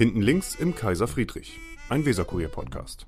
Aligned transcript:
Hinten 0.00 0.22
links 0.22 0.56
im 0.58 0.74
Kaiser 0.74 1.06
Friedrich, 1.06 1.60
ein 1.90 2.06
Weserkurier-Podcast. 2.06 3.06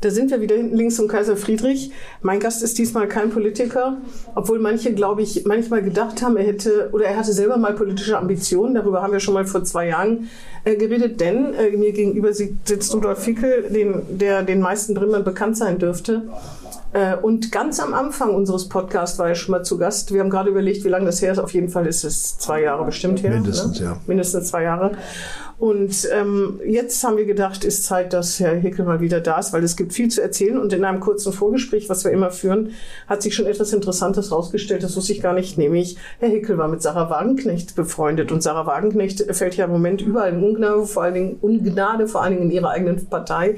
Da 0.00 0.10
sind 0.10 0.32
wir 0.32 0.40
wieder 0.40 0.56
hinten 0.56 0.76
links 0.76 0.96
zum 0.96 1.06
Kaiser 1.06 1.36
Friedrich. 1.36 1.92
Mein 2.20 2.40
Gast 2.40 2.64
ist 2.64 2.78
diesmal 2.78 3.06
kein 3.06 3.30
Politiker, 3.30 3.98
obwohl 4.34 4.58
manche, 4.58 4.92
glaube 4.92 5.22
ich, 5.22 5.44
manchmal 5.44 5.84
gedacht 5.84 6.20
haben, 6.20 6.36
er 6.36 6.42
hätte 6.42 6.90
oder 6.92 7.04
er 7.04 7.16
hatte 7.16 7.32
selber 7.32 7.56
mal 7.56 7.74
politische 7.74 8.18
Ambitionen. 8.18 8.74
Darüber 8.74 9.02
haben 9.02 9.12
wir 9.12 9.20
schon 9.20 9.34
mal 9.34 9.46
vor 9.46 9.62
zwei 9.62 9.86
Jahren 9.86 10.28
äh, 10.64 10.74
geredet, 10.74 11.20
denn 11.20 11.54
äh, 11.54 11.76
mir 11.76 11.92
gegenüber 11.92 12.34
sitzt 12.34 12.92
Rudolf 12.92 13.22
Fickel, 13.22 13.70
den, 13.70 14.18
der 14.18 14.42
den 14.42 14.58
meisten 14.58 14.94
Bremern 14.94 15.22
bekannt 15.22 15.56
sein 15.56 15.78
dürfte. 15.78 16.28
Äh, 16.94 17.16
und 17.16 17.50
ganz 17.50 17.80
am 17.80 17.92
Anfang 17.92 18.32
unseres 18.34 18.68
Podcasts 18.68 19.18
war 19.18 19.28
er 19.28 19.34
schon 19.34 19.50
mal 19.50 19.64
zu 19.64 19.78
Gast. 19.78 20.14
Wir 20.14 20.20
haben 20.20 20.30
gerade 20.30 20.48
überlegt, 20.48 20.84
wie 20.84 20.88
lange 20.88 21.06
das 21.06 21.20
her 21.20 21.32
ist. 21.32 21.40
Auf 21.40 21.52
jeden 21.52 21.68
Fall 21.68 21.88
ist 21.88 22.04
es 22.04 22.38
zwei 22.38 22.62
Jahre 22.62 22.84
bestimmt 22.84 23.20
her. 23.24 23.32
Mindestens, 23.32 23.80
ne? 23.80 23.86
ja. 23.86 24.00
Mindestens 24.06 24.48
zwei 24.48 24.62
Jahre. 24.62 24.92
Und 25.58 26.08
ähm, 26.12 26.60
jetzt 26.64 27.02
haben 27.02 27.16
wir 27.16 27.24
gedacht, 27.24 27.64
ist 27.64 27.84
Zeit, 27.84 28.12
dass 28.12 28.38
Herr 28.38 28.54
Hickel 28.54 28.84
mal 28.84 29.00
wieder 29.00 29.20
da 29.20 29.40
ist, 29.40 29.52
weil 29.52 29.64
es 29.64 29.76
gibt 29.76 29.92
viel 29.92 30.08
zu 30.08 30.22
erzählen. 30.22 30.56
Und 30.56 30.72
in 30.72 30.84
einem 30.84 31.00
kurzen 31.00 31.32
Vorgespräch, 31.32 31.88
was 31.88 32.04
wir 32.04 32.12
immer 32.12 32.30
führen, 32.30 32.70
hat 33.08 33.22
sich 33.22 33.34
schon 33.34 33.46
etwas 33.46 33.72
Interessantes 33.72 34.30
rausgestellt. 34.30 34.84
Das 34.84 34.96
wusste 34.96 35.12
ich 35.12 35.20
gar 35.20 35.32
nicht. 35.32 35.58
Nämlich, 35.58 35.96
Herr 36.20 36.28
Hickel 36.28 36.58
war 36.58 36.68
mit 36.68 36.80
Sarah 36.80 37.10
Wagenknecht 37.10 37.74
befreundet. 37.74 38.30
Und 38.30 38.40
Sarah 38.40 38.66
Wagenknecht 38.66 39.20
fällt 39.34 39.56
ja 39.56 39.64
im 39.64 39.72
Moment 39.72 40.00
überall 40.00 40.32
in 40.32 40.44
Ungnade, 40.44 40.86
vor 40.86 41.02
allen 41.02 41.14
Dingen, 41.14 41.38
Ungnade, 41.40 42.06
vor 42.06 42.22
allen 42.22 42.34
Dingen 42.34 42.50
in 42.50 42.50
ihrer 42.52 42.70
eigenen 42.70 43.04
Partei. 43.06 43.56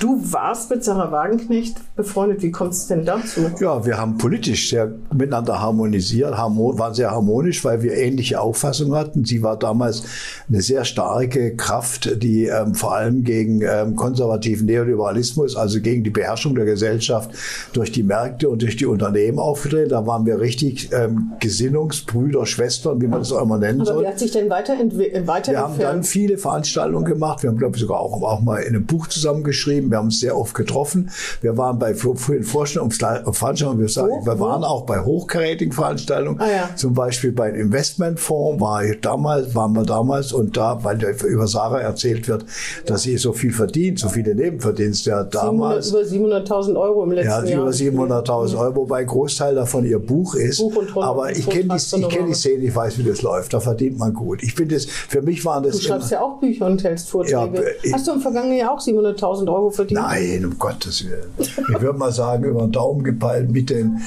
Du 0.00 0.20
warst 0.32 0.68
mit 0.70 0.84
Sarah 0.84 1.10
Wagenknecht 1.12 1.76
befreundet. 1.94 2.42
Wie 2.42 2.50
kommt 2.50 2.72
es 2.72 2.86
denn 2.86 3.04
dazu? 3.04 3.50
Ja, 3.60 3.86
wir 3.86 3.96
haben 3.96 4.18
politisch 4.18 4.70
sehr 4.70 4.92
miteinander 5.14 5.60
harmonisiert, 5.60 6.32
waren 6.32 6.94
sehr 6.94 7.10
harmonisch, 7.10 7.64
weil 7.64 7.82
wir 7.82 7.94
ähnliche 7.94 8.40
Auffassungen 8.40 8.94
hatten. 8.94 9.24
Sie 9.24 9.42
war 9.42 9.58
damals 9.58 10.02
eine 10.48 10.60
sehr 10.60 10.84
starke 10.84 11.56
Kraft, 11.56 12.22
die 12.22 12.46
ähm, 12.46 12.74
vor 12.74 12.94
allem 12.94 13.24
gegen 13.24 13.62
ähm, 13.62 13.96
konservativen 13.96 14.66
Neoliberalismus, 14.66 15.56
also 15.56 15.80
gegen 15.80 16.04
die 16.04 16.10
Beherrschung 16.10 16.54
der 16.54 16.64
Gesellschaft 16.64 17.30
durch 17.72 17.92
die 17.92 18.02
Märkte 18.02 18.50
und 18.50 18.62
durch 18.62 18.76
die 18.76 18.86
Unternehmen 18.86 19.38
aufgetreten. 19.38 19.90
Da 19.90 20.06
waren 20.06 20.26
wir 20.26 20.40
richtig 20.40 20.90
ähm, 20.92 21.32
Gesinnungsbrüder, 21.40 22.44
Schwestern, 22.44 23.00
wie 23.00 23.06
man 23.06 23.20
das 23.20 23.32
auch 23.32 23.42
immer 23.42 23.58
nennen 23.58 23.80
Aber 23.82 23.94
soll. 23.94 24.02
wie 24.04 24.08
hat 24.08 24.18
sich 24.18 24.32
denn 24.32 24.50
weiterentwickelt? 24.50 25.26
Wir 25.26 25.58
haben 25.58 25.78
dann 25.78 26.02
viele 26.02 26.38
Veranstaltungen 26.38 27.04
gemacht. 27.04 27.42
Wir 27.42 27.50
haben, 27.50 27.58
glaube 27.58 27.76
ich, 27.76 27.82
sogar 27.82 28.00
auch, 28.00 28.20
auch 28.22 28.40
mal 28.40 28.58
in 28.58 28.74
einem 28.74 28.84
Buch 28.84 29.06
zusammengeschrieben. 29.06 29.75
Wir 29.90 29.98
haben 29.98 30.06
uns 30.06 30.20
sehr 30.20 30.36
oft 30.36 30.54
getroffen. 30.54 31.10
Wir 31.40 31.56
waren 31.56 31.78
bei 31.78 31.94
vielen 31.94 32.42
Vorstellungen, 32.44 32.90
wir, 32.92 33.88
sagen, 33.88 34.24
wir 34.24 34.40
waren 34.40 34.64
auch 34.64 34.86
bei 34.86 35.00
hochkarätigen 35.00 35.72
Veranstaltungen. 35.72 36.40
Ah, 36.40 36.50
ja. 36.50 36.70
Zum 36.76 36.94
Beispiel 36.94 37.32
beim 37.32 37.54
Investmentfonds 37.54 38.60
war 38.60 38.84
ich 38.84 39.00
damals, 39.00 39.54
waren 39.54 39.72
wir 39.74 39.84
damals 39.84 40.32
und 40.32 40.56
da, 40.56 40.82
weil 40.82 41.00
über 41.26 41.46
Sarah 41.46 41.80
erzählt 41.80 42.28
wird, 42.28 42.44
dass 42.86 43.02
sie 43.02 43.16
so 43.18 43.32
viel 43.32 43.52
verdient, 43.52 43.98
so 43.98 44.08
viele 44.08 44.34
Nebenverdienste 44.34 45.10
ja 45.10 45.24
damals. 45.24 45.88
700, 45.90 46.46
über 46.48 46.56
700.000 46.60 46.80
Euro 46.80 47.04
im 47.04 47.12
letzten 47.12 47.28
ja, 47.30 47.44
Jahr. 47.44 47.62
über 47.62 47.70
700.000 47.70 48.58
Euro, 48.58 48.76
wobei 48.76 48.98
ein 49.00 49.06
Großteil 49.06 49.54
davon 49.54 49.84
ihr 49.84 49.98
Buch 49.98 50.34
ist. 50.34 50.58
Buch 50.58 50.76
und 50.76 50.88
Ton- 50.88 51.02
Aber 51.04 51.30
ich 51.30 51.46
kenne 51.48 51.74
die, 51.74 51.76
ich 51.76 52.08
kenn 52.08 52.26
die 52.26 52.34
Szene, 52.34 52.64
ich 52.64 52.74
weiß, 52.74 52.98
wie 52.98 53.04
das 53.04 53.22
läuft. 53.22 53.52
Da 53.54 53.60
verdient 53.60 53.98
man 53.98 54.12
gut. 54.14 54.42
Ich 54.42 54.54
finde 54.54 54.74
es, 54.76 54.86
für 54.86 55.22
mich 55.22 55.44
waren 55.44 55.62
das 55.62 55.76
Du 55.76 55.82
schreibst 55.82 56.10
immer- 56.12 56.20
ja 56.20 56.26
auch 56.26 56.38
Bücher 56.40 56.66
und 56.66 56.82
hältst 56.82 57.08
Vorträge. 57.10 57.34
Ja, 57.34 57.48
ich- 57.82 57.92
Hast 57.92 58.06
du 58.06 58.12
im 58.12 58.20
vergangenen 58.20 58.58
Jahr 58.58 58.72
auch 58.72 58.80
700.000 58.80 59.48
Euro 59.48 59.65
verdient? 59.70 60.00
Nein, 60.00 60.44
um 60.44 60.58
Gottes 60.58 61.04
Willen. 61.04 61.30
Ich 61.38 61.80
würde 61.80 61.98
mal 61.98 62.12
sagen, 62.12 62.44
über 62.44 62.62
den 62.62 62.72
Daumen 62.72 63.02
gepeilt 63.02 63.50
mit 63.50 63.70
dem, 63.70 63.98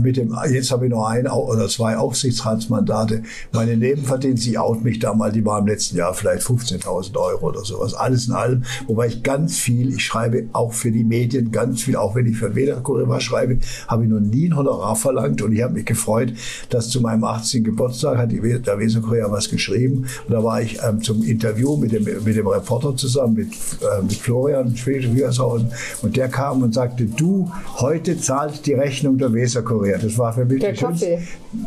mit 0.00 0.16
dem 0.16 0.36
jetzt 0.50 0.70
habe 0.70 0.86
ich 0.86 0.90
noch 0.90 1.06
ein 1.06 1.26
oder 1.26 1.68
zwei 1.68 1.96
Aufsichtsratsmandate. 1.96 3.22
Meine 3.52 3.76
Nebenverdienste, 3.76 4.50
ich 4.50 4.58
out 4.58 4.82
mich 4.82 4.98
da 4.98 5.14
mal, 5.14 5.32
die 5.32 5.44
waren 5.44 5.62
im 5.62 5.68
letzten 5.68 5.96
Jahr 5.96 6.14
vielleicht 6.14 6.42
15.000 6.42 7.16
Euro 7.16 7.48
oder 7.48 7.64
sowas. 7.64 7.94
Alles 7.94 8.28
in 8.28 8.34
allem. 8.34 8.64
Wobei 8.86 9.08
ich 9.08 9.22
ganz 9.22 9.58
viel, 9.58 9.94
ich 9.94 10.04
schreibe 10.04 10.44
auch 10.52 10.72
für 10.72 10.90
die 10.90 11.04
Medien 11.04 11.50
ganz 11.50 11.82
viel, 11.82 11.96
auch 11.96 12.14
wenn 12.14 12.26
ich 12.26 12.36
für 12.36 12.54
was 12.54 13.22
schreibe, 13.22 13.58
habe 13.88 14.04
ich 14.04 14.10
noch 14.10 14.20
nie 14.20 14.48
ein 14.48 14.56
Honorar 14.56 14.96
verlangt 14.96 15.42
und 15.42 15.52
ich 15.52 15.62
habe 15.62 15.74
mich 15.74 15.84
gefreut, 15.84 16.32
dass 16.70 16.88
zu 16.88 17.00
meinem 17.00 17.24
18. 17.24 17.64
Geburtstag 17.64 18.18
hat 18.18 18.32
der 18.32 18.78
Weser 18.78 19.00
Kurier 19.00 19.30
was 19.30 19.48
geschrieben 19.48 20.06
und 20.26 20.32
da 20.32 20.42
war 20.42 20.62
ich 20.62 20.78
ähm, 20.82 21.02
zum 21.02 21.22
Interview 21.22 21.76
mit 21.76 21.92
dem, 21.92 22.04
mit 22.04 22.36
dem 22.36 22.46
Reporter 22.46 22.96
zusammen, 22.96 23.34
mit, 23.34 23.52
äh, 23.52 24.02
mit 24.02 24.14
Florian 24.14 24.74
Schwiegershausen 25.04 25.70
und 26.02 26.16
der 26.16 26.28
kam 26.28 26.62
und 26.62 26.74
sagte, 26.74 27.04
du, 27.04 27.50
heute 27.78 28.18
zahlt 28.18 28.66
die 28.66 28.74
Rechnung 28.74 29.18
der 29.18 29.32
Weser 29.32 29.62
Kurier. 29.62 29.98
Das 29.98 30.16
war 30.18 30.32
für 30.32 30.44
mich 30.44 30.60
Der 30.60 30.74
Kaffee? 30.74 31.20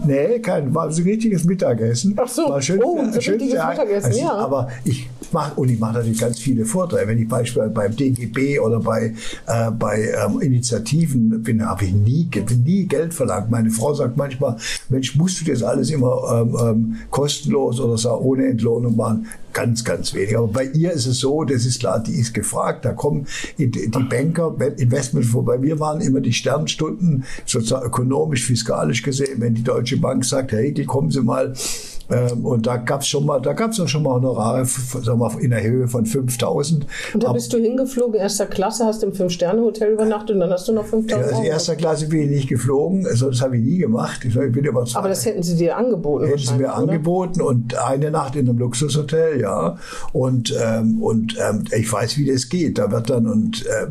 Nee, 0.06 0.40
kein, 0.40 0.74
war 0.74 0.92
so 0.92 1.02
ein 1.02 1.08
richtiges 1.08 1.44
Mittagessen. 1.46 2.14
Ach 2.18 2.28
so. 2.28 2.50
War 2.50 2.62
schön, 2.62 2.82
Oh, 2.84 3.00
ein 3.00 3.12
so 3.12 3.18
richtiges 3.20 3.54
Mittagessen, 3.54 4.16
ja. 4.16 4.32
Aber 4.34 4.70
ich 4.84 5.10
mache, 5.34 5.60
und 5.60 5.70
ich 5.70 5.80
mache 5.80 5.94
natürlich 5.94 6.20
ganz 6.20 6.40
viele 6.40 6.66
Vorträge. 6.66 7.08
Wenn 7.08 7.20
ich 7.20 7.28
beispielsweise 7.28 7.74
beim 7.74 7.96
DGB 7.96 8.60
oder 8.60 8.80
bei, 8.80 9.14
äh, 9.48 9.72
bei 9.72 10.14
ähm, 10.26 10.42
Initiativen 10.42 11.44
bin, 11.44 11.66
habe 11.66 11.86
ich 11.86 11.94
nie, 11.94 12.30
nie 12.64 12.86
Geld 12.86 13.14
verlangt. 13.14 13.50
Meine 13.50 13.70
Frau 13.70 13.94
sagt 13.94 14.18
manchmal, 14.18 14.58
Mensch, 14.90 15.16
musst 15.16 15.42
du 15.42 15.52
das 15.52 15.64
alles 15.64 15.90
immer 15.90 16.42
ähm, 16.42 16.58
ähm, 16.60 16.96
kostenlos 17.10 17.80
oder 17.80 17.98
so 17.98 18.12
ohne 18.12 18.48
Entlohnung 18.48 18.96
machen? 18.96 19.28
Ganz, 19.54 19.84
ganz 19.84 20.14
wenig. 20.14 20.38
Aber 20.38 20.48
bei 20.48 20.66
ihr 20.66 20.92
ist 20.92 21.08
es 21.08 21.20
so, 21.20 21.44
das 21.44 21.66
ist 21.66 21.80
klar, 21.80 22.00
die 22.00 22.14
ist 22.14 22.34
gefragt. 22.34 22.86
Da 22.86 22.94
kommen 22.94 23.26
die 23.58 23.66
Banker, 24.10 24.56
Investment, 24.78 25.26
bei 25.46 25.58
mir 25.58 25.80
waren 25.80 26.02
immer 26.02 26.22
die 26.22 26.34
Sternstunden, 26.34 27.24
sozusagen 27.46 27.88
ökonomisch, 27.88 28.46
fiskalisch 28.46 29.02
gesehen, 29.02 29.42
wenn 29.42 29.56
die 29.56 29.64
Deutsche 29.64 29.98
Bank 29.98 30.26
sagt, 30.26 30.52
Herr 30.52 30.60
Hegel, 30.60 30.86
kommen 30.86 31.10
Sie 31.10 31.22
mal, 31.22 31.54
ähm, 32.10 32.46
und 32.46 32.66
da 32.66 32.78
gab 32.78 33.02
es 33.02 33.08
schon 33.08 33.26
mal, 33.26 33.42
da 33.42 33.54
gab 33.54 33.72
es 33.72 33.90
schon 33.90 34.04
mal 34.04 34.14
Honorare 34.14 34.66
sagen 34.66 35.20
wir, 35.20 35.40
in 35.42 35.50
der 35.50 35.64
Höhe 35.64 35.88
von 35.88 36.06
5000. 36.06 36.86
Und 37.14 37.24
da 37.24 37.34
bist 37.34 37.52
du 37.52 37.58
hingeflogen, 37.58 38.16
erster 38.16 38.46
Klasse, 38.46 38.86
hast 38.86 39.04
im 39.04 39.14
Fünf-Sterne-Hotel 39.14 39.94
übernachtet 39.94 40.32
und 40.32 40.40
dann 40.40 40.52
hast 40.52 40.68
du 40.68 40.74
noch 40.74 40.86
5.000 40.86 41.10
ja, 41.10 41.18
Euro. 41.18 41.28
also 41.28 41.44
erster 41.44 41.76
Klasse 41.76 42.08
bin 42.08 42.22
ich 42.22 42.30
nicht 42.30 42.50
geflogen, 42.50 43.06
also 43.06 43.30
das 43.30 43.42
habe 43.42 43.58
ich 43.58 43.64
nie 43.64 43.78
gemacht. 43.78 44.24
Ich, 44.24 44.34
bin 44.34 44.64
immer 44.64 44.86
Aber 44.94 45.10
das 45.10 45.26
hätten 45.26 45.44
sie 45.44 45.56
dir 45.56 45.76
angeboten 45.76 46.28
hätten 46.28 46.40
sie 46.40 46.54
mir 46.54 46.68
oder? 46.68 46.76
angeboten 46.78 47.42
und 47.42 47.76
eine 47.78 48.10
Nacht 48.12 48.36
in 48.36 48.48
einem 48.48 48.58
Luxushotel, 48.58 49.42
ja. 49.42 49.78
Und, 50.14 50.56
ähm, 50.64 51.02
und 51.02 51.36
ähm, 51.38 51.66
ich 51.78 51.92
weiß, 51.92 52.18
wie 52.18 52.32
das 52.32 52.48
geht. 52.48 52.78
Da 52.78 52.92
wird 52.92 53.10
dann, 53.10 53.28
und 53.28 53.66
äh, 53.66 53.88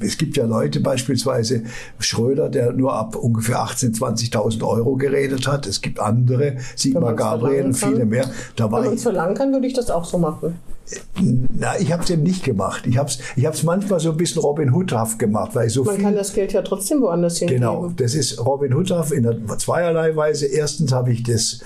es 0.00 0.16
gibt 0.16 0.36
ja 0.36 0.44
Leute, 0.44 0.80
beispielsweise 0.80 1.62
Schröder, 1.98 2.48
der 2.48 2.72
nur 2.72 2.94
ab 2.94 3.16
ungefähr 3.16 3.58
18.000, 3.58 3.98
20.000 4.32 4.66
Euro 4.66 4.96
geredet 4.96 5.46
hat. 5.48 5.66
Es 5.66 5.80
gibt 5.80 6.00
andere, 6.00 6.56
Sigmar 6.76 7.14
Gabriel 7.14 7.47
verlangen 7.48 7.74
viele 7.74 7.98
kann. 8.00 8.08
mehr. 8.08 8.30
Da 8.56 8.64
Wenn 8.64 8.72
war 8.72 8.80
man 8.80 8.88
ich, 8.90 8.96
es 8.96 9.02
verlangen 9.02 9.34
kann, 9.34 9.52
würde 9.52 9.66
ich 9.66 9.74
das 9.74 9.90
auch 9.90 10.04
so 10.04 10.18
machen. 10.18 10.58
na, 11.20 11.78
ich 11.78 11.92
habe 11.92 12.02
es 12.02 12.10
eben 12.10 12.22
nicht 12.22 12.44
gemacht. 12.44 12.86
Ich 12.86 12.96
habe 12.98 13.08
es 13.08 13.18
ich 13.36 13.44
hab's 13.46 13.62
manchmal 13.62 14.00
so 14.00 14.10
ein 14.10 14.16
bisschen 14.16 14.40
Robin 14.40 14.74
Hoodhaft 14.74 15.18
gemacht, 15.18 15.54
weil 15.54 15.66
ich 15.66 15.72
so 15.72 15.84
Man 15.84 15.96
viel 15.96 16.04
kann 16.04 16.14
das 16.14 16.32
Geld 16.32 16.52
ja 16.52 16.62
trotzdem 16.62 17.00
woanders 17.02 17.38
hingeben. 17.38 17.60
Genau, 17.60 17.88
das 17.96 18.14
ist 18.14 18.44
Robin 18.44 18.74
Hoodhaft 18.74 19.12
in 19.12 19.24
der 19.24 19.36
zweierlei 19.58 20.16
Weise. 20.16 20.46
Erstens 20.46 20.92
habe 20.92 21.12
ich 21.12 21.22
das 21.22 21.60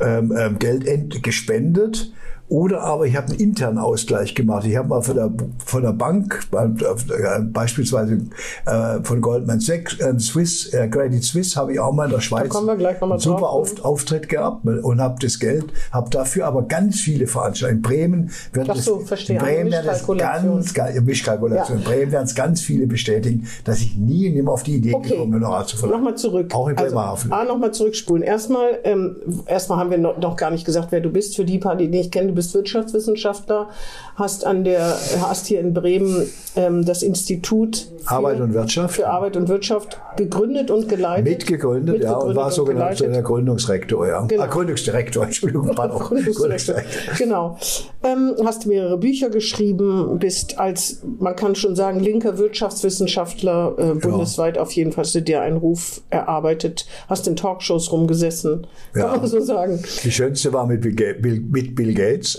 ähm, 0.00 0.34
ähm, 0.36 0.58
Geld 0.58 1.22
gespendet. 1.22 2.12
Oder 2.48 2.82
aber 2.82 3.06
ich 3.06 3.16
habe 3.16 3.28
einen 3.28 3.40
internen 3.40 3.78
Ausgleich 3.78 4.34
gemacht. 4.34 4.66
Ich 4.66 4.76
habe 4.76 4.88
mal 4.88 5.02
von 5.02 5.14
der, 5.16 5.30
von 5.64 5.82
der 5.82 5.92
Bank, 5.92 6.46
äh, 6.52 7.40
beispielsweise 7.42 8.20
äh, 8.66 9.02
von 9.02 9.20
Goldman 9.22 9.60
Sachs, 9.60 9.98
äh, 9.98 10.18
Swiss, 10.18 10.72
äh, 10.74 10.88
Credit 10.88 11.24
Suisse, 11.24 11.58
habe 11.58 11.72
ich 11.72 11.80
auch 11.80 11.92
mal 11.92 12.04
in 12.04 12.10
der 12.12 12.20
Schweiz 12.20 12.48
kommen 12.50 12.66
wir 12.66 12.76
gleich 12.76 13.00
noch 13.00 13.10
einen 13.10 13.18
super. 13.18 13.48
Auf, 13.48 13.82
Auftritt 13.84 14.28
gehabt 14.28 14.64
und 14.66 15.00
habe 15.00 15.16
das 15.20 15.38
Geld, 15.38 15.64
habe 15.90 16.10
dafür 16.10 16.46
aber 16.46 16.62
ganz 16.62 17.00
viele 17.00 17.26
Veranstaltungen. 17.26 17.78
In 17.78 17.82
Bremen 17.82 18.30
wird 18.52 18.68
Ach 18.70 18.76
so, 18.76 19.00
verstehe. 19.00 19.36
in 19.36 19.42
Bremen 19.42 19.72
werden 19.72 19.88
es 19.90 20.06
Mischkalkulation. 20.06 20.64
ganz, 20.74 21.00
Mischkalkulation. 21.06 21.78
Ja. 21.78 21.82
In 21.84 21.88
Bremen 21.90 22.12
werden 22.12 22.24
es 22.26 22.34
ganz 22.34 22.60
viele 22.60 22.86
bestätigen, 22.86 23.48
dass 23.64 23.80
ich 23.80 23.96
nie 23.96 24.28
nimmer 24.30 24.52
auf 24.52 24.62
die 24.62 24.76
Idee 24.76 24.94
Okay, 24.94 25.10
gekommen 25.10 25.32
bin, 25.32 25.44
Honorar 25.44 25.66
zu 25.66 25.76
verlangen. 25.78 26.02
nochmal 26.04 26.18
zurück. 26.18 26.54
Auch 26.54 26.68
in 26.68 26.76
also, 26.76 26.94
Bremerhaven. 26.94 27.32
A, 27.32 27.44
nochmal 27.44 27.72
zurückspulen. 27.72 28.22
Erstmal, 28.22 28.78
ähm, 28.84 29.16
erstmal 29.46 29.78
haben 29.78 29.90
wir 29.90 29.98
noch, 29.98 30.18
noch 30.18 30.36
gar 30.36 30.50
nicht 30.50 30.64
gesagt, 30.66 30.88
wer 30.90 31.00
du 31.00 31.10
bist. 31.10 31.36
Für 31.36 31.44
die 31.44 31.58
paar, 31.58 31.76
die 31.76 31.88
nicht 31.88 32.12
kennen, 32.12 32.33
bist 32.34 32.54
Wirtschaftswissenschaftler, 32.54 33.68
hast 34.16 34.46
an 34.46 34.64
der, 34.64 34.96
hast 35.20 35.46
hier 35.46 35.60
in 35.60 35.74
Bremen 35.74 36.26
ähm, 36.56 36.84
das 36.84 37.02
Institut 37.02 37.88
für, 38.04 38.10
Arbeit 38.10 38.40
und 38.40 38.54
Wirtschaft. 38.54 38.94
für 38.94 39.08
Arbeit 39.08 39.36
und 39.36 39.48
Wirtschaft 39.48 40.00
gegründet 40.16 40.70
und 40.70 40.88
geleitet. 40.88 41.24
Mitgegründet, 41.24 42.02
ja, 42.02 42.14
und 42.16 42.36
war 42.36 42.50
sogenannter 42.50 43.22
Gründungsrektor, 43.22 44.06
ja. 44.06 44.24
Genau. 44.26 44.42
Ah, 44.42 44.46
Gründungsdirektor, 44.46 45.24
Entschuldigung, 45.26 45.74
pardon. 45.74 45.98
Gründungsdirektor. 45.98 46.76
Genau. 47.18 47.58
Ähm, 48.04 48.34
hast 48.44 48.66
mehrere 48.66 48.98
Bücher 48.98 49.30
geschrieben, 49.30 50.18
bist 50.18 50.58
als, 50.58 51.02
man 51.18 51.34
kann 51.34 51.54
schon 51.54 51.74
sagen, 51.74 52.00
linker 52.00 52.38
Wirtschaftswissenschaftler 52.38 53.74
äh, 53.78 53.94
bundesweit 53.94 54.58
auf 54.58 54.72
jeden 54.72 54.92
Fall 54.92 55.04
hast 55.04 55.14
du 55.14 55.22
dir 55.22 55.40
einen 55.40 55.56
Ruf 55.56 56.02
erarbeitet, 56.10 56.86
hast 57.08 57.26
in 57.26 57.36
Talkshows 57.36 57.90
rumgesessen, 57.92 58.66
kann 58.92 59.02
Ja. 59.02 59.16
man 59.16 59.26
so 59.26 59.40
sagen. 59.40 59.82
Die 60.04 60.10
schönste 60.12 60.52
war 60.52 60.66
mit 60.66 60.82
Bill, 60.82 60.94
Bill, 61.14 61.40
mit 61.40 61.74
Bill 61.74 61.94
Gates. 61.94 62.38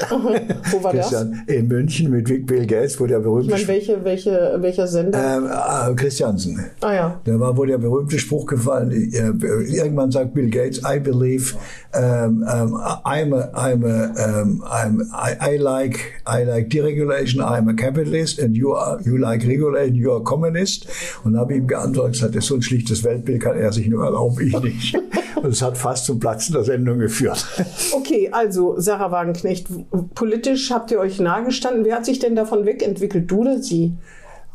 Wo 0.71 0.83
war 0.83 0.93
das? 0.93 1.09
Christian, 1.09 1.43
In 1.65 1.67
München 1.69 2.11
mit 2.11 2.25
Bill 2.45 2.65
Gates, 2.67 2.99
wo 2.99 3.07
der 3.07 3.17
Ich 3.19 3.23
berühmte 3.23 3.51
meine, 3.51 3.67
welche, 3.67 4.03
welche, 4.03 4.57
welcher 4.59 4.87
Sender? 4.87 5.37
ähm, 5.37 5.45
äh, 5.47 5.95
Christiansen. 5.95 6.63
ah 6.81 6.93
ja. 6.93 7.21
Da 7.23 7.39
war 7.39 7.57
wohl 7.57 7.67
der 7.67 7.77
berühmte 7.79 8.19
Spruch 8.19 8.45
gefallen. 8.45 8.91
äh, 8.91 9.31
Irgendwann 9.75 10.11
sagt 10.11 10.33
Bill 10.33 10.49
Gates, 10.49 10.81
I 10.85 10.99
believe 10.99 11.55
um, 11.95 12.43
um, 12.43 12.75
I'm 13.03 13.33
a, 13.33 13.49
I'm 13.55 13.83
a, 13.85 14.41
um, 14.41 14.63
I'm, 14.63 15.01
I, 15.13 15.53
I 15.55 15.57
like 15.57 15.99
I 16.27 16.43
like 16.43 16.69
deregulation. 16.69 17.41
I'm 17.41 17.67
a 17.69 17.73
capitalist 17.73 18.39
and 18.39 18.55
you 18.55 18.73
are 18.75 18.99
you 19.03 19.17
like 19.17 19.45
regulation. 19.47 19.95
You 19.95 20.11
are 20.13 20.23
communist. 20.23 20.87
Und 21.23 21.37
habe 21.37 21.55
ihm 21.55 21.67
geantwortet, 21.67 22.13
gesagt, 22.13 22.43
so 22.43 22.55
ein 22.55 22.61
schlichtes 22.61 23.03
Weltbild 23.03 23.41
kann 23.41 23.57
er 23.57 23.71
sich 23.73 23.87
nur 23.87 24.03
erlauben, 24.05 24.45
ich 24.45 24.59
nicht. 24.61 24.97
Und 25.35 25.51
es 25.51 25.61
hat 25.61 25.77
fast 25.77 26.05
zum 26.05 26.19
Platzen 26.19 26.53
der 26.53 26.63
Sendung 26.63 26.97
geführt. 26.97 27.45
Okay, 27.93 28.29
also 28.31 28.79
Sarah 28.79 29.11
Wagenknecht, 29.11 29.67
politisch 30.15 30.71
habt 30.71 30.91
ihr 30.91 30.99
euch 30.99 31.19
nahegestanden. 31.55 31.85
Wer 31.85 31.95
hat 31.95 32.05
sich 32.05 32.19
denn 32.19 32.35
davon 32.35 32.65
wegentwickelt, 32.65 33.29
du 33.29 33.41
oder 33.41 33.59
sie? 33.59 33.93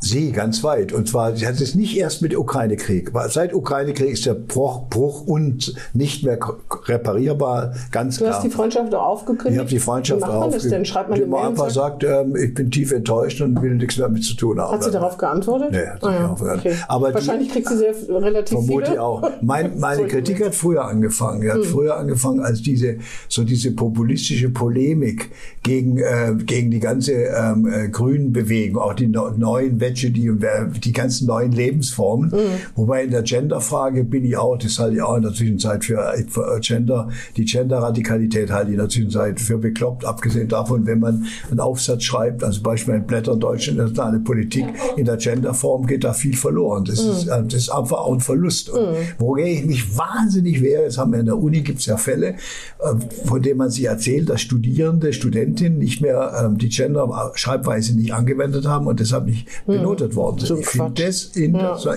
Sie, 0.03 0.31
ganz 0.31 0.63
weit. 0.63 0.93
Und 0.93 1.07
zwar, 1.07 1.35
sie 1.35 1.45
hat 1.47 1.61
es 1.61 1.75
nicht 1.75 1.95
erst 1.95 2.23
mit 2.23 2.35
Ukraine-Krieg. 2.35 3.11
Seit 3.29 3.53
Ukraine-Krieg 3.53 4.09
ist 4.13 4.25
der 4.25 4.33
Bruch, 4.33 4.89
Bruch 4.89 5.27
und 5.27 5.75
nicht 5.93 6.23
mehr 6.23 6.39
reparierbar, 6.87 7.73
ganz 7.91 8.17
Du 8.17 8.23
klar. 8.23 8.35
hast 8.35 8.43
die 8.43 8.49
Freundschaft 8.49 8.93
auch 8.95 9.05
aufgekündigt. 9.05 9.53
Ich 9.53 9.59
habe 9.59 9.69
die 9.69 9.79
Freundschaft 9.79 10.21
Wie 10.21 10.25
macht 10.25 10.39
man 10.39 10.51
das 10.51 10.67
denn? 10.67 10.85
Schreibt 10.85 11.09
man 11.09 11.19
eine 11.19 11.27
Mail 11.27 11.39
und 11.41 11.47
einfach 11.49 11.69
sagt, 11.69 12.01
sagt, 12.03 12.25
ähm, 12.25 12.35
ich 12.35 12.53
bin 12.53 12.71
tief 12.71 12.91
enttäuscht 12.91 13.41
und 13.41 13.61
will 13.61 13.75
nichts 13.75 13.97
mehr 13.97 14.07
damit 14.07 14.23
zu 14.23 14.35
tun 14.35 14.59
haben. 14.59 14.71
hat 14.73 14.83
sie 14.83 14.91
darauf 14.91 15.17
geantwortet? 15.17 15.69
Nee, 15.71 15.77
hat 15.85 16.01
sie 16.01 16.07
nicht 16.09 16.19
darauf 16.19 16.39
geantwortet. 16.39 16.71
okay. 16.73 16.83
Aber 16.87 17.07
die- 17.09 17.13
Wahrscheinlich 17.15 17.49
kriegt 17.49 17.67
sie 17.69 17.77
sehr 17.77 17.93
relativ 18.09 18.57
Vermute 18.57 18.85
viele. 18.87 19.01
auch. 19.03 19.29
Mein, 19.41 19.79
meine 19.79 20.07
Kritik 20.07 20.43
hat 20.43 20.55
früher 20.55 20.85
angefangen. 20.85 21.41
Die 21.41 21.51
hat 21.51 21.63
früher 21.65 21.97
angefangen 21.97 22.39
als 22.41 22.61
diese, 22.63 22.97
so 23.29 23.43
diese 23.43 23.71
populistische 23.71 24.49
Polemik 24.49 25.29
gegen, 25.63 25.97
äh, 25.99 26.33
gegen 26.43 26.71
die 26.71 26.79
ganze 26.79 27.13
ähm, 27.13 27.67
äh, 27.71 27.87
grünen 27.89 28.33
Bewegung, 28.33 28.81
auch 28.81 28.93
die 28.93 29.07
no 29.07 29.29
neuen 29.31 29.79
Veggie 29.95 30.29
und 30.29 30.43
äh, 30.43 30.67
die 30.83 30.91
ganzen 30.91 31.27
neuen 31.27 31.51
Lebensformen. 31.51 32.33
Wobei 32.75 33.03
in 33.03 33.11
der 33.11 33.23
Genderfrage 33.23 34.03
bin 34.03 34.25
ich 34.25 34.37
auch, 34.37 34.57
das 34.57 34.79
halte 34.79 34.95
ich 34.95 35.01
auch 35.01 35.15
in 35.15 35.23
der 35.23 35.33
Zwischenzeit 35.33 35.83
für, 35.83 36.13
für 36.27 36.59
Gender, 36.61 37.09
die 37.37 37.45
Gender-Radikalität 37.45 38.51
halte 38.51 38.69
ich 38.69 38.73
in 38.73 38.79
der 38.79 38.89
Zwischenzeit 38.89 39.39
für 39.39 39.57
bekloppt, 39.57 40.05
abgesehen 40.05 40.47
davon, 40.47 40.85
wenn 40.85 40.99
man 40.99 41.25
einen 41.49 41.59
Aufsatz 41.59 42.03
schreibt, 42.03 42.43
also 42.43 42.61
beispielsweise 42.61 43.01
in 43.01 43.07
Blättern 43.07 43.39
Deutsche 43.39 43.71
internationale 43.71 44.19
Politik, 44.19 44.65
in 44.97 45.05
der 45.05 45.17
Genderform 45.17 45.85
geht 45.87 46.03
da 46.03 46.13
viel 46.13 46.35
verloren. 46.35 46.85
Das, 46.85 46.99
ist, 46.99 47.27
äh, 47.27 47.43
das 47.43 47.53
ist 47.53 47.69
einfach 47.69 47.97
auch 47.97 48.13
ein 48.13 48.19
Verlust. 48.19 48.69
Und 48.69 48.95
wogegen 49.17 49.51
ich 49.51 49.65
mich 49.65 49.97
wahnsinnig 49.97 50.61
wehre, 50.61 50.83
jetzt 50.83 50.97
haben 50.97 51.11
wir 51.11 51.19
in 51.19 51.25
der 51.25 51.37
Uni 51.37 51.61
gibt 51.61 51.79
es 51.79 51.85
ja 51.85 51.97
Fälle, 51.97 52.35
äh, 52.79 53.25
von 53.25 53.41
denen 53.41 53.57
man 53.57 53.69
sich 53.69 53.85
erzählt, 53.85 54.29
dass 54.29 54.41
Studierende, 54.41 55.13
Studentinnen 55.13 55.79
nicht 55.79 56.01
mehr 56.01 56.43
ähm, 56.43 56.57
die 56.57 56.69
Gender-Schreibweise 56.69 57.95
nicht 57.95 58.13
angewendet 58.13 58.65
haben 58.65 58.87
und 58.87 58.99
deshalb 58.99 59.25
nicht 59.25 59.47
benotet 59.81 60.15
worden 60.15 60.37
sind. 60.39 60.47
So 60.47 60.57
ich 60.57 60.67
finde 60.67 61.03
das, 61.03 61.31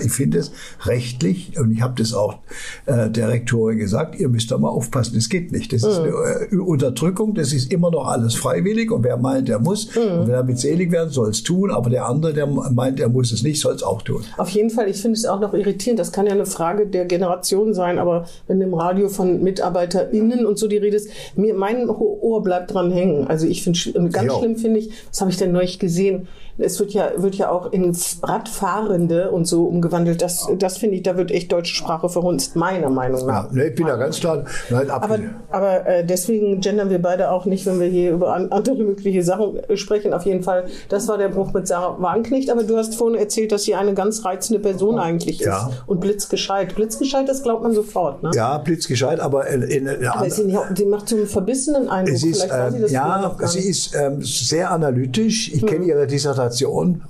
ich 0.04 0.12
finde 0.12 0.38
das 0.38 0.52
rechtlich 0.84 1.58
und 1.58 1.72
ich 1.72 1.80
habe 1.82 1.94
das 1.96 2.12
auch 2.14 2.38
äh, 2.86 3.10
der 3.10 3.28
Rektorin 3.28 3.78
gesagt, 3.78 4.18
ihr 4.18 4.28
müsst 4.28 4.50
da 4.50 4.58
mal 4.58 4.68
aufpassen, 4.68 5.14
das 5.14 5.28
geht 5.28 5.52
nicht. 5.52 5.72
Das 5.72 5.82
ist 5.82 5.98
eine 5.98 6.08
äh, 6.50 6.56
Unterdrückung, 6.56 7.34
das 7.34 7.52
ist 7.52 7.72
immer 7.72 7.90
noch 7.90 8.06
alles 8.06 8.34
freiwillig 8.34 8.90
und 8.90 9.02
wer 9.04 9.16
meint, 9.16 9.48
der 9.48 9.58
muss 9.58 9.86
und 9.96 10.26
wer 10.28 10.38
damit 10.38 10.58
selig 10.58 10.90
werden, 10.92 11.10
soll 11.10 11.30
es 11.30 11.42
tun, 11.42 11.70
aber 11.70 11.90
der 11.90 12.06
andere, 12.06 12.32
der 12.32 12.46
meint, 12.46 13.00
er 13.00 13.08
muss 13.08 13.32
es 13.32 13.42
nicht, 13.42 13.60
soll 13.60 13.74
es 13.74 13.82
auch 13.82 14.02
tun. 14.02 14.22
Auf 14.36 14.48
jeden 14.50 14.70
Fall, 14.70 14.88
ich 14.88 15.00
finde 15.00 15.16
es 15.16 15.24
auch 15.26 15.40
noch 15.40 15.54
irritierend. 15.54 15.98
Das 15.98 16.12
kann 16.12 16.26
ja 16.26 16.32
eine 16.32 16.46
Frage 16.46 16.86
der 16.86 17.04
Generation 17.06 17.74
sein, 17.74 17.98
aber 17.98 18.26
wenn 18.46 18.60
im 18.60 18.74
Radio 18.74 19.08
von 19.08 19.42
MitarbeiterInnen 19.42 20.46
und 20.46 20.58
so 20.58 20.68
die 20.68 20.76
Rede 20.76 20.96
ist, 20.96 21.08
mir, 21.36 21.54
mein 21.54 21.88
Ohr 21.88 22.42
bleibt 22.42 22.72
dran 22.74 22.90
hängen. 22.90 23.26
Also 23.26 23.46
ich 23.46 23.62
finde, 23.62 23.78
ganz 24.10 24.32
Ja. 24.32 24.38
schlimm 24.38 24.56
finde 24.56 24.80
ich, 24.80 24.90
was 25.10 25.20
habe 25.20 25.30
ich 25.30 25.36
denn 25.36 25.52
neulich 25.52 25.78
gesehen? 25.78 26.28
Es 26.56 26.78
wird 26.78 26.92
ja, 26.92 27.10
wird 27.16 27.34
ja 27.34 27.50
auch 27.50 27.72
in 27.72 27.96
Radfahrende 28.22 29.30
und 29.32 29.46
so 29.46 29.64
umgewandelt. 29.64 30.22
Das, 30.22 30.48
das 30.58 30.78
finde 30.78 30.96
ich, 30.96 31.02
da 31.02 31.16
wird 31.16 31.32
echt 31.32 31.50
deutsche 31.50 31.74
Sprache 31.74 32.08
verhunzt, 32.08 32.54
meiner 32.54 32.90
Meinung 32.90 33.26
nach. 33.26 33.46
Ja, 33.46 33.52
ne, 33.52 33.68
ich 33.68 33.74
bin 33.74 33.86
da 33.86 33.96
ganz 33.96 34.20
klar. 34.20 34.44
Nein, 34.70 34.88
ab, 34.88 35.02
Aber, 35.02 35.18
aber 35.50 35.86
äh, 35.86 36.06
deswegen 36.06 36.60
gendern 36.60 36.90
wir 36.90 37.02
beide 37.02 37.32
auch 37.32 37.44
nicht, 37.44 37.66
wenn 37.66 37.80
wir 37.80 37.88
hier 37.88 38.12
über 38.12 38.34
an, 38.34 38.52
andere 38.52 38.76
mögliche 38.76 39.24
Sachen 39.24 39.56
äh, 39.64 39.76
sprechen. 39.76 40.14
Auf 40.14 40.26
jeden 40.26 40.44
Fall, 40.44 40.66
das 40.88 41.08
war 41.08 41.18
der 41.18 41.28
Bruch 41.28 41.52
mit 41.52 41.66
Sarah 41.66 42.00
Wagenknecht. 42.00 42.50
Aber 42.50 42.62
du 42.62 42.76
hast 42.76 42.94
vorhin 42.94 43.18
erzählt, 43.18 43.50
dass 43.50 43.64
sie 43.64 43.74
eine 43.74 43.94
ganz 43.94 44.24
reizende 44.24 44.60
Person 44.60 45.00
eigentlich 45.00 45.40
ist. 45.40 45.46
Ja. 45.46 45.70
Und 45.86 46.00
blitzgescheit. 46.00 46.76
Blitzgescheit, 46.76 47.28
das 47.28 47.42
glaubt 47.42 47.64
man 47.64 47.72
sofort. 47.72 48.22
Ne? 48.22 48.30
ja, 48.32 48.58
blitzgescheit, 48.58 49.18
aber 49.18 49.48
in, 49.48 49.62
in, 49.62 49.86
in 49.86 50.06
Aber 50.06 50.30
sie, 50.30 50.56
sie 50.76 50.84
macht 50.84 51.08
so 51.08 51.16
einen 51.16 51.26
verbissenen 51.26 51.88
Eindruck. 51.88 52.14
Ist, 52.14 52.22
Vielleicht 52.22 52.50
war 52.50 52.70
sie 52.70 52.76
ähm, 52.76 52.82
das 52.82 52.92
ja, 52.92 53.36
sie 53.46 53.68
ist 53.68 53.96
ähm, 53.96 54.22
sehr 54.22 54.70
analytisch. 54.70 55.52
Ich 55.52 55.66
kenne 55.66 55.84
ihre 55.84 56.06
Dissertation 56.06 56.43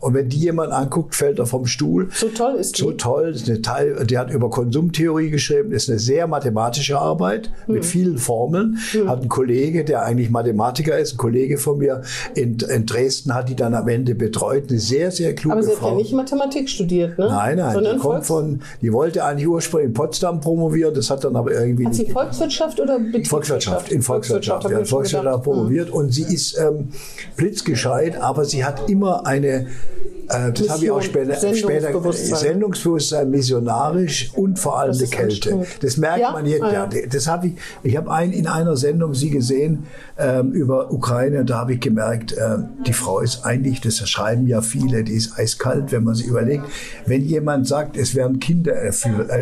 und 0.01 0.15
wenn 0.15 0.29
die 0.29 0.39
jemand 0.39 0.73
anguckt, 0.73 1.15
fällt 1.15 1.39
er 1.39 1.47
vom 1.47 1.67
Stuhl. 1.67 2.09
So 2.13 2.29
toll 2.29 2.55
ist 2.57 2.79
die. 2.79 2.83
So 2.83 2.93
toll. 2.93 3.31
Ist 3.35 3.49
eine 3.49 3.63
Teil, 3.63 4.05
die 4.07 4.19
hat 4.19 4.31
über 4.33 4.51
Konsumtheorie 4.51 5.31
geschrieben. 5.31 5.73
Ist 5.73 5.89
eine 5.91 5.99
sehr 5.99 6.27
mathematische 6.27 6.99
Arbeit 6.99 7.51
Hm. 7.67 7.75
mit 7.75 7.85
vielen 7.85 8.19
Formeln. 8.19 8.79
Hat 9.07 9.23
ein 9.23 9.29
Kollege, 9.29 9.85
der 9.85 10.03
eigentlich 10.05 10.31
Mathematiker 10.31 10.99
ist, 10.99 11.15
ein 11.15 11.17
Kollege 11.19 11.59
von 11.59 11.79
mir 11.79 12.03
in, 12.35 12.59
in 12.59 12.87
Dresden 12.87 13.35
hat 13.35 13.49
die 13.49 13.57
dann 13.57 13.75
am 13.75 13.89
Ende 13.89 14.15
betreut. 14.15 14.65
Eine 14.71 14.79
sehr, 14.79 15.11
sehr 15.11 15.35
kluge 15.35 15.55
Aber 15.55 15.63
sie 15.63 15.71
hat 15.71 15.79
Frau. 15.79 15.89
ja 15.91 15.95
nicht 15.97 16.13
Mathematik 16.13 16.69
studiert, 16.69 17.19
ne? 17.19 17.27
Nein, 17.29 17.57
nein, 17.59 17.75
Sondern 17.75 17.97
die 17.97 18.01
kommt 18.01 18.15
Volks 18.15 18.27
von, 18.29 18.61
die 18.83 18.93
wollte 18.93 19.25
eigentlich 19.25 19.49
ursprünglich 19.49 19.89
in 19.89 19.95
Potsdam 19.95 20.41
promovieren, 20.41 20.95
das 20.95 21.11
hat 21.11 21.25
dann 21.25 21.37
aber 21.37 21.53
irgendwie 21.53 21.87
Hat 21.87 21.95
sie 21.95 22.07
Volkswirtschaft 22.11 22.81
oder 22.81 22.99
Betriebswirtschaft? 22.99 23.29
Volkswirtschaft, 23.31 23.93
in 23.93 24.03
Volkswirtschaft. 24.03 24.65
hab 24.65 24.71
Ja, 24.73 24.85
Volkswirtschaft 24.85 25.45
promoviert 25.45 25.91
und 25.91 26.13
sie 26.13 26.23
ist 26.23 26.59
ähm, 26.59 26.89
blitzgescheit, 27.37 28.21
aber 28.21 28.45
sie 28.45 28.65
hat 28.65 28.89
immer 28.91 29.24
eine, 29.25 29.67
äh, 30.29 30.53
das 30.53 30.69
habe 30.69 30.85
ich 30.85 30.91
auch 30.91 31.03
später, 31.03 31.35
später 31.35 31.59
Sendungsbewusstsein. 31.59 32.39
Sendungsbewusstsein, 32.39 33.31
missionarisch 33.31 34.31
und 34.35 34.59
vor 34.59 34.79
allem 34.79 34.91
ist 34.93 35.13
Kälte. 35.13 35.67
Das 35.81 35.97
merkt 35.97 36.21
Ja? 36.21 36.33
man 36.33 36.47
jetzt. 36.47 36.63
Ah, 36.63 36.73
ja. 36.73 36.89
Das 37.11 37.27
habe 37.27 37.49
ich, 37.49 37.53
ich 37.83 37.97
habe 37.97 38.11
ein, 38.11 38.33
in 38.33 38.47
einer 38.47 38.77
Sendung 38.77 39.15
sie 39.15 39.31
gesehen 39.31 39.85
ähm, 40.19 40.53
über 40.53 40.93
Ukraine, 40.93 41.45
da 41.45 41.59
habe 41.59 41.75
ich 41.75 41.81
gemerkt, 41.81 42.35
ähm, 42.39 42.69
die 42.87 42.93
Frau 42.93 43.21
ist 43.21 43.45
eigentlich, 43.45 43.81
das 43.81 43.97
schreiben 44.09 44.47
ja 44.47 44.63
viele, 44.63 45.05
die 45.05 45.13
ist 45.15 45.39
eiskalt, 45.39 45.93
wenn 45.93 46.05
man 46.05 46.15
sich 46.15 46.27
überlegt, 46.27 46.65
wenn 47.07 47.23
jemand 47.23 47.67
sagt, 47.67 47.97
es 47.97 48.15
werden 48.15 48.39
Kinder 48.39 48.75
äh, 48.75 48.93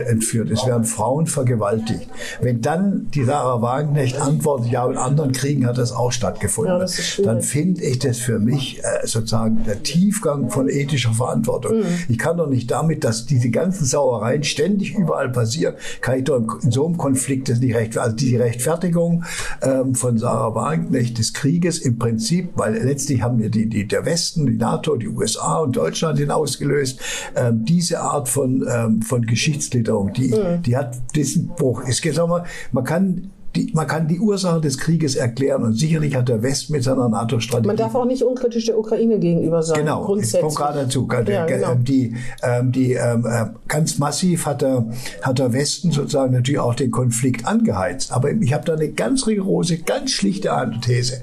entführt, 0.08 0.50
es 0.50 0.67
werden 0.67 0.85
Frauen 0.85 1.26
vergewaltigt, 1.26 2.08
wenn 2.40 2.61
dann 2.61 3.08
die 3.14 3.25
Sarah 3.25 3.61
Wagenknecht 3.62 4.20
antwortet, 4.20 4.70
ja, 4.70 4.88
in 4.88 4.96
anderen 4.96 5.32
Kriegen 5.32 5.67
hat 5.67 5.78
das 5.78 5.93
auch 5.93 6.12
stattgefunden, 6.12 6.73
Ja, 6.75 6.78
das 6.78 7.20
dann 7.23 7.43
finde 7.43 7.82
ich 7.82 7.99
das 7.99 8.19
für 8.19 8.38
mich 8.38 8.81
äh, 8.82 9.06
sozusagen 9.06 9.64
der 9.64 9.82
Tiefgang 9.82 10.50
von 10.50 10.69
ethischer 10.72 11.12
Verantwortung. 11.12 11.78
Mhm. 11.78 11.84
Ich 12.08 12.19
kann 12.19 12.36
doch 12.36 12.48
nicht 12.48 12.70
damit, 12.70 13.04
dass 13.04 13.26
diese 13.26 13.50
ganzen 13.50 13.84
Sauereien 13.84 14.42
ständig 14.42 14.94
überall 14.94 15.30
passieren, 15.30 15.74
kann 16.00 16.19
ich 16.19 16.24
doch 16.24 16.36
in, 16.62 16.70
so 16.70 16.86
einem 16.86 16.96
Konflikt 16.96 17.48
das 17.48 17.60
nicht 17.60 17.74
recht. 17.74 17.96
Also 17.98 18.16
die 18.16 18.36
Rechtfertigung 18.36 19.24
ähm, 19.62 19.94
von 19.94 20.19
Sarah 20.19 20.54
Wagenknecht 20.54 21.18
des 21.18 21.32
Krieges 21.32 21.78
im 21.78 21.99
Prinzip, 21.99 22.50
weil 22.56 22.75
letztlich 22.75 23.23
haben 23.23 23.38
wir 23.38 23.50
die, 23.50 23.68
die, 23.68 23.87
der 23.87 24.04
Westen, 24.04 24.47
die 24.47 24.56
NATO, 24.56 24.97
die 24.97 25.08
USA 25.08 25.58
und 25.58 25.76
Deutschland 25.76 26.18
den 26.18 26.30
ausgelöst. 26.30 27.00
Ähm, 27.37 27.64
diese 27.64 28.00
Art 28.00 28.28
von, 28.28 28.66
ähm, 28.68 29.02
von 29.02 29.23
Geschichtsklitterung, 29.23 30.12
die, 30.12 30.32
Mhm. 30.32 30.62
die 30.62 30.76
hat 30.76 30.97
diesen 31.14 31.49
Bruch. 31.49 31.85
Geht, 31.85 32.14
sag 32.14 32.28
mal, 32.28 32.44
man 32.73 32.85
kann 32.85 33.30
die, 33.54 33.71
man 33.75 33.87
kann 33.87 34.09
die 34.09 34.18
Ursache 34.18 34.61
des 34.61 34.78
Krieges 34.78 35.14
erklären 35.14 35.62
und 35.62 35.75
sicherlich 35.75 36.14
hat 36.16 36.28
der 36.28 36.42
Westen 36.42 36.73
mit 36.73 36.82
seiner 36.85 37.09
NATO-Strategie 37.09 37.66
Man 37.66 37.76
darf 37.76 37.94
auch 37.94 38.06
nicht 38.06 38.23
unkritisch 38.23 38.66
der 38.66 38.78
Ukraine 38.78 39.18
gegenüber 39.18 39.62
sein. 39.62 39.80
Genau, 39.80 40.00
ich 40.00 40.06
grundsätzlich. 40.06 40.40
komme 40.40 40.54
gerade 40.54 40.78
dazu. 40.85 41.09
Ja, 41.26 41.44
genau. 41.47 41.73
Ähm, 41.73 41.85
Die, 41.85 42.16
ähm, 42.42 42.73
die 42.73 42.92
ähm, 42.94 43.26
äh, 43.26 43.47
ganz 43.68 43.99
massiv 43.99 44.47
hat 44.47 44.62
der, 44.62 44.87
hat 45.21 45.38
der 45.38 45.52
Westen 45.52 45.90
sozusagen 45.90 46.32
natürlich 46.32 46.61
auch 46.61 46.75
den 46.75 46.90
Konflikt 46.90 47.47
angeheizt. 47.47 48.12
Aber 48.12 48.30
ich 48.30 48.54
habe 48.54 48.64
da 48.64 48.75
eine 48.75 48.88
ganz 48.88 49.26
rigorose, 49.26 49.78
ganz 49.78 50.12
schlichte 50.12 50.50
These. 50.85 51.21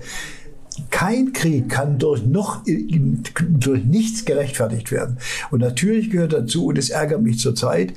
Kein 0.91 1.33
Krieg 1.33 1.69
kann 1.69 1.97
durch 1.97 2.25
noch 2.25 2.61
durch 2.65 3.83
nichts 3.85 4.23
gerechtfertigt 4.25 4.91
werden. 4.91 5.17
Und 5.51 5.59
natürlich 5.59 6.09
gehört 6.09 6.33
dazu, 6.33 6.67
und 6.67 6.77
es 6.77 6.89
ärgert 6.89 7.21
mich 7.21 7.39
zurzeit, 7.39 7.93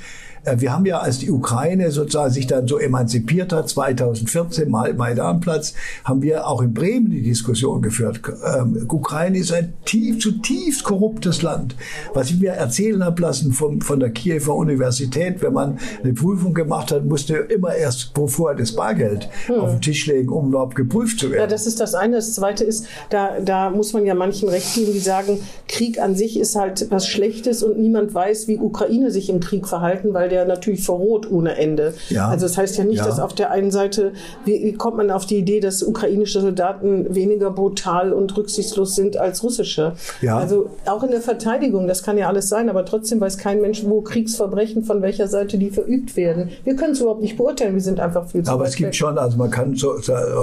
wir 0.56 0.72
haben 0.72 0.86
ja, 0.86 0.98
als 0.98 1.18
die 1.18 1.30
Ukraine 1.30 1.90
sozusagen 1.90 2.32
sich 2.32 2.46
dann 2.46 2.66
so 2.66 2.78
emanzipiert 2.78 3.52
hat, 3.52 3.68
2014, 3.68 4.68
Maidanplatz, 4.70 5.74
haben 6.04 6.22
wir 6.22 6.46
auch 6.46 6.62
in 6.62 6.74
Bremen 6.74 7.10
die 7.10 7.22
Diskussion 7.22 7.80
geführt. 7.80 8.20
Ähm, 8.56 8.86
Ukraine 8.88 9.38
ist 9.38 9.52
ein 9.52 9.74
tief, 9.84 10.18
zutiefst 10.20 10.82
korruptes 10.82 11.42
Land. 11.42 11.76
Was 12.14 12.30
ich 12.30 12.40
mir 12.40 12.52
erzählen 12.52 13.04
habe 13.04 13.22
lassen 13.22 13.52
von, 13.52 13.80
von 13.82 14.00
der 14.00 14.10
Kiewer 14.10 14.56
Universität, 14.56 15.42
wenn 15.42 15.52
man 15.52 15.78
eine 16.02 16.12
Prüfung 16.12 16.54
gemacht 16.54 16.90
hat, 16.90 17.04
musste 17.04 17.34
immer 17.36 17.74
erst 17.74 18.12
vorher 18.26 18.58
das 18.58 18.72
Bargeld 18.72 19.28
hm. 19.46 19.60
auf 19.60 19.70
den 19.70 19.80
Tisch 19.80 20.06
legen, 20.06 20.30
um 20.30 20.48
überhaupt 20.48 20.74
geprüft 20.74 21.20
zu 21.20 21.30
werden. 21.30 21.40
Ja, 21.40 21.46
das 21.46 21.66
ist 21.66 21.78
das 21.78 21.94
eine. 21.94 22.16
Das 22.16 22.34
zweite 22.34 22.64
ist, 22.64 22.86
da, 23.10 23.38
da 23.40 23.70
muss 23.70 23.92
man 23.92 24.04
ja 24.06 24.14
manchen 24.14 24.48
recht 24.48 24.74
geben, 24.74 24.92
die 24.92 24.98
sagen, 24.98 25.38
Krieg 25.68 26.00
an 26.00 26.16
sich 26.16 26.38
ist 26.38 26.56
halt 26.56 26.90
was 26.90 27.06
Schlechtes 27.06 27.62
und 27.62 27.78
niemand 27.78 28.12
weiß, 28.12 28.48
wie 28.48 28.58
Ukraine 28.58 29.10
sich 29.10 29.28
im 29.30 29.40
Krieg 29.40 29.68
verhalten, 29.68 30.12
weil 30.14 30.31
der 30.32 30.44
natürlich 30.46 30.84
verroht 30.84 31.30
ohne 31.30 31.56
Ende. 31.56 31.94
Ja. 32.08 32.28
Also 32.28 32.46
das 32.46 32.56
heißt 32.56 32.78
ja 32.78 32.84
nicht, 32.84 32.98
ja. 32.98 33.04
dass 33.04 33.20
auf 33.20 33.34
der 33.34 33.50
einen 33.50 33.70
Seite, 33.70 34.12
wie, 34.44 34.72
kommt 34.72 34.96
man 34.96 35.10
auf 35.10 35.26
die 35.26 35.36
Idee, 35.36 35.60
dass 35.60 35.82
ukrainische 35.82 36.40
Soldaten 36.40 37.14
weniger 37.14 37.50
brutal 37.50 38.12
und 38.12 38.34
rücksichtslos 38.36 38.96
sind 38.96 39.16
als 39.16 39.42
russische? 39.42 39.92
Ja. 40.22 40.38
Also 40.38 40.70
auch 40.86 41.02
in 41.02 41.10
der 41.10 41.20
Verteidigung, 41.20 41.86
das 41.86 42.02
kann 42.02 42.16
ja 42.16 42.28
alles 42.28 42.48
sein, 42.48 42.70
aber 42.70 42.84
trotzdem 42.84 43.20
weiß 43.20 43.36
kein 43.38 43.60
Mensch, 43.60 43.84
wo 43.84 44.00
Kriegsverbrechen 44.00 44.84
von 44.84 45.02
welcher 45.02 45.28
Seite 45.28 45.58
die 45.58 45.70
verübt 45.70 46.16
werden. 46.16 46.50
Wir 46.64 46.76
können 46.76 46.92
es 46.92 47.00
überhaupt 47.00 47.22
nicht 47.22 47.36
beurteilen, 47.36 47.74
wir 47.74 47.82
sind 47.82 48.00
einfach 48.00 48.26
viel 48.26 48.42
zu 48.42 48.50
Aber 48.50 48.64
es 48.64 48.74
gibt 48.74 48.88
weg. 48.88 48.94
schon, 48.94 49.18
also 49.18 49.36
man 49.36 49.50
kann 49.50 49.74
so, 49.74 49.92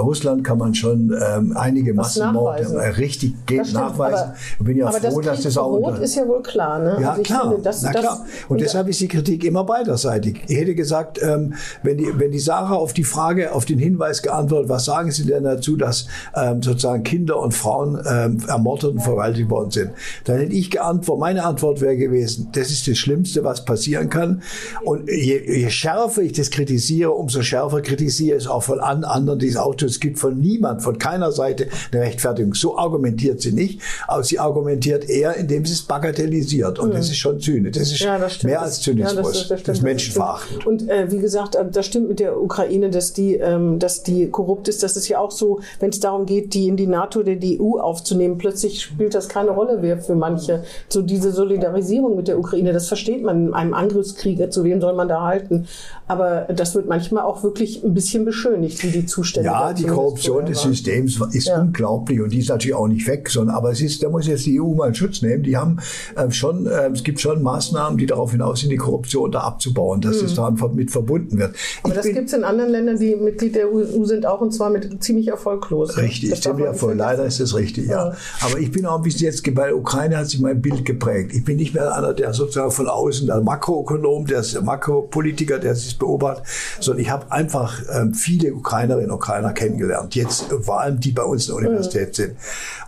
Russland 0.00 0.44
kann 0.44 0.58
man 0.58 0.74
schon 0.74 1.12
ähm, 1.20 1.56
einige 1.56 1.94
Massenmorde 1.94 2.62
äh, 2.62 2.88
richtig 2.90 3.34
nachweisen. 3.72 3.96
Aber, 3.98 4.34
ich 4.58 4.64
bin 4.64 4.76
ja 4.76 4.90
froh, 4.90 5.20
das 5.20 5.40
dass 5.40 5.42
das 5.42 5.58
auch 5.58 5.72
unter 5.72 6.00
ist 6.00 6.14
ja 6.14 6.26
wohl 6.26 6.42
klar, 6.42 6.78
ne? 6.78 6.98
Ja, 7.00 7.10
also 7.10 7.22
klar. 7.22 7.42
Finde, 7.42 7.62
das, 7.62 7.82
na 7.82 7.92
klar. 7.92 8.24
Und 8.48 8.60
deshalb 8.60 8.88
ist 8.88 9.00
die 9.00 9.08
Kritik 9.08 9.44
immer 9.44 9.64
beiderseitig. 9.80 10.42
Ich 10.48 10.56
hätte 10.56 10.74
gesagt, 10.74 11.20
ähm, 11.22 11.54
wenn, 11.82 11.98
die, 11.98 12.08
wenn 12.16 12.30
die 12.30 12.38
Sarah 12.38 12.74
auf 12.74 12.92
die 12.92 13.04
Frage, 13.04 13.52
auf 13.52 13.64
den 13.64 13.78
Hinweis 13.78 14.22
geantwortet, 14.22 14.68
was 14.68 14.84
sagen 14.84 15.10
Sie 15.10 15.24
denn 15.24 15.44
dazu, 15.44 15.76
dass 15.76 16.06
ähm, 16.34 16.62
sozusagen 16.62 17.02
Kinder 17.02 17.40
und 17.40 17.52
Frauen 17.52 18.00
ähm, 18.06 18.42
ermordet 18.46 18.92
und 18.92 19.00
verwaltet 19.00 19.48
worden 19.50 19.70
sind, 19.70 19.90
dann 20.24 20.38
hätte 20.38 20.52
ich 20.52 20.70
geantwortet, 20.70 21.20
meine 21.20 21.44
Antwort 21.44 21.80
wäre 21.80 21.96
gewesen, 21.96 22.48
das 22.52 22.70
ist 22.70 22.86
das 22.88 22.98
Schlimmste, 22.98 23.44
was 23.44 23.64
passieren 23.64 24.08
kann. 24.08 24.42
Und 24.84 25.08
je, 25.08 25.40
je 25.46 25.70
schärfer 25.70 26.22
ich 26.22 26.32
das 26.32 26.50
kritisiere, 26.50 27.10
umso 27.10 27.42
schärfer 27.42 27.80
kritisiere 27.80 28.36
ich 28.36 28.44
es 28.44 28.48
auch 28.48 28.62
von 28.62 28.80
anderen, 28.80 29.38
die 29.38 29.48
es 29.48 29.56
auch 29.56 29.74
tun. 29.74 29.88
Es 29.88 30.00
gibt 30.00 30.18
von 30.18 30.38
niemand, 30.38 30.82
von 30.82 30.98
keiner 30.98 31.32
Seite 31.32 31.68
eine 31.92 32.02
Rechtfertigung. 32.02 32.54
So 32.54 32.76
argumentiert 32.78 33.40
sie 33.40 33.52
nicht, 33.52 33.80
aber 34.06 34.22
sie 34.22 34.38
argumentiert 34.38 35.08
eher, 35.08 35.36
indem 35.36 35.64
sie 35.64 35.72
es 35.72 35.82
bagatellisiert. 35.82 36.78
Und 36.78 36.90
mhm. 36.90 36.94
das 36.94 37.08
ist 37.08 37.16
schon 37.16 37.40
Zynisch. 37.40 37.76
Das 37.76 37.90
ist 37.90 38.00
ja, 38.00 38.18
das 38.18 38.42
mehr 38.42 38.60
als 38.60 38.80
Zynismus. 38.82 39.48
Ja, 39.48 39.56
das, 39.56 39.62
das, 39.62 39.69
das, 39.70 39.78
das 39.78 39.84
Menschenverachtend. 39.84 40.66
Und 40.66 40.88
äh, 40.88 41.10
wie 41.10 41.18
gesagt, 41.18 41.54
äh, 41.54 41.64
das 41.70 41.86
stimmt 41.86 42.08
mit 42.08 42.20
der 42.20 42.40
Ukraine, 42.40 42.90
dass 42.90 43.12
die, 43.12 43.34
ähm, 43.36 43.78
dass 43.78 44.02
die 44.02 44.28
korrupt 44.28 44.68
ist. 44.68 44.82
Das 44.82 44.96
ist 44.96 45.08
ja 45.08 45.18
auch 45.18 45.30
so, 45.30 45.60
wenn 45.78 45.90
es 45.90 46.00
darum 46.00 46.26
geht, 46.26 46.54
die 46.54 46.68
in 46.68 46.76
die 46.76 46.86
NATO 46.86 47.20
oder 47.20 47.36
die 47.36 47.60
EU 47.60 47.78
aufzunehmen, 47.78 48.38
plötzlich 48.38 48.82
spielt 48.82 49.14
das 49.14 49.28
keine 49.28 49.50
Rolle 49.50 49.78
mehr 49.78 49.98
für 49.98 50.14
manche. 50.14 50.64
So 50.88 51.02
diese 51.02 51.32
Solidarisierung 51.32 52.16
mit 52.16 52.28
der 52.28 52.38
Ukraine, 52.38 52.72
das 52.72 52.88
versteht 52.88 53.22
man 53.22 53.48
in 53.48 53.54
einem 53.54 53.74
Angriffskrieg. 53.74 54.52
Zu 54.52 54.64
wem 54.64 54.80
soll 54.80 54.94
man 54.94 55.08
da 55.08 55.22
halten? 55.22 55.66
Aber 56.06 56.48
das 56.52 56.74
wird 56.74 56.88
manchmal 56.88 57.22
auch 57.22 57.42
wirklich 57.42 57.84
ein 57.84 57.94
bisschen 57.94 58.24
beschönigt, 58.24 58.82
wie 58.82 58.90
die 58.90 59.06
Zustände. 59.06 59.48
Ja, 59.48 59.72
die 59.72 59.84
Korruption 59.84 60.46
des 60.46 60.62
Systems 60.62 61.20
ist 61.32 61.46
ja. 61.46 61.60
unglaublich 61.60 62.20
und 62.20 62.32
die 62.32 62.38
ist 62.38 62.48
natürlich 62.48 62.74
auch 62.74 62.88
nicht 62.88 63.06
weg, 63.06 63.30
sondern 63.30 63.56
aber 63.56 63.70
es 63.70 63.80
ist, 63.80 64.02
da 64.02 64.08
muss 64.08 64.26
jetzt 64.26 64.46
die 64.46 64.60
EU 64.60 64.74
mal 64.74 64.86
einen 64.86 64.94
Schutz 64.94 65.22
nehmen. 65.22 65.42
Die 65.42 65.56
haben 65.56 65.78
äh, 66.16 66.30
schon, 66.30 66.66
äh, 66.66 66.88
es 66.88 67.04
gibt 67.04 67.20
schon 67.20 67.42
Maßnahmen, 67.42 67.98
die 67.98 68.06
darauf 68.06 68.32
hinaus 68.32 68.60
sind, 68.60 68.70
die 68.70 68.76
Korruption 68.76 69.30
da 69.30 69.40
abzubauen, 69.60 70.00
dass 70.00 70.20
mhm. 70.20 70.26
es 70.26 70.34
da 70.34 70.50
mit 70.50 70.90
verbunden 70.90 71.38
wird. 71.38 71.54
Aber 71.82 71.92
ich 71.92 71.96
das 71.96 72.06
gibt 72.06 72.28
es 72.28 72.32
in 72.32 72.44
anderen 72.44 72.70
Ländern, 72.70 72.98
die 72.98 73.14
Mitglied 73.14 73.54
der 73.54 73.72
EU 73.72 74.04
sind, 74.04 74.26
auch 74.26 74.40
und 74.40 74.52
zwar 74.52 74.70
mit 74.70 75.02
ziemlich 75.02 75.28
erfolglos. 75.28 75.96
Richtig, 75.96 76.40
ziemlich 76.40 76.66
erfolglos. 76.66 76.98
Leider 76.98 77.24
ist 77.26 77.40
das 77.40 77.54
richtig, 77.54 77.88
ja. 77.88 78.08
ja. 78.08 78.16
Aber 78.40 78.58
ich 78.58 78.70
bin 78.70 78.86
auch 78.86 78.96
ein 78.96 79.02
bisschen 79.02 79.26
jetzt, 79.26 79.42
bei 79.54 79.74
Ukraine 79.74 80.18
hat 80.18 80.28
sich 80.28 80.40
mein 80.40 80.60
Bild 80.60 80.84
geprägt. 80.84 81.32
Ich 81.34 81.44
bin 81.44 81.56
nicht 81.56 81.74
mehr 81.74 81.94
einer, 81.94 82.14
der 82.14 82.32
sozusagen 82.32 82.70
von 82.70 82.88
außen, 82.88 83.26
der 83.26 83.40
Makroökonom, 83.40 84.26
der 84.26 84.42
Makropolitiker, 84.62 85.58
der 85.58 85.74
sich 85.74 85.98
beobachtet, 85.98 86.44
sondern 86.80 87.02
ich 87.02 87.10
habe 87.10 87.30
einfach 87.30 87.82
ähm, 87.92 88.14
viele 88.14 88.54
Ukrainerinnen 88.54 89.10
und 89.10 89.16
Ukrainer 89.16 89.52
kennengelernt. 89.52 90.14
Jetzt 90.14 90.46
vor 90.62 90.80
allem 90.80 91.00
die 91.00 91.12
bei 91.12 91.22
uns 91.22 91.48
in 91.48 91.56
der 91.56 91.68
Universität 91.68 92.08
mhm. 92.08 92.14
sind. 92.14 92.36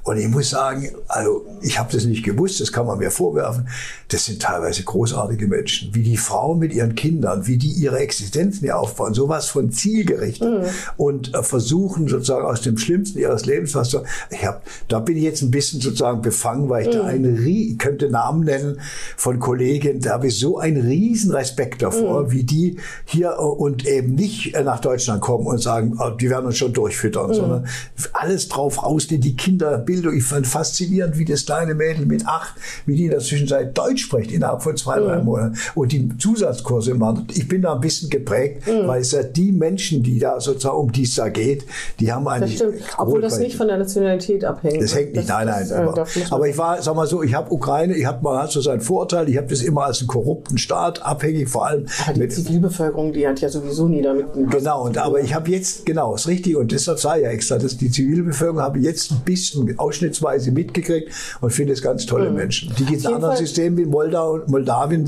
Und 0.04 0.18
ich 0.18 0.28
muss 0.28 0.50
sagen, 0.50 0.90
also 1.06 1.46
ich 1.60 1.78
habe 1.78 1.92
das 1.92 2.04
nicht 2.04 2.24
gewusst, 2.24 2.60
das 2.60 2.72
kann 2.72 2.86
man 2.86 2.98
mir 2.98 3.10
vorwerfen. 3.10 3.68
Das 4.08 4.24
sind 4.24 4.42
teilweise 4.42 4.82
großartige 4.82 5.46
Menschen, 5.46 5.94
wie 5.94 6.02
die 6.02 6.16
Frauen 6.16 6.58
mit 6.62 6.72
ihren 6.72 6.94
Kindern, 6.94 7.46
wie 7.46 7.58
die 7.58 7.70
ihre 7.70 7.98
Existenzen 7.98 8.60
hier 8.60 8.78
aufbauen, 8.78 9.14
sowas 9.14 9.48
von 9.48 9.70
zielgerichtet 9.72 10.62
mhm. 10.62 10.68
und 10.96 11.34
äh, 11.34 11.42
versuchen 11.42 12.08
sozusagen 12.08 12.46
aus 12.46 12.62
dem 12.62 12.78
Schlimmsten 12.78 13.18
ihres 13.18 13.44
Lebens 13.46 13.74
was 13.74 13.90
zu. 13.90 14.02
Ich 14.30 14.46
hab, 14.46 14.62
da 14.88 15.00
bin 15.00 15.16
ich 15.16 15.24
jetzt 15.24 15.42
ein 15.42 15.50
bisschen 15.50 15.80
sozusagen 15.80 16.22
befangen, 16.22 16.68
weil 16.68 16.86
ich 16.86 16.94
mhm. 16.94 16.98
da 16.98 17.04
einen, 17.04 17.46
ich 17.46 17.78
könnte 17.78 18.08
Namen 18.08 18.44
nennen 18.44 18.80
von 19.16 19.40
Kollegen, 19.40 20.00
da 20.00 20.12
habe 20.12 20.28
ich 20.28 20.38
so 20.38 20.58
einen 20.58 20.80
riesen 20.80 21.32
Respekt 21.32 21.82
davor, 21.82 22.24
mhm. 22.24 22.32
wie 22.32 22.44
die 22.44 22.76
hier 23.04 23.32
äh, 23.38 23.42
und 23.42 23.86
eben 23.86 24.14
nicht 24.14 24.54
äh, 24.54 24.62
nach 24.62 24.80
Deutschland 24.80 25.20
kommen 25.20 25.46
und 25.46 25.60
sagen, 25.60 25.98
oh, 25.98 26.10
die 26.10 26.30
werden 26.30 26.46
uns 26.46 26.56
schon 26.56 26.72
durchfüttern, 26.72 27.30
mhm. 27.30 27.34
sondern 27.34 27.66
alles 28.12 28.48
drauf 28.48 28.84
rausnehmen, 28.84 29.22
die 29.22 29.36
Kinder 29.36 29.78
Bildung. 29.78 30.16
Ich 30.16 30.24
fand 30.24 30.46
faszinierend, 30.46 31.18
wie 31.18 31.24
das 31.24 31.44
kleine 31.44 31.74
Mädel 31.74 32.06
mit 32.06 32.26
acht, 32.26 32.54
wie 32.86 32.94
die 32.94 33.04
in 33.04 33.10
der 33.10 33.20
Zwischenzeit 33.20 33.76
Deutsch 33.76 34.04
spricht 34.04 34.30
innerhalb 34.30 34.62
von 34.62 34.76
zwei, 34.76 35.00
drei 35.00 35.18
mhm. 35.18 35.24
Monaten 35.24 35.58
und 35.74 35.92
die 35.92 36.08
Zusatzkurse 36.42 36.94
machen. 36.94 37.26
Ich 37.34 37.46
bin 37.48 37.62
da 37.62 37.74
ein 37.74 37.80
bisschen 37.80 38.10
geprägt, 38.10 38.66
mhm. 38.66 38.86
weil 38.86 39.00
es 39.00 39.12
ja 39.12 39.22
die 39.22 39.52
Menschen, 39.52 40.02
die 40.02 40.18
da 40.18 40.40
sozusagen 40.40 40.76
um 40.76 40.92
die 40.92 41.02
es 41.02 41.14
da 41.14 41.28
geht, 41.28 41.64
die 42.00 42.12
haben 42.12 42.26
eigentlich. 42.26 42.58
Das 42.58 42.68
stimmt. 42.68 42.82
Obwohl 42.98 43.20
das 43.20 43.38
nicht 43.38 43.56
von 43.56 43.68
der 43.68 43.78
Nationalität 43.78 44.44
abhängt. 44.44 44.82
Das 44.82 44.94
hängt 44.94 45.14
nicht, 45.14 45.28
das, 45.28 45.36
nein, 45.36 45.46
nein. 45.46 45.68
Das, 45.68 45.72
aber, 45.72 46.34
aber 46.36 46.48
ich 46.48 46.58
war, 46.58 46.82
sag 46.82 46.96
mal 46.96 47.06
so, 47.06 47.22
ich 47.22 47.34
habe 47.34 47.52
Ukraine, 47.52 47.94
ich 47.94 48.06
habe 48.06 48.22
hat 48.38 48.50
so 48.50 48.60
seinen 48.60 48.80
Vorteil, 48.80 49.28
ich 49.28 49.36
habe 49.36 49.46
das 49.46 49.62
immer 49.62 49.84
als 49.84 50.00
einen 50.00 50.08
korrupten 50.08 50.58
Staat 50.58 51.02
abhängig, 51.02 51.48
vor 51.48 51.66
allem. 51.66 51.86
Aber 52.04 52.14
die 52.14 52.20
mit, 52.20 52.32
Zivilbevölkerung, 52.32 53.12
die 53.12 53.26
hat 53.26 53.40
ja 53.40 53.48
sowieso 53.48 53.88
nie 53.88 54.02
damit. 54.02 54.26
Genau, 54.50 54.84
und 54.84 54.98
aber 54.98 55.20
ich 55.20 55.34
habe 55.34 55.50
jetzt, 55.50 55.86
genau, 55.86 56.14
ist 56.14 56.26
richtig, 56.26 56.56
und 56.56 56.72
deshalb 56.72 56.98
sei 56.98 57.20
ja 57.20 57.30
extra, 57.30 57.58
dass 57.58 57.76
die 57.76 57.90
Zivilbevölkerung 57.90 58.60
habe 58.60 58.78
jetzt 58.78 59.12
ein 59.12 59.20
bisschen 59.24 59.78
ausschnittsweise 59.78 60.50
mitgekriegt 60.50 61.10
und 61.40 61.50
finde 61.50 61.72
es 61.72 61.82
ganz 61.82 62.06
tolle 62.06 62.30
mhm. 62.30 62.36
Menschen. 62.36 62.74
Die 62.78 62.94
es 62.94 63.04
in 63.04 63.14
anderen 63.14 63.36
Systemen 63.36 63.78
wie 63.78 63.86
Moldau 63.86 64.32
und 64.32 64.48
Moldawien 64.48 65.06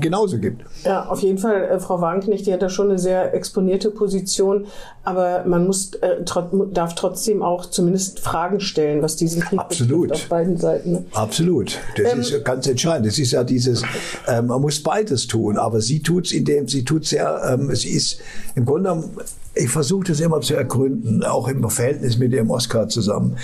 genauso 0.00 0.38
gibt. 0.38 0.62
Ja, 0.86 1.06
auf 1.06 1.20
jeden 1.20 1.38
Fall, 1.38 1.64
äh, 1.64 1.80
Frau 1.80 2.00
Wagenknecht, 2.00 2.46
die 2.46 2.52
hat 2.52 2.62
da 2.62 2.68
schon 2.68 2.88
eine 2.88 2.98
sehr 2.98 3.34
exponierte 3.34 3.90
Position, 3.90 4.66
aber 5.04 5.44
man 5.46 5.66
muss, 5.66 5.94
äh, 5.94 6.24
trot, 6.24 6.50
darf 6.72 6.94
trotzdem 6.94 7.42
auch 7.42 7.66
zumindest 7.66 8.20
Fragen 8.20 8.60
stellen, 8.60 9.02
was 9.02 9.16
diesen 9.16 9.42
Krieg 9.42 9.58
Absolut. 9.58 10.08
betrifft, 10.08 10.24
auf 10.24 10.28
beiden 10.28 10.56
Seiten. 10.56 11.06
Absolut. 11.12 11.78
Das 11.96 12.12
ähm, 12.12 12.20
ist 12.20 12.44
ganz 12.44 12.66
entscheidend. 12.66 13.06
Es 13.06 13.18
ist 13.18 13.32
ja 13.32 13.44
dieses, 13.44 13.82
äh, 14.26 14.40
man 14.42 14.60
muss 14.60 14.82
beides 14.82 15.26
tun, 15.26 15.58
aber 15.58 15.80
sie 15.80 16.02
tut 16.02 16.26
es, 16.26 16.32
indem 16.32 16.68
sie 16.68 16.84
tut 16.84 17.04
sehr, 17.04 17.40
ähm, 17.48 17.74
sie 17.74 17.90
ist 17.90 18.20
im 18.54 18.64
Grunde 18.64 18.90
genommen 18.90 19.16
ich 19.58 19.70
versuche 19.70 20.08
das 20.08 20.20
immer 20.20 20.42
zu 20.42 20.54
ergründen, 20.54 21.24
auch 21.24 21.48
im 21.48 21.66
Verhältnis 21.70 22.18
mit 22.18 22.34
dem 22.34 22.50
Oscar 22.50 22.90
zusammen 22.90 23.38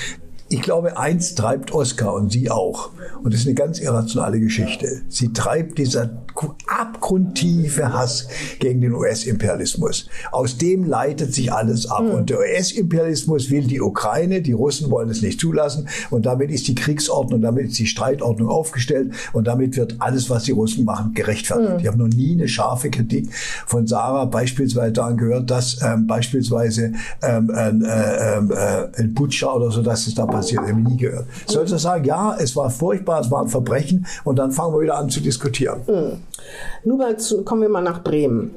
ich 0.52 0.60
glaube, 0.60 0.98
eins 0.98 1.34
treibt 1.34 1.72
Oscar 1.72 2.12
und 2.14 2.30
sie 2.30 2.50
auch. 2.50 2.90
Und 3.22 3.32
das 3.32 3.40
ist 3.40 3.46
eine 3.46 3.54
ganz 3.54 3.80
irrationale 3.80 4.38
Geschichte. 4.38 5.02
Sie 5.08 5.32
treibt 5.32 5.78
dieser 5.78 6.21
abgrundtiefe 6.66 7.92
Hass 7.92 8.28
gegen 8.58 8.80
den 8.80 8.92
US-Imperialismus. 8.92 10.08
Aus 10.30 10.58
dem 10.58 10.84
leitet 10.84 11.34
sich 11.34 11.52
alles 11.52 11.86
ab. 11.90 12.04
Mhm. 12.04 12.10
Und 12.10 12.30
der 12.30 12.38
US-Imperialismus 12.38 13.50
will 13.50 13.64
die 13.64 13.80
Ukraine, 13.80 14.42
die 14.42 14.52
Russen 14.52 14.90
wollen 14.90 15.08
es 15.08 15.22
nicht 15.22 15.40
zulassen. 15.40 15.88
Und 16.10 16.26
damit 16.26 16.50
ist 16.50 16.68
die 16.68 16.74
Kriegsordnung, 16.74 17.40
damit 17.40 17.68
ist 17.68 17.78
die 17.78 17.86
Streitordnung 17.86 18.48
aufgestellt. 18.48 19.12
Und 19.32 19.46
damit 19.46 19.76
wird 19.76 19.96
alles, 19.98 20.30
was 20.30 20.44
die 20.44 20.52
Russen 20.52 20.84
machen, 20.84 21.14
gerechtfertigt. 21.14 21.72
Mhm. 21.72 21.80
Ich 21.80 21.86
habe 21.86 21.98
noch 21.98 22.08
nie 22.08 22.32
eine 22.32 22.48
scharfe 22.48 22.90
Kritik 22.90 23.32
von 23.66 23.86
Sarah 23.86 24.26
beispielsweise 24.26 24.92
daran 24.92 25.16
gehört, 25.16 25.50
dass 25.50 25.80
ähm, 25.82 26.06
beispielsweise 26.06 26.92
ähm, 27.22 27.50
äh, 27.50 27.68
äh, 27.68 28.88
ein 28.98 29.14
Butcher 29.14 29.56
oder 29.56 29.70
so, 29.70 29.82
dass 29.82 30.06
es 30.06 30.14
da 30.14 30.26
passiert 30.26 30.42
passiert, 30.42 30.68
habe 30.68 30.80
ich 30.80 30.88
nie 30.88 30.96
gehört. 30.96 31.26
Sollte 31.46 31.78
sagen, 31.78 32.04
ja, 32.04 32.36
es 32.38 32.54
war 32.56 32.70
furchtbar, 32.70 33.20
es 33.20 33.30
war 33.30 33.42
ein 33.42 33.48
Verbrechen 33.48 34.06
und 34.24 34.36
dann 34.36 34.50
fangen 34.50 34.74
wir 34.74 34.82
wieder 34.82 34.98
an 34.98 35.08
zu 35.08 35.20
diskutieren. 35.20 35.80
Mhm. 35.86 36.21
Nun 36.84 36.98
mal 36.98 37.18
zu, 37.18 37.42
kommen 37.42 37.62
wir 37.62 37.68
mal 37.68 37.82
nach 37.82 38.02
Bremen. 38.02 38.52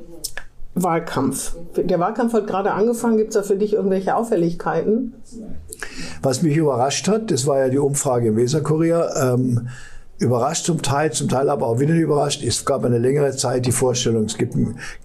Wahlkampf. 0.76 1.56
Der 1.78 2.00
Wahlkampf 2.00 2.34
hat 2.34 2.48
gerade 2.48 2.72
angefangen. 2.72 3.18
Gibt 3.18 3.30
es 3.30 3.36
da 3.36 3.44
für 3.44 3.56
dich 3.56 3.74
irgendwelche 3.74 4.16
Auffälligkeiten? 4.16 5.14
Was 6.22 6.42
mich 6.42 6.58
überrascht 6.58 7.08
hat, 7.08 7.32
das 7.32 7.48
war 7.48 7.60
ja 7.60 7.70
die 7.70 7.78
Umfrage 7.78 8.28
im 8.28 8.36
Weserkurier, 8.36 9.10
ähm, 9.16 9.70
überrascht 10.18 10.66
zum 10.66 10.82
Teil, 10.82 11.12
zum 11.12 11.30
Teil 11.30 11.50
aber 11.50 11.68
auch 11.68 11.80
wieder 11.80 11.94
überrascht. 11.94 12.44
Es 12.44 12.66
gab 12.66 12.84
eine 12.84 12.98
längere 12.98 13.36
Zeit 13.36 13.66
die 13.66 13.72
Vorstellung, 13.72 14.26
es 14.26 14.38
gibt, 14.38 14.56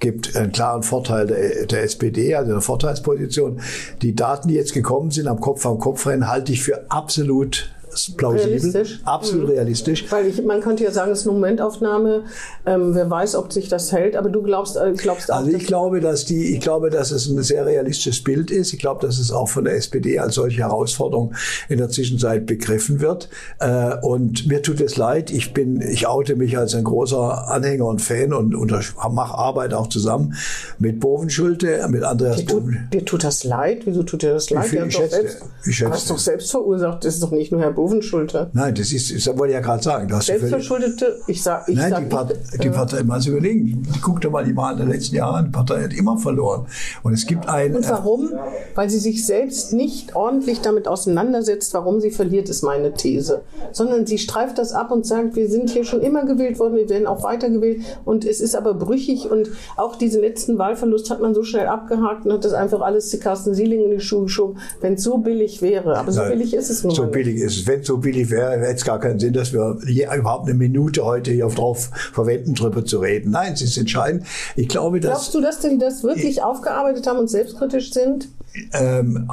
gibt 0.01 0.37
einen 0.37 0.53
klaren 0.53 0.83
Vorteil 0.83 1.27
der, 1.27 1.67
der 1.67 1.83
SPD, 1.83 2.35
also 2.35 2.53
eine 2.53 2.61
Vorteilsposition. 2.61 3.61
Die 4.03 4.15
Daten, 4.15 4.49
die 4.49 4.55
jetzt 4.55 4.73
gekommen 4.73 5.11
sind, 5.11 5.29
am 5.29 5.41
Kopf 5.41 5.67
an 5.67 5.79
Kopf 5.79 6.07
rennen, 6.07 6.29
halte 6.29 6.53
ich 6.53 6.63
für 6.63 6.91
absolut 6.91 7.71
plausibel, 8.17 8.45
Realistisch? 8.47 9.01
absolut 9.05 9.45
Mhm. 9.49 9.51
realistisch. 9.55 10.11
Weil 10.11 10.27
ich, 10.27 10.43
man 10.45 10.61
könnte 10.61 10.85
ja 10.85 10.91
sagen, 10.91 11.11
es 11.13 11.21
ist 11.21 11.27
eine 11.27 11.35
Momentaufnahme. 11.35 12.25
Ähm, 12.67 12.95
wer 12.95 13.09
weiß, 13.11 13.35
ob 13.37 13.53
sich 13.53 13.69
das 13.69 13.93
hält. 13.93 14.17
Aber 14.17 14.29
du 14.29 14.43
glaubst, 14.43 14.77
äh, 14.77 14.93
glaubst 14.97 15.31
auch, 15.33 15.37
Also 15.39 15.51
ich 15.51 15.67
glaube, 15.67 16.01
dass 16.01 16.25
die, 16.25 16.55
ich 16.55 16.61
glaube, 16.61 16.91
dass 16.91 17.11
es 17.11 17.27
ein 17.29 17.43
sehr 17.43 17.67
realistisches 17.67 18.23
Bild 18.23 18.51
ist. 18.51 18.73
Ich 18.73 18.79
glaube, 18.79 19.07
dass 19.07 19.19
es 19.19 19.33
auch 19.33 19.49
von 19.49 19.65
der 19.65 19.75
SPD 19.77 20.19
als 20.19 20.35
solche 20.37 20.59
Herausforderung 20.61 21.35
in 21.69 21.79
der 21.79 21.89
Zwischenzeit 21.89 22.47
begriffen 22.47 23.01
wird. 23.01 23.29
Äh, 23.59 23.97
Und 24.03 24.47
mir 24.47 24.63
tut 24.63 24.81
es 24.81 24.97
leid. 24.97 25.31
Ich 25.31 25.53
bin, 25.53 25.81
ich 25.81 26.07
oute 26.07 26.37
mich 26.37 26.57
als 26.59 26.75
ein 26.75 26.85
großer 26.85 27.49
Anhänger 27.49 27.87
und 27.87 28.01
Fan 28.01 28.33
und, 28.33 28.55
und 28.55 28.71
mache 28.71 29.35
Arbeit 29.37 29.75
auch 29.75 29.89
zusammen 29.89 30.35
mit 30.79 31.01
Bovenschulte, 31.01 31.87
mit 31.89 32.03
Andreas 32.03 32.37
Dir 32.37 32.47
tut, 32.47 32.61
Boven. 32.61 32.89
dir 32.93 33.05
tut 33.05 33.25
das 33.25 33.45
leid? 33.45 33.83
Wieso 33.87 34.03
tut 34.03 34.23
dir 34.23 34.33
das 34.33 34.51
leid? 34.51 34.67
find- 34.67 34.87
ich 34.89 34.97
schätze- 34.97 35.11
selbst, 35.17 35.43
ich 35.67 35.77
schätze- 35.77 35.89
du 35.91 35.95
hast 35.95 36.11
doch 36.11 36.19
selbst 36.19 36.51
verursacht. 36.51 37.05
Das 37.05 37.15
ist 37.15 37.23
doch 37.23 37.31
nicht 37.31 37.53
nur 37.53 37.61
Herr 37.61 37.73
Bovenschulte. 37.81 38.51
Nein, 38.53 38.75
das 38.75 38.93
ist, 38.93 39.11
das 39.15 39.27
wollte 39.39 39.53
ich 39.53 39.55
ja 39.55 39.61
gerade 39.61 39.83
sagen. 39.83 40.07
Völlig- 40.11 40.25
Selbstverschuldete, 40.27 41.19
ich 41.27 41.43
sag, 41.43 41.67
ich 41.67 41.77
Nein, 41.77 41.89
sag 41.91 42.01
die, 42.01 42.07
Part, 42.15 42.29
nicht, 42.29 42.63
die 42.63 42.69
äh, 42.69 42.71
Partei, 42.71 43.03
mal 43.05 43.21
so 43.23 43.31
überlegen, 43.31 43.83
guck 44.03 44.21
doch 44.21 44.31
mal 44.31 44.45
die 44.45 44.55
Wahlen 44.55 44.77
der 44.77 44.87
letzten 44.87 45.17
Jahre 45.17 45.39
an, 45.39 45.47
die 45.47 45.51
Partei 45.51 45.83
hat 45.85 45.95
immer 45.95 46.19
verloren. 46.19 46.67
Und 47.03 47.15
es 47.15 47.25
gibt 47.27 47.49
ein, 47.49 47.75
Und 47.75 47.89
warum? 47.89 48.33
Weil 48.75 48.91
sie 48.91 48.99
sich 48.99 49.25
selbst 49.25 49.73
nicht 49.73 50.15
ordentlich 50.15 50.61
damit 50.61 50.89
auseinandersetzt, 50.89 51.73
warum 51.73 52.01
sie 52.03 52.11
verliert, 52.11 52.51
ist 52.51 52.63
meine 52.63 52.93
These. 52.93 53.41
Sondern 53.73 54.05
sie 54.07 54.19
streift 54.19 54.59
das 54.59 54.73
ab 54.73 54.91
und 54.91 55.07
sagt, 55.07 55.35
wir 55.37 55.49
sind 55.49 55.71
hier 55.71 55.85
schon 55.85 56.03
immer 56.03 56.27
gewählt 56.27 56.59
worden, 56.59 56.75
wir 56.77 56.89
werden 56.91 57.07
auch 57.07 57.23
weiter 57.23 57.49
gewählt. 57.49 57.81
Und 58.05 58.27
es 58.27 58.43
ist 58.43 58.55
aber 58.55 58.75
brüchig 58.75 59.31
und 59.31 59.49
auch 59.79 59.97
diesen 59.97 60.21
letzten 60.21 60.59
Wahlverlust 60.59 61.09
hat 61.09 61.23
man 61.23 61.35
so 61.35 61.45
schnell 61.45 61.67
abgehakt 61.67 62.27
und 62.27 62.33
hat 62.35 62.45
das 62.45 62.53
einfach 62.53 62.83
alles 62.83 63.09
zu 63.09 63.19
Carsten 63.19 63.55
Sieling 63.55 63.85
in 63.85 63.91
die 63.93 64.01
Schuhe 64.01 64.25
geschoben, 64.25 64.59
wenn 64.83 64.95
es 64.95 65.03
so 65.03 65.17
billig 65.17 65.63
wäre. 65.63 65.97
Aber 65.97 66.13
so 66.13 66.21
Nein, 66.21 66.33
billig 66.33 66.53
ist 66.53 66.69
es 66.69 66.85
nun 66.85 66.95
So 66.95 67.07
billig 67.07 67.37
ist 67.37 67.57
es. 67.61 67.67
Wenn 67.71 67.81
es 67.83 67.87
so 67.87 67.99
billig 67.99 68.31
wäre, 68.31 68.59
hätte 68.59 68.75
es 68.75 68.85
gar 68.85 68.99
keinen 68.99 69.21
Sinn, 69.21 69.33
dass 69.33 69.53
wir 69.53 69.79
je, 69.87 70.09
überhaupt 70.13 70.49
eine 70.49 70.55
Minute 70.55 71.05
heute 71.05 71.31
hier 71.31 71.47
drauf 71.47 71.91
verwenden, 72.13 72.57
drüber 72.57 72.85
zu 72.85 72.99
reden. 72.99 73.31
Nein, 73.31 73.53
es 73.53 73.63
ist 73.63 73.79
entscheidend. 73.79 74.25
Ich 74.57 74.69
glaube, 74.69 74.99
dass 74.99 75.11
Glaubst 75.11 75.35
du, 75.35 75.41
dass 75.41 75.61
die 75.61 75.79
das 75.79 76.03
wirklich 76.03 76.43
aufgearbeitet 76.43 77.07
haben 77.07 77.19
und 77.21 77.31
selbstkritisch 77.31 77.93
sind? 77.93 78.29
ähm, 78.73 79.31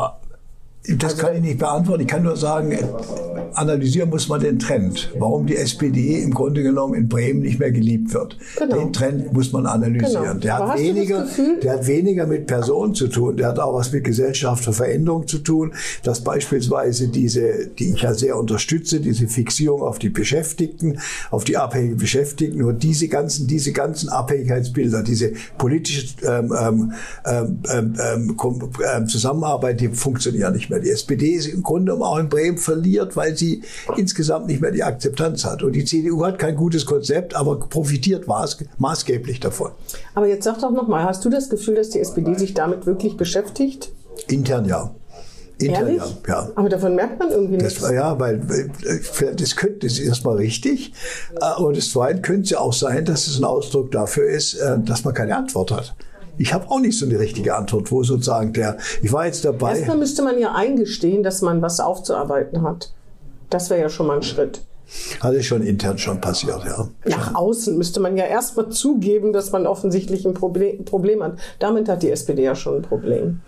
das 0.95 1.17
kann 1.17 1.35
ich 1.35 1.41
nicht 1.41 1.59
beantworten. 1.59 2.01
Ich 2.01 2.07
kann 2.07 2.23
nur 2.23 2.37
sagen, 2.37 2.77
analysieren 3.53 4.09
muss 4.09 4.29
man 4.29 4.39
den 4.39 4.59
Trend. 4.59 5.11
Warum 5.17 5.45
die 5.45 5.57
SPD 5.57 6.21
im 6.21 6.33
Grunde 6.33 6.63
genommen 6.63 6.93
in 6.93 7.09
Bremen 7.09 7.41
nicht 7.41 7.59
mehr 7.59 7.71
geliebt 7.71 8.13
wird. 8.13 8.37
Genau. 8.57 8.77
Den 8.77 8.93
Trend 8.93 9.33
muss 9.33 9.51
man 9.51 9.65
analysieren. 9.65 10.23
Genau. 10.23 10.33
Der, 10.39 10.57
hat 10.57 10.79
weniger, 10.79 11.27
der 11.61 11.73
hat 11.73 11.87
weniger 11.87 12.27
mit 12.27 12.47
Personen 12.47 12.93
zu 12.95 13.07
tun. 13.07 13.37
Der 13.37 13.47
hat 13.47 13.59
auch 13.59 13.73
was 13.73 13.91
mit 13.91 14.03
Gesellschaft 14.03 14.63
Veränderung 14.63 15.27
zu 15.27 15.39
tun. 15.39 15.73
Dass 16.03 16.23
beispielsweise 16.23 17.07
diese, 17.07 17.67
die 17.67 17.91
ich 17.93 18.01
ja 18.01 18.13
sehr 18.13 18.37
unterstütze, 18.37 18.99
diese 18.99 19.27
Fixierung 19.27 19.81
auf 19.81 19.99
die 19.99 20.09
Beschäftigten, 20.09 20.99
auf 21.31 21.43
die 21.43 21.57
abhängigen 21.57 21.97
Beschäftigten 21.97 22.63
und 22.63 22.83
diese 22.83 23.07
ganzen, 23.07 23.47
diese 23.47 23.71
ganzen 23.71 24.09
Abhängigkeitsbilder, 24.09 25.03
diese 25.03 25.33
politische 25.57 26.07
ähm, 26.25 26.53
ähm, 26.59 26.93
ähm, 27.25 27.93
ähm, 28.03 28.37
ähm, 28.95 29.07
Zusammenarbeit, 29.07 29.81
die 29.81 29.89
funktionieren 29.89 30.53
nicht 30.53 30.69
mehr. 30.69 30.76
Die 30.79 30.89
SPD 30.89 31.31
ist 31.31 31.47
im 31.47 31.63
Grunde 31.63 31.91
genommen 31.91 32.03
auch 32.03 32.17
in 32.17 32.29
Bremen 32.29 32.57
verliert, 32.57 33.15
weil 33.15 33.35
sie 33.35 33.63
insgesamt 33.95 34.47
nicht 34.47 34.61
mehr 34.61 34.71
die 34.71 34.83
Akzeptanz 34.83 35.45
hat. 35.45 35.63
Und 35.63 35.73
die 35.73 35.85
CDU 35.85 36.25
hat 36.25 36.39
kein 36.39 36.55
gutes 36.55 36.85
Konzept, 36.85 37.35
aber 37.35 37.59
profitiert 37.59 38.27
maß, 38.27 38.57
maßgeblich 38.77 39.39
davon. 39.39 39.71
Aber 40.15 40.27
jetzt 40.27 40.43
sag 40.43 40.59
doch 40.59 40.71
nochmal, 40.71 41.03
hast 41.03 41.23
du 41.25 41.29
das 41.29 41.49
Gefühl, 41.49 41.75
dass 41.75 41.89
die 41.89 41.99
SPD 41.99 42.35
sich 42.35 42.53
damit 42.53 42.85
wirklich 42.85 43.17
beschäftigt? 43.17 43.91
Intern 44.27 44.65
ja. 44.65 44.91
Intern 45.59 45.87
Ehrlich? 45.87 46.03
ja. 46.27 46.49
Aber 46.55 46.69
davon 46.69 46.95
merkt 46.95 47.19
man 47.19 47.31
irgendwie 47.31 47.57
nichts. 47.57 47.81
ja, 47.81 48.19
weil 48.19 48.39
das 49.35 49.55
könnte 49.55 49.87
das 49.87 49.93
ist 49.93 49.99
erstmal 49.99 50.37
richtig. 50.37 50.93
Äh, 51.41 51.61
Und 51.61 51.77
das 51.77 51.89
Zweite 51.89 52.21
könnte 52.21 52.43
es 52.43 52.49
ja 52.51 52.59
auch 52.59 52.73
sein, 52.73 53.05
dass 53.05 53.27
es 53.27 53.39
ein 53.39 53.43
Ausdruck 53.43 53.91
dafür 53.91 54.29
ist, 54.29 54.55
äh, 54.55 54.77
dass 54.79 55.03
man 55.03 55.13
keine 55.13 55.35
Antwort 55.35 55.71
hat. 55.71 55.95
Ich 56.37 56.53
habe 56.53 56.69
auch 56.69 56.79
nicht 56.79 56.97
so 56.97 57.05
eine 57.05 57.19
richtige 57.19 57.55
Antwort, 57.55 57.91
wo 57.91 58.03
sozusagen 58.03 58.53
der, 58.53 58.77
ich 59.01 59.11
war 59.11 59.25
jetzt 59.25 59.43
dabei. 59.43 59.77
Erstmal 59.77 59.97
müsste 59.97 60.23
man 60.23 60.39
ja 60.39 60.53
eingestehen, 60.53 61.23
dass 61.23 61.41
man 61.41 61.61
was 61.61 61.79
aufzuarbeiten 61.79 62.61
hat. 62.61 62.93
Das 63.49 63.69
wäre 63.69 63.81
ja 63.81 63.89
schon 63.89 64.07
mal 64.07 64.17
ein 64.17 64.23
Schritt. 64.23 64.61
Ist 64.87 65.45
schon 65.45 65.61
intern 65.61 65.97
schon 65.97 66.21
passiert, 66.21 66.63
ja. 66.65 66.87
Nach 67.05 67.35
außen 67.35 67.77
müsste 67.77 67.99
man 67.99 68.17
ja 68.17 68.25
erstmal 68.25 68.69
zugeben, 68.69 69.33
dass 69.33 69.51
man 69.51 69.67
offensichtlich 69.67 70.25
ein 70.25 70.33
Problem, 70.33 70.85
Problem 70.85 71.21
hat. 71.21 71.37
Damit 71.59 71.89
hat 71.89 72.01
die 72.01 72.09
SPD 72.09 72.43
ja 72.43 72.55
schon 72.55 72.77
ein 72.77 72.81
Problem. 72.81 73.41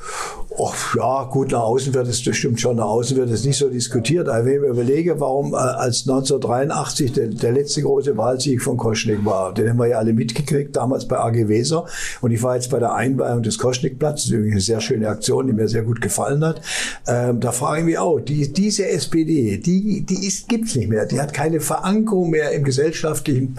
Och, 0.58 0.76
ja, 0.98 1.24
gut, 1.24 1.52
nach 1.52 1.62
außen 1.62 1.94
wird 1.94 2.08
es, 2.08 2.22
das 2.24 2.36
stimmt 2.36 2.60
schon, 2.60 2.76
nach 2.76 2.88
außen 2.88 3.16
wird 3.16 3.30
es 3.30 3.46
nicht 3.46 3.58
so 3.58 3.70
diskutiert. 3.70 4.28
Aber 4.28 4.46
wenn 4.46 4.56
ich 4.56 4.60
mir 4.62 4.68
überlege, 4.68 5.20
warum 5.20 5.54
äh, 5.54 5.58
als 5.58 6.02
1983 6.02 7.14
der, 7.14 7.28
der 7.28 7.54
letzte 7.54 7.82
große 7.82 8.18
Wahlsieg 8.18 8.62
von 8.62 8.76
Koschnik 8.76 9.24
war, 9.24 9.54
den 9.54 9.70
haben 9.70 9.80
wir 9.80 9.88
ja 9.88 9.98
alle 10.00 10.14
mitgekriegt, 10.14 10.76
damals 10.76 11.08
bei 11.08 11.18
AG 11.18 11.48
Weser. 11.48 11.86
Und 12.22 12.32
ich 12.32 12.44
war 12.44 12.56
jetzt 12.56 12.70
bei 12.70 12.80
der 12.80 12.94
Einweihung 12.94 13.44
des 13.44 13.58
Koschnikplatzes, 13.58 14.32
übrigens 14.32 14.54
eine 14.54 14.62
sehr 14.62 14.82
schöne 14.82 15.08
Aktion, 15.08 15.48
die 15.48 15.54
mir 15.54 15.68
sehr 15.68 15.84
gut 15.84 16.02
gefallen 16.02 16.44
hat. 16.44 16.62
Ähm, 17.08 17.40
da 17.40 17.52
frage 17.52 17.80
ich 17.80 17.86
mich 17.86 17.98
auch, 17.98 18.20
die, 18.20 18.52
diese 18.52 18.88
SPD, 18.88 19.58
die, 19.58 20.06
die 20.06 20.28
ist, 20.28 20.50
gibt's 20.50 20.76
nicht 20.76 20.90
mehr. 20.90 21.06
Die 21.06 21.20
hat 21.20 21.29
keine 21.34 21.60
Verankerung 21.60 22.30
mehr 22.30 22.52
im 22.52 22.64
gesellschaftlichen 22.64 23.58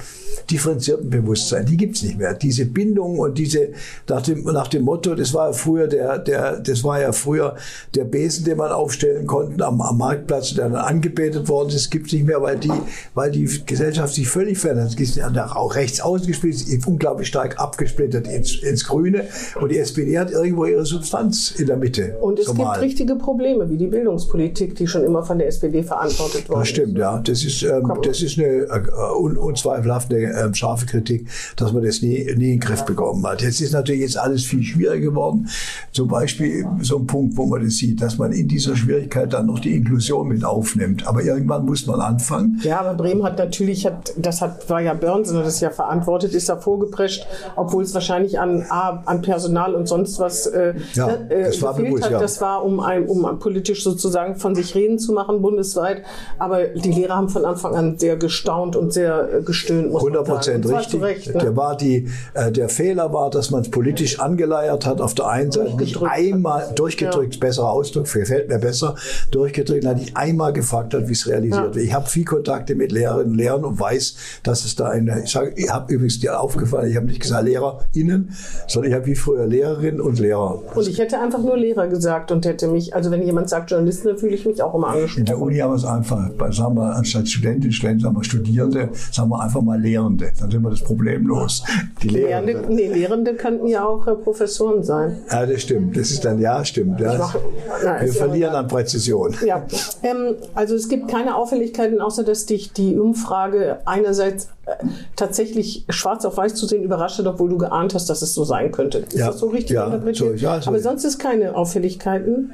differenzierten 0.51 1.11
Bewusstsein. 1.11 1.67
Die 1.67 1.77
gibt's 1.77 2.03
nicht 2.03 2.19
mehr. 2.19 2.35
Diese 2.35 2.67
Bindung 2.67 3.19
und 3.19 3.39
diese, 3.39 3.71
nach 4.09 4.23
dem, 4.23 4.45
nach 4.45 4.69
dem 4.69 4.83
Motto, 4.83 5.15
das 5.15 5.35
war 5.35 5.49
ja 5.49 5.53
früher 5.53 5.87
der, 5.87 6.19
der, 6.19 6.61
das 6.61 6.83
war 6.83 7.01
ja 7.01 7.13
früher 7.13 7.57
der 7.95 8.05
Besen, 8.05 8.45
den 8.45 8.57
man 8.57 8.73
aufstellen 8.73 9.27
konnte 9.27 9.65
am, 9.65 9.81
am 9.81 9.99
Marktplatz, 9.99 10.55
der 10.55 10.69
dann 10.69 10.75
angebetet 10.75 11.49
worden 11.49 11.69
ist, 11.69 11.77
Das 11.77 11.91
gibt's 11.91 12.13
nicht 12.13 12.27
mehr, 12.27 12.43
weil 12.43 12.59
die, 12.59 12.73
weil 13.15 13.31
die 13.31 13.49
Gesellschaft 13.67 14.15
sich 14.15 14.29
völlig 14.29 14.59
verändert. 14.59 14.95
Es 14.95 15.01
ist 15.01 15.17
ja 15.17 15.31
auch 15.55 15.75
rechts 15.75 16.01
ausgesplittet, 16.01 16.87
unglaublich 16.87 17.29
stark 17.29 17.61
abgesplittert 17.61 18.27
ins, 18.27 18.57
ins 18.57 18.85
Grüne. 18.85 19.25
Und 19.61 19.71
die 19.71 19.79
SPD 19.79 20.19
hat 20.19 20.31
irgendwo 20.31 20.65
ihre 20.65 20.85
Substanz 20.87 21.53
in 21.53 21.67
der 21.67 21.77
Mitte. 21.77 22.17
Und 22.21 22.39
es 22.39 22.47
gibt 22.55 22.81
richtige 22.81 23.15
Probleme, 23.17 23.69
wie 23.71 23.77
die 23.77 23.87
Bildungspolitik, 23.87 24.75
die 24.75 24.87
schon 24.87 25.05
immer 25.05 25.23
von 25.23 25.39
der 25.39 25.49
SPD 25.49 25.83
verantwortet 25.83 26.49
worden 26.49 26.61
Das 26.61 26.69
stimmt, 26.69 26.99
ja. 26.99 27.19
Das 27.19 27.45
ist, 27.45 27.60
ähm, 27.63 27.93
das 28.03 28.23
ist 28.23 28.39
eine 28.39 28.47
äh, 28.47 28.81
un, 29.19 29.37
unzweifelhaft 29.37 30.13
eine 30.13 30.33
ähm, 30.41 30.55
scharfe 30.55 30.87
Kritik, 30.87 31.29
dass 31.57 31.73
man 31.73 31.83
das 31.85 32.03
nie, 32.03 32.11
nie 32.11 32.29
in 32.29 32.41
den 32.41 32.61
Griff 32.61 32.85
bekommen 32.85 33.27
hat. 33.27 33.43
Jetzt 33.43 33.61
ist 33.61 33.73
natürlich 33.73 34.03
jetzt 34.03 34.19
alles 34.19 34.45
viel 34.45 34.63
schwieriger 34.63 35.11
geworden. 35.11 35.49
Zum 35.93 36.09
Beispiel 36.09 36.67
so 36.83 36.99
ein 36.99 37.07
Punkt, 37.07 37.37
wo 37.37 37.47
man 37.47 37.65
das 37.65 37.75
sieht, 37.75 38.01
dass 38.01 38.19
man 38.19 38.33
in 38.33 38.49
dieser 38.49 38.77
Schwierigkeit 38.77 39.33
dann 39.33 39.47
noch 39.47 39.59
die 39.59 39.75
Inklusion 39.77 40.29
mit 40.29 40.45
aufnimmt. 40.45 41.07
Aber 41.07 41.23
irgendwann 41.23 41.65
muss 41.65 41.87
man 41.87 42.01
anfangen. 42.01 42.61
Ja, 42.63 42.81
aber 42.81 42.95
Bremen 42.95 43.23
hat 43.23 43.39
natürlich, 43.39 43.87
hat, 43.87 44.13
das 44.17 44.41
hat, 44.41 44.69
war 44.69 44.81
ja 44.81 44.95
Börnsen, 44.95 45.37
das 45.39 45.61
ja 45.61 45.71
verantwortet, 45.71 46.35
ist 46.35 46.49
da 46.49 46.57
vorgeprescht, 46.57 47.27
obwohl 47.57 47.85
es 47.85 47.95
wahrscheinlich 47.95 48.39
an, 48.39 48.63
an 48.71 49.23
Personal 49.23 49.75
und 49.75 49.87
sonst 49.87 50.19
was 50.19 50.47
äh, 50.47 50.75
Ja, 50.95 51.09
äh, 51.09 51.45
das 51.45 51.63
war 51.63 51.75
gefehlt 51.75 51.89
bewusst, 51.89 52.05
hat. 52.05 52.13
ja. 52.13 52.19
Das 52.21 52.41
war, 52.41 52.65
um, 52.65 52.81
ein, 52.81 53.07
um 53.07 53.39
politisch 53.39 53.85
sozusagen 53.85 54.37
von 54.37 54.55
sich 54.55 54.75
reden 54.75 54.99
zu 54.99 55.13
machen, 55.13 55.43
bundesweit. 55.43 56.03
Aber 56.39 56.65
die 56.65 56.93
Lehrer 56.93 57.17
haben 57.17 57.29
von 57.29 57.45
Anfang 57.51 57.75
an 57.75 57.99
sehr 57.99 58.17
gestaunt 58.17 58.77
und 58.77 58.93
sehr 58.93 59.29
äh, 59.39 59.43
gestöhnt, 59.43 59.91
muss 59.91 60.03
100 60.03 60.29
man 60.29 60.43
sagen. 60.43 60.61
Prozent 60.63 60.79
richtig. 60.81 61.03
Recht, 61.03 61.35
ne? 61.35 61.41
Der 61.43 61.57
war 61.57 61.77
die, 61.77 62.09
äh, 62.35 62.51
der 62.51 62.69
Fehler 62.69 63.13
war, 63.13 63.31
dass 63.31 63.51
man 63.51 63.63
es 63.63 63.71
politisch 63.71 64.19
angeleiert 64.21 64.87
hat. 64.87 65.01
Auf 65.01 65.15
der 65.15 65.29
einen 65.29 65.51
Seite 65.53 65.77
nicht 65.77 66.01
einmal 66.03 66.73
durchgedrückt, 66.75 67.39
besserer 67.41 67.71
Ausdruck, 67.71 68.05
gefällt 68.13 68.49
mir 68.49 68.59
besser, 68.59 68.95
durchgedrückt, 69.31 69.85
hat 69.87 69.97
nicht 69.99 70.17
einmal 70.17 70.53
gefragt 70.53 70.95
hat, 70.95 71.09
wie 71.09 71.13
es 71.13 71.27
realisiert 71.27 71.51
Ja. 71.55 71.75
wird. 71.75 71.77
Ich 71.77 71.93
habe 71.95 72.09
viel 72.09 72.25
Kontakte 72.25 72.75
mit 72.75 72.93
Lehrerinnen 72.93 73.33
und 73.33 73.37
Lehrern 73.39 73.65
und 73.65 73.79
weiß, 73.81 74.17
dass 74.43 74.65
es 74.65 74.77
da 74.77 74.87
eine, 74.89 75.23
ich 75.25 75.31
sage, 75.31 75.53
ich 75.57 75.71
habe 75.71 75.93
übrigens 75.93 76.19
dir 76.21 76.41
aufgefallen, 76.41 76.91
ich 76.91 76.97
habe 76.97 77.07
nicht 77.07 77.21
gesagt 77.21 77.45
LehrerInnen, 77.45 78.31
sondern 78.67 78.91
ich 78.91 78.97
habe 78.97 79.07
wie 79.07 79.15
früher 79.15 79.47
Lehrerinnen 79.47 80.01
und 80.01 80.19
Lehrer. 80.19 80.63
Und 80.75 80.89
ich 80.89 80.99
hätte 80.99 81.19
einfach 81.21 81.39
nur 81.41 81.57
Lehrer 81.57 81.87
gesagt 81.89 82.31
und 82.33 82.45
hätte 82.47 82.69
mich, 82.69 82.95
also 82.95 83.11
wenn 83.11 83.23
jemand 83.23 83.49
sagt 83.49 83.71
Journalisten, 83.71 84.09
dann 84.09 84.19
fühle 84.19 84.35
ich 84.35 84.47
mich 84.47 84.63
auch 84.63 84.75
immer 84.75 84.89
In 84.89 84.95
angesprochen. 84.95 85.25
der 85.27 85.39
Uni 85.41 85.57
haben 85.59 85.71
wir 85.73 85.77
es 85.77 85.85
einfach, 85.85 86.31
sagen 86.51 86.75
wir, 86.77 86.95
anstatt 86.95 87.29
Studentin, 87.41 87.73
Studenten, 87.73 88.03
sagen 88.03 88.17
wir 88.17 88.25
Studierende, 88.25 88.89
sagen 89.11 89.31
wir 89.31 89.41
einfach 89.41 89.63
mal 89.63 89.81
Lehrende. 89.81 90.31
Dann 90.39 90.51
sind 90.51 90.63
wir 90.63 90.71
das 90.71 90.83
Problem 90.83 91.27
los. 91.27 91.63
Die 92.03 92.09
Lehrende, 92.09 92.53
Lehrende. 92.53 92.75
nee, 92.75 92.89
Lehrende 92.89 93.35
könnten 93.35 93.67
ja 93.67 93.85
auch 93.87 94.07
äh, 94.07 94.15
Professoren 94.15 94.83
sein. 94.83 95.17
Ja, 95.31 95.47
das 95.47 95.63
stimmt. 95.63 95.97
Das 95.97 96.11
ist 96.11 96.25
dann, 96.25 96.39
ja, 96.41 96.65
stimmt. 96.65 97.01
Ja. 97.01 97.17
mach- 97.19 97.37
Na, 97.85 98.01
Wir 98.01 98.07
ja 98.09 98.13
verlieren 98.13 98.51
egal. 98.51 98.57
an 98.65 98.69
Präzision. 98.69 99.35
Ja, 99.47 99.65
ähm, 100.03 100.35
also 100.55 100.75
es 100.75 100.89
gibt 100.89 101.09
keine 101.09 101.35
Auffälligkeiten, 101.37 102.01
außer 102.01 102.25
dass 102.25 102.47
dich 102.47 102.73
die 102.73 102.99
Umfrage 102.99 103.79
einerseits 103.87 104.49
äh, 104.67 104.73
tatsächlich 105.17 105.87
schwarz 105.89 106.25
auf 106.25 106.37
weiß 106.37 106.55
zu 106.55 106.67
sehen 106.67 106.83
überrascht 106.83 107.19
hat, 107.19 107.27
obwohl 107.27 107.49
du 107.49 107.59
geahnt 107.59 107.95
hast, 107.95 108.11
dass 108.11 108.23
es 108.23 108.35
so 108.35 108.45
sein 108.45 108.71
könnte. 108.71 108.99
Ist 108.99 109.15
Ja, 109.15 109.29
das 109.29 109.39
so 109.39 109.49
richtig 109.49 109.71
ja, 109.77 109.87
interpretiert? 109.87 110.39
so- 110.39 110.45
ja, 110.45 110.61
so- 110.61 110.69
Aber 110.71 110.79
sonst 110.81 111.05
ist 111.05 111.19
keine 111.19 111.57
Auffälligkeiten. 111.57 112.53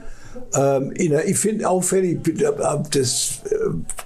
Ähm, 0.55 0.93
ich 0.97 1.39
finde 1.39 1.69
auffällig, 1.69 2.21
das 2.93 3.41
äh, 3.51 3.55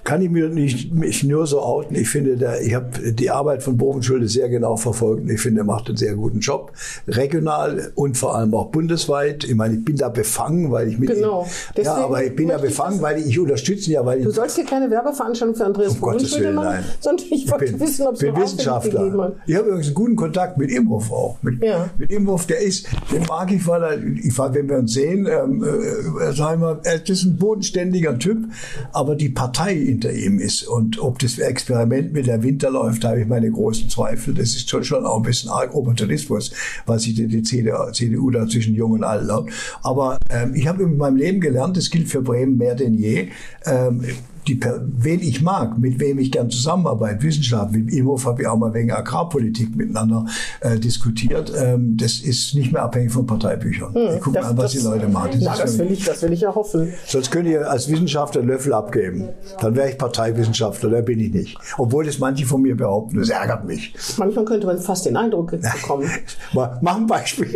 kann 0.03 0.21
ich 0.21 0.29
mir 0.29 0.49
nicht 0.49 0.93
mich 0.93 1.23
nur 1.23 1.45
so 1.47 1.61
outen. 1.61 1.95
Ich 1.95 2.09
finde, 2.09 2.37
der, 2.37 2.61
ich 2.61 2.73
habe 2.73 3.11
die 3.13 3.29
Arbeit 3.29 3.63
von 3.63 3.77
Bovenschulte 3.77 4.27
sehr 4.27 4.49
genau 4.49 4.75
verfolgt. 4.77 5.29
Ich 5.29 5.41
finde, 5.41 5.61
er 5.61 5.65
macht 5.65 5.87
einen 5.87 5.97
sehr 5.97 6.15
guten 6.15 6.39
Job. 6.39 6.71
Regional 7.07 7.91
und 7.95 8.17
vor 8.17 8.35
allem 8.35 8.53
auch 8.53 8.67
bundesweit. 8.67 9.43
Ich 9.43 9.55
meine, 9.55 9.75
ich 9.75 9.85
bin 9.85 9.95
da 9.97 10.09
befangen, 10.09 10.71
weil 10.71 10.87
ich 10.89 10.97
mit 10.99 11.09
Genau. 11.11 11.47
ihm, 11.75 11.83
ja, 11.83 11.95
aber 11.95 12.23
ich 12.23 12.35
bin 12.35 12.49
da 12.49 12.57
befangen, 12.57 13.01
weil 13.01 13.19
ich, 13.19 13.27
ich 13.27 13.39
unterstütze 13.39 13.89
ihn 13.89 13.93
ja, 13.93 14.05
weil 14.05 14.19
ich, 14.19 14.25
Du 14.25 14.31
sollst 14.31 14.55
hier 14.55 14.65
keine 14.65 14.89
Werbeveranstaltung 14.89 15.55
für 15.55 15.65
Andreas 15.65 15.95
Um 15.95 16.01
Willen, 16.01 16.55
machen, 16.55 16.65
nein. 16.67 16.83
sondern 16.99 17.25
ich 17.29 17.49
wollte 17.51 17.65
bin, 17.65 17.79
wissen, 17.79 18.07
ob 18.07 18.13
es 18.15 18.19
bin 18.19 18.35
Wissenschaftler. 18.35 19.33
Ich 19.45 19.55
habe 19.55 19.67
übrigens 19.67 19.87
einen 19.87 19.95
guten 19.95 20.15
Kontakt 20.15 20.57
mit 20.57 20.71
Imhoff 20.71 21.11
auch. 21.11 21.37
Mit, 21.41 21.63
Ja. 21.63 21.89
mit 21.97 22.11
Imhoff, 22.11 22.45
der 22.47 22.61
ist, 22.61 22.87
den 23.11 23.23
mag 23.27 23.51
ich, 23.51 23.65
weil 23.67 23.83
er, 23.83 23.97
ich, 24.01 24.37
wenn 24.37 24.69
wir 24.69 24.77
uns 24.77 24.93
sehen, 24.93 25.27
ähm, 25.29 25.63
äh, 25.63 26.20
sagen 26.33 26.61
wir, 26.61 26.81
er 26.83 27.07
ist 27.07 27.23
ein 27.23 27.37
bodenständiger 27.37 28.17
Typ, 28.17 28.47
aber 28.91 29.15
die 29.15 29.29
Partei 29.29 29.75
hinter 29.75 30.11
ihm 30.11 30.39
ist. 30.39 30.63
Und 30.63 30.99
ob 30.99 31.19
das 31.19 31.39
Experiment 31.39 32.13
mit 32.13 32.27
der 32.27 32.43
Winter 32.43 32.69
läuft, 32.69 33.03
habe 33.03 33.21
ich 33.21 33.27
meine 33.27 33.51
großen 33.51 33.89
Zweifel. 33.89 34.33
Das 34.33 34.49
ist 34.49 34.69
schon, 34.69 34.83
schon 34.83 35.05
auch 35.05 35.17
ein 35.17 35.23
bisschen 35.23 35.49
arg 35.49 35.73
Opportunismus, 35.73 36.51
was 36.85 37.03
sich 37.03 37.15
die, 37.15 37.27
die 37.27 37.43
CDU, 37.43 37.91
CDU 37.91 38.29
da 38.31 38.47
zwischen 38.47 38.75
Jung 38.75 38.91
und 38.91 39.03
Alt 39.03 39.25
laut. 39.25 39.49
Aber 39.83 40.17
ähm, 40.29 40.53
ich 40.55 40.67
habe 40.67 40.83
in 40.83 40.97
meinem 40.97 41.17
Leben 41.17 41.41
gelernt, 41.41 41.77
das 41.77 41.89
gilt 41.89 42.07
für 42.07 42.21
Bremen 42.21 42.57
mehr 42.57 42.75
denn 42.75 42.93
je, 42.93 43.29
ähm, 43.65 44.03
die, 44.47 44.59
wen 44.97 45.19
ich 45.21 45.41
mag, 45.41 45.77
mit 45.77 45.99
wem 45.99 46.19
ich 46.19 46.31
gern 46.31 46.49
zusammenarbeite, 46.49 47.21
Wissenschaft, 47.23 47.71
mit 47.73 47.91
Imhoff 47.93 48.25
habe 48.25 48.41
ich 48.41 48.47
auch 48.47 48.57
mal 48.57 48.73
wegen 48.73 48.91
Agrarpolitik 48.91 49.75
miteinander 49.75 50.25
äh, 50.61 50.77
diskutiert. 50.79 51.51
Ähm, 51.55 51.95
das 51.97 52.19
ist 52.19 52.55
nicht 52.55 52.71
mehr 52.71 52.83
abhängig 52.83 53.11
von 53.11 53.25
Parteibüchern. 53.25 53.95
ich 53.95 54.21
gucke 54.21 54.37
Das- 54.39 54.47
an, 54.47 54.57
was 54.57 54.73
das- 54.73 54.81
die 54.81 54.87
Leute 54.87 55.07
machen. 55.07 55.31
Na, 55.41 55.53
ist 55.53 55.61
das 55.63 55.77
will 55.77 55.91
ich, 55.91 56.03
das 56.05 56.21
will 56.23 56.33
ich 56.33 56.41
ja 56.41 56.53
hoffen. 56.55 56.93
Sonst 57.07 57.31
könnt 57.31 57.47
ihr 57.47 57.69
als 57.69 57.89
Wissenschaftler 57.89 58.41
Löffel 58.43 58.73
abgeben. 58.73 59.29
Dann 59.59 59.75
wäre 59.75 59.89
ich 59.89 59.97
Parteiwissenschaftler, 59.97 60.89
da 60.89 61.01
bin 61.01 61.19
ich 61.19 61.31
nicht. 61.33 61.57
Obwohl 61.77 62.05
das 62.05 62.19
manche 62.19 62.45
von 62.45 62.61
mir 62.61 62.75
behaupten, 62.75 63.19
das 63.19 63.29
ärgert 63.29 63.65
mich. 63.65 63.93
Manchmal 64.17 64.45
könnte 64.45 64.67
man 64.67 64.77
fast 64.79 65.05
den 65.05 65.17
Eindruck 65.17 65.51
bekommen. 65.51 66.09
Mach 66.53 66.97
ein 66.97 67.07
Beispiel. 67.07 67.47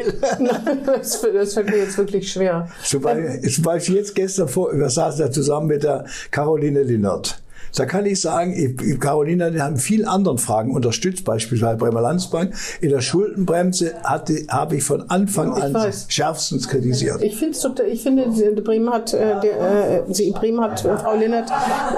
das, 0.86 1.21
das 1.34 1.54
fällt 1.54 1.69
mir 1.69 1.78
jetzt 1.78 1.98
wirklich 1.98 2.32
schwer. 2.32 2.67
Zum 2.84 3.02
Beispiel, 3.02 3.50
zum 3.50 3.63
Beispiel 3.63 3.95
jetzt 3.95 4.15
gestern 4.15 4.48
vor, 4.48 4.71
wir 4.74 4.89
saßen 4.89 5.26
da 5.26 5.32
zusammen 5.32 5.67
mit 5.67 5.84
der 5.84 6.06
Caroline 6.32 6.75
Linnert. 6.84 7.42
Da 7.78 7.86
kann 7.86 8.06
ich 8.06 8.22
sagen, 8.22 8.54
ich, 8.54 9.00
Caroline 9.02 9.52
die 9.52 9.62
haben 9.62 9.76
vielen 9.76 10.08
anderen 10.08 10.38
Fragen 10.38 10.72
unterstützt, 10.74 11.26
beispielsweise 11.26 11.76
Bremer 11.76 12.00
Landsbank. 12.00 12.54
In 12.80 12.90
der 12.90 13.02
Schuldenbremse 13.02 13.96
hatte, 14.02 14.46
habe 14.48 14.78
ich 14.78 14.84
von 14.86 15.10
Anfang 15.10 15.58
Ich 15.58 15.64
an 15.64 15.74
weiß. 15.74 16.06
schärfstens 16.08 16.70
kritisiert. 16.70 17.22
Ich, 17.22 17.38
total, 17.62 17.88
ich 17.88 18.02
finde, 18.02 18.30
die- 18.30 18.62
Bremen 18.62 18.90
hat, 18.94 19.14
äh, 19.14 19.42
der, 19.42 20.04
äh, 20.08 20.14
sie, 20.14 20.32
Bremen 20.32 20.62
hat 20.62 20.86
äh, 20.86 20.98
Frau 20.98 21.16
Linnert 21.18 21.52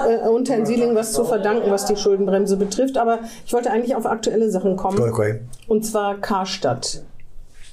äh, 0.08 0.28
und 0.28 0.50
Herrn 0.50 0.66
Sieling 0.66 0.96
was 0.96 1.12
zu 1.12 1.24
verdanken, 1.24 1.70
was 1.70 1.86
die 1.86 1.96
Schuldenbremse 1.96 2.56
betrifft. 2.56 2.98
Aber 2.98 3.20
ich 3.46 3.52
wollte 3.52 3.70
eigentlich 3.70 3.94
auf 3.94 4.04
aktuelle 4.06 4.50
Sachen 4.50 4.74
kommen. 4.76 4.98
Okay. 5.00 5.40
Und 5.68 5.86
zwar 5.86 6.16
Karstadt. 6.20 7.04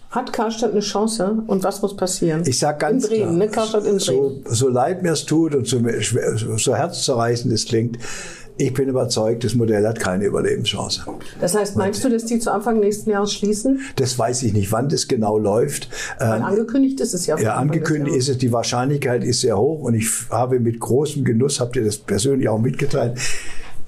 Hat 0.10 0.32
Karstadt 0.32 0.72
eine 0.72 0.80
Chance 0.80 1.44
und 1.48 1.64
was 1.64 1.82
muss 1.82 1.96
passieren? 1.96 2.44
Ich 2.46 2.60
sag 2.60 2.80
ganz 2.80 3.06
in 3.06 3.10
Bremen, 3.10 3.26
klar, 3.36 3.38
ne? 3.38 3.48
Karstadt 3.50 3.84
in 3.86 3.98
Bremen. 3.98 4.00
so, 4.00 4.42
so 4.46 4.70
leid 4.70 5.04
mir 5.04 5.12
es 5.12 5.26
tut 5.26 5.56
und 5.56 5.68
so, 5.68 5.82
so 6.58 6.76
herzzerreißend 6.76 7.54
es 7.54 7.66
klingt, 7.66 7.98
ich 8.58 8.74
bin 8.74 8.88
überzeugt, 8.88 9.44
das 9.44 9.54
Modell 9.54 9.86
hat 9.86 10.00
keine 10.00 10.26
Überlebenschance. 10.26 11.04
Das 11.42 11.56
heißt, 11.56 11.76
meinst 11.76 12.04
du, 12.04 12.10
dass 12.10 12.24
die 12.26 12.40
zu 12.40 12.54
Anfang 12.54 12.80
nächsten 12.80 13.10
Jahres 13.10 13.34
schließen? 13.34 13.82
Das 13.98 14.18
weiß 14.18 14.44
ich 14.44 14.54
nicht, 14.54 14.72
wann 14.72 14.88
das 14.88 15.10
genau 15.10 15.38
läuft. 15.38 15.90
Weil 16.20 16.38
Ähm, 16.38 16.44
angekündigt 16.44 17.02
ist 17.02 17.14
es 17.14 17.26
ja. 17.26 17.38
Ja, 17.38 17.56
angekündigt 17.56 18.16
ist 18.16 18.30
es, 18.30 18.38
die 18.38 18.54
Wahrscheinlichkeit 18.54 19.26
ist 19.26 19.42
sehr 19.42 19.58
hoch 19.58 19.82
und 19.82 19.94
ich 19.94 20.08
habe 20.30 20.62
mit 20.62 20.80
großem 20.80 21.26
Genuss, 21.26 21.60
habt 21.60 21.76
ihr 21.76 21.84
das 21.84 21.98
persönlich 21.98 22.48
auch 22.48 22.60
mitgeteilt, 22.60 23.20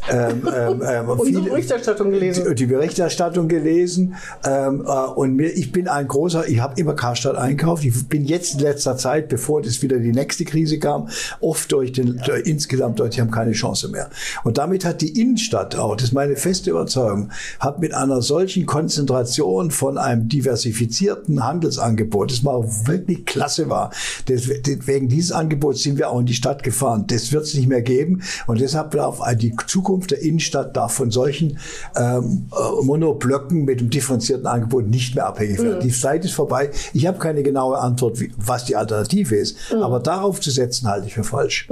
ähm, 0.10 0.48
ähm, 0.54 0.82
ähm, 0.88 1.10
Unsere 1.10 1.26
viele- 1.26 1.42
Berichterstattung 1.50 2.12
gelesen. 2.12 2.46
die, 2.50 2.56
die 2.56 2.66
Berichterstattung 2.66 3.48
gelesen 3.48 4.16
ähm, 4.46 4.84
äh, 4.86 4.90
und 4.90 5.36
mir, 5.36 5.50
ich 5.50 5.72
bin 5.72 5.88
ein 5.88 6.08
großer, 6.08 6.48
ich 6.48 6.60
habe 6.60 6.80
immer 6.80 6.94
Karstadt 6.94 7.36
einkauft. 7.36 7.84
Ich 7.86 8.08
bin 8.08 8.26
jetzt 8.26 8.56
in 8.56 8.60
letzter 8.60 8.98
Zeit, 8.98 9.30
bevor 9.30 9.62
das 9.62 9.82
wieder 9.82 9.98
die 10.00 10.12
nächste 10.12 10.46
Krise 10.46 10.80
kam, 10.80 11.10
oft 11.40 11.72
durch 11.72 11.92
den 11.92 12.22
durch, 12.26 12.46
insgesamt 12.46 13.00
durch, 13.00 13.16
die 13.16 13.22
haben 13.22 13.32
keine 13.32 13.52
Chance 13.52 13.90
mehr. 13.90 14.10
Und 14.44 14.58
damit 14.58 14.86
hat 14.86 15.02
die 15.02 15.20
Innenstadt 15.20 15.76
auch, 15.76 15.96
das 15.96 16.10
ist 16.10 16.14
meine 16.14 16.36
feste 16.36 16.72
Überzeugung, 16.72 17.32
hat 17.60 17.80
mit 17.80 17.94
einer 17.94 18.22
solchen 18.22 18.66
Konzentration 18.66 19.72
von 19.72 19.98
einem 19.98 20.28
diversifizierten 20.28 21.44
Handelsangebot, 21.44 22.32
das 22.32 22.44
mal 22.44 22.64
wirklich 22.86 23.26
klasse 23.26 23.70
war. 23.70 23.92
Das, 24.28 24.48
wegen 24.48 25.08
dieses 25.10 25.32
Angebots 25.32 25.84
sind 25.84 25.98
wir 25.98 26.10
auch 26.10 26.20
in 26.20 26.26
die 26.26 26.34
Stadt 26.34 26.64
gefahren. 26.64 27.06
Das 27.08 27.32
wird 27.32 27.44
es 27.44 27.54
nicht 27.54 27.68
mehr 27.68 27.82
geben 27.82 28.22
und 28.46 28.62
deshalb 28.62 28.92
darf 28.92 29.20
die 29.36 29.56
Zukunft 29.68 29.97
der 30.06 30.22
Innenstadt 30.22 30.78
darf 30.78 30.94
von 30.94 31.10
solchen 31.10 31.58
ähm, 31.96 32.48
äh, 32.52 32.86
Monoblöcken 32.86 33.66
mit 33.66 33.80
dem 33.80 33.90
differenzierten 33.90 34.46
Angebot 34.46 34.88
nicht 34.88 35.16
mehr 35.16 35.26
abhängig 35.26 35.60
werden. 35.60 35.80
Die 35.82 35.92
Zeit 35.92 36.26
ist 36.26 36.34
vorbei. 36.34 36.70
Ich 36.94 37.08
habe 37.08 37.18
keine 37.18 37.42
genaue 37.42 37.80
Antwort, 37.80 38.20
wie, 38.20 38.32
was 38.38 38.66
die 38.66 38.76
Alternative 38.76 39.36
ist, 39.36 39.58
aber 39.74 40.00
darauf 40.00 40.40
zu 40.40 40.52
setzen 40.52 40.88
halte 40.88 41.08
ich 41.08 41.16
für 41.16 41.24
falsch. 41.24 41.68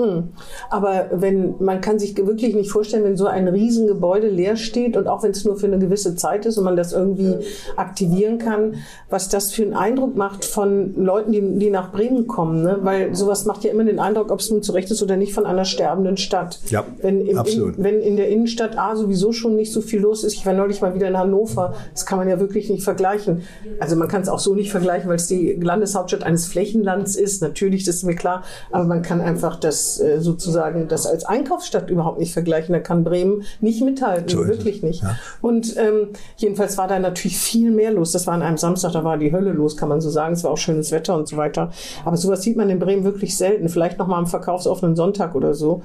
Aber 0.70 1.10
wenn 1.12 1.56
man 1.60 1.82
kann 1.82 2.00
sich 2.00 2.16
wirklich 2.18 2.56
nicht 2.56 2.72
vorstellen, 2.72 3.04
wenn 3.04 3.18
so 3.18 3.28
ein 3.28 3.48
Riesengebäude 3.48 4.30
leer 4.30 4.56
steht 4.56 4.98
und 4.98 5.08
auch 5.08 5.24
wenn 5.24 5.32
es 5.32 5.46
nur 5.46 5.58
für 5.58 5.68
eine 5.68 5.80
gewisse 5.80 6.16
Zeit 6.16 6.46
ist 6.46 6.58
und 6.58 6.64
man 6.64 6.76
das 6.76 6.94
irgendwie 6.94 7.36
aktivieren 7.76 8.38
kann, 8.38 8.76
was 9.10 9.30
das 9.30 9.52
für 9.52 9.64
einen 9.64 9.74
Eindruck 9.74 10.16
macht 10.16 10.46
von 10.46 10.96
Leuten, 10.96 11.32
die, 11.32 11.42
die 11.60 11.70
nach 11.70 11.92
Bremen 11.92 12.28
kommen. 12.28 12.64
Ne? 12.64 12.80
Weil 12.82 13.16
sowas 13.16 13.46
macht 13.46 13.64
ja 13.64 13.72
immer 13.72 13.84
den 13.84 14.00
Eindruck, 14.00 14.32
ob 14.32 14.40
es 14.40 14.50
nun 14.50 14.64
zurecht 14.64 14.92
ist 14.92 15.04
oder 15.04 15.18
nicht, 15.18 15.34
von 15.34 15.46
einer 15.46 15.66
sterbenden 15.66 16.18
Stadt. 16.18 16.60
Ja, 16.70 16.86
wenn, 17.02 17.26
im, 17.26 17.38
absolut. 17.38 17.78
In, 17.78 17.84
wenn 17.84 18.02
in 18.06 18.16
der 18.18 18.30
Innenstadt 18.30 18.78
A 18.78 18.96
sowieso 18.96 19.32
schon 19.32 19.56
nicht 19.56 19.74
so 19.74 19.82
viel 19.82 20.00
los 20.00 20.24
ist. 20.24 20.34
Ich 20.34 20.46
war 20.46 20.54
neulich 20.54 20.82
mal 20.82 20.94
wieder 20.96 21.08
in 21.08 21.18
Hannover. 21.18 21.74
Das 21.94 22.06
kann 22.06 22.18
man 22.18 22.30
ja 22.30 22.40
wirklich 22.40 22.70
nicht 22.70 22.84
vergleichen. 22.84 23.42
Also 23.80 23.96
man 23.96 24.08
kann 24.08 24.22
es 24.22 24.30
auch 24.30 24.40
so 24.40 24.54
nicht 24.54 24.72
vergleichen, 24.72 25.10
weil 25.10 25.16
es 25.18 25.28
die 25.28 25.54
Landeshauptstadt 25.54 26.24
eines 26.24 26.48
Flächenlands 26.48 27.16
ist. 27.16 27.42
Natürlich, 27.42 27.84
das 27.84 27.96
ist 27.98 28.04
mir 28.04 28.16
klar. 28.16 28.44
Aber 28.72 28.86
man 28.86 29.02
kann 29.02 29.22
einfach 29.22 29.60
das 29.60 30.00
äh, 30.00 30.22
sozusagen 30.22 30.88
das 30.88 31.06
als 31.06 31.26
Einkaufsstadt 31.26 31.90
überhaupt 31.90 32.20
nicht 32.20 32.34
vergleichen. 32.34 32.74
Da 32.74 32.80
kann 32.80 33.04
Bremen 33.04 33.44
nicht 33.62 33.84
mithalten, 33.84 34.30
So 34.30 34.48
wirklich 34.48 34.84
nicht. 34.84 35.04
ja. 35.04 35.18
Und 35.42 35.76
ähm, 35.78 36.10
jedenfalls 36.38 36.78
war 36.78 36.88
da 36.88 37.00
natürlich 37.00 37.38
viel 37.38 37.72
mehr 37.72 37.92
los. 37.92 38.12
Das 38.12 38.28
war 38.28 38.34
an 38.34 38.42
einem 38.42 38.58
Samstag, 38.58 38.92
da 38.94 39.04
war 39.04 39.18
die 39.18 39.32
Hölle 39.32 39.52
los, 39.52 39.78
kann 39.78 39.90
man 39.90 40.02
so 40.02 40.10
sagen. 40.10 40.34
Es 40.34 40.44
war 40.44 40.52
auch 40.52 40.58
schönes 40.58 40.92
Wetter 40.92 41.16
und 41.16 41.28
so 41.28 41.38
weiter. 41.38 41.72
Aber 42.04 42.18
sowas 42.18 42.42
sieht 42.42 42.58
man 42.58 42.70
in 42.70 42.80
Bremen 42.80 43.04
wirklich 43.04 43.36
selten. 43.38 43.70
Vielleicht 43.70 43.98
noch 43.98 44.08
mal 44.08 44.18
am 44.18 44.28
verkaufsoffenen 44.28 44.96
Sonntag 44.96 45.36
oder 45.36 45.54
so. 45.54 45.82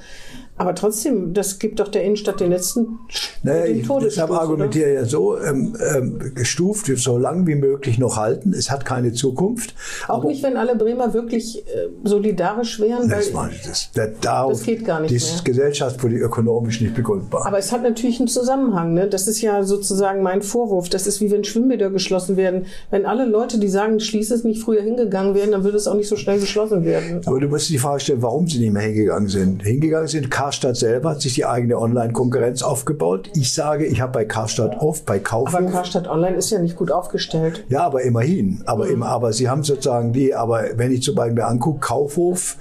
Aber 0.56 0.74
trotzdem, 0.74 1.32
das 1.32 1.58
gibt 1.58 1.80
doch 1.80 1.88
der 1.88 2.04
Innenstadt 2.04 2.38
den 2.40 2.50
letzten 2.50 2.98
Naja, 3.42 3.64
den 3.64 3.80
ich, 3.80 3.86
Todesstoß, 3.86 4.14
deshalb 4.14 4.30
argumentiere 4.30 4.92
ja 4.92 5.04
so, 5.06 5.38
ähm, 5.38 5.74
ähm, 5.96 6.34
gestuft, 6.34 6.90
so 6.96 7.16
lang 7.16 7.46
wie 7.46 7.54
möglich 7.54 7.98
noch 7.98 8.16
halten. 8.16 8.52
Es 8.52 8.70
hat 8.70 8.84
keine 8.84 9.12
Zukunft. 9.12 9.74
Auch 10.06 10.24
nicht, 10.24 10.42
wenn 10.42 10.58
alle 10.58 10.76
Bremer 10.76 11.14
wirklich 11.14 11.66
äh, 11.66 11.88
solidarisch 12.04 12.78
wären. 12.78 13.08
Das, 13.08 13.28
Weil, 13.28 13.34
meine 13.34 13.52
ich, 13.54 13.62
das, 13.62 13.90
das, 13.94 14.08
darauf, 14.20 14.52
Das 14.52 14.62
geht 14.64 14.84
gar 14.84 15.00
nicht 15.00 15.14
Das 15.14 15.22
ist 15.22 15.44
gesellschaftspolitisch 15.46 16.26
ökonomisch 16.26 16.82
nicht 16.82 16.94
begründbar. 16.94 17.46
aber 17.46 17.58
es 17.58 17.72
hat 17.72 17.82
natürlich 17.82 18.18
einen 18.18 18.28
Zusammenhang. 18.28 18.92
Ne? 18.92 19.08
Das 19.08 19.28
ist 19.28 19.40
ja 19.40 19.62
sozusagen 19.62 20.22
mein 20.22 20.42
Vorwurf. 20.42 20.90
Das 20.90 21.06
ist 21.06 21.22
wie 21.22 21.30
wenn 21.30 21.42
Schwimmbäder 21.44 21.88
geschlossen 21.88 22.36
werden. 22.36 22.66
Wenn 22.90 23.06
alle 23.06 23.24
Leute, 23.24 23.58
die 23.58 23.68
sagen, 23.68 23.98
schließe 23.98 24.34
es 24.34 24.44
nicht 24.44 24.62
früher 24.62 24.82
hingegangen 24.82 25.34
wären, 25.34 25.52
dann 25.52 25.64
würde 25.64 25.78
es 25.78 25.86
auch 25.86 25.94
nicht 25.94 26.08
so 26.08 26.16
schnell 26.16 26.38
geschlossen 26.38 26.84
werden. 26.84 27.22
Aber 27.24 27.40
du 27.40 27.48
musst 27.48 27.70
die 27.70 27.78
Frage 27.78 28.00
stellen, 28.00 28.20
warum 28.20 28.46
sie 28.46 28.58
nicht 28.58 28.72
mehr 28.72 28.82
hingegangen 28.82 29.28
sind. 29.28 29.62
Hingegangen 29.62 30.08
sind, 30.08 30.30
Karstadt 30.50 30.76
selber 30.76 31.10
hat 31.10 31.20
sich 31.20 31.34
die 31.34 31.46
eigene 31.46 31.78
Online-Konkurrenz 31.78 32.64
aufgebaut. 32.64 33.30
Ich 33.36 33.54
sage, 33.54 33.86
ich 33.86 34.00
habe 34.00 34.10
bei 34.10 34.24
Karstadt 34.24 34.80
oft, 34.80 35.06
bei 35.06 35.20
Kaufhof, 35.20 35.54
Aber 35.54 35.70
Karstadt 35.70 36.08
Online 36.08 36.36
ist 36.36 36.50
ja 36.50 36.58
nicht 36.58 36.74
gut 36.74 36.90
aufgestellt. 36.90 37.64
Ja, 37.68 37.82
aber 37.84 38.02
immerhin. 38.02 38.62
Aber, 38.66 38.86
Mhm. 38.86 38.90
im, 38.94 39.02
aber 39.04 39.32
sie 39.32 39.48
haben 39.48 39.62
sozusagen 39.62 40.12
die, 40.12 40.34
aber 40.34 40.64
wenn 40.74 40.90
ich 40.90 41.04
zum 41.04 41.14
Beispiel 41.14 41.42
angucke, 41.42 41.78
Kaufhof, 41.78 42.56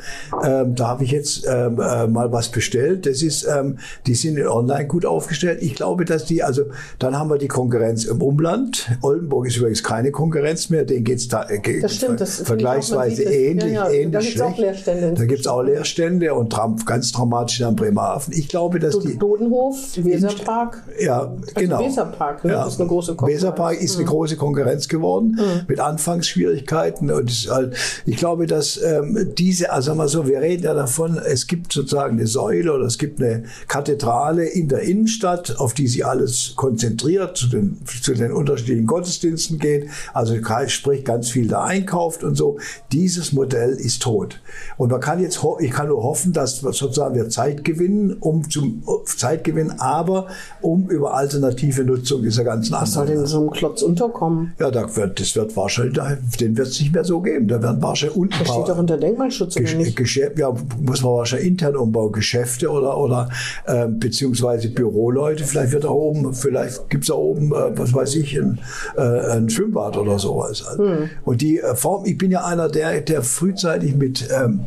ähm, 0.45 0.75
da 0.75 0.87
habe 0.89 1.03
ich 1.03 1.09
jetzt 1.09 1.47
ähm, 1.49 1.81
äh, 1.81 2.05
mal 2.05 2.31
was 2.31 2.49
bestellt. 2.49 3.07
Das 3.07 3.23
ist, 3.23 3.47
ähm, 3.47 3.79
die 4.05 4.13
sind 4.13 4.37
in 4.37 4.45
online 4.47 4.85
gut 4.85 5.03
aufgestellt. 5.07 5.57
Ich 5.63 5.73
glaube, 5.73 6.05
dass 6.05 6.25
die, 6.25 6.43
also 6.43 6.65
dann 6.99 7.17
haben 7.17 7.31
wir 7.31 7.39
die 7.39 7.47
Konkurrenz 7.47 8.05
im 8.05 8.21
Umland. 8.21 8.87
Oldenburg 9.01 9.47
ist 9.47 9.57
übrigens 9.57 9.81
keine 9.81 10.11
Konkurrenz 10.11 10.69
mehr, 10.69 10.85
denen 10.85 11.05
geht's 11.05 11.27
da 11.27 11.41
äh, 11.49 11.87
stimmt, 11.89 12.21
das 12.21 12.35
ver 12.35 12.43
auch, 12.43 12.45
vergleichsweise 12.45 13.23
es. 13.23 13.31
ähnlich, 13.31 13.73
Ja, 13.73 13.79
ja, 13.79 13.83
da 13.85 13.89
ähnlich 13.89 14.25
gibt's 14.27 14.41
auch 14.41 14.55
schlecht. 14.55 14.85
Leerstände 14.85 15.13
Da 15.15 15.25
gibt's 15.25 15.47
auch 15.47 15.63
Leerstände 15.63 16.35
und 16.35 16.55
ganz 16.85 17.11
dramatisch 17.11 17.61
am 17.69 17.75
Bremerhaven. 17.75 18.33
Ich 18.33 18.49
glaube, 18.49 18.79
dass 18.79 18.99
die 18.99 19.13
Bodenhof, 19.13 19.77
Weserpark. 19.95 20.83
Ja, 20.99 21.33
genau. 21.55 21.77
Also 21.77 21.89
Weserpark, 21.89 22.43
ne? 22.43 22.51
Ja. 22.51 22.67
Ist 22.67 22.79
eine 22.79 22.89
große 22.89 23.15
Konkurrenz. 23.15 23.41
Weserpark 23.41 23.81
ist 23.81 23.95
eine 23.95 24.05
große 24.05 24.35
Konkurrenz 24.35 24.87
geworden 24.87 25.39
mit 25.67 25.79
Anfangsschwierigkeiten. 25.79 27.11
Und 27.11 27.31
halt, 27.49 27.75
ich 28.05 28.17
glaube, 28.17 28.45
dass 28.47 28.81
ähm, 28.81 29.33
diese, 29.37 29.71
also 29.71 29.87
sagen 29.87 29.99
wir 29.99 30.07
so, 30.07 30.27
wir 30.27 30.41
reden 30.41 30.63
ja 30.63 30.73
davon, 30.73 31.17
es 31.17 31.47
gibt 31.47 31.71
sozusagen 31.71 32.17
eine 32.17 32.27
Säule 32.27 32.73
oder 32.73 32.85
es 32.85 32.97
gibt 32.97 33.21
eine 33.21 33.43
Kathedrale 33.67 34.45
in 34.45 34.67
der 34.67 34.81
Innenstadt, 34.81 35.57
auf 35.59 35.73
die 35.73 35.87
sich 35.87 36.05
alles 36.05 36.53
konzentriert, 36.55 37.37
zu 37.37 37.47
den, 37.47 37.77
zu 38.01 38.13
den 38.13 38.31
unterschiedlichen 38.31 38.87
Gottesdiensten 38.87 39.59
geht. 39.59 39.87
Also 40.13 40.35
sprich 40.67 41.05
ganz 41.05 41.29
viel 41.29 41.47
da 41.47 41.63
einkauft 41.63 42.23
und 42.23 42.35
so. 42.35 42.57
Dieses 42.91 43.31
Modell 43.31 43.73
ist 43.73 44.01
tot. 44.01 44.41
Und 44.77 44.91
man 44.91 44.99
kann 44.99 45.19
jetzt, 45.19 45.39
ich 45.59 45.71
kann 45.71 45.87
nur 45.87 46.03
hoffen, 46.03 46.33
dass 46.33 46.59
sozusagen 46.59 47.15
wir 47.15 47.29
Zeit 47.29 47.58
gewinnen, 47.63 48.17
um 48.19 48.49
zum 48.49 48.83
Zeit 49.05 49.43
gewinnen, 49.43 49.75
aber 49.79 50.27
um 50.61 50.89
über 50.89 51.13
alternative 51.13 51.83
Nutzung 51.83 52.23
dieser 52.23 52.43
ganzen 52.43 52.73
Was 52.73 52.93
soll 52.93 53.07
denn 53.07 53.25
so 53.25 53.47
ein 53.47 53.51
Klotz 53.51 53.81
unterkommen? 53.81 54.53
ja, 54.59 54.71
da 54.71 54.95
wird, 54.95 55.19
das 55.19 55.35
wird 55.35 55.55
wahrscheinlich, 55.55 55.99
den 56.39 56.57
wird 56.57 56.67
es 56.67 56.79
nicht 56.79 56.93
mehr 56.93 57.03
so 57.03 57.21
geben. 57.21 57.47
Da 57.47 57.61
werden 57.61 57.81
wahrscheinlich 57.81 58.17
unten 58.17 58.35
Das 58.39 58.47
steht 58.47 58.67
doch 58.67 58.77
unter 58.77 58.97
Denkmalschutz, 58.97 59.57
oder 59.57 59.73
nicht? 59.73 59.95
Geschäft, 59.95 60.37
ja, 60.39 60.53
muss 60.81 61.01
man 61.01 61.13
wahrscheinlich 61.13 61.47
intern 61.47 61.75
umbauen, 61.75 62.11
Geschäfte 62.11 62.69
oder, 62.69 62.97
oder 62.97 63.29
ähm, 63.67 63.99
beziehungsweise 63.99 64.69
Büroleute. 64.69 65.43
Vielleicht 65.43 65.71
wird 65.71 65.83
da 65.83 65.89
oben, 65.89 66.33
vielleicht 66.33 66.89
gibt's 66.89 67.07
da 67.07 67.15
oben, 67.15 67.51
äh, 67.51 67.77
was 67.77 67.93
weiß 67.93 68.15
ich, 68.15 68.37
ein, 68.37 68.59
äh, 68.97 69.01
ein 69.01 69.49
Schwimmbad 69.49 69.97
oder 69.97 70.19
sowas. 70.19 70.63
Hm. 70.75 71.09
Und 71.25 71.41
die 71.41 71.59
äh, 71.59 71.75
Form, 71.75 72.05
ich 72.05 72.17
bin 72.17 72.31
ja 72.31 72.45
einer, 72.45 72.69
der, 72.69 73.01
der 73.01 73.23
frühzeitig 73.23 73.95
mit, 73.95 74.27
ähm, 74.31 74.61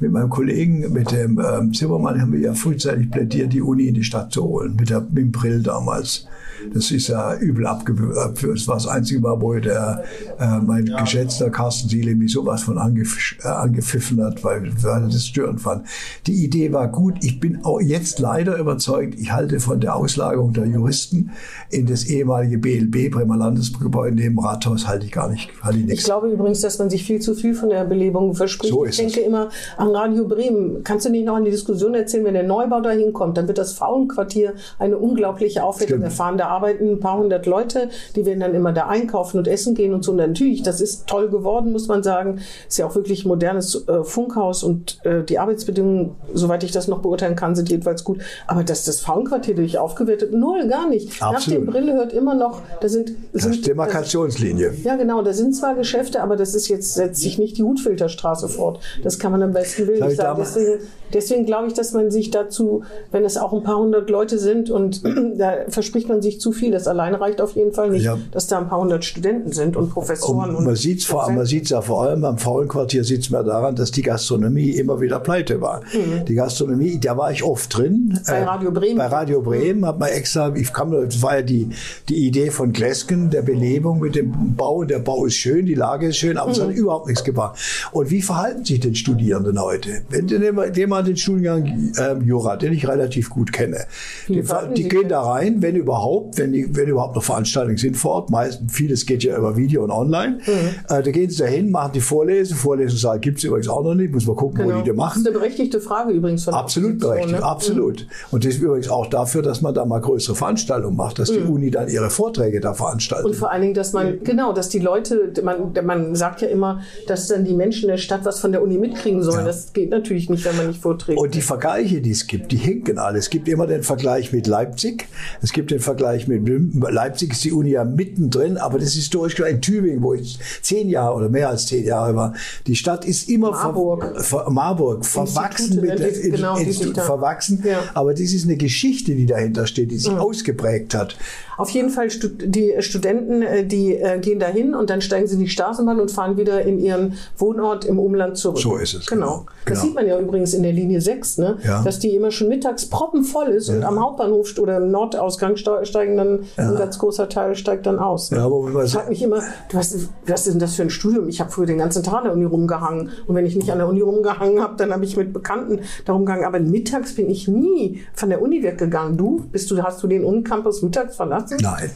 mit 0.00 0.12
meinem 0.12 0.30
Kollegen, 0.30 0.92
mit 0.92 1.10
dem 1.10 1.40
ähm, 1.40 1.72
Zimmermann, 1.72 2.20
haben 2.20 2.32
wir 2.32 2.40
ja 2.40 2.54
frühzeitig 2.54 3.10
plädiert, 3.10 3.52
die 3.52 3.62
Uni 3.62 3.88
in 3.88 3.94
die 3.94 4.04
Stadt 4.04 4.32
zu 4.32 4.44
holen, 4.44 4.76
mit, 4.78 4.90
der, 4.90 5.00
mit 5.00 5.18
dem 5.18 5.32
Brill 5.32 5.62
damals. 5.62 6.26
Das 6.74 6.90
ist 6.90 7.08
ja 7.08 7.34
übel 7.36 7.66
abgeführt. 7.66 8.16
Das 8.42 8.68
war 8.68 8.76
das 8.76 8.86
einzige 8.86 9.20
Mal, 9.20 9.40
wo 9.40 9.54
der, 9.54 10.04
äh, 10.38 10.58
mein 10.58 10.86
geschätzter 10.86 11.50
Carsten 11.50 11.88
Siele 11.88 12.14
mich 12.14 12.32
sowas 12.32 12.62
von 12.62 12.78
angef 12.78 13.36
äh, 13.42 13.48
angepfiffen 13.48 14.22
hat, 14.22 14.42
weil, 14.44 14.70
weil 14.82 15.02
er 15.02 15.08
das 15.08 15.26
störend 15.26 15.60
fand. 15.60 15.86
Die 16.26 16.44
Idee 16.44 16.72
war 16.72 16.88
gut. 16.88 17.14
Ich 17.22 17.40
bin 17.40 17.64
auch 17.64 17.80
jetzt 17.80 18.18
leider 18.18 18.56
überzeugt, 18.58 19.18
ich 19.18 19.32
halte 19.32 19.60
von 19.60 19.80
der 19.80 19.96
Auslagerung 19.96 20.52
der 20.52 20.66
Juristen 20.66 21.30
in 21.70 21.86
das 21.86 22.04
ehemalige 22.04 22.58
BLB, 22.58 23.10
Bremer 23.12 23.36
Landesgebäude 23.36 24.16
neben 24.16 24.38
Rathaus, 24.38 24.86
halte 24.86 25.06
ich 25.06 25.12
gar 25.12 25.28
nicht, 25.28 25.50
halte 25.62 25.78
ich 25.78 25.84
Ich 25.84 25.90
nichts. 25.90 26.04
glaube 26.04 26.28
übrigens, 26.30 26.60
dass 26.60 26.78
man 26.78 26.90
sich 26.90 27.04
viel 27.04 27.20
zu 27.20 27.34
viel 27.34 27.54
von 27.54 27.68
der 27.70 27.84
Belebung 27.84 28.34
verspricht. 28.34 28.72
So 28.72 28.84
ist 28.84 28.98
ich 28.98 29.12
denke 29.12 29.20
immer 29.26 29.48
an 29.76 29.88
Radio 29.88 30.26
Bremen. 30.26 30.82
Kannst 30.84 31.06
du 31.06 31.10
nicht 31.10 31.24
noch 31.26 31.36
an 31.36 31.44
die 31.44 31.50
Diskussion 31.50 31.94
erzählen, 31.94 32.24
wenn 32.24 32.34
der 32.34 32.42
Neubau 32.42 32.80
da 32.80 32.90
hinkommt, 32.90 33.36
dann 33.36 33.46
wird 33.48 33.58
das 33.58 33.72
Frauenquartier 33.72 34.54
eine 34.78 34.98
unglaubliche 34.98 35.62
Aufwertung 35.62 36.02
erfahren. 36.02 36.38
Da 36.38 36.48
arbeiten 36.56 36.90
ein 36.90 37.00
paar 37.00 37.18
hundert 37.18 37.46
Leute, 37.46 37.88
die 38.16 38.26
werden 38.26 38.40
dann 38.40 38.54
immer 38.54 38.72
da 38.72 38.86
einkaufen 38.88 39.38
und 39.38 39.46
essen 39.48 39.74
gehen 39.74 39.94
und 39.94 40.04
so. 40.04 40.10
Und 40.12 40.18
natürlich, 40.18 40.62
das 40.62 40.80
ist 40.80 41.06
toll 41.06 41.28
geworden, 41.28 41.72
muss 41.72 41.88
man 41.88 42.02
sagen. 42.02 42.40
Ist 42.68 42.78
ja 42.78 42.86
auch 42.86 42.94
wirklich 42.94 43.24
ein 43.24 43.28
modernes 43.28 43.86
äh, 43.88 44.02
Funkhaus 44.04 44.62
und 44.64 44.98
äh, 45.04 45.22
die 45.22 45.38
Arbeitsbedingungen, 45.38 46.16
soweit 46.34 46.64
ich 46.64 46.72
das 46.72 46.88
noch 46.88 47.00
beurteilen 47.00 47.36
kann, 47.36 47.54
sind 47.54 47.70
jedenfalls 47.70 48.04
gut. 48.04 48.18
Aber 48.46 48.64
dass 48.64 48.84
das 48.84 49.00
Frauenquartier 49.00 49.54
durch 49.54 49.78
aufgewertet, 49.78 50.32
null, 50.32 50.66
gar 50.68 50.88
nicht. 50.88 51.20
Nach 51.20 51.34
Absolut. 51.34 51.60
dem 51.60 51.66
Brille 51.66 51.92
hört 51.94 52.12
immer 52.12 52.34
noch, 52.34 52.62
da 52.80 52.88
sind, 52.88 53.12
Das 53.32 53.42
sind 53.42 53.56
ist 53.56 53.66
Demarkationslinie. 53.66 54.74
ja, 54.82 54.96
genau. 54.96 55.22
Da 55.22 55.32
sind 55.32 55.54
zwar 55.54 55.74
Geschäfte, 55.74 56.22
aber 56.22 56.36
das 56.36 56.54
ist 56.54 56.68
jetzt, 56.68 56.94
setzt 56.94 57.20
sich 57.20 57.38
nicht 57.38 57.58
die 57.58 57.62
Hutfilterstraße 57.62 58.48
fort. 58.48 58.80
Das 59.02 59.18
kann 59.18 59.32
man 59.32 59.42
am 59.42 59.52
besten 59.52 59.86
Willen 59.86 60.00
nicht 60.00 60.12
ich 60.12 60.16
sagen. 60.16 60.38
Deswegen, 60.40 60.80
deswegen 61.12 61.46
glaube 61.46 61.68
ich, 61.68 61.74
dass 61.74 61.92
man 61.92 62.10
sich 62.10 62.30
dazu, 62.30 62.82
wenn 63.12 63.24
es 63.24 63.36
auch 63.36 63.52
ein 63.52 63.62
paar 63.62 63.78
hundert 63.78 64.08
Leute 64.10 64.38
sind 64.38 64.70
und 64.70 65.02
da 65.36 65.54
verspricht 65.68 66.08
man 66.08 66.22
sich 66.22 66.35
zu 66.40 66.52
viel, 66.52 66.70
das 66.70 66.86
alleine 66.86 67.20
reicht 67.20 67.40
auf 67.40 67.54
jeden 67.56 67.72
Fall 67.72 67.90
nicht, 67.90 68.04
Ja. 68.04 68.18
dass 68.30 68.46
da 68.46 68.58
ein 68.58 68.68
paar 68.68 68.80
hundert 68.80 69.04
Studenten 69.04 69.52
sind 69.52 69.76
und 69.76 69.90
Professoren. 69.90 70.54
Und 70.54 70.64
man 70.64 70.76
sieht 70.76 71.00
es 71.02 71.68
ja 71.70 71.80
vor 71.80 72.02
allem 72.02 72.24
am 72.24 72.38
Faulenquartier 72.38 73.04
sieht 73.04 73.30
man 73.30 73.46
daran, 73.46 73.76
dass 73.76 73.90
die 73.90 74.02
Gastronomie 74.02 74.70
immer 74.70 75.00
wieder 75.00 75.20
pleite 75.20 75.60
war. 75.60 75.82
Die 76.26 76.34
Gastronomie, 76.34 76.98
da 77.00 77.16
war 77.16 77.30
ich 77.30 77.42
oft 77.42 77.76
drin. 77.76 78.18
Bei 78.26 78.38
äh, 78.38 78.44
Radio 78.44 78.70
Bremen. 78.70 78.98
Bei 78.98 79.06
Radio 79.06 79.40
Bremen 79.40 79.84
hat 79.86 79.98
man 79.98 80.08
extra, 80.08 80.54
ich 80.54 80.72
kam, 80.72 80.90
das 80.92 81.22
war 81.22 81.36
ja 81.36 81.42
die, 81.42 81.68
die 82.08 82.26
Idee 82.26 82.50
von 82.50 82.72
Glesken, 82.72 83.30
der 83.30 83.42
Belebung 83.42 84.00
mit 84.00 84.14
dem 84.14 84.54
Bau. 84.56 84.84
Der 84.84 84.98
Bau 84.98 85.24
ist 85.26 85.34
schön, 85.34 85.66
die 85.66 85.74
Lage 85.74 86.08
ist 86.08 86.16
schön, 86.16 86.36
aber 86.36 86.50
es 86.50 86.60
hat 86.60 86.70
überhaupt 86.70 87.06
nichts 87.06 87.24
gebracht. 87.24 87.58
Und 87.92 88.10
wie 88.10 88.22
verhalten 88.22 88.64
sich 88.64 88.80
denn 88.80 88.94
Studierenden 88.94 89.60
heute? 89.60 90.02
Wenn 90.10 90.26
nehmen 90.26 90.56
wir 90.56 90.72
wir 90.88 91.02
den 91.02 91.16
Studiengang 91.16 91.92
ähm, 91.98 92.26
Jura, 92.26 92.56
den 92.56 92.72
ich 92.72 92.86
relativ 92.88 93.30
gut 93.30 93.52
kenne. 93.52 93.86
Die, 94.28 94.40
die 94.40 94.82
sich 94.82 94.88
gehen 94.88 95.08
da 95.08 95.22
rein, 95.22 95.62
wenn 95.62 95.76
überhaupt, 95.76 96.25
wenn, 96.34 96.52
die, 96.52 96.74
wenn 96.74 96.88
überhaupt 96.88 97.14
noch 97.16 97.22
Veranstaltungen 97.22 97.76
sind 97.78 97.96
vor 97.96 98.12
Ort. 98.12 98.30
Meistens, 98.30 98.72
vieles 98.72 99.06
geht 99.06 99.22
ja 99.24 99.36
über 99.36 99.56
Video 99.56 99.84
und 99.84 99.90
online. 99.90 100.38
Mhm. 100.46 100.52
Äh, 100.88 101.02
da 101.02 101.10
gehen 101.10 101.30
sie 101.30 101.38
dahin, 101.38 101.70
machen 101.70 101.92
die 101.94 102.00
Vorlesung. 102.00 102.56
Vorlesungssaal 102.56 103.18
gibt 103.20 103.38
es 103.38 103.44
übrigens 103.44 103.68
auch 103.68 103.82
noch 103.82 103.94
nicht. 103.94 104.12
Muss 104.12 104.26
man 104.26 104.36
gucken, 104.36 104.64
wo 104.64 104.68
Genau. 104.68 104.78
die 104.78 104.84
die 104.84 104.88
Das 104.90 104.96
machen. 104.96 105.20
ist 105.22 105.28
eine 105.28 105.38
berechtigte 105.38 105.80
Frage 105.80 106.12
übrigens 106.12 106.44
von 106.44 106.52
der 106.54 106.60
Absolut 106.60 106.98
berechtigt, 106.98 107.32
ne? 107.40 107.42
absolut. 107.42 108.06
Und 108.30 108.44
das 108.44 108.54
ist 108.54 108.62
übrigens 108.62 108.88
auch 108.88 109.06
dafür, 109.06 109.42
dass 109.42 109.60
man 109.62 109.74
da 109.74 109.84
mal 109.84 110.00
größere 110.00 110.34
Veranstaltungen 110.34 110.96
macht, 110.96 111.18
dass 111.18 111.30
die 111.30 111.38
Uni 111.38 111.70
dann 111.70 111.88
ihre 111.88 112.10
Vorträge 112.10 112.60
da 112.60 112.74
veranstaltet. 112.74 113.26
Mhm. 113.26 113.30
Und 113.32 113.36
vor 113.36 113.50
allen 113.50 113.62
Dingen, 113.62 113.74
dass 113.74 113.92
man, 113.92 114.22
genau, 114.22 114.52
dass 114.52 114.68
die 114.68 114.78
Leute, 114.78 115.32
man, 115.42 115.72
man 115.84 116.14
sagt 116.14 116.42
ja 116.42 116.48
immer, 116.48 116.80
dass 117.06 117.28
dann 117.28 117.44
die 117.44 117.54
Menschen 117.54 117.88
der 117.88 117.96
Stadt 117.98 118.24
was 118.24 118.40
von 118.40 118.52
der 118.52 118.62
Uni 118.62 118.78
mitkriegen 118.78 119.22
sollen. 119.22 119.40
Ja. 119.40 119.46
Das 119.46 119.72
geht 119.72 119.90
natürlich 119.90 120.30
nicht, 120.30 120.44
wenn 120.44 120.56
man 120.56 120.68
nicht 120.68 120.80
vorträgt. 120.80 121.18
Und 121.18 121.34
die 121.34 121.40
Vergleiche, 121.42 122.00
die 122.00 122.10
es 122.10 122.26
gibt, 122.26 122.52
die 122.52 122.56
hinken 122.56 122.98
alle. 122.98 123.18
Es 123.18 123.30
gibt 123.30 123.48
immer 123.48 123.66
den 123.66 123.82
Vergleich 123.82 124.32
mit 124.32 124.46
Leipzig. 124.46 125.08
Es 125.42 125.52
gibt 125.52 125.70
den 125.70 125.80
Vergleich 125.80 126.15
mit 126.26 126.42
Nürnberg. 126.42 126.92
Leipzig 126.92 127.32
ist 127.32 127.44
die 127.44 127.52
Uni 127.52 127.70
ja 127.70 127.84
mittendrin, 127.84 128.56
aber 128.56 128.78
das 128.78 128.88
ist 128.88 128.94
historisch 128.96 129.38
in 129.38 129.60
Tübingen, 129.60 130.02
wo 130.02 130.14
ich 130.14 130.38
zehn 130.62 130.88
Jahre 130.88 131.14
oder 131.16 131.28
mehr 131.28 131.48
als 131.50 131.66
zehn 131.66 131.84
Jahre 131.84 132.14
war. 132.16 132.34
Die 132.66 132.74
Stadt 132.76 133.04
ist 133.04 133.28
immer 133.28 133.50
Marburg. 133.50 134.20
ver, 134.22 134.48
Marburg 134.50 135.04
verwachsen 135.04 135.80
mit 135.80 135.98
der 135.98 136.10
genau, 136.12 136.56
Institut 136.56 136.98
verwachsen. 137.00 137.62
Ja. 137.66 137.78
Aber 137.94 138.12
das 138.12 138.20
ist 138.32 138.44
eine 138.44 138.56
Geschichte, 138.56 139.14
die 139.14 139.26
dahinter 139.26 139.66
steht, 139.66 139.90
die 139.90 139.98
sich 139.98 140.12
ausgeprägt 140.12 140.94
hat. 140.94 141.16
Auf 141.58 141.70
jeden 141.70 141.88
Fall, 141.88 142.08
die 142.08 142.74
Studenten, 142.80 143.40
äh, 143.42 143.64
die 143.64 143.94
äh, 143.94 144.18
gehen 144.18 144.38
dahin 144.38 144.74
und 144.74 144.90
dann 144.90 145.00
steigen 145.00 145.26
sie 145.26 145.34
in 145.34 145.40
die 145.40 145.48
Straßenbahn 145.48 145.98
und 146.00 146.10
fahren 146.10 146.36
wieder 146.36 146.62
in 146.62 146.78
ihren 146.78 147.14
Wohnort 147.38 147.86
im 147.86 147.98
Umland 147.98 148.36
zurück. 148.36 148.58
So 148.58 148.76
ist 148.76 148.92
es, 148.94 149.06
Genau. 149.06 149.26
genau. 149.26 149.46
Das 149.64 149.64
Genau. 149.74 149.80
sieht 149.86 149.94
man 149.94 150.06
ja 150.06 150.18
übrigens 150.20 150.52
in 150.54 150.62
der 150.62 150.72
Linie 150.72 151.00
6, 151.00 151.38
ne? 151.38 151.56
Ja. 151.64 151.82
dass 151.82 151.98
die 151.98 152.14
immer 152.14 152.30
schon 152.30 152.48
mittags 152.48 152.86
proppenvoll 152.86 153.48
ist 153.48 153.68
und 153.70 153.82
am 153.84 153.98
Hauptbahnhof 153.98 154.58
oder 154.58 154.76
im 154.76 154.90
Nordausgang 154.90 155.56
ste- 155.56 155.84
steigen 156.06 156.16
dann, 156.16 156.40
ein 156.56 156.76
ganz 156.76 156.98
großer 156.98 157.28
Teil 157.28 157.54
steigt 157.56 157.86
dann 157.86 157.98
aus. 157.98 158.30
Ne? 158.30 158.38
Ja, 158.38 158.46
aber 158.46 158.84
ich 158.84 158.92
frage 158.92 159.08
mich 159.08 159.22
immer, 159.22 159.42
was, 159.72 160.08
was 160.26 160.46
ist 160.46 160.52
denn 160.52 160.60
das 160.60 160.74
für 160.74 160.82
ein 160.82 160.90
Studium? 160.90 161.28
Ich 161.28 161.40
habe 161.40 161.50
früher 161.50 161.66
den 161.66 161.78
ganzen 161.78 162.02
Tag 162.02 162.18
an 162.18 162.24
der 162.24 162.32
Uni 162.32 162.44
rumgehangen. 162.44 163.10
Und 163.26 163.34
wenn 163.34 163.46
ich 163.46 163.56
nicht 163.56 163.70
an 163.70 163.78
der 163.78 163.88
Uni 163.88 164.00
rumgehangen 164.00 164.62
habe, 164.62 164.76
dann 164.76 164.92
habe 164.92 165.04
ich 165.04 165.16
mit 165.16 165.32
Bekannten 165.32 165.80
da 166.04 166.12
rumgehangen. 166.12 166.46
Aber 166.46 166.60
mittags 166.60 167.14
bin 167.14 167.28
ich 167.28 167.48
nie 167.48 168.02
von 168.14 168.30
der 168.30 168.40
Uni 168.42 168.62
weggegangen. 168.62 169.16
Du? 169.16 169.44
Bist 169.50 169.70
du, 169.70 169.82
hast 169.82 170.02
du 170.02 170.06
den 170.06 170.24
Unicampus 170.24 170.82
mittags 170.82 171.16
verlassen? 171.16 171.58
Nein. 171.60 171.90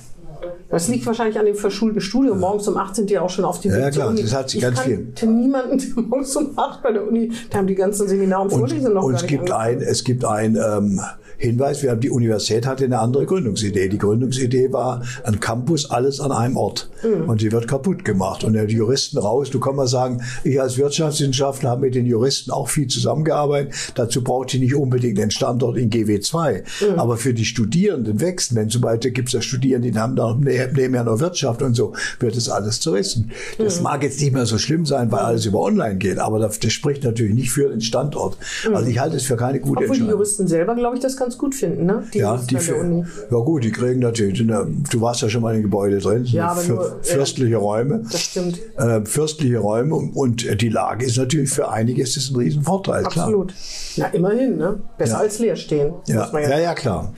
Das 0.71 0.89
liegt 0.89 1.05
wahrscheinlich 1.05 1.39
an 1.39 1.45
dem 1.45 1.55
verschulten 1.57 2.01
Studium. 2.01 2.41
Morgens 2.41 2.67
um 2.69 2.77
8 2.77 2.97
sind 2.97 3.11
die 3.11 3.19
auch 3.19 3.29
schon 3.29 3.45
auf 3.45 3.61
die 3.61 3.69
Ja, 3.69 3.75
Weg 3.75 3.83
ja, 3.83 3.91
klar, 3.91 4.09
Uni. 4.09 4.23
das 4.23 4.35
hat 4.35 4.49
sich 4.49 4.59
ich 4.59 4.63
ganz 4.63 4.81
kannte 4.81 5.27
niemanden, 5.27 5.79
der 5.79 6.03
morgens 6.05 6.35
um 6.37 6.57
8 6.57 6.83
bei 6.83 6.93
der 6.93 7.07
Uni, 7.07 7.31
da 7.51 7.59
haben 7.59 7.67
die 7.67 7.75
ganzen 7.75 8.09
Seminare 8.09 8.45
und 8.45 8.51
Vorlesungen 8.51 8.95
noch 8.95 9.03
Und 9.03 9.13
gar 9.13 9.21
es 9.21 9.27
gibt 9.27 9.51
ein, 9.51 9.81
es 9.83 10.05
gibt 10.05 10.25
ein 10.25 10.57
ähm, 10.57 11.01
Hinweis, 11.41 11.83
wir 11.83 11.91
haben, 11.91 12.01
die 12.01 12.11
Universität 12.11 12.67
hatte 12.67 12.85
eine 12.85 12.99
andere 12.99 13.25
Gründungsidee. 13.25 13.89
Die 13.89 13.97
Gründungsidee 13.99 14.73
war 14.73 15.03
ein 15.25 15.41
Campus, 15.41 15.91
alles 15.91 16.21
an 16.21 16.33
einem 16.33 16.57
Ort. 16.59 16.91
Mhm. 17.03 17.29
Und 17.31 17.41
die 17.41 17.51
wird 17.51 17.67
kaputt 17.67 18.05
gemacht. 18.05 18.45
Und 18.45 18.53
die 18.53 18.75
Juristen 18.77 19.17
raus, 19.19 19.49
du 19.51 19.59
kannst 19.59 19.77
mal 19.77 19.87
sagen, 19.87 20.23
ich 20.45 20.61
als 20.61 20.77
Wirtschaftswissenschaftler 20.77 21.71
habe 21.71 21.81
mit 21.83 21.95
den 21.95 22.05
Juristen 22.05 22.51
auch 22.51 22.69
viel 22.69 22.89
zusammengearbeitet. 22.89 23.73
Dazu 23.95 24.23
braucht 24.23 24.53
ich 24.55 24.61
nicht 24.61 24.75
unbedingt 24.75 25.17
den 25.17 25.31
Standort 25.31 25.79
in 25.79 25.89
GW2. 25.91 26.63
Mhm. 26.93 26.99
Aber 26.99 27.17
für 27.17 27.33
die 27.33 27.45
Studierenden 27.47 28.21
wächst, 28.21 28.55
wenn 28.55 28.69
zum 28.69 28.83
Beispiel 28.83 29.11
gibt 29.13 29.29
es 29.29 29.33
ja 29.35 29.41
Studierende, 29.41 29.91
die 29.91 29.99
haben 29.99 30.17
da 30.17 30.35
nebenher 30.39 31.05
noch 31.05 31.21
Wirtschaft 31.21 31.63
und 31.63 31.75
so, 31.75 31.95
wird 32.19 32.37
es 32.37 32.51
alles 32.51 32.81
zerrissen. 32.81 33.31
Das 33.59 33.79
Mhm. 33.79 33.85
mag 33.85 34.03
jetzt 34.03 34.21
nicht 34.21 34.33
mehr 34.35 34.45
so 34.45 34.59
schlimm 34.59 34.85
sein, 34.85 35.11
weil 35.11 35.21
alles 35.21 35.47
über 35.47 35.61
online 35.61 35.97
geht, 35.97 36.19
aber 36.19 36.39
das, 36.39 36.59
das 36.59 36.73
spricht 36.73 37.03
natürlich 37.03 37.35
nicht 37.35 37.51
für 37.51 37.71
den 37.71 37.81
Standort. 37.81 38.37
Also 38.75 38.91
ich 38.91 38.99
halte 38.99 39.17
es 39.17 39.25
für 39.25 39.37
keine 39.37 39.59
gute 39.61 39.71
Mhm. 39.71 39.85
Obwohl 39.85 39.87
die 39.87 40.01
Entscheidung. 40.03 40.11
Juristen 40.19 40.47
selber, 40.49 40.75
glaube 40.75 40.97
ich, 40.97 41.03
das 41.03 41.17
ganz 41.17 41.30
gut 41.39 41.55
finden, 41.55 41.87
ne? 41.87 42.05
Die 42.15 42.19
Ja, 42.19 42.37
die 42.37 42.57
Uni. 42.73 43.05
ja 43.31 43.37
gut, 43.39 43.65
die 43.65 43.71
kriegen 43.73 44.01
natürlich, 44.01 44.39
du 44.47 45.01
warst 45.01 45.23
ja 45.23 45.29
schon 45.29 45.43
mal 45.43 45.51
in 45.51 45.59
den 45.59 45.63
Gebäude 45.65 45.99
drin, 45.99 46.25
Ja, 46.25 46.49
aber 46.51 46.61
für, 46.61 46.73
nur, 46.73 47.01
äh, 47.01 47.05
fürstliche 47.05 47.57
Räume. 47.57 48.03
Das 48.11 48.21
stimmt. 48.23 48.59
Äh, 48.77 49.05
fürstliche 49.05 49.59
Räume 49.59 49.95
und, 49.97 50.61
die 50.61 50.69
Lage 50.69 51.07
ist 51.07 51.17
natürlich 51.17 51.51
für 51.51 51.71
einige 51.71 52.03
ist 52.03 52.17
das 52.17 52.31
ein 52.31 52.37
Riesenvorteil, 52.37 53.03
klar. 53.05 53.27
Absolut. 53.27 53.55
Na, 53.97 54.07
immerhin, 54.07 54.57
ne? 54.57 54.81
Besser 54.99 55.13
Ja. 55.15 55.19
als 55.21 55.39
leer 55.39 55.57
stehen. 55.57 55.95
Ja, 56.07 56.31
ja, 56.33 56.59
ja, 56.59 56.75
klar. 56.75 57.13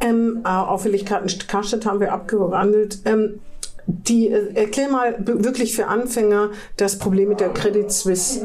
Ähm, 0.00 0.40
äh, 0.44 0.48
Auffälligkeiten 0.48 1.30
Karstadt 1.46 1.86
haben 1.86 2.00
wir 2.00 2.12
abgewandelt. 2.12 2.98
Ähm, 3.04 3.40
die, 3.86 4.28
äh, 4.28 4.54
erklär 4.54 4.88
mal 4.90 5.14
wirklich 5.26 5.74
für 5.76 5.86
Anfänger 5.86 6.50
das 6.76 6.98
Problem 6.98 7.28
mit 7.28 7.40
der 7.40 7.50
Credit 7.50 7.90
Suisse. 7.92 8.40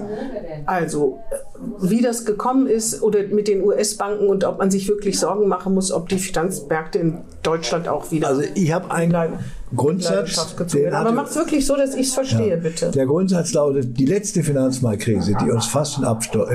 Also, 0.65 1.19
äh, 1.31 1.35
wie 1.81 2.01
das 2.01 2.25
gekommen 2.25 2.67
ist 2.67 3.01
oder 3.01 3.23
mit 3.27 3.47
den 3.47 3.63
US-Banken 3.63 4.27
und 4.27 4.43
ob 4.43 4.59
man 4.59 4.71
sich 4.71 4.87
wirklich 4.87 5.19
Sorgen 5.19 5.47
machen 5.47 5.73
muss, 5.73 5.91
ob 5.91 6.09
die 6.09 6.19
Finanzmärkte 6.19 6.99
in 6.99 7.17
Deutschland 7.43 7.87
auch 7.87 8.11
wieder. 8.11 8.27
Also 8.27 8.43
ich 8.55 8.71
habe 8.71 8.91
einen 8.91 9.39
Grundsatz. 9.75 10.55
Den 10.73 10.93
Aber 10.93 11.11
macht 11.11 11.29
es 11.29 11.35
wirklich 11.35 11.65
so, 11.65 11.75
dass 11.75 11.93
ich 11.93 12.07
es 12.07 12.13
verstehe, 12.13 12.49
ja. 12.49 12.55
bitte. 12.55 12.91
Der 12.91 13.05
Grundsatz 13.05 13.53
lautet, 13.53 13.97
die 13.99 14.05
letzte 14.05 14.43
Finanzmarktkrise, 14.43 15.35
die 15.41 15.51
uns 15.51 15.67
fast 15.67 16.03
Absturz, 16.03 16.49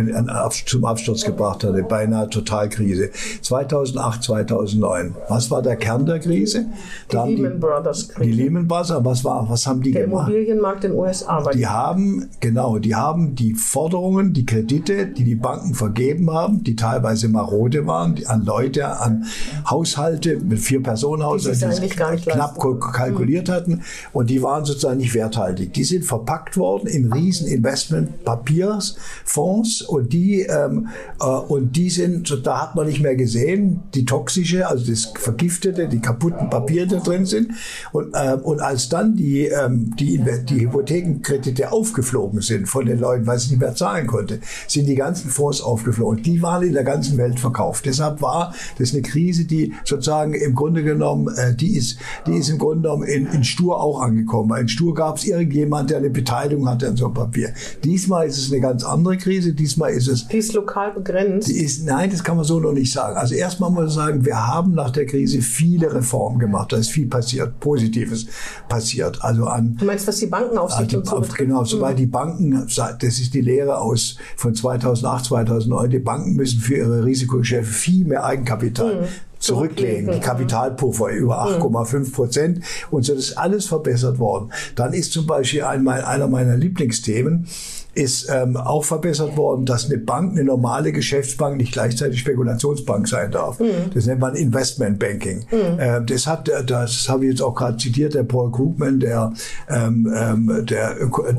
zum 0.67 0.85
Absturz 0.85 1.25
gebracht 1.25 1.65
hatte, 1.65 1.83
beinahe 1.85 2.29
Totalkrise, 2.29 3.11
2008, 3.43 4.23
2009. 4.25 5.15
Was 5.29 5.51
war 5.51 5.63
der 5.63 5.77
Kern 5.77 6.07
der 6.07 6.19
Krise? 6.19 6.67
Die 7.11 7.15
da 7.15 7.25
Lehman 7.25 7.61
Brothers 7.61 8.09
Krise. 8.09 8.31
Die 8.31 8.37
Lehman 8.37 8.67
Brothers, 8.67 9.05
was, 9.05 9.25
war, 9.25 9.49
was 9.49 9.67
haben 9.67 9.81
die 9.81 9.93
der 9.93 10.05
gemacht? 10.05 10.29
Der 10.29 10.35
Immobilienmarkt 10.35 10.85
in 10.85 10.91
den 10.93 11.01
USA. 11.01 11.51
Die 11.53 11.67
haben, 11.67 12.29
genau, 12.41 12.79
die 12.79 12.95
haben 12.95 13.35
die 13.37 13.55
Forderungen, 13.55 14.33
die 14.33 14.45
Kredite, 14.45 14.94
die 14.95 15.25
die 15.25 15.35
Banken 15.35 15.75
vergeben 15.75 16.31
haben, 16.31 16.63
die 16.65 16.77
teilweise 16.77 17.29
marode 17.29 17.87
waren, 17.87 18.15
die, 18.15 18.27
an 18.27 18.45
Leute, 18.45 19.01
an 19.01 19.25
Haushalte 19.69 20.39
mit 20.39 20.61
vier 20.61 20.83
Personenhaushalten, 20.83 21.71
die, 21.71 21.81
die 21.89 22.31
knapp 22.31 22.59
kalkuliert 22.93 23.49
hatten. 23.49 23.83
Und 24.13 24.29
die 24.31 24.43
waren 24.43 24.65
sozusagen 24.65 24.99
nicht 24.99 25.15
werthaltig. 25.15 25.75
Die 25.75 25.85
sind 25.85 26.05
verpackt 26.05 26.57
worden 26.57 26.87
in 26.87 27.13
riesen 27.13 27.49
Investmentpapiersfonds 27.49 29.83
und 29.83 30.13
die 30.13 30.43
ähm, 30.43 30.89
äh, 31.21 31.25
und 31.25 31.77
die 31.77 31.91
sind, 31.91 32.41
da 32.45 32.63
hat 32.63 32.75
man 32.75 32.87
nicht 32.87 33.01
mehr 33.01 33.17
gesehen, 33.17 33.83
die 33.95 34.05
toxische, 34.05 34.69
also 34.69 34.91
das 34.91 35.13
vergiftete, 35.17 35.89
die 35.89 36.01
kaputten 36.01 36.51
Papiere 36.51 36.87
da 36.87 36.99
drin 36.99 37.27
sind. 37.27 37.53
Und, 37.93 38.15
äh, 38.15 38.35
und 38.35 38.61
als 38.61 38.89
dann 38.89 39.17
die, 39.17 39.47
ähm, 39.47 39.95
die, 39.97 40.23
die 40.49 40.63
Hypothekenkredite 40.63 41.73
aufgeflogen 41.73 42.41
sind 42.41 42.69
von 42.69 42.87
den 42.87 42.99
Leuten, 42.99 43.27
weil 43.27 43.39
sie 43.39 43.51
nicht 43.51 43.61
mehr 43.61 43.75
zahlen 43.75 44.07
konnte, 44.07 44.41
sind 44.67 44.84
die 44.85 44.95
ganzen 44.95 45.31
Fonds 45.31 45.61
aufgeflogen. 45.61 46.23
Die 46.23 46.43
waren 46.43 46.63
in 46.63 46.73
der 46.73 46.85
ganzen 46.85 47.19
Welt 47.19 47.39
verkauft. 47.41 47.87
Deshalb 47.87 48.23
war 48.23 48.55
das 48.79 48.93
eine 48.93 49.03
Krise, 49.03 49.45
die 49.45 49.73
sozusagen 49.85 50.35
im 50.35 50.55
Grunde 50.55 50.83
genommen, 50.83 51.35
äh, 51.37 51.55
die 51.55 51.77
ist, 51.77 51.99
die 52.27 52.37
ist 52.37 52.49
im 52.49 52.59
Grunde 52.59 52.83
genommen 52.83 53.05
in, 53.05 53.27
in 53.27 53.45
Stur 53.45 53.81
auch 53.81 54.01
angekommen. 54.01 54.51
Weil 54.51 54.63
in 54.63 54.69
Stur 54.69 54.95
gab 54.95 55.19
es 55.19 55.25
irgendjemand, 55.25 55.91
der 55.91 55.99
eine 55.99 56.11
Beteiligung 56.11 56.69
hatte 56.69 56.89
an 56.89 56.97
so 56.97 57.07
einem 57.07 57.15
Papier. 57.15 57.53
Diesmal 57.83 58.27
ist 58.27 58.39
es 58.39 58.53
eine 58.53 58.61
ganz 58.61 58.85
andere 58.85 59.17
Krise. 59.17 59.53
Diesmal 59.53 59.93
ist 59.93 60.09
es. 60.09 60.29
Die 60.29 60.39
ist 60.39 60.53
lokal 60.53 60.93
begrenzt. 60.93 61.49
Die 61.49 61.57
ist, 61.57 61.85
nein, 61.85 62.11
das 62.11 62.23
kann 62.23 62.37
man 62.37 62.45
so 62.45 62.61
noch 62.61 62.73
nicht 62.73 62.93
sagen. 62.93 63.17
Also 63.17 63.35
erstmal 63.35 63.71
muss 63.71 63.81
man 63.81 63.89
sagen, 63.91 64.25
wir 64.25 64.47
haben 64.47 64.75
nach 64.75 64.91
der 64.91 65.07
Krise 65.07 65.43
viele 65.43 65.93
Reformen 65.93 66.39
gemacht. 66.39 66.73
Da 66.73 66.77
ist 66.77 66.91
viel 66.91 67.07
passiert, 67.07 67.61
Positives 67.61 68.27
passiert. 68.69 69.23
Also 69.23 69.47
an. 69.47 69.77
Du 69.79 69.85
meinst, 69.85 70.07
was 70.07 70.19
die 70.19 70.27
Bankenaufsicht 70.27 70.95
also, 70.95 71.17
und 71.17 71.27
so 71.27 71.35
Genau, 71.37 71.65
sobald 71.65 71.97
mhm. 71.97 71.99
die 71.99 72.07
Banken, 72.07 72.67
das 72.67 73.19
ist 73.19 73.35
die 73.35 73.41
Lehre 73.41 73.79
aus 73.79 74.17
von 74.37 74.55
2008, 74.81 75.25
2009, 75.27 75.91
die 75.91 75.99
Banken 75.99 76.35
müssen 76.35 76.61
für 76.61 76.77
ihre 76.77 77.05
Risikogeschäfte 77.05 77.73
viel 77.73 78.05
mehr 78.05 78.25
Eigenkapital 78.25 79.03
mhm 79.03 79.09
zurücklegen. 79.45 80.11
Die 80.11 80.21
Kapitalpuffer 80.21 81.11
über 81.11 81.45
8,5 81.47 82.13
Prozent 82.13 82.61
und 82.91 83.05
so 83.05 83.13
ist 83.13 83.37
alles 83.37 83.67
verbessert 83.67 84.19
worden. 84.19 84.51
Dann 84.75 84.93
ist 84.93 85.13
zum 85.13 85.27
Beispiel 85.27 85.65
einmal 85.65 86.03
einer 86.03 86.29
meiner 86.29 86.57
Lieblingsthemen, 86.57 87.47
ist 87.95 88.29
ähm, 88.31 88.57
auch 88.57 88.85
verbessert 88.85 89.37
worden, 89.37 89.67
dass 89.67 89.87
eine 89.87 89.99
Bank, 89.99 90.33
eine 90.33 90.45
normale 90.45 90.93
Geschäftsbank 90.93 91.57
nicht 91.57 91.73
gleichzeitig 91.73 92.21
Spekulationsbank 92.21 93.07
sein 93.09 93.31
darf. 93.31 93.61
Mhm. 93.61 93.91
Das 93.93 94.07
nennt 94.07 94.21
man 94.21 94.35
Investmentbanking. 94.35 95.47
Mhm. 95.51 95.79
Ähm, 95.79 96.07
das 96.07 96.27
hat, 96.27 96.49
äh, 96.49 96.65
das 96.65 97.09
habe 97.09 97.25
ich 97.25 97.33
jetzt 97.33 97.43
auch 97.43 97.55
gerade 97.55 97.77
zitiert, 97.77 98.15
der 98.15 98.25
Paul 98.25 98.51
Krugman, 98.51 99.01
der, 99.01 99.33
ähm, 99.69 100.13
ähm, 100.15 100.67
der 100.67 100.97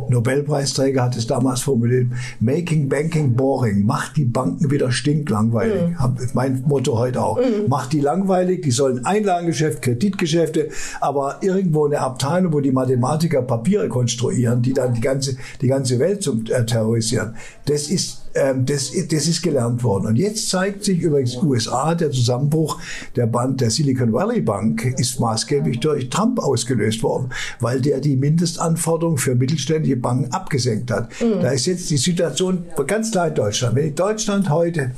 Nobelpreisträger 0.10 1.04
hat 1.04 1.18
es 1.18 1.28
damals 1.28 1.62
formuliert, 1.62 2.08
Making 2.40 2.88
Banking 2.88 3.34
Boring, 3.34 3.86
macht 3.86 4.18
die 4.18 4.26
Banken 4.26 4.72
wieder 4.72 4.92
stinklangweilig. 4.92 5.90
Mhm. 5.90 6.00
Hab, 6.00 6.18
mein 6.34 6.64
Motto 6.68 6.98
heute 6.98 7.22
auch. 7.22 7.38
Mhm. 7.38 7.68
Macht 7.68 7.94
die 7.94 8.02
langweilig, 8.02 8.62
die 8.62 8.72
sollen 8.72 9.06
Einlagengeschäft, 9.06 9.82
Kreditgeschäfte, 9.82 10.70
aber 11.02 11.40
irgendwo 11.42 11.86
eine 11.86 12.00
Abteilung, 12.00 12.54
wo 12.54 12.62
die 12.62 12.72
Mathematiker 12.72 13.42
Papiere 13.42 13.90
konstruieren, 13.90 14.62
die 14.62 14.74
dann 14.74 14.94
die 14.94 15.02
ganze, 15.02 15.36
die 15.62 15.68
ganze 15.68 16.00
Welt 16.00 16.24
zum 16.24 16.45
äh, 16.50 16.66
terrorisieren. 16.66 17.36
Das 17.66 17.90
ist, 17.90 18.22
ähm, 18.36 18.66
das, 18.66 18.92
das 19.10 19.28
ist 19.28 19.42
gelernt 19.42 19.84
worden. 19.84 20.08
Und 20.08 20.16
jetzt 20.16 20.50
zeigt 20.50 20.84
sich 20.84 21.00
übrigens 21.00 21.38
USA, 21.38 21.96
der 21.96 22.12
Zusammenbruch 22.12 22.80
der 23.16 23.28
Band 23.28 23.62
der 23.62 23.70
Silicon 23.70 24.14
Valley 24.14 24.42
Bank 24.42 24.86
ist 24.98 25.20
maßgeblich 25.20 25.80
durch 25.80 26.10
Trump 26.10 26.40
ausgelöst 26.40 27.04
worden, 27.04 27.30
weil 27.60 27.82
der 27.82 28.00
die 28.00 28.16
Mindestanforderungen 28.16 29.18
für 29.18 29.36
mittelständische 29.36 29.98
Banken 29.98 30.32
abgesenkt 30.32 30.92
hat. 30.92 31.10
Mhm. 31.22 31.42
Da 31.42 31.52
ist 31.52 31.66
jetzt 31.66 31.90
die 31.90 31.98
Situation 31.98 32.66
ganz 32.88 33.12
klar 33.12 33.28
in 33.30 33.36
Deutschland. 33.36 33.76
Wenn 33.76 33.96
Deutschland 33.96 34.50
heute 34.50 34.92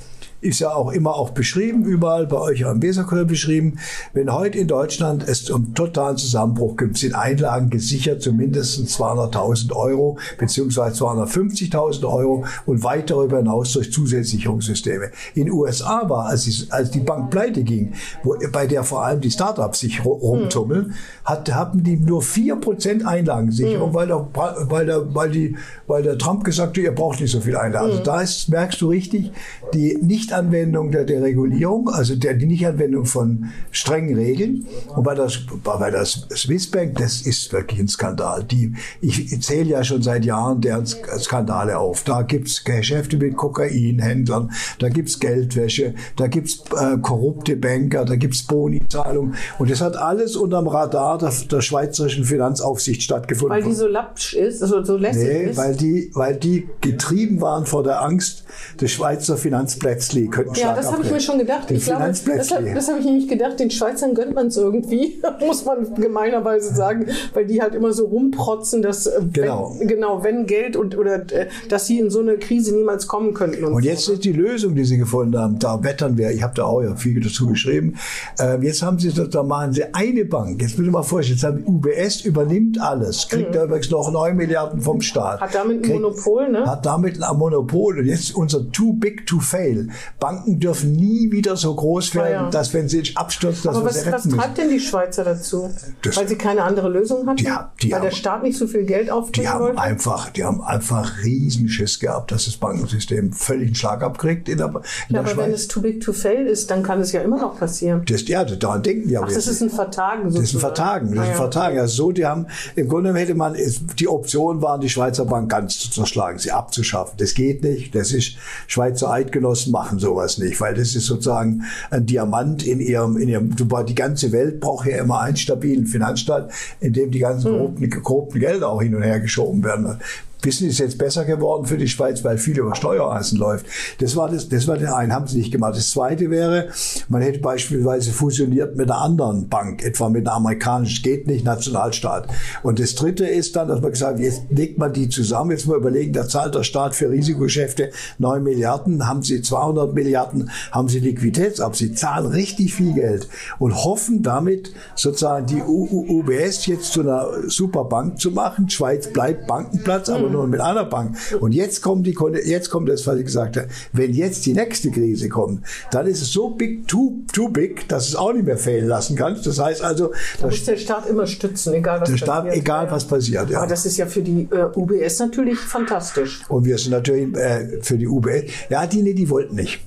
ist 0.48 0.60
ja 0.60 0.74
auch 0.74 0.92
immer 0.92 1.16
auch 1.16 1.32
beschrieben, 1.32 1.84
überall 1.84 2.26
bei 2.26 2.38
euch 2.38 2.66
am 2.66 2.82
Weserkurier 2.82 3.26
beschrieben. 3.26 3.80
Wenn 4.14 4.32
heute 4.34 4.58
in 4.58 4.68
Deutschland 4.68 5.28
es 5.28 5.44
zum 5.44 5.74
totalen 5.74 6.16
Zusammenbruch 6.16 6.78
gibt, 6.78 6.98
sind 6.98 7.14
Einlagen 7.14 7.70
gesichert 7.70 8.22
zu 8.22 8.32
mindestens 8.32 8.98
200.000 8.98 9.74
Euro 9.74 10.18
beziehungsweise 10.38 11.04
250.000 11.04 12.08
Euro 12.08 12.46
und 12.66 12.84
weit 12.84 13.10
darüber 13.10 13.38
hinaus 13.38 13.74
durch 13.74 13.92
Zusatzsicherungssysteme. 13.92 15.12
In 15.36 15.52
USA 15.52 16.10
war, 16.10 16.28
als, 16.28 16.46
die, 16.46 16.72
als 16.72 16.92
die 16.92 17.02
Bank 17.02 17.30
pleite 17.30 17.64
ging, 17.64 17.94
wo, 18.24 18.38
bei 18.52 18.68
der 18.68 18.84
vor 18.84 19.04
allem 19.04 19.20
die 19.20 19.32
Startups 19.32 19.82
sich 19.82 20.06
rumtummeln, 20.06 20.94
hat, 21.26 21.54
hatten 21.54 21.84
die 21.84 21.98
nur 21.98 22.22
4% 22.22 23.04
Einlagensicherung, 23.04 23.90
mhm. 23.90 23.94
weil, 23.94 24.08
der, 24.08 24.28
weil, 24.34 24.86
der, 24.86 25.14
weil, 25.14 25.30
die, 25.30 25.58
weil 25.88 26.04
der 26.04 26.18
Trump 26.18 26.46
gesagt 26.46 26.78
hat, 26.78 26.84
ihr 26.84 26.96
braucht 26.96 27.20
nicht 27.20 27.32
so 27.32 27.42
viel 27.42 27.58
Einlagen. 27.58 27.88
Also 27.88 28.00
mhm. 28.00 28.06
da 28.06 28.22
ist, 28.22 28.48
merkst 28.48 28.80
du 28.80 28.90
richtig, 28.90 29.32
die 29.74 29.98
nicht 30.02 30.32
Nichtanwendung 30.42 30.92
der 30.92 31.04
Deregulierung, 31.04 31.90
also 31.90 32.16
der, 32.16 32.34
die 32.34 32.46
Nichtanwendung 32.46 33.06
von 33.06 33.46
strengen 33.72 34.16
Regeln. 34.16 34.66
Und 34.96 35.04
bei 35.04 35.16
der, 35.16 35.30
bei 35.64 35.92
der 35.92 36.06
Swissbank, 36.06 36.98
das 36.98 37.22
ist 37.22 37.52
wirklich 37.52 37.80
ein 37.80 37.88
Skandal. 37.88 38.44
Die, 38.44 38.74
ich 39.02 39.42
zähle 39.42 39.70
ja 39.70 39.84
schon 39.84 40.02
seit 40.02 40.26
Jahren 40.26 40.62
deren 40.62 40.86
Skandale 40.86 41.78
auf. 41.78 42.04
Da 42.04 42.22
gibt's 42.22 42.64
Geschäfte 42.64 43.18
mit 43.18 43.36
Kokainhändlern, 43.36 44.52
da 44.80 44.90
gibt's 44.90 45.20
Geldwäsche, 45.20 45.96
da 46.16 46.28
gibt's 46.28 46.64
äh, 46.76 46.98
korrupte 46.98 47.56
Banker, 47.56 48.06
da 48.06 48.16
gibt's 48.16 48.44
Bonizahlungen. 48.44 49.36
Und 49.60 49.70
das 49.70 49.82
hat 49.82 49.98
alles 49.98 50.36
unterm 50.36 50.68
Radar 50.68 51.18
der, 51.18 51.32
der 51.52 51.62
schweizerischen 51.62 52.24
Finanzaufsicht 52.24 53.02
stattgefunden. 53.04 53.58
Weil 53.58 53.64
die 53.64 53.74
so 53.74 53.88
lapsch 53.88 54.34
ist, 54.34 54.62
also 54.62 54.84
so 54.84 54.98
lässig 54.98 55.28
nee, 55.28 55.50
ist? 55.50 55.58
Weil 55.58 55.76
die, 55.76 56.12
weil 56.14 56.36
die 56.36 56.68
getrieben 56.82 57.42
waren 57.42 57.66
vor 57.66 57.84
der 57.84 58.02
Angst 58.02 58.44
des 58.80 58.92
Schweizer 58.92 59.38
Finanzplätzli 59.38 60.17
Plätzli 60.18 60.28
könnten 60.28 60.56
Ja, 60.56 60.74
das 60.74 60.92
habe 60.92 61.04
ich 61.04 61.12
mir 61.12 61.20
schon 61.20 61.38
gedacht. 61.38 61.70
Den 61.70 61.78
ich 61.78 61.86
glaube, 61.86 62.06
das, 62.08 62.52
habe 62.52 63.00
ich 63.00 63.06
mir 63.06 63.14
nicht 63.14 63.30
gedacht. 63.30 63.60
Den 63.60 63.72
Schweizern 63.72 64.14
gönnt 64.14 64.34
man 64.34 64.48
es 64.48 64.58
irgendwie, 64.58 65.22
muss 65.46 65.66
man 65.66 65.94
gemeinerweise 65.96 66.74
sagen, 66.74 67.08
weil 67.34 67.46
die 67.46 67.62
halt 67.62 67.76
immer 67.76 67.94
so 67.94 68.06
rumprotzen, 68.06 68.82
dass 68.82 69.06
äh, 69.06 69.22
genau, 69.32 69.76
wenn, 69.78 69.88
genau, 69.88 70.24
wenn 70.24 70.46
Geld 70.46 70.76
und 70.76 70.98
oder 70.98 71.32
äh, 71.32 71.48
dass 71.70 71.88
sie 71.88 72.00
in 72.00 72.10
so 72.10 72.20
eine 72.20 72.38
Krise 72.38 72.76
niemals 72.76 73.08
kommen 73.08 73.34
könnten. 73.34 73.64
Und, 73.64 73.74
und 73.74 73.84
jetzt 73.84 74.06
so. 74.06 74.14
ist 74.14 74.26
die 74.26 74.34
Lösung, 74.34 74.76
die 74.76 74.86
sie 74.86 74.98
gefunden 74.98 75.38
haben. 75.38 75.60
Da 75.60 75.84
wettern 75.84 76.18
wir. 76.18 76.32
Ich 76.32 76.44
habe 76.44 76.54
da 76.56 76.66
auch 76.66 76.82
ja 76.82 76.96
viel 76.96 77.22
dazu 77.22 77.48
geschrieben. 77.48 77.96
Äh, 78.40 78.64
jetzt 78.64 78.82
haben 78.82 79.00
sie 79.00 79.12
da 79.12 79.44
machen 79.44 79.74
sie 79.74 79.94
eine 79.94 80.26
Bank. 80.26 80.62
Jetzt 80.62 80.78
müssen 80.78 80.92
wir 80.92 81.00
mal 81.00 81.04
vorstellen, 81.04 81.38
jetzt 81.38 81.44
haben 81.44 81.64
UBS 81.66 82.22
übernimmt 82.22 82.80
alles, 82.80 83.28
kriegt 83.28 83.50
mhm. 83.50 83.54
da 83.54 83.64
übrigens 83.66 83.90
noch 83.90 84.12
9 84.12 84.36
Milliarden 84.36 84.82
vom 84.82 85.02
Staat. 85.02 85.42
Hat 85.42 85.56
damit 85.56 85.78
ein 85.78 85.82
kriegt, 85.82 86.02
Monopol, 86.02 86.50
ne? 86.50 86.66
Hat 86.66 86.86
damit 86.86 87.22
ein 87.22 87.38
Monopol. 87.38 88.00
Und 88.00 88.06
jetzt 88.06 88.36
unser 88.36 88.72
Too 88.72 88.94
Big 88.94 89.26
to 89.26 89.40
Fail. 89.40 89.90
Banken 90.20 90.60
dürfen 90.60 90.94
nie 90.94 91.32
wieder 91.32 91.56
so 91.56 91.76
groß 91.76 92.16
werden, 92.16 92.32
ja, 92.32 92.44
ja. 92.44 92.50
dass 92.50 92.74
wenn 92.74 92.90
sie 92.90 93.04
abstürzt, 93.16 93.66
dass 93.66 93.76
Aber 93.76 93.86
was, 93.86 94.12
was 94.12 94.28
treibt 94.28 94.58
denn 94.58 94.70
die 94.70 94.80
Schweizer 94.80 95.24
dazu? 95.24 95.70
Das, 96.02 96.18
Weil 96.18 96.28
sie 96.28 96.36
keine 96.36 96.64
andere 96.64 96.90
Lösung 96.90 97.28
hatten? 97.28 97.38
Die, 97.38 97.44
die 97.82 97.92
Weil 97.92 98.00
haben, 98.00 98.06
der 98.06 98.16
Staat 98.16 98.44
nicht 98.44 98.58
so 98.58 98.68
viel 98.68 98.84
Geld 98.84 99.10
aufbringen 99.10 99.46
die 99.46 99.48
haben 99.48 99.64
wollte? 99.64 99.80
Einfach, 99.80 100.30
die 100.30 100.44
haben 100.44 100.62
einfach 100.62 101.24
Riesenschiss 101.24 102.00
gehabt, 102.00 102.32
dass 102.32 102.46
das 102.46 102.58
Bankensystem 102.58 103.34
völlig 103.34 103.68
einen 103.68 103.76
Schlag 103.76 104.04
abkriegt 104.04 104.50
in 104.50 104.58
der, 104.58 104.68
in 104.68 104.74
ja, 104.74 104.82
der 105.10 105.20
aber 105.20 105.30
Schweiz. 105.30 105.46
wenn 105.46 105.54
es 105.54 105.68
too 105.68 105.82
big 105.82 106.02
to 106.02 106.14
fail 106.14 106.48
ist, 106.48 106.72
dann 106.72 106.84
kann 106.84 107.00
es 107.02 107.12
ja 107.12 107.22
immer 107.22 107.38
noch 107.38 107.58
passieren. 107.58 108.04
Das, 108.08 108.28
ja, 108.28 108.44
daran 108.44 108.84
denken 108.84 109.08
die 109.08 109.18
aber 109.18 109.28
Ach, 109.30 109.34
das 109.34 109.48
ist 109.48 109.62
ein 109.62 109.70
Vertagen 109.70 110.32
sozusagen. 110.32 110.42
Das 110.42 110.50
ist 110.50 110.56
ein 110.56 110.60
Vertagen, 110.60 111.16
das 111.16 111.24
ist 111.24 111.30
ein 111.30 111.36
ah, 111.36 111.38
Vertagen. 111.38 111.80
Also 111.80 111.96
so, 111.96 112.12
die 112.12 112.26
haben, 112.26 112.48
im 112.76 112.88
Grunde 112.88 113.14
hätte 113.14 113.36
man, 113.36 113.56
die 114.00 114.08
Option 114.08 114.62
waren, 114.62 114.82
die 114.82 114.90
Schweizer 114.90 115.26
Bank 115.26 115.50
ganz 115.50 115.80
zu 115.80 115.92
zerschlagen, 115.92 116.40
sie 116.40 116.52
abzuschaffen. 116.52 117.16
Das 117.18 117.34
geht 117.34 117.64
nicht. 117.64 117.94
Das 117.96 118.12
ist, 118.12 118.38
Schweizer 118.68 119.12
Eidgenossen 119.12 119.72
machen 119.72 119.97
sowas 120.00 120.38
nicht, 120.38 120.60
weil 120.62 120.74
das 120.74 120.96
ist 120.96 121.06
sozusagen 121.06 121.64
ein 121.90 122.06
Diamant 122.06 122.66
in 122.66 122.80
ihrem, 122.80 123.18
in 123.18 123.30
ihrem, 123.30 123.56
die 123.56 123.96
ganze 123.96 124.32
Welt 124.32 124.60
braucht 124.60 124.88
ja 124.88 124.98
immer 124.98 125.22
einen 125.22 125.38
stabilen 125.38 125.86
Finanzstaat, 125.86 126.52
in 126.80 126.94
dem 126.94 127.12
die 127.12 127.20
ganzen 127.20 127.52
korrupten, 127.52 128.04
korrupten 128.04 128.40
Gelder 128.40 128.70
auch 128.70 128.82
hin 128.82 128.96
und 128.96 129.04
her 129.04 129.20
geschoben 129.20 129.64
werden. 129.64 130.00
Wissen, 130.42 130.68
ist 130.68 130.80
jetzt 130.80 130.98
besser 130.98 131.26
geworden 131.26 131.66
für 131.66 131.78
die 131.78 131.88
Schweiz, 131.88 132.24
weil 132.24 132.38
viel 132.38 132.58
über 132.58 132.76
Steuereisen 132.76 133.40
läuft. 133.40 133.66
Das 134.00 134.16
war 134.16 134.30
das, 134.30 134.50
das 134.50 134.68
war 134.68 134.78
der 134.78 134.96
eine, 134.96 135.14
haben 135.14 135.28
sie 135.28 135.40
nicht 135.40 135.52
gemacht. 135.52 135.76
Das 135.76 135.90
zweite 135.90 136.30
wäre, 136.30 136.70
man 137.10 137.22
hätte 137.22 137.40
beispielsweise 137.40 138.12
fusioniert 138.12 138.76
mit 138.76 138.90
einer 138.90 139.02
anderen 139.02 139.50
Bank, 139.50 139.84
etwa 139.84 140.10
mit 140.10 140.28
einer 140.28 140.36
amerikanischen, 140.36 141.04
geht 141.04 141.28
nicht, 141.28 141.44
Nationalstaat. 141.44 142.28
Und 142.64 142.80
das 142.80 142.96
dritte 142.96 143.26
ist 143.26 143.56
dann, 143.56 143.68
dass 143.68 143.82
man 143.82 143.92
gesagt 143.92 144.16
hat, 144.16 144.20
jetzt 144.20 144.44
legt 144.50 144.78
man 144.78 144.94
die 144.94 145.10
zusammen, 145.10 145.52
jetzt 145.52 145.68
mal 145.68 145.78
überlegen, 145.78 146.14
da 146.14 146.28
zahlt 146.28 146.56
der 146.56 146.64
Staat 146.64 146.96
für 146.96 147.10
Risikogeschäfte 147.10 147.92
9 148.20 148.44
Milliarden, 148.44 149.08
haben 149.08 149.24
sie 149.24 149.42
200 149.42 149.94
Milliarden, 149.94 150.50
haben 150.72 150.88
sie 150.88 151.00
Liquiditätsab, 151.00 151.76
sie 151.76 151.94
zahlen 151.94 152.28
richtig 152.28 152.74
viel 152.74 152.94
Geld 152.94 153.28
und 153.60 153.84
hoffen 153.84 154.24
damit 154.24 154.72
sozusagen 154.96 155.48
die 155.48 155.62
UBS 155.62 156.66
jetzt 156.68 156.94
zu 156.94 157.02
einer 157.02 157.28
Superbank 157.48 158.20
zu 158.20 158.32
machen. 158.32 158.70
Schweiz 158.70 159.12
bleibt 159.12 159.48
Bankenplatz, 159.48 160.10
aber 160.10 160.27
nur 160.30 160.48
mit 160.48 160.62
einer 160.62 160.86
Bank. 160.86 161.16
Und 161.40 161.54
jetzt 161.54 161.82
kommt 161.82 162.08
die, 162.08 162.16
jetzt 162.46 162.70
kommt 162.70 162.90
das, 162.90 163.06
was 163.08 163.18
ich 163.18 163.26
gesagt 163.26 163.58
habe. 163.58 163.68
Wenn 163.94 164.14
jetzt 164.14 164.46
die 164.46 164.54
nächste 164.54 164.92
Krise 164.92 165.30
kommt, 165.30 165.64
dann 165.92 166.08
ist 166.08 166.22
es 166.22 166.32
so 166.32 166.50
big, 166.50 166.88
too, 166.88 167.20
too 167.32 167.50
big, 167.50 167.88
dass 167.88 168.08
es 168.08 168.16
auch 168.16 168.34
nicht 168.34 168.46
mehr 168.46 168.58
fehlen 168.58 168.88
lassen 168.88 169.16
kannst. 169.16 169.46
Das 169.46 169.60
heißt 169.60 169.84
also, 169.84 170.12
da 170.40 170.48
muss 170.48 170.64
der 170.66 170.78
Staat 170.78 171.10
immer 171.10 171.28
stützen, 171.28 171.74
egal 171.74 172.02
was 172.02 172.10
der 172.10 172.18
Staat, 172.18 172.46
passiert. 172.46 172.64
egal 172.64 172.92
was 172.92 173.06
passiert. 173.06 173.50
Ja. 173.50 173.60
Aber 173.60 173.68
das 173.68 173.86
ist 173.86 173.98
ja 173.98 174.06
für 174.06 174.22
die 174.22 174.48
äh, 174.52 174.70
UBS 174.76 175.20
natürlich 175.20 175.60
fantastisch. 175.60 176.42
Und 176.50 176.66
wir 176.66 176.78
sind 176.78 176.92
natürlich 176.92 177.36
äh, 177.36 177.82
für 177.82 177.98
die 177.98 178.08
UBS. 178.08 178.44
Ja, 178.70 178.86
die, 178.86 179.02
nee, 179.02 179.14
die 179.14 179.30
wollten 179.30 179.56
nicht. 179.56 179.87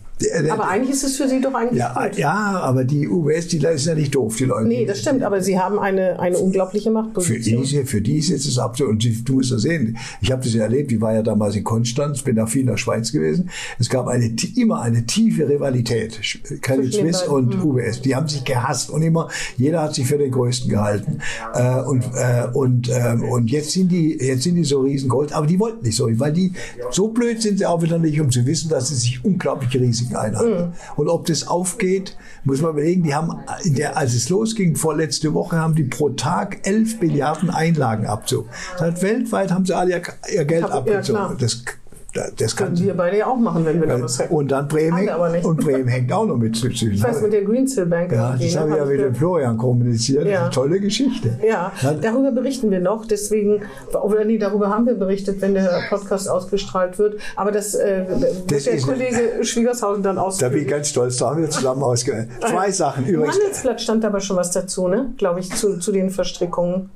Aber 0.50 0.68
eigentlich 0.68 0.90
ist 0.90 1.04
es 1.04 1.16
für 1.16 1.28
Sie 1.28 1.40
doch 1.40 1.54
eigentlich 1.54 1.78
ja, 1.78 1.94
gut. 1.94 2.16
Ja, 2.16 2.60
aber 2.62 2.84
die 2.84 3.08
UBS, 3.08 3.48
die 3.48 3.58
sind 3.58 3.84
ja 3.84 3.94
nicht 3.94 4.14
doof, 4.14 4.36
die 4.36 4.44
Leute. 4.44 4.68
Nee, 4.68 4.86
das 4.86 5.00
stimmt, 5.00 5.22
aber 5.22 5.40
Sie 5.40 5.58
haben 5.58 5.78
eine, 5.78 6.18
eine 6.18 6.38
unglaubliche 6.38 6.90
Machtposition. 6.90 7.64
Für 7.64 7.66
diese, 7.66 7.86
für 7.86 8.00
die 8.00 8.18
ist 8.18 8.46
das 8.46 8.58
absolut, 8.58 8.92
und 8.92 9.28
du 9.28 9.32
musst 9.34 9.52
das 9.52 9.62
sehen, 9.62 9.96
ich 10.20 10.30
habe 10.30 10.42
das 10.42 10.54
ja 10.54 10.64
erlebt, 10.64 10.92
ich 10.92 11.00
war 11.00 11.14
ja 11.14 11.22
damals 11.22 11.56
in 11.56 11.64
Konstanz, 11.64 12.22
bin 12.22 12.36
da 12.36 12.46
viel 12.46 12.62
in 12.62 12.66
der 12.66 12.76
Schweiz 12.76 13.12
gewesen. 13.12 13.50
Es 13.78 13.88
gab 13.88 14.06
eine, 14.08 14.34
immer 14.56 14.80
eine 14.80 15.06
tiefe 15.06 15.48
Rivalität, 15.48 16.20
Credit 16.60 16.92
Suisse 16.92 17.30
und 17.30 17.56
mhm. 17.56 17.70
UBS. 17.70 18.02
Die 18.02 18.14
haben 18.14 18.28
sich 18.28 18.44
gehasst 18.44 18.90
und 18.90 19.02
immer, 19.02 19.28
jeder 19.56 19.82
hat 19.82 19.94
sich 19.94 20.06
für 20.06 20.18
den 20.18 20.30
Größten 20.30 20.70
gehalten. 20.70 21.18
Äh, 21.54 21.80
und, 21.82 22.04
äh, 22.14 22.46
und, 22.52 22.88
äh, 22.88 23.16
und 23.30 23.50
jetzt 23.50 23.72
sind 23.72 23.90
die, 23.90 24.18
jetzt 24.20 24.42
sind 24.42 24.56
die 24.56 24.64
so 24.64 24.80
riesengroß, 24.80 25.32
aber 25.32 25.46
die 25.46 25.58
wollten 25.58 25.84
nicht 25.84 25.96
so, 25.96 26.08
weil 26.18 26.32
die, 26.32 26.52
so 26.90 27.08
blöd 27.08 27.40
sind 27.40 27.58
sie 27.58 27.66
auch 27.66 27.82
wieder 27.82 27.98
nicht, 27.98 28.20
um 28.20 28.30
zu 28.30 28.44
wissen, 28.46 28.68
dass 28.68 28.88
sie 28.88 28.96
sich 28.96 29.24
unglaubliche 29.24 29.78
Risiken 30.10 30.16
einhalten. 30.16 30.66
Mhm. 30.68 30.72
Und 30.96 31.08
ob 31.08 31.26
das 31.26 31.46
aufgeht, 31.46 32.16
muss 32.44 32.60
man 32.60 32.72
überlegen, 32.72 33.02
die 33.02 33.14
haben, 33.14 33.38
der, 33.64 33.96
als 33.96 34.14
es 34.14 34.28
losging, 34.28 34.76
vorletzte 34.76 35.34
Woche, 35.34 35.58
haben 35.58 35.74
die 35.74 35.84
pro 35.84 36.10
Tag 36.10 36.66
11 36.66 37.00
Milliarden 37.00 37.50
Einlagenabzug. 37.50 38.46
Das 38.72 38.82
heißt, 38.82 39.02
weltweit 39.02 39.52
haben 39.52 39.66
sie 39.66 39.76
alle 39.76 39.92
ihr, 39.92 40.02
ihr 40.32 40.44
Geld 40.44 40.64
Hab, 40.64 40.72
abgezogen. 40.72 41.20
Ja, 41.20 41.36
das 41.38 41.64
das 42.36 42.56
können 42.56 42.78
wir 42.78 42.94
beide 42.94 43.18
ja 43.18 43.26
auch 43.26 43.36
machen, 43.36 43.64
wenn 43.64 43.80
wir 43.80 43.86
da 43.86 44.00
was 44.00 44.18
hätten. 44.18 44.34
Und 44.34 44.50
dann 44.50 44.66
Bremen, 44.68 45.08
und 45.44 45.60
Bremen 45.60 45.88
hängt 45.88 46.12
auch 46.12 46.26
noch 46.26 46.36
mit 46.36 46.56
zu 46.56 46.68
Ich 46.68 47.02
weiß, 47.02 47.22
mit 47.22 47.32
der 47.32 47.42
Greensill 47.42 47.86
Bank. 47.86 48.12
Ja, 48.12 48.36
das 48.36 48.56
habe 48.56 48.70
ich 48.70 48.76
ja 48.76 48.84
mit 48.84 49.00
dem 49.00 49.14
Florian 49.14 49.56
kommuniziert. 49.56 50.26
Ja. 50.26 50.42
eine 50.42 50.50
tolle 50.50 50.80
Geschichte. 50.80 51.38
Ja, 51.46 51.72
darüber 52.00 52.32
berichten 52.32 52.70
wir 52.70 52.80
noch. 52.80 53.06
Deswegen, 53.06 53.62
oder 53.92 54.24
nee, 54.24 54.38
darüber 54.38 54.68
haben 54.70 54.86
wir 54.86 54.94
berichtet, 54.94 55.40
wenn 55.40 55.54
der 55.54 55.82
Podcast 55.88 56.28
ausgestrahlt 56.28 56.98
wird. 56.98 57.20
Aber 57.36 57.52
das, 57.52 57.74
äh, 57.74 58.04
das 58.46 58.64
der 58.64 58.80
Kollege 58.80 59.44
Schwiegershausen 59.44 60.02
dann 60.02 60.18
aus. 60.18 60.38
Da 60.38 60.48
bin 60.48 60.62
ich 60.62 60.68
ganz 60.68 60.88
stolz. 60.88 61.16
Da 61.18 61.30
haben 61.30 61.42
wir 61.42 61.50
zusammen 61.50 61.82
ausgehört. 61.82 62.28
Zwei 62.40 62.70
Sachen 62.70 63.06
übrigens. 63.06 63.36
Im 63.36 63.42
Handelsblatt 63.42 63.80
stand 63.80 64.04
aber 64.04 64.20
schon 64.20 64.36
was 64.36 64.50
dazu, 64.50 64.88
ne? 64.88 65.12
Glaube 65.16 65.40
ich, 65.40 65.50
zu, 65.50 65.78
zu 65.78 65.92
den 65.92 66.10
Verstrickungen. 66.10 66.90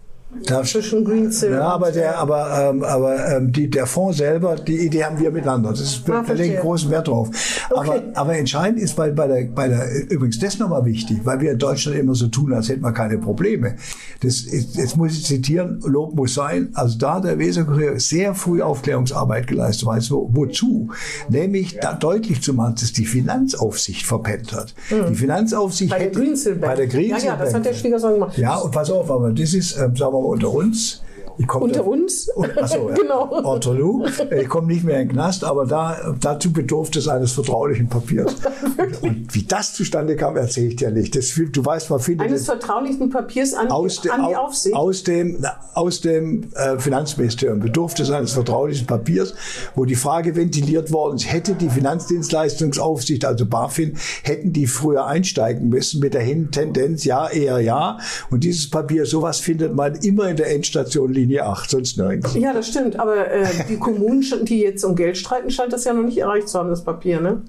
Da, 0.47 0.63
zwischen 0.63 1.05
Green 1.05 1.31
Ja, 1.31 1.69
aber 1.69 1.91
der, 1.93 2.19
aber, 2.19 2.71
ähm, 2.71 2.83
aber 2.83 3.29
ähm, 3.29 3.53
die, 3.53 3.71
der 3.71 3.87
Fonds 3.87 4.19
selber, 4.19 4.57
die 4.57 4.87
Idee 4.87 5.05
haben 5.05 5.19
wir 5.19 5.31
miteinander. 5.31 5.71
Das 5.71 5.81
ist, 5.81 6.11
ah, 6.11 6.25
da 6.27 6.33
legen 6.33 6.57
großen 6.57 6.91
Wert 6.91 7.09
drauf. 7.09 7.29
Okay. 7.71 7.91
Aber, 7.91 8.03
aber 8.15 8.37
entscheidend 8.37 8.81
ist 8.81 8.97
bei, 8.97 9.11
bei 9.11 9.27
der, 9.27 9.45
bei 9.55 9.69
der, 9.69 10.11
übrigens 10.11 10.39
das 10.39 10.59
nochmal 10.59 10.85
wichtig, 10.85 11.21
weil 11.25 11.41
wir 11.41 11.53
in 11.53 11.59
Deutschland 11.59 11.99
immer 11.99 12.15
so 12.15 12.29
tun, 12.29 12.53
als 12.53 12.69
hätten 12.69 12.83
wir 12.83 12.93
keine 12.93 13.19
Probleme. 13.19 13.77
Das 14.21 14.41
ist, 14.41 14.77
jetzt 14.77 14.97
muss 14.97 15.13
ich 15.13 15.25
zitieren, 15.25 15.81
Lob 15.85 16.15
muss 16.15 16.35
sein. 16.35 16.71
Also 16.75 16.99
da 16.99 17.21
der 17.21 17.39
Weserkurier 17.39 17.99
sehr 18.01 18.35
früh 18.35 18.63
Aufklärungsarbeit 18.63 19.47
geleistet. 19.47 19.87
Weißt 19.87 20.11
du, 20.11 20.29
wozu? 20.33 20.91
Nämlich 21.29 21.79
da 21.81 21.95
deutlich 21.95 22.43
zu 22.43 22.55
machen, 22.55 22.75
dass 22.81 22.93
die 22.93 23.07
Finanzaufsicht 23.07 24.05
verpennt 24.07 24.53
hat. 24.53 24.75
Mhm. 24.91 25.09
Die 25.11 25.15
Finanzaufsicht 25.15 25.91
bei 25.91 25.99
der 25.99 26.11
Greensill 26.11 26.57
Bei 26.57 26.75
der 26.75 26.87
Greensill 26.87 27.29
Ja, 27.29 27.35
ja, 27.35 27.37
das 27.37 27.55
hat 27.55 27.65
der 27.65 27.75
Schwiegersohn 27.75 28.15
gemacht. 28.15 28.37
Ja, 28.37 28.57
und 28.57 28.71
pass 28.71 28.91
auf, 28.91 29.11
aber 29.11 29.33
das 29.33 29.55
ist, 29.55 29.77
ähm, 29.79 29.97
sagen 29.97 30.13
wir 30.13 30.21
mal, 30.21 30.24
unter 30.27 30.53
uns. 30.53 31.03
Unter 31.37 31.81
da, 31.81 31.83
uns? 31.83 32.31
Achso, 32.57 32.91
genau. 32.95 33.43
Nous. 33.75 34.07
Ich 34.31 34.49
komme 34.49 34.69
nicht 34.69 34.85
mehr 34.85 35.01
in 35.01 35.09
den 35.09 35.15
Knast, 35.15 35.45
aber 35.45 35.67
da, 35.67 36.15
dazu 36.21 36.53
bedurfte 36.53 36.99
es 36.99 37.09
eines 37.09 37.33
vertraulichen 37.33 37.89
Papiers. 37.89 38.35
Und 39.03 39.35
wie 39.35 39.43
das 39.43 39.75
zustande 39.75 40.17
kam, 40.17 40.37
erzähle 40.37 40.69
ich 40.69 40.77
dir 40.77 40.91
nicht. 40.91 41.17
Das, 41.17 41.35
du 41.35 41.65
weißt, 41.65 41.91
man 41.91 42.01
findet 42.01 42.29
eines 42.29 42.47
vertraulichen 42.47 43.11
Papiers 43.11 43.55
an, 43.55 43.69
aus 43.69 44.01
die, 44.01 44.11
an 44.11 44.27
die 44.29 44.37
Aufsicht? 44.37 44.75
Aus 44.75 45.03
dem, 45.03 45.45
aus 45.75 46.01
dem 46.01 46.53
äh, 46.55 46.79
Finanzministerium 46.79 47.61
bedurfte 47.61 48.03
es 48.03 48.11
eines 48.11 48.33
vertraulichen 48.33 48.87
Papiers, 48.87 49.35
wo 49.75 49.85
die 49.85 49.95
Frage 49.95 50.37
ventiliert 50.37 50.93
worden 50.93 51.17
ist, 51.17 51.31
hätte 51.31 51.55
die 51.55 51.69
Finanzdienstleistungsaufsicht, 51.69 53.25
also 53.25 53.47
BaFin, 53.47 53.97
hätten 54.23 54.53
die 54.53 54.67
früher 54.67 55.07
einsteigen 55.07 55.69
müssen 55.69 56.01
mit 56.01 56.15
der 56.15 56.25
Tendenz, 56.51 57.05
ja, 57.05 57.29
eher 57.29 57.61
ja. 57.61 57.99
Und 58.31 58.45
dieses 58.45 58.71
Papier, 58.71 59.07
sowas 59.07 59.41
findet 59.41 59.75
man 59.75 59.95
immer 59.97 60.29
in 60.29 60.37
der 60.37 60.51
Endstation 60.51 61.13
Linie 61.25 61.47
8, 61.47 61.71
sonst 61.71 61.97
nirgends. 61.97 62.35
Ja, 62.35 62.53
das 62.53 62.69
stimmt. 62.69 62.99
Aber 62.99 63.31
äh, 63.31 63.47
die 63.69 63.79
Kommunen, 63.79 64.23
die 64.45 64.61
jetzt 64.61 64.85
um 64.85 64.95
Geld 64.95 65.17
streiten, 65.17 65.51
scheint 65.51 65.73
das 65.73 65.85
ja 65.85 65.95
noch 65.95 66.05
nicht 66.05 66.19
erreicht 66.19 66.49
zu 66.49 66.59
haben, 66.59 66.69
das 66.69 66.85
Papier, 66.85 67.21
ne? 67.21 67.43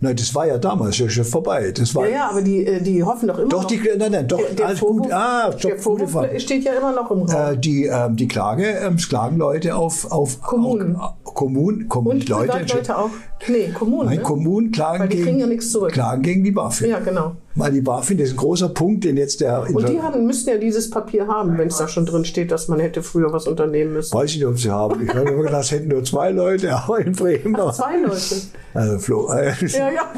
Nein, 0.00 0.14
das 0.14 0.32
war 0.32 0.46
ja 0.46 0.58
damals 0.58 0.94
schon 0.96 1.24
vorbei. 1.24 1.72
Das 1.72 1.92
war 1.94 2.06
ja, 2.06 2.16
ja, 2.18 2.30
aber 2.30 2.40
die, 2.40 2.64
äh, 2.64 2.80
die 2.80 3.02
hoffen 3.02 3.26
doch 3.26 3.38
immer 3.38 3.48
doch, 3.48 3.62
noch. 3.62 3.68
Die, 3.68 3.80
nein, 3.96 4.12
nein, 4.12 4.28
doch, 4.28 4.40
der, 4.54 4.66
alles 4.66 4.78
Vorwurf, 4.78 5.02
gut. 5.02 5.12
Ah, 5.12 5.50
der 5.50 5.78
Vorwurf 5.78 6.40
steht 6.40 6.62
ja 6.62 6.72
immer 6.74 6.92
noch 6.92 7.10
im 7.10 7.22
Raum. 7.22 7.52
Äh, 7.54 7.56
die, 7.56 7.86
ähm, 7.86 8.14
die 8.14 8.28
Klage, 8.28 8.64
ähm, 8.64 8.96
klagen 8.96 9.38
Leute 9.38 9.74
auf, 9.74 10.12
auf 10.12 10.40
Kommunen. 10.40 10.94
Auf, 10.94 11.14
Kommunen, 11.24 11.88
Kommunen 11.88 12.20
Und 12.20 12.28
Leute, 12.28 12.64
Leute 12.72 12.96
auch. 12.96 13.10
Nee, 13.46 13.68
Kommunen. 13.68 14.06
Nein, 14.06 14.18
ne? 14.18 14.22
Kommunen 14.22 14.72
klagen 14.72 15.00
Weil 15.00 15.08
die 15.08 15.16
gegen, 15.16 15.28
kriegen 15.28 15.40
ja 15.40 15.46
nichts 15.46 15.70
zurück. 15.70 15.92
klagen 15.92 16.22
gegen 16.22 16.44
die 16.44 16.50
BaFin. 16.50 16.90
Ja, 16.90 16.98
genau. 16.98 17.36
Weil 17.54 17.72
die 17.72 17.80
BaFin, 17.80 18.18
das 18.18 18.28
ist 18.28 18.34
ein 18.34 18.36
großer 18.36 18.68
Punkt, 18.68 19.04
den 19.04 19.16
jetzt 19.16 19.40
der... 19.40 19.68
Und 19.72 19.88
die 19.88 20.00
haben, 20.00 20.26
müssten 20.26 20.50
ja 20.50 20.58
dieses 20.58 20.90
Papier 20.90 21.26
haben, 21.26 21.58
wenn 21.58 21.68
es 21.68 21.76
da 21.76 21.88
schon 21.88 22.06
drin 22.06 22.24
steht, 22.24 22.52
dass 22.52 22.68
man 22.68 22.78
hätte 22.78 23.02
früher 23.02 23.32
was 23.32 23.48
unternehmen 23.48 23.94
müssen. 23.94 24.14
Weiß 24.14 24.30
ich 24.30 24.36
nicht, 24.36 24.46
ob 24.46 24.58
sie 24.58 24.70
haben. 24.70 25.02
Ich 25.02 25.12
habe 25.12 25.30
immer 25.30 25.42
gedacht, 25.42 25.64
es 25.64 25.70
hätten 25.72 25.88
nur 25.88 26.04
zwei 26.04 26.30
Leute, 26.30 26.72
aber 26.72 27.00
in 27.00 27.12
Bremen... 27.12 27.56
Ach, 27.58 27.74
zwei 27.74 27.96
Leute? 27.96 28.36
Also 28.74 28.98
Flo... 28.98 29.32
Äh, 29.32 29.52
ja, 29.66 29.90
ja. 29.90 30.12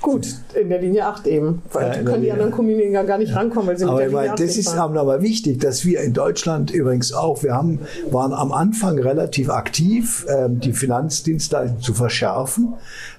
Gut, 0.00 0.26
in 0.60 0.68
der 0.68 0.80
Linie 0.80 1.06
8 1.06 1.26
eben. 1.26 1.62
Weil 1.72 1.96
ja, 1.96 2.02
können 2.02 2.22
die 2.22 2.32
anderen 2.32 2.50
Kommunen 2.50 2.92
ja 2.92 3.02
gar 3.02 3.18
nicht 3.18 3.30
ja. 3.30 3.36
rankommen, 3.36 3.68
weil 3.68 3.78
sie 3.78 3.84
aber 3.84 3.94
mit 3.94 4.00
der 4.00 4.08
Linie 4.08 4.20
meine, 4.22 4.32
8 4.32 4.40
Das 4.40 4.56
ist 4.56 4.70
fahren. 4.70 4.98
aber 4.98 5.22
wichtig, 5.22 5.60
dass 5.60 5.84
wir 5.84 6.00
in 6.00 6.12
Deutschland 6.12 6.70
übrigens 6.70 7.12
auch, 7.12 7.42
wir 7.42 7.54
haben, 7.54 7.80
waren 8.10 8.32
am 8.32 8.52
Anfang 8.52 8.98
relativ 8.98 9.50
aktiv, 9.50 10.26
ähm, 10.28 10.60
die 10.60 10.72
Finanzdienstleistung 10.72 11.80
zu 11.80 11.94
verschärfen. 12.04 12.74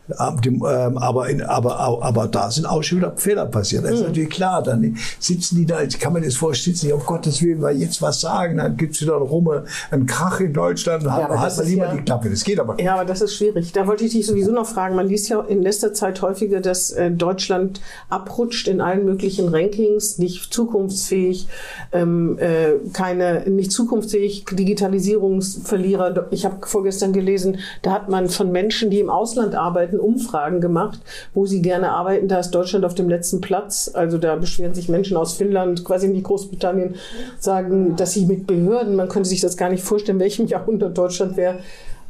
Ähm, 0.10 0.98
aber, 0.98 1.30
in, 1.30 1.42
aber, 1.42 1.80
aber 1.80 2.28
da 2.28 2.52
sind 2.52 2.66
auch 2.66 2.84
schon 2.84 3.00
wieder 3.00 3.14
Fehler 3.16 3.46
passiert. 3.46 3.84
Das 3.84 3.94
ist 3.94 4.00
mhm. 4.02 4.08
natürlich 4.08 4.30
klar. 4.30 4.62
Dann 4.64 4.98
sitzen 5.20 5.58
die 5.58 5.66
da, 5.66 5.80
kann 6.00 6.14
man 6.14 6.24
das 6.24 6.36
vorstellen, 6.36 6.76
sitzen 6.76 6.88
die, 6.88 6.94
um 6.94 7.02
Gottes 7.06 7.42
Willen, 7.42 7.62
weil 7.62 7.78
jetzt 7.78 8.02
was 8.02 8.22
sagen, 8.22 8.58
dann 8.58 8.78
gibt 8.78 8.96
es 8.96 9.02
wieder 9.02 9.14
rum 9.14 9.46
einen 9.92 10.06
Krach 10.06 10.40
in 10.40 10.54
Deutschland, 10.54 11.06
dann 11.06 11.20
ja, 11.20 11.30
hat, 11.30 11.40
hat 11.40 11.58
man 11.58 11.68
lieber 11.68 11.86
ja, 11.86 11.96
die 11.96 12.02
Klappe. 12.02 12.30
Das 12.30 12.44
geht 12.44 12.60
aber. 12.60 12.80
Ja, 12.82 12.96
aber 12.96 13.06
das 13.06 13.22
ist 13.22 13.36
schwierig. 13.36 13.72
Da 13.74 13.88
wollte 13.88 14.06
ich 14.06 14.12
dich 14.12 14.26
sowieso 14.26 14.52
noch 14.52 14.68
fragen. 14.68 14.96
Man 14.96 15.08
liest 15.08 15.30
ja 15.30 15.42
in 15.42 15.62
letzter 15.62 15.94
Zeit 15.94 16.22
häufiger, 16.22 16.62
dass 16.62 16.92
äh, 16.92 17.12
Deutschland 17.12 17.82
abrutscht 18.10 18.68
in 18.68 18.82
allen 18.82 19.06
möglichen 19.06 19.50
Rankings, 19.50 20.18
nicht 20.18 20.54
zukunftsfähig, 20.54 21.48
ähm, 21.92 22.38
äh, 22.40 22.74
keine, 22.94 23.50
nicht 23.50 23.72
zukunftsfähig, 23.72 24.46
Digitalisierungsverlierer. 24.46 26.28
Ich 26.32 26.46
habe 26.46 26.66
vorgestern 26.66 27.14
gelesen, 27.14 27.60
da 27.82 27.92
hat 27.92 28.10
man 28.10 28.30
von 28.30 28.52
Menschen, 28.52 28.90
die 28.90 29.00
im 29.00 29.10
Ausland 29.10 29.56
arbeiten, 29.56 29.95
hatten 29.96 30.00
Umfragen 30.00 30.62
gemacht, 30.62 31.00
wo 31.34 31.46
sie 31.46 31.62
gerne 31.62 31.92
arbeiten. 31.92 32.28
Da 32.28 32.40
ist 32.40 32.52
Deutschland 32.52 32.86
auf 32.86 32.96
dem 32.96 33.10
letzten 33.10 33.42
Platz. 33.42 33.90
Also 33.94 34.18
da 34.18 34.36
beschweren 34.36 34.74
sich 34.74 34.90
Menschen 34.90 35.18
aus 35.18 35.34
Finnland, 35.34 35.84
quasi 35.84 36.08
nicht 36.08 36.24
Großbritannien, 36.24 36.96
sagen, 37.40 37.96
dass 37.96 38.14
sie 38.14 38.26
mit 38.26 38.48
Behörden, 38.48 38.96
man 38.96 39.10
könnte 39.10 39.30
sich 39.30 39.42
das 39.42 39.58
gar 39.58 39.70
nicht 39.70 39.84
vorstellen, 39.84 40.20
welchem 40.20 40.48
Jahrhundert 40.48 40.98
Deutschland 40.98 41.38
wäre, 41.38 41.60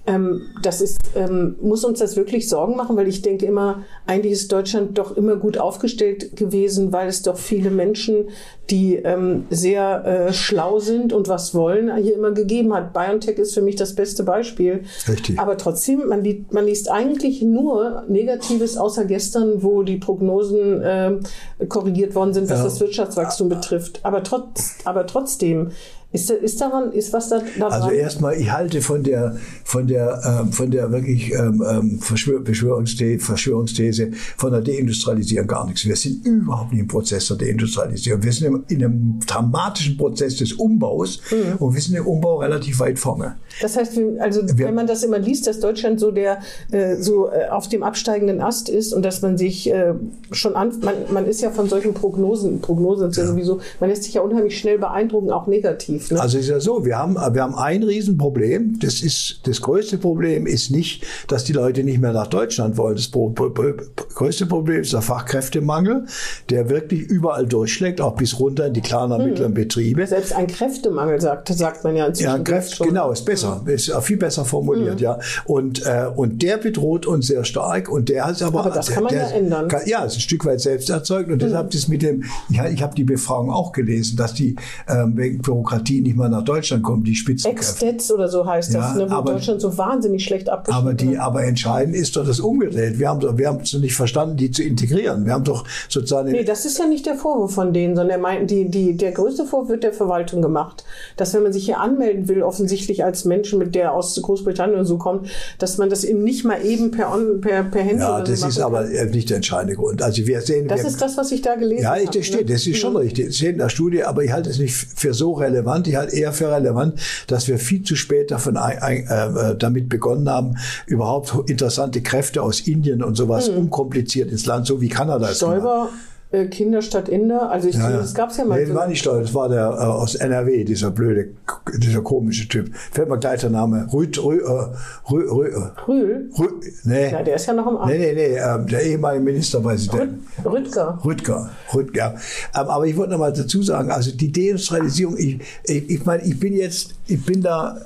ähm, 0.07 0.49
das 0.61 0.81
ist, 0.81 0.99
ähm, 1.15 1.55
muss 1.61 1.83
uns 1.83 1.99
das 1.99 2.15
wirklich 2.15 2.47
Sorgen 2.47 2.75
machen, 2.75 2.95
weil 2.95 3.07
ich 3.07 3.21
denke 3.21 3.45
immer, 3.45 3.83
eigentlich 4.05 4.33
ist 4.33 4.51
Deutschland 4.51 4.97
doch 4.97 5.17
immer 5.17 5.35
gut 5.35 5.57
aufgestellt 5.57 6.35
gewesen, 6.35 6.91
weil 6.91 7.07
es 7.07 7.23
doch 7.23 7.37
viele 7.37 7.71
Menschen, 7.71 8.29
die 8.69 8.95
ähm, 8.95 9.45
sehr 9.49 10.05
äh, 10.05 10.33
schlau 10.33 10.79
sind 10.79 11.13
und 11.13 11.27
was 11.27 11.53
wollen, 11.55 11.95
hier 11.97 12.15
immer 12.15 12.31
gegeben 12.31 12.73
hat. 12.73 12.93
BioNTech 12.93 13.37
ist 13.37 13.53
für 13.53 13.61
mich 13.61 13.75
das 13.75 13.95
beste 13.95 14.23
Beispiel. 14.23 14.83
Richtig. 15.07 15.39
Aber 15.39 15.57
trotzdem, 15.57 16.07
man, 16.07 16.23
liest, 16.23 16.53
man 16.53 16.65
liest 16.65 16.91
eigentlich 16.91 17.41
nur 17.41 18.03
Negatives, 18.07 18.77
außer 18.77 19.05
gestern, 19.05 19.63
wo 19.63 19.83
die 19.83 19.97
Prognosen 19.97 20.81
äh, 20.81 21.19
korrigiert 21.67 22.15
worden 22.15 22.33
sind, 22.33 22.49
was 22.49 22.59
ja. 22.59 22.65
das 22.65 22.79
Wirtschaftswachstum 22.79 23.49
betrifft. 23.49 23.99
Aber, 24.03 24.23
trotz, 24.23 24.77
aber 24.85 25.07
trotzdem, 25.07 25.71
Ist, 26.11 26.29
ist 26.29 26.61
daran, 26.61 26.91
ist 26.91 27.11
was 27.11 27.29
da 27.29 27.41
daran? 27.59 27.73
Also 27.73 27.89
erstmal, 27.89 28.35
ich 28.35 28.51
halte 28.51 28.81
von 28.81 29.03
der, 29.03 29.35
von 29.63 29.87
der, 29.87 30.21
ähm, 30.41 30.51
von 30.53 30.71
der 30.71 30.91
wirklich 30.91 31.33
ähm, 31.33 31.63
ähm 31.67 31.99
Verschwör 31.99 32.43
Verschwörungsthese, 32.45 33.23
Verschwörungsthese 33.23 34.11
von 34.37 34.51
der 34.51 34.61
Deindustrialisierung 34.61 35.47
gar 35.47 35.65
nichts. 35.65 35.85
Wir 35.85 35.95
sind 35.95 36.25
überhaupt 36.25 36.71
nicht 36.71 36.81
im 36.81 36.87
Prozess 36.87 37.27
der 37.27 37.37
Deindustrialisierung. 37.37 38.23
Wir 38.23 38.31
sind 38.31 38.71
in 38.71 38.83
einem 38.83 39.19
dramatischen 39.25 39.97
Prozess 39.97 40.37
des 40.37 40.53
Umbaus 40.53 41.19
mhm. 41.31 41.57
und 41.57 41.73
wir 41.73 41.81
sind 41.81 41.95
im 41.95 42.07
Umbau 42.07 42.37
relativ 42.37 42.79
weit 42.79 42.97
vorne. 42.99 43.35
Das 43.61 43.77
heißt, 43.77 43.99
also 44.19 44.41
wir, 44.57 44.67
wenn 44.67 44.75
man 44.75 44.87
das 44.87 45.03
immer 45.03 45.19
liest, 45.19 45.47
dass 45.47 45.59
Deutschland 45.59 45.99
so 45.99 46.11
der 46.11 46.39
äh, 46.71 46.95
so 46.97 47.29
äh, 47.29 47.49
auf 47.49 47.67
dem 47.69 47.83
absteigenden 47.83 48.41
Ast 48.41 48.69
ist 48.69 48.93
und 48.93 49.03
dass 49.03 49.21
man 49.21 49.37
sich 49.37 49.71
äh, 49.71 49.93
schon 50.31 50.55
an, 50.55 50.71
man, 50.81 50.95
man 51.11 51.25
ist 51.25 51.41
ja 51.41 51.51
von 51.51 51.69
solchen 51.69 51.93
Prognosen, 51.93 52.61
Prognosen 52.61 53.11
ja, 53.11 53.23
ja 53.23 53.27
sowieso, 53.27 53.59
man 53.79 53.89
lässt 53.89 54.03
sich 54.03 54.13
ja 54.15 54.21
unheimlich 54.21 54.57
schnell 54.57 54.77
beeindrucken, 54.77 55.31
auch 55.31 55.47
negativ. 55.47 56.04
Ne? 56.11 56.19
Also 56.19 56.37
ist 56.37 56.49
ja 56.49 56.59
so, 56.59 56.85
wir 56.85 56.97
haben, 56.97 57.15
wir 57.15 57.41
haben 57.41 57.55
ein 57.55 57.83
Riesenproblem. 57.83 58.79
Das 58.79 59.01
ist, 59.01 59.41
das 59.43 59.61
größte 59.61 59.97
Problem 59.97 60.45
ist 60.47 60.71
nicht, 60.71 61.03
dass 61.27 61.43
die 61.43 61.53
Leute 61.53 61.83
nicht 61.83 61.99
mehr 61.99 62.13
nach 62.13 62.27
Deutschland 62.27 62.77
wollen. 62.77 62.95
Das 62.95 63.11
größte 63.11 64.45
Problem 64.45 64.81
ist 64.81 64.93
der 64.93 65.01
Fachkräftemangel, 65.01 66.05
der 66.49 66.69
wirklich 66.69 67.01
überall 67.01 67.45
durchschlägt, 67.45 68.01
auch 68.01 68.15
bis 68.15 68.39
runter 68.39 68.67
in 68.67 68.73
die 68.73 68.81
kleinen 68.81 69.11
und 69.13 69.19
hm. 69.19 69.29
mittleren 69.29 69.53
Betriebe. 69.53 70.05
Selbst 70.05 70.33
ein 70.33 70.47
Kräftemangel 70.47 71.19
sagt, 71.21 71.47
sagt 71.49 71.83
man 71.83 71.95
ja 71.95 72.07
inzwischen. 72.07 72.29
Ja, 72.29 72.39
Kräfte, 72.39 72.83
genau, 72.83 73.11
ist 73.11 73.25
besser, 73.25 73.61
hm. 73.63 73.73
ist 73.73 73.91
viel 74.01 74.17
besser 74.17 74.45
formuliert, 74.45 74.95
mhm. 74.95 75.03
ja. 75.03 75.19
Und, 75.45 75.85
äh, 75.85 76.07
und 76.15 76.41
der 76.41 76.57
bedroht 76.57 77.05
uns 77.05 77.27
sehr 77.27 77.43
stark 77.43 77.89
und 77.89 78.09
der 78.09 78.25
hat 78.25 78.41
aber. 78.41 78.65
Aber 78.65 78.69
das 78.71 78.91
kann 78.91 79.03
man 79.03 79.13
der, 79.13 79.23
ja 79.23 79.29
ändern. 79.29 79.67
Kann, 79.67 79.81
ja, 79.85 80.03
ist 80.03 80.15
ein 80.15 80.21
Stück 80.21 80.45
weit 80.45 80.61
selbst 80.61 80.89
erzeugt 80.89 81.29
und 81.29 81.41
deshalb 81.41 81.73
ist 81.73 81.87
mit 81.87 82.01
dem, 82.01 82.23
ich, 82.49 82.59
ich 82.59 82.83
habe 82.83 82.95
die 82.95 83.03
Befragung 83.03 83.51
auch 83.51 83.71
gelesen, 83.71 84.17
dass 84.17 84.33
die 84.33 84.55
ähm, 84.87 85.17
wegen 85.17 85.39
Bürokratie 85.39 85.84
nicht 85.89 86.15
mal 86.15 86.29
nach 86.29 86.43
Deutschland 86.43 86.83
kommen, 86.83 87.03
die 87.03 87.15
Spitzenkräfte. 87.15 87.85
Ex-Stats 87.85 88.11
oder 88.11 88.27
so 88.27 88.45
heißt 88.45 88.73
das, 88.73 88.95
ja, 88.95 88.95
ne, 88.95 89.09
wo 89.09 89.15
aber, 89.15 89.33
Deutschland 89.33 89.61
so 89.61 89.77
wahnsinnig 89.77 90.23
schlecht 90.23 90.49
abgeschnitten 90.49 90.87
aber 90.87 90.93
die, 90.93 91.17
Aber 91.17 91.43
entscheidend 91.43 91.95
ist 91.95 92.15
doch 92.15 92.25
das 92.25 92.39
umgedreht. 92.39 92.99
Wir 92.99 93.09
haben, 93.09 93.37
wir 93.37 93.47
haben 93.47 93.59
es 93.61 93.73
nicht 93.73 93.95
verstanden, 93.95 94.37
die 94.37 94.51
zu 94.51 94.63
integrieren. 94.63 95.25
Wir 95.25 95.33
haben 95.33 95.43
doch 95.43 95.65
sozusagen... 95.89 96.31
Nee, 96.31 96.43
das 96.43 96.65
ist 96.65 96.77
ja 96.77 96.87
nicht 96.87 97.05
der 97.05 97.15
Vorwurf 97.15 97.53
von 97.53 97.73
denen, 97.73 97.95
sondern 97.95 98.21
meinten, 98.21 98.47
die, 98.47 98.69
die, 98.69 98.97
der 98.97 99.11
größte 99.11 99.45
Vorwurf 99.45 99.69
wird 99.69 99.83
der 99.83 99.93
Verwaltung 99.93 100.41
gemacht. 100.41 100.83
Dass 101.17 101.33
wenn 101.33 101.43
man 101.43 101.53
sich 101.53 101.65
hier 101.65 101.79
anmelden 101.79 102.27
will, 102.27 102.43
offensichtlich 102.43 103.03
als 103.03 103.25
Mensch, 103.25 103.53
mit 103.53 103.75
der 103.75 103.93
aus 103.93 104.19
Großbritannien 104.21 104.75
oder 104.75 104.85
so 104.85 104.97
kommt, 104.97 105.29
dass 105.59 105.77
man 105.77 105.89
das 105.89 106.03
eben 106.03 106.23
nicht 106.23 106.45
mal 106.45 106.63
eben 106.63 106.91
per, 106.91 107.13
on, 107.13 107.41
per, 107.41 107.63
per 107.63 107.81
Handy 107.81 108.01
Ja, 108.01 108.21
das 108.21 108.41
so 108.41 108.47
ist 108.47 108.59
aber 108.59 108.83
nicht 108.83 109.29
der 109.29 109.37
entscheidende 109.37 109.75
Grund. 109.75 110.01
Also 110.01 110.25
wir 110.25 110.41
sehen... 110.41 110.67
Das 110.67 110.81
wir, 110.81 110.89
ist 110.89 111.01
das, 111.01 111.17
was 111.17 111.31
ich 111.31 111.41
da 111.41 111.55
gelesen 111.55 111.87
habe. 111.87 112.01
Ja, 112.01 112.11
das 112.11 112.25
steht, 112.25 112.47
ne? 112.47 112.53
das 112.53 112.67
ist 112.67 112.77
schon 112.77 112.93
mhm. 112.93 112.97
richtig. 112.97 113.27
Das 113.27 113.35
steht 113.37 113.53
in 113.53 113.57
der 113.59 113.69
Studie, 113.69 114.03
aber 114.03 114.23
ich 114.23 114.31
halte 114.31 114.49
es 114.49 114.59
nicht 114.59 114.75
für 114.75 115.13
so 115.13 115.33
relevant. 115.33 115.74
Ich 115.83 115.95
halte 115.95 116.15
eher 116.15 116.33
für 116.33 116.51
relevant, 116.51 116.99
dass 117.27 117.47
wir 117.47 117.59
viel 117.59 117.83
zu 117.83 117.95
spät 117.95 118.31
davon 118.31 118.57
ein, 118.57 118.79
ein, 118.79 119.07
äh, 119.07 119.55
damit 119.55 119.89
begonnen 119.89 120.29
haben, 120.29 120.55
überhaupt 120.85 121.49
interessante 121.49 122.01
Kräfte 122.01 122.41
aus 122.41 122.61
Indien 122.61 123.03
und 123.03 123.15
sowas 123.15 123.47
hm. 123.47 123.57
unkompliziert 123.57 124.31
ins 124.31 124.45
Land, 124.45 124.67
so 124.67 124.81
wie 124.81 124.89
Kanada 124.89 125.29
es 125.29 125.37
Stoiber, 125.37 125.89
äh, 126.31 126.45
Kinder 126.47 126.81
statt 126.81 127.09
Inder, 127.09 127.49
also 127.51 127.67
ich, 127.67 127.75
ja, 127.75 127.89
ja. 127.89 127.97
das 127.97 128.13
gab 128.13 128.31
es 128.31 128.37
ja 128.37 128.45
mal. 128.45 128.59
Nee, 128.59 128.65
das 128.65 128.75
war 128.75 128.87
nicht 128.87 128.99
Steuer, 128.99 129.21
das 129.21 129.33
war 129.33 129.49
der 129.49 129.67
äh, 129.67 129.83
aus 129.83 130.15
NRW, 130.15 130.63
dieser 130.63 130.91
blöde, 130.91 131.29
dieser 131.77 132.01
komische 132.01 132.47
Typ. 132.47 132.75
Fällt 132.91 133.09
mir 133.09 133.19
gleich 133.19 133.41
der 133.41 133.51
Name. 133.51 133.87
Rüd, 133.93 134.21
Rü, 134.23 134.39
äh, 134.39 135.11
Rü, 135.11 135.29
Rü, 135.29 135.47
äh. 135.47 135.87
Rühl? 135.87 136.29
Rü, 136.37 136.47
nee. 136.83 137.11
Ja, 137.11 137.23
der 137.23 137.35
ist 137.35 137.45
ja 137.45 137.53
noch 137.53 137.67
im 137.67 137.77
Amt. 137.77 137.91
Nee, 137.91 137.99
nee, 137.99 138.13
nee, 138.13 138.35
äh, 138.35 138.65
der 138.65 138.83
ehemalige 138.83 139.23
Ministerpräsident. 139.23 140.13
Rüd, 140.43 140.53
Rüdger. 140.53 140.99
Rüdger, 141.05 141.49
Rüdger. 141.73 142.15
Ähm, 142.55 142.67
aber 142.67 142.85
ich 142.85 142.97
wollte 142.97 143.11
noch 143.11 143.19
mal 143.19 143.31
dazu 143.31 143.61
sagen, 143.61 143.91
also 143.91 144.11
die 144.11 144.31
Deindustrialisierung, 144.31 145.17
ich, 145.17 145.39
ich, 145.63 145.89
ich 145.89 146.05
meine, 146.05 146.23
ich 146.23 146.39
bin 146.39 146.55
jetzt, 146.55 146.95
ich 147.07 147.23
bin 147.25 147.41
da 147.41 147.77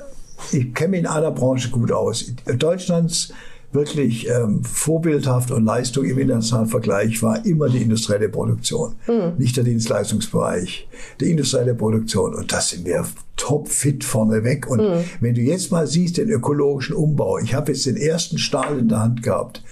ich 0.52 0.74
kenne 0.74 0.92
mich 0.92 1.00
in 1.02 1.08
einer 1.08 1.32
Branche 1.32 1.70
gut 1.70 1.92
aus. 1.92 2.32
Deutschlands 2.46 3.34
wirklich 3.72 4.28
ähm, 4.28 4.64
vorbildhaft 4.64 5.52
und 5.52 5.64
Leistung 5.64 6.06
im 6.06 6.18
internationalen 6.18 6.70
Vergleich 6.70 7.22
war 7.22 7.46
immer 7.46 7.70
die 7.70 7.82
industrielle 7.82 8.30
Produktion, 8.30 8.96
mhm. 9.08 9.34
nicht 9.38 9.58
der 9.58 9.64
Dienstleistungsbereich, 9.64 10.88
die 11.20 11.30
industrielle 11.32 11.76
Produktion. 11.76 12.34
Und 12.34 12.52
das 12.52 12.70
sind 12.70 12.86
wir 12.86 13.06
topfit 13.36 14.04
vorneweg. 14.04 14.68
Und 14.68 14.80
mhm. 14.80 15.04
wenn 15.20 15.36
du 15.36 15.42
jetzt 15.42 15.72
mal 15.72 15.86
siehst, 15.86 16.18
den 16.18 16.30
ökologischen 16.30 16.96
Umbau, 16.96 17.38
ich 17.38 17.54
habe 17.54 17.72
jetzt 17.72 17.86
den 17.86 17.98
ersten 17.98 18.38
Stahl 18.38 18.80
in 18.80 18.90
der 18.90 19.02
Hand 19.02 19.24
gehabt. 19.24 19.64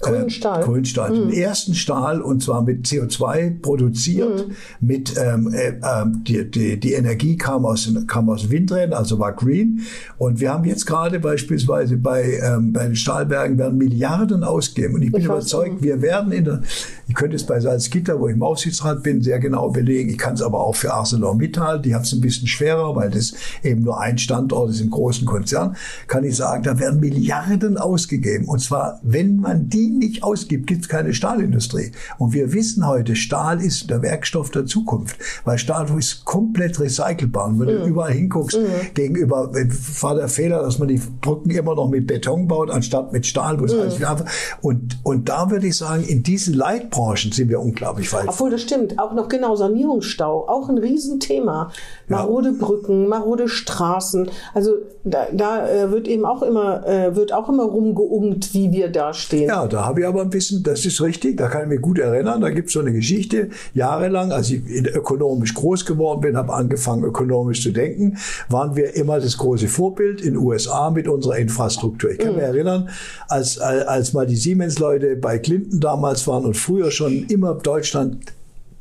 Grünen 0.00 0.30
Stahl. 0.30 0.62
Äh, 0.62 0.64
grünen 0.64 0.84
Stahl. 0.84 1.10
Mhm. 1.10 1.30
Den 1.30 1.32
ersten 1.32 1.74
Stahl 1.74 2.20
und 2.20 2.42
zwar 2.42 2.62
mit 2.62 2.86
CO2 2.86 3.60
produziert. 3.60 4.48
Mhm. 4.48 4.54
Mit 4.80 5.14
ähm, 5.16 5.52
äh, 5.52 5.74
ähm, 5.82 6.22
die, 6.24 6.50
die, 6.50 6.78
die 6.78 6.92
Energie 6.92 7.36
kam 7.36 7.64
aus 7.66 7.90
kam 8.06 8.28
aus 8.28 8.50
Windrädern, 8.50 8.92
also 8.92 9.18
war 9.18 9.32
green. 9.32 9.82
Und 10.18 10.40
wir 10.40 10.52
haben 10.52 10.64
jetzt 10.64 10.86
gerade 10.86 11.20
beispielsweise 11.20 11.96
bei 11.96 12.40
ähm, 12.42 12.72
bei 12.72 12.84
den 12.84 12.96
Stahlbergen 12.96 13.58
werden 13.58 13.78
Milliarden 13.78 14.44
ausgeben. 14.44 14.94
Und 14.94 15.02
ich 15.02 15.12
bin 15.12 15.20
ich 15.20 15.26
überzeugt, 15.26 15.82
wir 15.82 16.02
werden 16.02 16.32
in 16.32 16.44
der 16.44 16.62
ich 17.06 17.14
könnte 17.14 17.36
es 17.36 17.44
bei 17.44 17.60
Salzgitter, 17.60 18.18
wo 18.18 18.28
ich 18.28 18.34
im 18.34 18.42
Aufsichtsrat 18.42 19.02
bin, 19.02 19.20
sehr 19.20 19.38
genau 19.38 19.70
belegen. 19.70 20.08
Ich 20.08 20.18
kann 20.18 20.34
es 20.34 20.42
aber 20.42 20.60
auch 20.60 20.74
für 20.74 20.94
ArcelorMittal, 20.94 21.82
die 21.82 21.94
haben 21.94 22.02
es 22.02 22.12
ein 22.12 22.20
bisschen 22.20 22.46
schwerer, 22.46 22.96
weil 22.96 23.10
das 23.10 23.34
eben 23.62 23.82
nur 23.82 24.00
ein 24.00 24.16
Standort 24.16 24.70
ist 24.70 24.80
im 24.80 24.90
großen 24.90 25.26
Konzern, 25.26 25.76
kann 26.06 26.24
ich 26.24 26.36
sagen, 26.36 26.62
da 26.62 26.78
werden 26.78 27.00
Milliarden 27.00 27.76
ausgegeben. 27.76 28.46
Und 28.46 28.60
zwar, 28.60 29.00
wenn 29.02 29.36
man 29.36 29.68
die 29.68 29.83
nicht 29.90 30.22
ausgibt, 30.22 30.66
gibt 30.66 30.82
es 30.82 30.88
keine 30.88 31.14
Stahlindustrie. 31.14 31.92
Und 32.18 32.32
wir 32.32 32.52
wissen 32.52 32.86
heute, 32.86 33.16
Stahl 33.16 33.62
ist 33.62 33.90
der 33.90 34.02
Werkstoff 34.02 34.50
der 34.50 34.66
Zukunft, 34.66 35.16
weil 35.44 35.58
Stahl 35.58 35.86
ist 35.98 36.24
komplett 36.24 36.80
recycelbar. 36.80 37.48
Und 37.48 37.60
wenn 37.60 37.74
mhm. 37.74 37.80
du 37.80 37.86
überall 37.86 38.12
hinguckst, 38.12 38.58
mhm. 38.58 38.94
gegenüber 38.94 39.52
war 40.00 40.14
der 40.14 40.28
Fehler, 40.28 40.62
dass 40.62 40.78
man 40.78 40.88
die 40.88 41.00
Brücken 41.20 41.50
immer 41.50 41.74
noch 41.74 41.88
mit 41.88 42.06
Beton 42.06 42.48
baut, 42.48 42.70
anstatt 42.70 43.12
mit 43.12 43.26
Stahl. 43.26 43.56
Mhm. 43.56 44.24
Und, 44.60 44.98
und 45.02 45.28
da 45.28 45.50
würde 45.50 45.66
ich 45.66 45.76
sagen, 45.76 46.04
in 46.04 46.22
diesen 46.22 46.54
Leitbranchen 46.54 47.32
sind 47.32 47.48
wir 47.48 47.60
unglaublich 47.60 48.12
weit. 48.12 48.28
Obwohl, 48.28 48.50
das 48.50 48.62
stimmt. 48.62 48.98
Auch 48.98 49.14
noch 49.14 49.28
genau, 49.28 49.56
Sanierungsstau, 49.56 50.48
auch 50.48 50.68
ein 50.68 50.78
Riesenthema. 50.78 51.70
Marode 52.08 52.50
ja. 52.50 52.54
Brücken, 52.58 53.08
marode 53.08 53.48
Straßen. 53.48 54.30
Also 54.52 54.74
da, 55.04 55.26
da 55.32 55.68
äh, 55.68 55.90
wird 55.90 56.08
eben 56.08 56.24
auch 56.24 56.42
immer, 56.42 56.86
äh, 56.86 57.14
wird 57.14 57.32
auch 57.32 57.48
immer 57.48 57.64
rumgeungt, 57.64 58.54
wie 58.54 58.72
wir 58.72 58.90
da 58.90 59.12
stehen. 59.12 59.48
Ja, 59.48 59.66
da 59.74 59.84
habe 59.84 60.00
ich 60.00 60.06
aber 60.06 60.22
ein 60.22 60.30
bisschen, 60.30 60.62
das 60.62 60.86
ist 60.86 61.00
richtig, 61.00 61.36
da 61.36 61.48
kann 61.48 61.62
ich 61.62 61.68
mich 61.68 61.80
gut 61.80 61.98
erinnern, 61.98 62.40
da 62.40 62.50
gibt 62.50 62.68
es 62.68 62.74
so 62.74 62.80
eine 62.80 62.92
Geschichte, 62.92 63.48
jahrelang, 63.74 64.30
als 64.30 64.50
ich 64.50 64.62
ökonomisch 64.94 65.52
groß 65.52 65.84
geworden 65.84 66.20
bin, 66.20 66.36
habe 66.36 66.52
angefangen 66.52 67.02
ökonomisch 67.02 67.60
zu 67.60 67.72
denken, 67.72 68.16
waren 68.48 68.76
wir 68.76 68.94
immer 68.94 69.18
das 69.18 69.36
große 69.36 69.66
Vorbild 69.66 70.20
in 70.20 70.34
den 70.34 70.36
USA 70.36 70.90
mit 70.90 71.08
unserer 71.08 71.38
Infrastruktur. 71.38 72.12
Ich 72.12 72.18
kann 72.18 72.30
mhm. 72.30 72.36
mich 72.36 72.44
erinnern, 72.44 72.88
als, 73.26 73.58
als 73.58 74.12
mal 74.12 74.26
die 74.26 74.36
Siemens-Leute 74.36 75.16
bei 75.16 75.38
Clinton 75.38 75.80
damals 75.80 76.24
waren 76.28 76.44
und 76.44 76.56
früher 76.56 76.92
schon 76.92 77.24
immer 77.24 77.54
Deutschland 77.54 78.18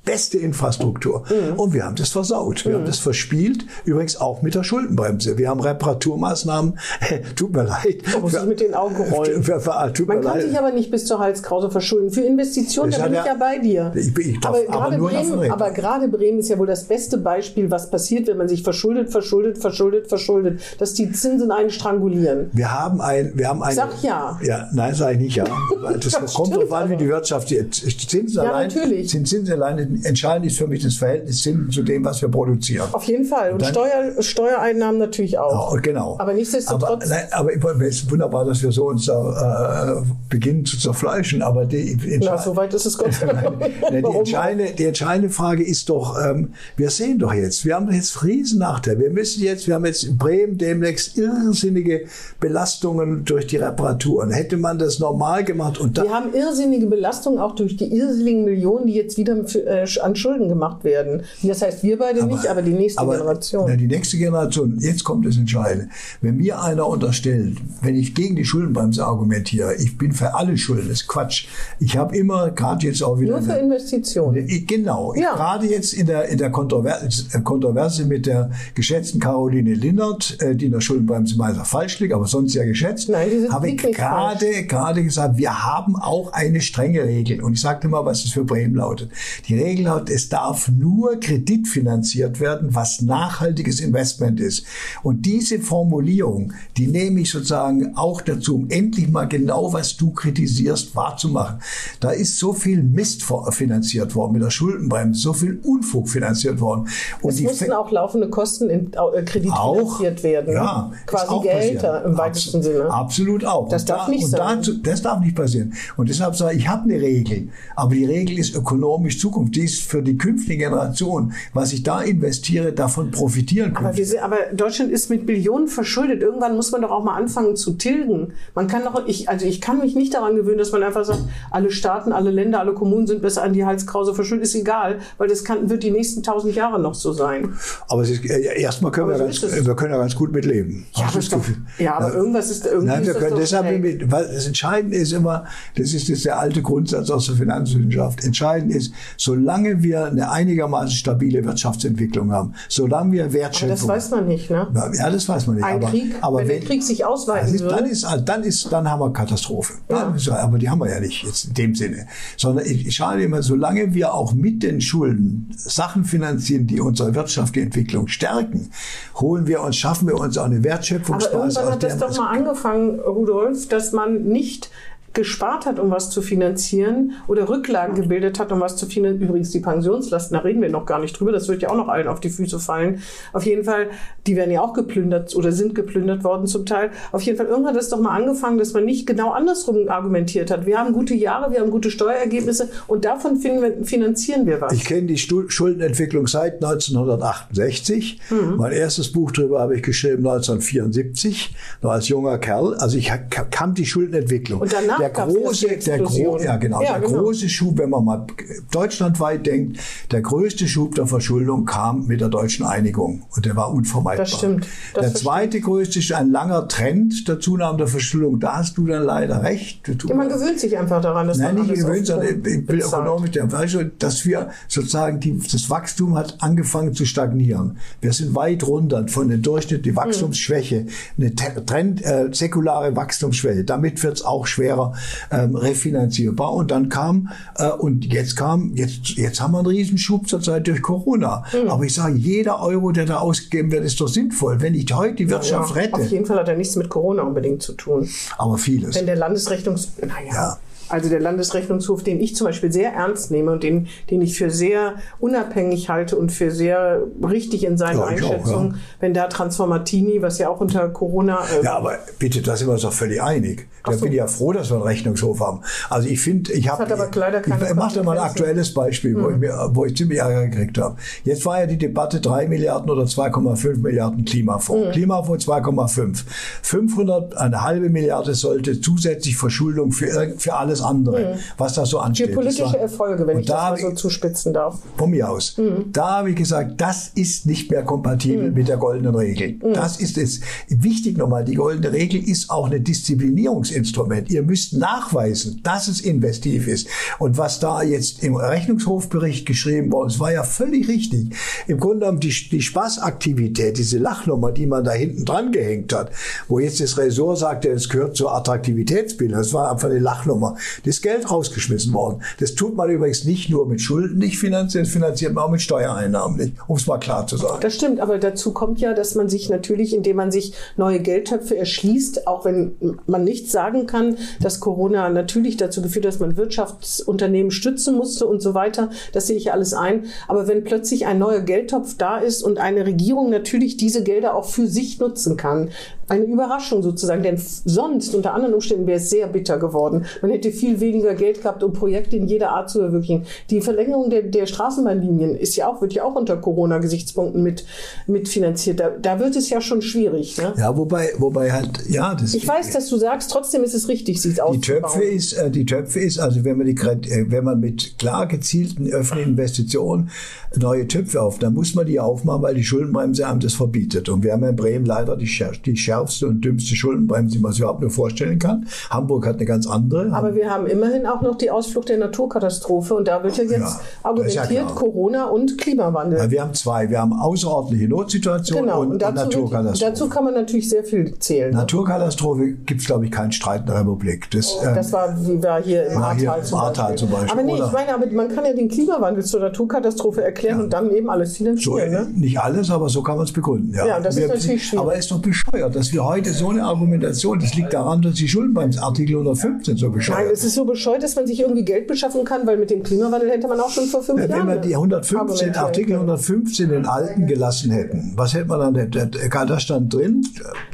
beste 0.05 0.37
Infrastruktur. 0.37 1.23
Mhm. 1.29 1.59
Und 1.59 1.73
wir 1.73 1.85
haben 1.85 1.95
das 1.95 2.09
versaut. 2.09 2.65
Wir 2.65 2.73
mhm. 2.73 2.75
haben 2.79 2.85
das 2.85 2.99
verspielt. 2.99 3.65
Übrigens 3.85 4.19
auch 4.19 4.41
mit 4.41 4.53
der 4.53 4.63
Schuldenbremse. 4.63 5.37
Wir 5.37 5.49
haben 5.49 5.61
Reparaturmaßnahmen. 5.61 6.77
tut 7.35 7.53
mir 7.53 7.63
leid. 7.63 8.03
Da 8.11 8.19
muss 8.19 8.33
ich 8.33 8.43
mit 8.45 8.59
den 8.59 8.73
Augen 8.73 8.95
rollen. 8.95 9.43
Für, 9.43 9.59
für, 9.59 9.93
für, 9.93 10.05
Man 10.05 10.21
kann 10.21 10.39
leid. 10.39 10.43
sich 10.43 10.57
aber 10.57 10.71
nicht 10.71 10.91
bis 10.91 11.05
zur 11.05 11.19
Halskrause 11.19 11.71
verschulden. 11.71 12.11
Für 12.11 12.21
Investitionen, 12.21 12.91
da 12.91 13.03
bin 13.03 13.13
ich 13.13 13.25
ja 13.25 13.35
bei 13.35 13.59
dir. 13.59 13.91
Ich, 13.95 14.17
ich 14.17 14.39
darf, 14.39 14.55
aber, 14.67 14.85
aber, 14.85 14.97
Bremen, 14.97 15.51
aber 15.51 15.71
gerade 15.71 16.07
Bremen 16.09 16.39
ist 16.39 16.49
ja 16.49 16.57
wohl 16.57 16.67
das 16.67 16.83
beste 16.83 17.17
Beispiel, 17.17 17.71
was 17.71 17.89
passiert, 17.89 18.27
wenn 18.27 18.37
man 18.37 18.49
sich 18.49 18.63
verschuldet, 18.63 19.09
verschuldet, 19.09 19.57
verschuldet, 19.57 20.07
verschuldet, 20.07 20.61
dass 20.79 20.93
die 20.93 21.11
Zinsen 21.11 21.51
einen 21.51 21.69
strangulieren. 21.69 22.49
Wir 22.51 22.71
haben 22.71 22.99
ein, 22.99 23.31
wir 23.35 23.47
haben 23.47 23.63
ein. 23.63 23.75
Sag 23.75 24.03
ja. 24.03 24.37
Ja, 24.43 24.67
nein, 24.73 24.93
sage 24.93 25.13
ich 25.13 25.19
nicht 25.19 25.35
ja. 25.35 25.45
Das, 25.81 26.13
das 26.19 26.33
kommt 26.33 26.53
darauf 26.53 26.71
an, 26.73 26.89
wie 26.89 26.97
die 26.97 27.07
Wirtschaft, 27.07 27.49
die 27.49 27.69
Zinsen 27.69 28.43
ja, 28.43 28.51
allein, 28.51 28.67
natürlich. 28.67 29.09
Zinsen 29.09 29.49
allein 29.49 29.92
entscheidend 30.03 30.47
ist 30.47 30.57
für 30.57 30.67
mich 30.67 30.83
das 30.83 30.95
Verhältnis 30.95 31.41
Zinsen 31.41 31.71
zu 31.71 31.83
dem, 31.83 32.03
was 32.05 32.21
wir 32.21 32.29
produzieren. 32.29 32.87
Auf 32.91 33.03
jeden 33.03 33.25
Fall. 33.25 33.51
Und, 33.51 33.55
und 33.55 33.61
dann, 33.63 33.71
Steuer, 33.71 34.21
Steuereinnahmen 34.21 34.99
natürlich 34.99 35.37
auch. 35.37 35.73
Ja, 35.73 35.79
genau. 35.81 36.15
Aber 36.19 36.33
nichtsdestotrotz. 36.33 37.05
Aber, 37.05 37.05
nein, 37.05 37.27
aber 37.31 37.81
es 37.81 38.01
ist 38.01 38.11
wunderbar, 38.11 38.45
dass 38.45 38.61
wir 38.63 38.71
so 38.71 38.87
uns 38.87 39.05
da, 39.05 39.99
äh, 39.99 40.03
beginnen 40.29 40.65
zu 40.65 40.77
zerfleischen. 40.77 41.41
Aber 41.41 41.65
die, 41.65 41.97
Na, 42.21 42.37
so 42.37 42.55
weit 42.55 42.73
ist 42.73 42.85
es 42.85 42.97
Gott 42.97 43.13
sei 43.13 43.27
Dank. 43.27 43.59
die, 43.91 43.95
entscheidende, 43.95 44.73
die 44.73 44.85
entscheidende 44.85 45.29
Frage 45.29 45.63
ist 45.63 45.89
doch, 45.89 46.17
ähm, 46.23 46.53
wir 46.77 46.89
sehen 46.89 47.19
doch 47.19 47.33
jetzt, 47.33 47.65
wir 47.65 47.75
haben 47.75 47.91
jetzt 47.91 48.23
riesen 48.23 48.59
Nachteile. 48.59 48.99
Wir 48.99 49.09
müssen 49.09 49.43
jetzt, 49.43 49.67
wir 49.67 49.75
haben 49.75 49.85
jetzt 49.85 50.03
in 50.03 50.17
Bremen 50.17 50.57
demnächst 50.57 51.17
irrsinnige 51.17 52.05
Belastungen 52.39 53.25
durch 53.25 53.47
die 53.47 53.57
Reparaturen. 53.57 54.31
Hätte 54.31 54.57
man 54.57 54.79
das 54.79 54.99
normal 54.99 55.43
gemacht 55.43 55.79
und 55.79 55.97
Wir 55.97 56.13
haben 56.13 56.33
irrsinnige 56.33 56.87
Belastungen 56.87 57.39
auch 57.39 57.55
durch 57.55 57.77
die 57.77 57.95
irrsinnigen 57.95 58.45
Millionen, 58.45 58.87
die 58.87 58.93
jetzt 58.93 59.17
wieder 59.17 59.45
für, 59.45 59.65
äh, 59.65 59.82
mehr 59.83 60.03
an 60.03 60.15
Schulden 60.15 60.49
gemacht 60.49 60.83
werden. 60.83 61.23
Das 61.41 61.61
heißt, 61.61 61.83
wir 61.83 61.97
beide 61.97 62.23
aber, 62.23 62.31
nicht, 62.33 62.47
aber 62.47 62.61
die 62.61 62.71
nächste 62.71 63.01
aber, 63.01 63.17
Generation. 63.17 63.65
Na, 63.67 63.75
die 63.75 63.87
nächste 63.87 64.17
Generation, 64.17 64.77
jetzt 64.79 65.03
kommt 65.03 65.25
das 65.25 65.37
Entscheidende. 65.37 65.89
Wenn 66.21 66.37
mir 66.37 66.61
einer 66.61 66.87
unterstellt, 66.87 67.57
wenn 67.81 67.95
ich 67.95 68.15
gegen 68.15 68.35
die 68.35 68.45
Schuldenbremse 68.45 69.05
argumentiere, 69.05 69.75
ich 69.75 69.97
bin 69.97 70.11
für 70.11 70.35
alle 70.35 70.57
Schulden, 70.57 70.89
das 70.89 71.01
ist 71.01 71.07
Quatsch. 71.07 71.47
Ich 71.79 71.97
habe 71.97 72.15
immer, 72.15 72.51
gerade 72.51 72.85
jetzt 72.85 73.03
auch 73.03 73.19
wieder... 73.19 73.39
Nur 73.39 73.41
für 73.41 73.59
Investitionen. 73.59 74.47
Genau. 74.67 75.13
Ja. 75.15 75.35
Gerade 75.35 75.67
jetzt 75.67 75.93
in 75.93 76.07
der, 76.07 76.29
in 76.29 76.37
der 76.37 76.51
Kontroverse, 76.51 77.25
äh, 77.33 77.41
Kontroverse 77.41 78.05
mit 78.05 78.25
der 78.25 78.51
geschätzten 78.75 79.19
Caroline 79.19 79.73
Linnert, 79.73 80.37
äh, 80.41 80.55
die 80.55 80.65
in 80.65 80.71
der 80.71 80.81
Schuldenbremse 80.81 81.37
meiner 81.37 81.65
falsch 81.65 81.99
liegt, 81.99 82.13
aber 82.13 82.27
sonst 82.27 82.53
ja 82.53 82.63
geschätzt, 82.63 83.09
habe 83.51 83.69
ich 83.69 83.77
gerade, 83.77 84.63
gerade 84.65 85.03
gesagt, 85.03 85.37
wir 85.37 85.63
haben 85.63 85.95
auch 85.95 86.33
eine 86.33 86.61
strenge 86.61 87.03
Regel. 87.03 87.41
Und 87.43 87.53
ich 87.53 87.61
sagte 87.61 87.87
mal, 87.87 88.05
was 88.05 88.23
es 88.23 88.31
für 88.31 88.43
Bremen 88.43 88.75
lautet. 88.75 89.09
Die 89.47 89.57
Regel 89.57 89.72
lautet, 89.81 90.09
es 90.09 90.29
darf 90.29 90.69
nur 90.69 91.19
kreditfinanziert 91.19 92.39
werden, 92.39 92.75
was 92.75 93.01
nachhaltiges 93.01 93.79
Investment 93.79 94.39
ist. 94.39 94.65
Und 95.03 95.25
diese 95.25 95.59
Formulierung, 95.59 96.53
die 96.77 96.87
nehme 96.87 97.21
ich 97.21 97.31
sozusagen 97.31 97.95
auch 97.95 98.21
dazu, 98.21 98.55
um 98.55 98.69
endlich 98.69 99.09
mal 99.09 99.25
genau, 99.25 99.73
was 99.73 99.97
du 99.97 100.11
kritisierst, 100.11 100.95
wahrzumachen. 100.95 101.59
Da 101.99 102.11
ist 102.11 102.39
so 102.39 102.53
viel 102.53 102.83
Mist 102.83 103.23
finanziert 103.51 104.15
worden 104.15 104.33
mit 104.33 104.41
der 104.41 104.49
Schuldenbremse, 104.49 105.19
so 105.19 105.33
viel 105.33 105.59
Unfug 105.63 106.09
finanziert 106.09 106.59
worden. 106.59 106.87
Und 107.21 107.33
es 107.33 107.41
mussten 107.41 107.71
auch 107.71 107.91
laufende 107.91 108.29
Kosten 108.29 108.69
in 108.69 108.91
äh, 108.93 109.23
Kredit 109.23 109.51
auch, 109.51 109.97
finanziert 109.97 110.23
werden. 110.23 110.53
Ja, 110.53 110.91
quasi 111.05 111.39
Gehälter 111.43 111.91
passieren. 111.91 112.11
im 112.11 112.17
weitesten 112.17 112.57
Absolut, 112.57 112.77
Sinne. 112.77 112.91
Absolut 112.91 113.45
auch. 113.45 113.69
Das 113.69 113.85
darf 113.85 114.05
da, 114.05 114.11
nicht 114.11 114.27
sein. 114.27 114.57
Dazu, 114.57 114.73
das 114.77 115.01
darf 115.01 115.19
nicht 115.19 115.35
passieren. 115.35 115.73
Und 115.97 116.09
deshalb 116.09 116.35
sage 116.35 116.55
ich, 116.55 116.63
ich 116.63 116.69
habe 116.69 116.83
eine 116.83 117.01
Regel, 117.01 117.49
aber 117.75 117.93
die 117.93 118.05
Regel 118.05 118.39
ist 118.39 118.55
ökonomisch 118.55 119.19
Zukunft. 119.19 119.55
Ist 119.63 119.83
für 119.83 120.01
die 120.01 120.17
künftige 120.17 120.57
Generation, 120.57 121.33
was 121.53 121.71
ich 121.71 121.83
da 121.83 122.01
investiere, 122.01 122.73
davon 122.73 123.11
profitieren 123.11 123.73
können. 123.73 123.87
Aber, 123.87 124.23
aber 124.23 124.37
Deutschland 124.53 124.91
ist 124.91 125.09
mit 125.09 125.25
Billionen 125.25 125.67
verschuldet. 125.67 126.21
Irgendwann 126.21 126.55
muss 126.55 126.71
man 126.71 126.81
doch 126.81 126.91
auch 126.91 127.03
mal 127.03 127.15
anfangen 127.15 127.55
zu 127.55 127.73
tilgen. 127.73 128.33
Man 128.55 128.67
kann 128.67 128.83
doch, 128.83 129.07
ich, 129.07 129.29
also 129.29 129.45
ich 129.45 129.61
kann 129.61 129.79
mich 129.79 129.95
nicht 129.95 130.13
daran 130.13 130.35
gewöhnen, 130.35 130.57
dass 130.57 130.71
man 130.71 130.83
einfach 130.83 131.05
sagt, 131.05 131.23
alle 131.51 131.71
Staaten, 131.71 132.11
alle 132.11 132.31
Länder, 132.31 132.59
alle 132.59 132.73
Kommunen 132.73 133.07
sind 133.07 133.21
besser 133.21 133.43
an 133.43 133.53
die 133.53 133.65
Halskrause 133.65 134.13
verschuldet. 134.13 134.47
Ist 134.47 134.55
egal, 134.55 134.99
weil 135.17 135.29
das 135.29 135.43
kann, 135.43 135.69
wird 135.69 135.83
die 135.83 135.91
nächsten 135.91 136.23
tausend 136.23 136.55
Jahre 136.55 136.79
noch 136.79 136.95
so 136.95 137.13
sein. 137.13 137.53
Aber 137.87 138.03
ist, 138.03 138.25
äh, 138.25 138.59
erstmal 138.61 138.91
können 138.91 139.09
wir, 139.09 139.17
ganz, 139.17 139.41
wir 139.41 139.75
können 139.75 139.93
ja 139.93 139.99
ganz 139.99 140.15
gut 140.15 140.31
mit 140.31 140.45
leben. 140.45 140.85
Ja, 140.95 141.05
aber, 141.07 141.19
doch, 141.19 141.45
ja, 141.79 141.95
aber 141.95 142.13
irgendwas 142.13 142.49
ist 142.49 142.65
irgendwie. 142.65 142.87
Nein, 142.87 143.05
wir 143.05 143.13
können 143.13 143.37
deshalb 143.37 143.79
mit, 143.79 144.11
weil 144.11 144.27
das 144.27 144.47
Entscheidende 144.47 144.97
ist 144.97 145.13
immer, 145.13 145.45
das 145.75 145.93
ist, 145.93 146.09
das 146.09 146.17
ist 146.17 146.25
der 146.25 146.39
alte 146.39 146.61
Grundsatz 146.61 147.09
aus 147.09 147.27
der 147.27 147.35
Finanzwissenschaft. 147.35 148.23
Entscheidend 148.23 148.73
ist, 148.73 148.93
solange 149.17 149.52
wir 149.61 150.05
eine 150.05 150.31
einigermaßen 150.31 150.91
stabile 150.91 151.43
Wirtschaftsentwicklung 151.45 152.31
haben, 152.31 152.53
solange 152.69 153.11
wir 153.11 153.33
Wertschöpfung. 153.33 153.89
Aber 153.89 153.97
das 153.97 154.05
weiß 154.05 154.11
man 154.11 154.27
nicht, 154.27 154.49
ne? 154.49 154.67
Ja, 154.97 155.09
das 155.09 155.29
weiß 155.29 155.47
man 155.47 155.57
nicht. 155.57 155.65
Ein 155.65 155.77
aber, 155.77 155.89
Krieg, 155.89 156.15
aber 156.21 156.37
wenn, 156.39 156.47
wenn 156.47 156.59
der 156.59 156.67
Krieg 156.67 156.83
sich 156.83 157.05
ausweiten 157.05 157.53
ist, 157.53 157.61
würde. 157.61 157.75
Dann 157.75 157.85
ist, 157.85 158.07
dann 158.25 158.43
ist, 158.43 158.71
dann 158.71 158.89
haben 158.89 158.99
wir 158.99 159.13
Katastrophe. 159.13 159.73
Ja. 159.89 160.13
aber 160.41 160.57
die 160.57 160.69
haben 160.69 160.79
wir 160.79 160.89
ja 160.89 160.99
nicht 160.99 161.23
jetzt 161.23 161.45
in 161.45 161.53
dem 161.53 161.75
Sinne. 161.75 162.07
Sondern 162.37 162.65
ich, 162.65 162.87
ich 162.87 162.95
schaue 162.95 163.21
immer, 163.21 163.41
solange 163.41 163.93
wir 163.93 164.13
auch 164.13 164.33
mit 164.33 164.63
den 164.63 164.81
Schulden 164.81 165.49
Sachen 165.55 166.05
finanzieren, 166.05 166.67
die 166.67 166.81
unsere 166.81 167.15
wirtschaftliche 167.15 167.65
Entwicklung 167.65 168.07
stärken, 168.07 168.69
holen 169.15 169.47
wir 169.47 169.61
uns, 169.61 169.75
schaffen 169.75 170.07
wir 170.07 170.15
uns 170.15 170.37
auch 170.37 170.45
eine 170.45 170.63
Wertschöpfungsbasis. 170.63 171.57
Aber 171.57 171.67
irgendwann 171.67 171.73
hat 171.73 171.83
das 171.83 171.97
doch 171.97 172.17
mal 172.17 172.29
angefangen, 172.29 172.99
Rudolf, 172.99 173.67
dass 173.67 173.91
man 173.91 174.23
nicht 174.23 174.69
gespart 175.13 175.65
hat, 175.65 175.79
um 175.79 175.91
was 175.91 176.09
zu 176.09 176.21
finanzieren 176.21 177.13
oder 177.27 177.47
Rücklagen 177.47 177.95
gebildet 177.95 178.39
hat, 178.39 178.51
um 178.51 178.59
was 178.59 178.75
zu 178.75 178.87
finanzieren. 178.87 179.21
Übrigens 179.21 179.51
die 179.51 179.59
Pensionslasten, 179.59 180.35
da 180.35 180.41
reden 180.41 180.61
wir 180.61 180.69
noch 180.69 180.85
gar 180.85 180.99
nicht 180.99 181.19
drüber, 181.19 181.31
das 181.31 181.47
wird 181.47 181.61
ja 181.61 181.69
auch 181.69 181.75
noch 181.75 181.87
allen 181.87 182.07
auf 182.07 182.19
die 182.19 182.29
Füße 182.29 182.59
fallen. 182.59 183.01
Auf 183.31 183.45
jeden 183.45 183.63
Fall, 183.63 183.87
die 184.25 184.35
werden 184.35 184.51
ja 184.51 184.61
auch 184.61 184.73
geplündert 184.73 185.35
oder 185.35 185.51
sind 185.51 185.75
geplündert 185.75 186.23
worden 186.23 186.47
zum 186.47 186.65
Teil. 186.65 186.91
Auf 187.11 187.21
jeden 187.21 187.37
Fall, 187.37 187.47
irgendwann 187.47 187.75
hat 187.75 187.81
es 187.81 187.89
doch 187.89 187.99
mal 187.99 188.15
angefangen, 188.15 188.57
dass 188.57 188.73
man 188.73 188.85
nicht 188.85 189.05
genau 189.05 189.31
andersrum 189.31 189.87
argumentiert 189.87 190.49
hat. 190.51 190.65
Wir 190.65 190.79
haben 190.79 190.93
gute 190.93 191.13
Jahre, 191.13 191.51
wir 191.51 191.59
haben 191.59 191.69
gute 191.69 191.91
Steuerergebnisse 191.91 192.69
und 192.87 193.05
davon 193.05 193.37
finanzieren 193.37 194.45
wir 194.45 194.61
was. 194.61 194.73
Ich 194.73 194.85
kenne 194.85 195.07
die 195.07 195.17
Schuldenentwicklung 195.17 196.27
seit 196.27 196.55
1968. 196.55 198.19
Mhm. 198.29 198.55
Mein 198.57 198.71
erstes 198.71 199.11
Buch 199.11 199.31
darüber 199.31 199.59
habe 199.59 199.75
ich 199.75 199.83
geschrieben 199.83 200.27
1974, 200.27 201.55
noch 201.81 201.91
als 201.91 202.07
junger 202.07 202.37
Kerl. 202.37 202.75
Also 202.75 202.97
ich 202.97 203.11
kannte 203.51 203.81
die 203.81 203.85
Schuldenentwicklung. 203.85 204.61
Und 204.61 204.73
danach 204.73 205.02
der 205.09 205.25
große, 205.25 205.67
der, 205.77 205.99
gro 205.99 206.37
ja, 206.39 206.57
genau, 206.57 206.81
ja, 206.81 206.99
der 206.99 207.07
genau. 207.07 207.23
große 207.23 207.49
Schub, 207.49 207.77
wenn 207.77 207.89
man 207.89 208.05
mal 208.05 208.27
deutschlandweit 208.71 209.45
denkt, 209.45 209.79
der 210.11 210.21
größte 210.21 210.67
Schub 210.67 210.95
der 210.95 211.07
Verschuldung 211.07 211.65
kam 211.65 212.07
mit 212.07 212.21
der 212.21 212.29
deutschen 212.29 212.65
Einigung 212.65 213.23
und 213.35 213.45
der 213.45 213.55
war 213.55 213.71
unvermeidbar. 213.71 214.25
Das 214.25 214.37
stimmt. 214.37 214.67
Das 214.93 215.05
der 215.05 215.15
zweite 215.15 215.59
größte 215.59 215.99
ist 215.99 216.11
ein 216.13 216.31
langer 216.31 216.67
Trend 216.67 217.27
der 217.27 217.39
Zunahme 217.39 217.77
der 217.77 217.87
Verschuldung. 217.87 218.39
Da 218.39 218.57
hast 218.57 218.77
du 218.77 218.85
dann 218.85 219.03
leider 219.03 219.43
recht. 219.43 219.87
Ja, 220.07 220.15
man 220.15 220.29
gewöhnt 220.29 220.59
sich 220.59 220.77
einfach 220.77 221.01
daran, 221.01 221.27
dass 221.27 221.37
Nein, 221.37 221.55
nicht 221.55 221.73
gewöhnt, 221.73 222.07
sondern 222.07 222.27
ich 222.27 222.67
will 222.67 222.81
ökonomisch, 222.81 223.31
du, 223.31 223.91
dass 223.99 224.25
wir 224.25 224.49
sozusagen 224.67 225.19
die, 225.19 225.39
das 225.39 225.69
Wachstum 225.69 226.17
hat 226.17 226.37
angefangen 226.39 226.93
zu 226.93 227.05
stagnieren. 227.05 227.77
Wir 228.01 228.13
sind 228.13 228.35
weit 228.35 228.65
runter 228.65 229.07
von 229.07 229.29
der 229.29 229.37
durchschnittlichen 229.37 229.95
Wachstumsschwäche, 229.95 230.87
eine 231.17 231.35
Trend, 231.35 232.03
äh, 232.03 232.29
säkulare 232.31 232.95
Wachstumsschwäche. 232.95 233.63
Damit 233.63 234.03
wird 234.03 234.17
es 234.17 234.25
auch 234.25 234.47
schwerer 234.47 234.92
ähm, 235.31 235.55
refinanzierbar. 235.55 236.53
Und 236.53 236.71
dann 236.71 236.89
kam, 236.89 237.29
äh, 237.57 237.69
und 237.69 238.05
jetzt 238.05 238.35
kam, 238.35 238.73
jetzt, 238.75 239.09
jetzt 239.09 239.41
haben 239.41 239.53
wir 239.53 239.59
einen 239.59 239.67
Riesenschub 239.67 240.27
zurzeit 240.27 240.67
durch 240.67 240.81
Corona. 240.81 241.43
Mhm. 241.53 241.69
Aber 241.69 241.83
ich 241.83 241.93
sage, 241.93 242.15
jeder 242.15 242.61
Euro, 242.61 242.91
der 242.91 243.05
da 243.05 243.17
ausgegeben 243.17 243.71
wird, 243.71 243.83
ist 243.85 243.99
doch 243.99 244.07
sinnvoll. 244.07 244.61
Wenn 244.61 244.75
ich 244.75 244.93
heute 244.93 245.15
die 245.15 245.29
Wirtschaft 245.29 245.75
ja, 245.75 245.81
rette. 245.81 245.95
Auf 245.95 246.11
jeden 246.11 246.25
Fall 246.25 246.39
hat 246.39 246.47
er 246.47 246.55
nichts 246.55 246.75
mit 246.75 246.89
Corona 246.89 247.23
unbedingt 247.23 247.61
zu 247.61 247.73
tun. 247.73 248.09
Aber 248.37 248.57
vieles. 248.57 248.95
Wenn 248.95 249.05
der 249.05 249.15
Landesrechnungs, 249.15 249.93
naja. 250.01 250.33
Ja. 250.33 250.57
Also 250.93 251.09
der 251.09 251.21
Landesrechnungshof, 251.21 252.03
den 252.03 252.21
ich 252.21 252.35
zum 252.35 252.45
Beispiel 252.45 252.71
sehr 252.71 252.93
ernst 252.93 253.31
nehme 253.31 253.51
und 253.51 253.63
den, 253.63 253.87
den 254.11 254.21
ich 254.21 254.37
für 254.37 254.51
sehr 254.51 254.93
unabhängig 255.19 255.89
halte 255.89 256.15
und 256.15 256.31
für 256.31 256.51
sehr 256.51 257.01
richtig 257.27 257.63
in 257.63 257.79
seinen 257.79 257.97
ja, 257.97 258.05
Einschätzungen, 258.05 258.73
ja. 258.73 258.77
wenn 258.99 259.15
da 259.15 259.25
Transformatini, 259.25 260.21
was 260.21 260.37
ja 260.37 260.49
auch 260.49 260.61
unter 260.61 260.87
Corona. 260.89 261.39
Äh 261.59 261.63
ja, 261.63 261.77
aber 261.77 261.97
bitte, 262.19 262.43
da 262.43 262.55
sind 262.55 262.67
wir 262.67 262.73
uns 262.73 262.83
doch 262.83 262.93
völlig 262.93 263.23
einig. 263.23 263.67
Da 263.83 263.93
so. 263.93 264.01
bin 264.01 264.11
ich 264.11 264.19
ja 264.19 264.27
froh, 264.27 264.53
dass 264.53 264.69
wir 264.69 264.75
einen 264.75 264.83
Rechnungshof 264.83 265.39
haben. 265.39 265.61
Also 265.89 266.07
ich 266.07 266.21
finde, 266.21 266.53
ich 266.53 266.69
habe. 266.69 266.83
Ich, 266.83 266.89
ich 266.91 267.73
mache 267.73 267.95
da 267.95 268.03
mal 268.03 268.17
ein 268.19 268.23
aktuelles 268.23 268.71
Beispiel, 268.71 269.15
mhm. 269.15 269.23
wo, 269.23 269.29
ich 269.31 269.37
mir, 269.37 269.69
wo 269.73 269.85
ich 269.85 269.97
ziemlich 269.97 270.19
Ärger 270.19 270.47
gekriegt 270.47 270.77
habe. 270.77 270.97
Jetzt 271.23 271.43
war 271.43 271.59
ja 271.59 271.65
die 271.65 271.79
Debatte 271.79 272.21
3 272.21 272.47
Milliarden 272.47 272.91
oder 272.91 273.05
2,5 273.05 273.77
Milliarden 273.79 274.25
Klimafonds. 274.25 274.89
Mhm. 274.89 274.91
Klimafonds 274.91 275.47
2,5. 275.47 276.23
500, 276.61 277.35
eine 277.35 277.63
halbe 277.63 277.89
Milliarde 277.89 278.35
sollte 278.35 278.79
zusätzlich 278.79 279.37
Verschuldung 279.37 279.91
für, 279.91 280.35
für 280.37 280.53
alles 280.53 280.82
andere, 280.83 281.35
mhm. 281.35 281.39
was 281.57 281.73
da 281.73 281.85
so 281.85 281.99
ansteht. 281.99 282.29
Für 282.29 282.35
politische 282.35 282.63
war, 282.63 282.75
Erfolge, 282.75 283.27
wenn 283.27 283.39
ich 283.39 283.47
da 283.47 283.71
das 283.71 283.81
mal 283.81 283.89
so 283.89 283.95
zuspitzen 283.95 284.53
darf. 284.53 284.79
Von 284.97 285.11
mir 285.11 285.29
aus. 285.29 285.57
Mhm. 285.57 285.91
Da 285.91 286.17
habe 286.17 286.31
ich 286.31 286.35
gesagt, 286.35 286.79
das 286.81 287.09
ist 287.15 287.45
nicht 287.45 287.71
mehr 287.71 287.83
kompatibel 287.83 288.49
mhm. 288.49 288.55
mit 288.55 288.67
der 288.67 288.77
goldenen 288.77 289.15
Regel. 289.15 289.53
Mhm. 289.53 289.73
Das 289.73 289.97
ist 289.97 290.17
es. 290.17 290.41
Wichtig 290.69 291.17
nochmal, 291.17 291.43
die 291.43 291.55
goldene 291.55 291.91
Regel 291.91 292.21
ist 292.27 292.49
auch 292.49 292.67
eine 292.67 292.81
Disziplinierungsinstrument. 292.81 294.29
Ihr 294.29 294.43
müsst 294.43 294.73
nachweisen, 294.73 295.61
dass 295.63 295.87
es 295.87 296.01
investiv 296.01 296.67
ist. 296.67 296.87
Und 297.19 297.37
was 297.37 297.59
da 297.59 297.83
jetzt 297.83 298.23
im 298.23 298.35
Rechnungshofbericht 298.35 299.45
geschrieben 299.45 299.91
worden 299.91 300.09
ist, 300.09 300.19
war 300.19 300.31
ja 300.31 300.43
völlig 300.43 300.87
richtig. 300.87 301.35
Im 301.67 301.79
Grunde 301.79 301.99
genommen 301.99 302.19
die, 302.19 302.33
die 302.51 302.61
Spaßaktivität, 302.61 303.77
diese 303.77 303.97
Lachnummer, 303.97 304.51
die 304.51 304.65
man 304.65 304.83
da 304.83 304.91
hinten 304.91 305.25
dran 305.25 305.51
gehängt 305.51 305.93
hat, 305.93 306.11
wo 306.47 306.59
jetzt 306.59 306.79
das 306.79 306.97
Ressort 306.97 307.39
sagte, 307.39 307.69
es 307.69 307.89
gehört 307.89 308.15
zur 308.15 308.35
Attraktivitätsbildung, 308.35 309.37
das 309.37 309.53
war 309.53 309.71
einfach 309.71 309.89
eine 309.89 309.99
Lachnummer. 309.99 310.55
Das 310.85 311.01
Geld 311.01 311.29
rausgeschmissen 311.29 311.93
worden. 311.93 312.21
Das 312.39 312.55
tut 312.55 312.75
man 312.75 312.89
übrigens 312.89 313.25
nicht 313.25 313.49
nur 313.49 313.65
mit 313.65 313.81
Schulden 313.81 314.19
nicht 314.19 314.37
finanzieren, 314.37 314.83
das 314.85 314.93
finanziert 314.93 315.33
man 315.33 315.45
auch 315.45 315.51
mit 315.51 315.61
Steuereinnahmen 315.61 316.37
nicht, 316.37 316.53
um 316.67 316.77
es 316.77 316.87
mal 316.87 316.99
klar 316.99 317.27
zu 317.27 317.37
sagen. 317.37 317.57
Das 317.61 317.75
stimmt, 317.75 317.99
aber 317.99 318.17
dazu 318.17 318.53
kommt 318.53 318.79
ja, 318.79 318.93
dass 318.93 319.15
man 319.15 319.29
sich 319.29 319.49
natürlich, 319.49 319.95
indem 319.95 320.17
man 320.17 320.31
sich 320.31 320.53
neue 320.77 320.99
Geldtöpfe 320.99 321.57
erschließt, 321.57 322.27
auch 322.27 322.45
wenn 322.45 322.99
man 323.07 323.23
nicht 323.23 323.49
sagen 323.49 323.87
kann, 323.87 324.17
dass 324.41 324.59
Corona 324.59 325.09
natürlich 325.09 325.57
dazu 325.57 325.81
geführt 325.81 326.03
dass 326.03 326.19
man 326.19 326.37
Wirtschaftsunternehmen 326.37 327.51
stützen 327.51 327.95
musste 327.95 328.25
und 328.25 328.41
so 328.41 328.53
weiter, 328.53 328.89
das 329.13 329.27
sehe 329.27 329.37
ich 329.37 329.51
alles 329.51 329.73
ein. 329.73 330.05
Aber 330.27 330.47
wenn 330.47 330.63
plötzlich 330.63 331.05
ein 331.05 331.19
neuer 331.19 331.41
Geldtopf 331.41 331.95
da 331.97 332.17
ist 332.17 332.43
und 332.43 332.57
eine 332.57 332.85
Regierung 332.85 333.29
natürlich 333.29 333.77
diese 333.77 334.03
Gelder 334.03 334.35
auch 334.35 334.45
für 334.45 334.67
sich 334.67 334.99
nutzen 334.99 335.37
kann, 335.37 335.69
eine 336.13 336.25
Überraschung 336.25 336.83
sozusagen, 336.83 337.23
denn 337.23 337.37
sonst 337.37 338.13
unter 338.15 338.33
anderen 338.33 338.53
Umständen 338.53 338.87
wäre 338.87 338.99
es 338.99 339.09
sehr 339.09 339.27
bitter 339.27 339.57
geworden. 339.57 340.05
Man 340.21 340.31
hätte 340.31 340.51
viel 340.51 340.79
weniger 340.79 341.15
Geld 341.15 341.41
gehabt, 341.41 341.63
um 341.63 341.73
Projekte 341.73 342.15
in 342.17 342.27
jeder 342.27 342.51
Art 342.51 342.69
zu 342.69 342.79
verwirklichen. 342.79 343.25
Die 343.49 343.61
Verlängerung 343.61 344.09
der, 344.09 344.23
der 344.23 344.45
Straßenbahnlinien 344.45 345.35
ist 345.35 345.55
ja 345.55 345.67
auch, 345.67 345.81
wird 345.81 345.93
ja 345.93 346.03
auch 346.03 346.15
unter 346.15 346.37
Corona-Gesichtspunkten 346.37 347.41
mit, 347.41 347.65
mitfinanziert. 348.07 348.79
Da, 348.79 348.91
da 349.01 349.19
wird 349.19 349.35
es 349.35 349.49
ja 349.49 349.61
schon 349.61 349.81
schwierig. 349.81 350.37
Ne? 350.37 350.53
Ja, 350.57 350.77
wobei, 350.77 351.09
wobei 351.17 351.51
halt, 351.51 351.89
ja, 351.89 352.15
das 352.15 352.33
Ich 352.33 352.47
weiß, 352.47 352.71
dass 352.71 352.89
du 352.89 352.97
sagst, 352.97 353.31
trotzdem 353.31 353.63
ist 353.63 353.73
es 353.73 353.87
richtig, 353.87 354.21
sie 354.21 354.33
die 354.33 354.41
auszubauen. 354.41 354.81
Töpfe 354.81 355.03
ist, 355.03 355.33
äh, 355.33 355.49
die 355.49 355.65
Töpfe 355.65 355.99
ist, 355.99 356.19
also 356.19 356.43
wenn 356.43 356.57
man 356.57 356.67
die, 356.67 356.75
äh, 356.75 357.25
wenn 357.29 357.43
man 357.43 357.59
mit 357.59 357.97
klar 357.97 358.27
gezielten 358.27 358.87
öffentlichen 358.91 359.31
Investitionen 359.31 360.09
neue 360.55 360.87
Töpfe 360.87 361.21
auf, 361.21 361.39
dann 361.39 361.53
muss 361.53 361.73
man 361.73 361.85
die 361.85 361.99
aufmachen, 361.99 362.41
weil 362.43 362.55
die 362.55 362.63
Schuldenbremse 362.63 363.27
einem 363.27 363.39
das 363.39 363.53
verbietet. 363.53 364.09
Und 364.09 364.23
wir 364.23 364.33
haben 364.33 364.43
in 364.43 364.55
Bremen 364.55 364.85
leider 364.85 365.15
die, 365.17 365.27
schär- 365.27 365.59
die 365.65 365.77
schärfste 366.03 366.27
und 366.27 366.41
dümmste 366.41 366.75
Schuldenbremse, 366.75 367.37
die 367.37 367.41
man 367.41 367.51
sich 367.51 367.61
überhaupt 367.61 367.81
nur 367.81 367.89
vorstellen 367.89 368.39
kann. 368.39 368.65
Hamburg 368.89 369.25
hat 369.25 369.37
eine 369.37 369.45
ganz 369.45 369.67
andere. 369.67 370.11
Aber 370.13 370.35
wir 370.35 370.49
haben 370.49 370.67
immerhin 370.67 371.05
auch 371.05 371.21
noch 371.21 371.35
die 371.37 371.49
Ausflucht 371.49 371.89
der 371.89 371.97
Naturkatastrophe 371.97 372.93
und 372.95 373.07
da 373.07 373.23
wird 373.23 373.37
ja 373.37 373.43
jetzt 373.43 373.51
Ja, 373.53 373.65
ist 373.67 373.73
ja 373.75 374.09
argumentiert 374.09 374.47
klar. 374.49 374.75
Corona 374.75 375.25
und 375.29 375.57
Klimawandel. 375.57 376.19
Ja, 376.19 376.31
wir 376.31 376.41
haben 376.41 376.53
zwei. 376.53 376.89
Wir 376.89 376.99
haben 376.99 377.13
außerordentliche 377.13 377.87
Notsituation 377.87 378.61
genau, 378.63 378.81
und, 378.81 378.91
und 378.91 379.01
dazu, 379.01 379.15
Naturkatastrophe. 379.23 379.91
dazu 379.91 380.09
kann 380.09 380.23
man 380.25 380.33
natürlich 380.33 380.69
sehr 380.69 380.83
viel 380.83 381.17
zählen. 381.19 381.53
Naturkatastrophe 381.53 382.51
gibt 382.65 382.81
es, 382.81 382.87
glaube 382.87 383.05
ich, 383.05 383.11
keinen 383.11 383.31
Streit 383.31 383.61
in 383.61 383.65
der 383.67 383.79
Republik. 383.79 384.29
Das, 384.31 384.57
ähm, 384.63 384.75
Das 384.75 384.91
war, 384.91 385.15
wie 385.25 385.41
war 385.41 385.61
hier 385.61 385.87
im 385.87 385.97
Ahrtal 386.01 386.43
zum, 386.43 386.59
Beispiel. 386.59 386.95
zum 386.97 387.09
Beispiel, 387.09 387.31
Aber 387.31 387.43
nee, 387.43 387.53
oder? 387.53 387.65
ich 387.67 387.71
meine, 387.71 387.93
aber 387.93 388.05
man 388.07 388.27
kann 388.33 388.45
ja 388.45 388.53
den 388.53 388.67
Klimawandel 388.69 389.23
zur 389.23 389.39
Naturkatastrophe 389.41 390.23
erklären 390.23 390.61
und 390.61 390.73
dann 390.73 390.91
eben 390.91 391.09
alles 391.09 391.31
so, 391.31 391.37
finanzieren. 391.37 391.91
ne? 391.91 392.07
Nicht 392.15 392.39
alles, 392.39 392.69
aber 392.69 392.89
so 392.89 393.01
kann 393.03 393.15
man 393.17 393.25
es 393.25 393.31
begründen. 393.31 393.73
Ja, 393.75 393.85
Ja, 393.85 393.99
das 393.99 394.15
ist 394.15 394.21
Wir- 394.21 394.27
natürlich 394.27 394.65
schwierig. 394.67 394.79
Aber 394.83 394.93
es 394.93 394.99
ist 395.01 395.11
doch 395.11 395.19
bescheuert, 395.19 395.75
dass 395.83 395.91
wir 395.91 396.05
heute 396.05 396.31
so 396.31 396.49
eine 396.49 396.63
Argumentation, 396.63 397.39
das 397.41 397.55
liegt 397.55 397.73
daran, 397.73 398.01
dass 398.01 398.13
die 398.13 398.29
Schuldenbremsartikel 398.29 399.15
115 399.17 399.75
so 399.75 399.89
bescheuert 399.89 400.19
Nein, 400.19 400.29
es 400.31 400.45
ist 400.45 400.55
so 400.55 400.63
bescheuert, 400.63 401.03
dass 401.03 401.17
man 401.17 401.27
sich 401.27 401.41
irgendwie 401.41 401.65
Geld 401.65 401.87
beschaffen 401.87 402.23
kann, 402.23 402.47
weil 402.47 402.55
mit 402.57 402.69
dem 402.69 402.83
Klimawandel 402.83 403.29
hätte 403.29 403.49
man 403.49 403.59
auch 403.59 403.69
schon 403.69 403.85
vor 403.87 404.01
fünf 404.01 404.21
Ja, 404.21 404.27
Jahren. 404.27 404.47
Wenn 404.47 404.55
wir 404.55 404.61
die 404.61 404.75
115, 404.75 405.17
argumentieren 405.17 405.55
Artikel 405.55 405.87
können. 405.87 406.09
115 406.09 406.69
den 406.69 406.85
alten 406.85 407.27
gelassen 407.27 407.71
hätten, 407.71 408.13
was 408.15 408.33
hätte 408.33 408.45
man 408.45 408.73
dann, 408.73 408.91
da- 408.91 409.59
stand 409.59 409.93
drin, 409.93 410.25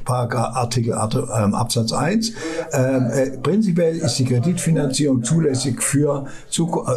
Artikel 0.06 0.92
ähm, 0.94 1.56
Absatz 1.56 1.92
1, 1.92 2.34
ähm, 2.72 3.08
äh, 3.12 3.30
prinzipiell 3.40 3.98
ist 3.98 4.20
die 4.20 4.26
Kreditfinanzierung 4.26 5.24
zulässig 5.24 5.82
für 5.82 6.26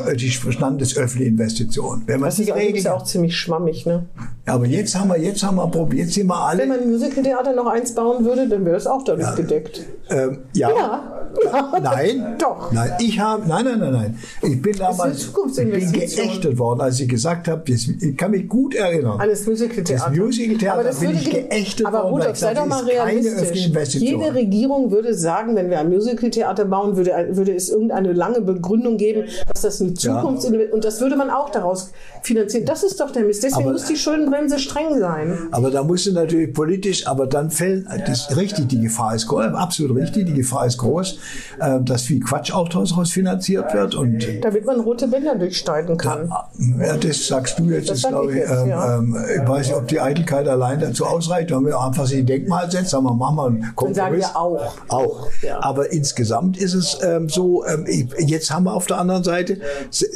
äh, 0.06 0.16
die 0.16 0.32
Bestand 0.44 0.82
des 0.82 0.98
öffentlichen 0.98 1.32
Investitionen. 1.32 2.02
Wenn 2.04 2.20
man 2.20 2.28
Das 2.28 2.38
ist 2.38 2.48
ja 2.48 2.94
auch 2.94 3.04
ziemlich 3.04 3.34
schwammig. 3.36 3.86
Ne? 3.86 4.04
aber 4.44 4.66
jetzt 4.66 4.98
haben 4.98 5.08
wir, 5.08 5.18
jetzt 5.18 5.42
haben 5.42 5.56
wir 5.56 5.68
probiert, 5.68 6.06
jetzt 6.06 6.14
sind 6.14 6.26
wir 6.26 6.36
alle, 6.36 6.62
Wenn 6.62 6.68
man 6.68 6.90
Musicaltheater 6.90 7.54
noch 7.54 7.66
eins 7.66 7.94
bauen 8.02 8.24
würde, 8.24 8.48
dann 8.48 8.64
wäre 8.64 8.76
es 8.76 8.86
auch 8.86 9.02
dadurch 9.04 9.34
gedeckt. 9.36 9.82
ähm, 10.10 10.38
ja, 10.54 10.70
Ja. 10.70 11.18
Nein, 11.82 12.36
Doch. 12.38 12.70
Nein, 12.72 12.90
ich 13.00 13.18
habe, 13.18 13.48
nein, 13.48 13.64
nein, 13.64 13.78
nein, 13.78 13.92
nein. 13.92 14.18
Ich 14.42 14.60
bin 14.60 14.76
damals, 14.76 15.28
ich 15.28 15.56
bin 15.56 15.92
geächtet 15.92 16.58
worden, 16.58 16.80
als 16.82 17.00
ich 17.00 17.08
gesagt 17.08 17.48
habe, 17.48 17.62
das- 17.70 17.88
ich 17.88 18.16
kann 18.18 18.32
mich 18.32 18.46
gut 18.48 18.74
erinnern. 18.74 19.18
Alles 19.18 19.46
Musicaltheater. 19.46 20.10
Das 20.10 20.16
Musicaltheater 20.18 20.74
Aber 20.74 20.84
das 20.84 21.00
bin 21.00 21.10
ich 21.12 21.30
ge- 21.30 21.42
geächtet 21.48 21.86
Aber 21.86 22.02
worden, 22.02 22.12
weil 22.12 22.20
Rudolf, 22.20 22.36
sei 22.38 22.52
doch 22.54 22.66
mal 22.66 22.84
realistisch. 22.84 23.94
Jede 23.94 24.34
Regierung 24.34 24.90
würde 24.90 25.14
sagen, 25.14 25.56
wenn 25.56 25.70
wir 25.70 25.78
ein 25.80 25.88
Musicaltheater 25.88 26.66
bauen, 26.66 26.96
würde, 26.98 27.12
würde 27.30 27.54
es 27.54 27.70
irgendeine 27.70 28.12
lange 28.12 28.42
Begründung 28.42 28.98
geben, 28.98 29.24
dass 29.48 29.62
das 29.62 29.80
eine 29.80 29.94
Zukunft 29.94 30.44
und 30.44 30.84
das 30.84 31.00
würde 31.00 31.16
man 31.16 31.30
auch 31.30 31.48
daraus 31.50 31.92
finanzieren. 32.22 32.66
Das 32.66 32.82
ist 32.82 33.00
doch 33.00 33.10
der 33.10 33.22
Mist. 33.24 33.42
Deswegen 33.42 33.62
Aber- 33.64 33.72
muss 33.72 33.86
die 33.86 33.96
Schuldenbremse 33.96 34.58
streng 34.58 34.98
sein. 34.98 35.48
Aber 35.50 35.70
da 35.70 35.82
musst 35.82 36.04
du 36.06 36.12
natürlich 36.12 36.52
politisch, 36.52 37.06
aber 37.06 37.26
dann 37.26 37.50
fällt, 37.50 37.86
das 37.98 38.28
ist 38.28 38.36
richtig, 38.36 38.68
die 38.68 38.80
Gefahr 38.80 39.14
ist 39.14 39.26
groß, 39.26 39.54
absolut 39.54 39.96
richtig, 39.96 40.26
die 40.26 40.34
Gefahr 40.34 40.66
ist 40.66 40.78
groß, 40.78 41.18
äh, 41.60 41.80
dass 41.80 42.02
viel 42.02 42.20
Quatsch 42.20 42.52
auch 42.52 42.68
daraus 42.68 43.10
finanziert 43.10 43.72
wird 43.74 43.94
und 43.94 44.24
Damit 44.42 44.64
man 44.64 44.80
rote 44.80 45.08
Bänder 45.08 45.34
durchsteigen 45.34 45.96
kann. 45.96 46.32
Ja, 46.78 46.96
das 46.96 47.26
sagst 47.26 47.58
du 47.58 47.70
jetzt, 47.70 47.90
Das 47.90 47.98
ist, 47.98 48.08
glaube 48.08 48.32
ich 48.32 48.38
jetzt, 48.38 48.50
ähm, 48.50 48.68
ja. 48.68 48.98
ähm, 48.98 49.16
ich 49.36 49.48
weiß 49.48 49.66
nicht, 49.68 49.76
ob 49.76 49.88
die 49.88 50.00
Eitelkeit 50.00 50.48
allein 50.48 50.80
dazu 50.80 51.06
ausreicht, 51.06 51.50
wenn 51.50 51.64
wir 51.66 51.78
einfach 51.80 52.06
sich 52.06 52.18
ein 52.18 52.26
Denkmal 52.26 52.70
setzen, 52.70 52.86
sagen 52.86 53.04
wir, 53.04 53.14
machen 53.14 53.36
wir 53.36 53.46
einen 53.46 53.62
Kompromiss. 53.74 53.96
sagen 53.96 54.16
wir 54.16 54.36
auch. 54.36 54.72
Auch. 54.88 55.28
Ja. 55.42 55.62
Aber 55.62 55.92
insgesamt 55.92 56.56
ist 56.56 56.74
es 56.74 56.98
ähm, 57.02 57.28
so, 57.28 57.64
ähm, 57.66 57.86
jetzt 58.18 58.50
haben 58.50 58.64
wir 58.64 58.74
auf 58.74 58.86
der 58.86 58.98
anderen 58.98 59.24
Seite, 59.24 59.58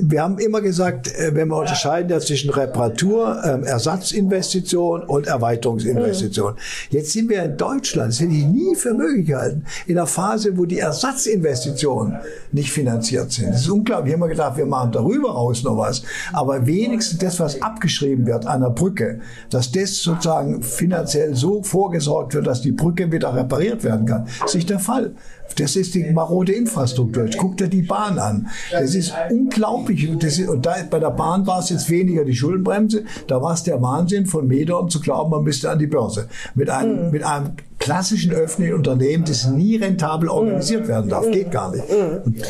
wir 0.00 0.22
haben 0.22 0.38
immer 0.38 0.60
gesagt, 0.60 1.08
äh, 1.08 1.34
wenn 1.34 1.48
wir 1.48 1.56
unterscheiden 1.56 2.10
ja 2.10 2.20
zwischen 2.20 2.50
Reparatur, 2.50 3.42
ähm, 3.44 3.64
Ersatzinvestition 3.64 5.02
und 5.02 5.26
Erweiterungsinvestition. 5.26 6.54
Jetzt 6.90 7.12
sind 7.12 7.28
wir 7.28 7.44
in 7.44 7.56
Deutschland, 7.66 8.10
das 8.10 8.20
hätte 8.20 8.32
ich 8.32 8.46
nie 8.46 8.74
für 8.76 8.94
möglich 8.94 9.26
gehalten, 9.26 9.64
in 9.86 9.98
einer 9.98 10.06
Phase, 10.06 10.56
wo 10.56 10.64
die 10.64 10.78
Ersatzinvestitionen 10.78 12.18
nicht 12.52 12.70
finanziert 12.70 13.32
sind. 13.32 13.50
Das 13.50 13.62
ist 13.62 13.68
unglaublich. 13.68 14.14
Ich 14.14 14.20
habe 14.20 14.26
immer 14.26 14.28
gedacht, 14.28 14.56
wir 14.56 14.66
machen 14.66 14.92
darüber 14.92 15.32
raus 15.32 15.62
noch 15.64 15.76
was. 15.76 16.02
Aber 16.32 16.66
wenigstens 16.66 17.18
das, 17.18 17.40
was 17.40 17.60
abgeschrieben 17.60 18.26
wird 18.26 18.46
an 18.46 18.60
der 18.60 18.70
Brücke, 18.70 19.20
dass 19.50 19.72
das 19.72 19.98
sozusagen 19.98 20.62
finanziell 20.62 21.34
so 21.34 21.62
vorgesorgt 21.62 22.34
wird, 22.34 22.46
dass 22.46 22.62
die 22.62 22.72
Brücke 22.72 23.10
wieder 23.10 23.34
repariert 23.34 23.82
werden 23.82 24.06
kann, 24.06 24.26
ist 24.44 24.54
nicht 24.54 24.70
der 24.70 24.78
Fall. 24.78 25.12
Das 25.54 25.76
ist 25.76 25.94
die 25.94 26.04
marode 26.10 26.52
Infrastruktur. 26.52 27.24
Jetzt 27.24 27.38
guckt 27.38 27.60
dir 27.60 27.68
die 27.68 27.82
Bahn 27.82 28.18
an. 28.18 28.48
Das 28.70 28.94
ist 28.94 29.14
unglaublich. 29.30 30.08
Und 30.08 30.22
Das 30.22 30.38
ist, 30.38 30.48
und 30.48 30.66
da, 30.66 30.76
bei 30.90 30.98
der 30.98 31.10
Bahn 31.10 31.46
war 31.46 31.60
es 31.60 31.70
jetzt 31.70 31.88
weniger 31.88 32.24
die 32.24 32.34
Schuldenbremse. 32.34 33.04
Da 33.26 33.40
war 33.40 33.54
es 33.54 33.62
der 33.62 33.80
Wahnsinn 33.80 34.26
von 34.26 34.46
Medon 34.46 34.90
zu 34.90 35.00
glauben, 35.00 35.30
man 35.30 35.44
müsste 35.44 35.70
an 35.70 35.78
die 35.78 35.86
Börse. 35.86 36.28
Mit 36.54 36.68
einem, 36.68 37.10
mit 37.10 37.22
einem 37.22 37.52
klassischen 37.86 38.32
öffentlichen 38.32 38.74
Unternehmen, 38.74 39.24
das 39.24 39.46
nie 39.46 39.76
rentabel 39.76 40.28
organisiert 40.28 40.88
werden 40.88 41.08
darf. 41.08 41.30
Geht 41.30 41.50
gar 41.50 41.70
nicht. 41.74 41.84
Und, 42.24 42.42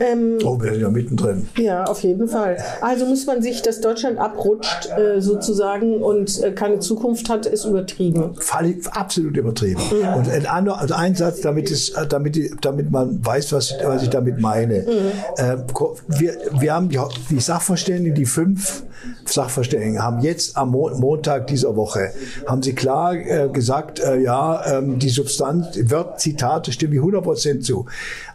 Ähm, 0.00 0.38
oh, 0.44 0.60
wir 0.60 0.72
sind 0.72 0.80
ja 0.82 0.88
mittendrin. 0.90 1.46
Ja, 1.56 1.84
auf 1.84 2.02
jeden 2.02 2.26
Fall. 2.26 2.56
Also 2.80 3.06
muss 3.06 3.26
man 3.26 3.42
sich, 3.42 3.62
dass 3.62 3.80
Deutschland 3.80 4.18
abrutscht 4.18 4.88
äh, 4.90 5.20
sozusagen 5.20 6.02
und 6.02 6.42
äh, 6.42 6.50
keine 6.50 6.80
Zukunft 6.80 7.28
hat, 7.28 7.46
ist 7.46 7.64
übertrieben. 7.64 8.34
Fall, 8.40 8.74
absolut 8.90 9.36
übertrieben. 9.36 9.80
Und 10.16 10.28
ein, 10.28 10.68
also 10.68 10.94
ein 10.94 11.14
Satz, 11.14 11.42
damit, 11.42 11.70
es, 11.70 11.90
äh, 11.90 12.08
damit, 12.08 12.36
damit 12.64 12.90
man 12.90 13.24
weiß, 13.24 13.52
was, 13.52 13.72
was 13.84 14.02
ich 14.02 14.10
damit 14.10 14.40
meine. 14.40 14.78
Äh, 15.36 15.58
ko- 15.72 15.94
wir, 16.08 16.32
wir 16.58 16.74
haben 16.74 16.88
die, 16.88 16.98
die 17.30 17.38
Sachverständigen, 17.38 18.16
die 18.16 18.26
fünf 18.26 18.82
Sachverständigen, 19.26 20.02
haben 20.02 20.20
jetzt 20.20 20.56
am 20.56 20.70
Mo 20.70 20.90
Montag 20.98 21.46
dieser 21.46 21.76
Woche, 21.76 22.10
haben 22.46 22.62
sie 22.62 22.74
klar 22.74 23.14
äh, 23.14 23.48
gesagt, 23.52 24.00
äh, 24.00 24.18
ja, 24.18 24.60
die 24.98 25.08
Substanz 25.08 25.76
wird, 25.76 26.20
Zitate, 26.20 26.72
stimme 26.72 26.94
ich 26.94 27.00
100% 27.00 27.60
zu. 27.60 27.86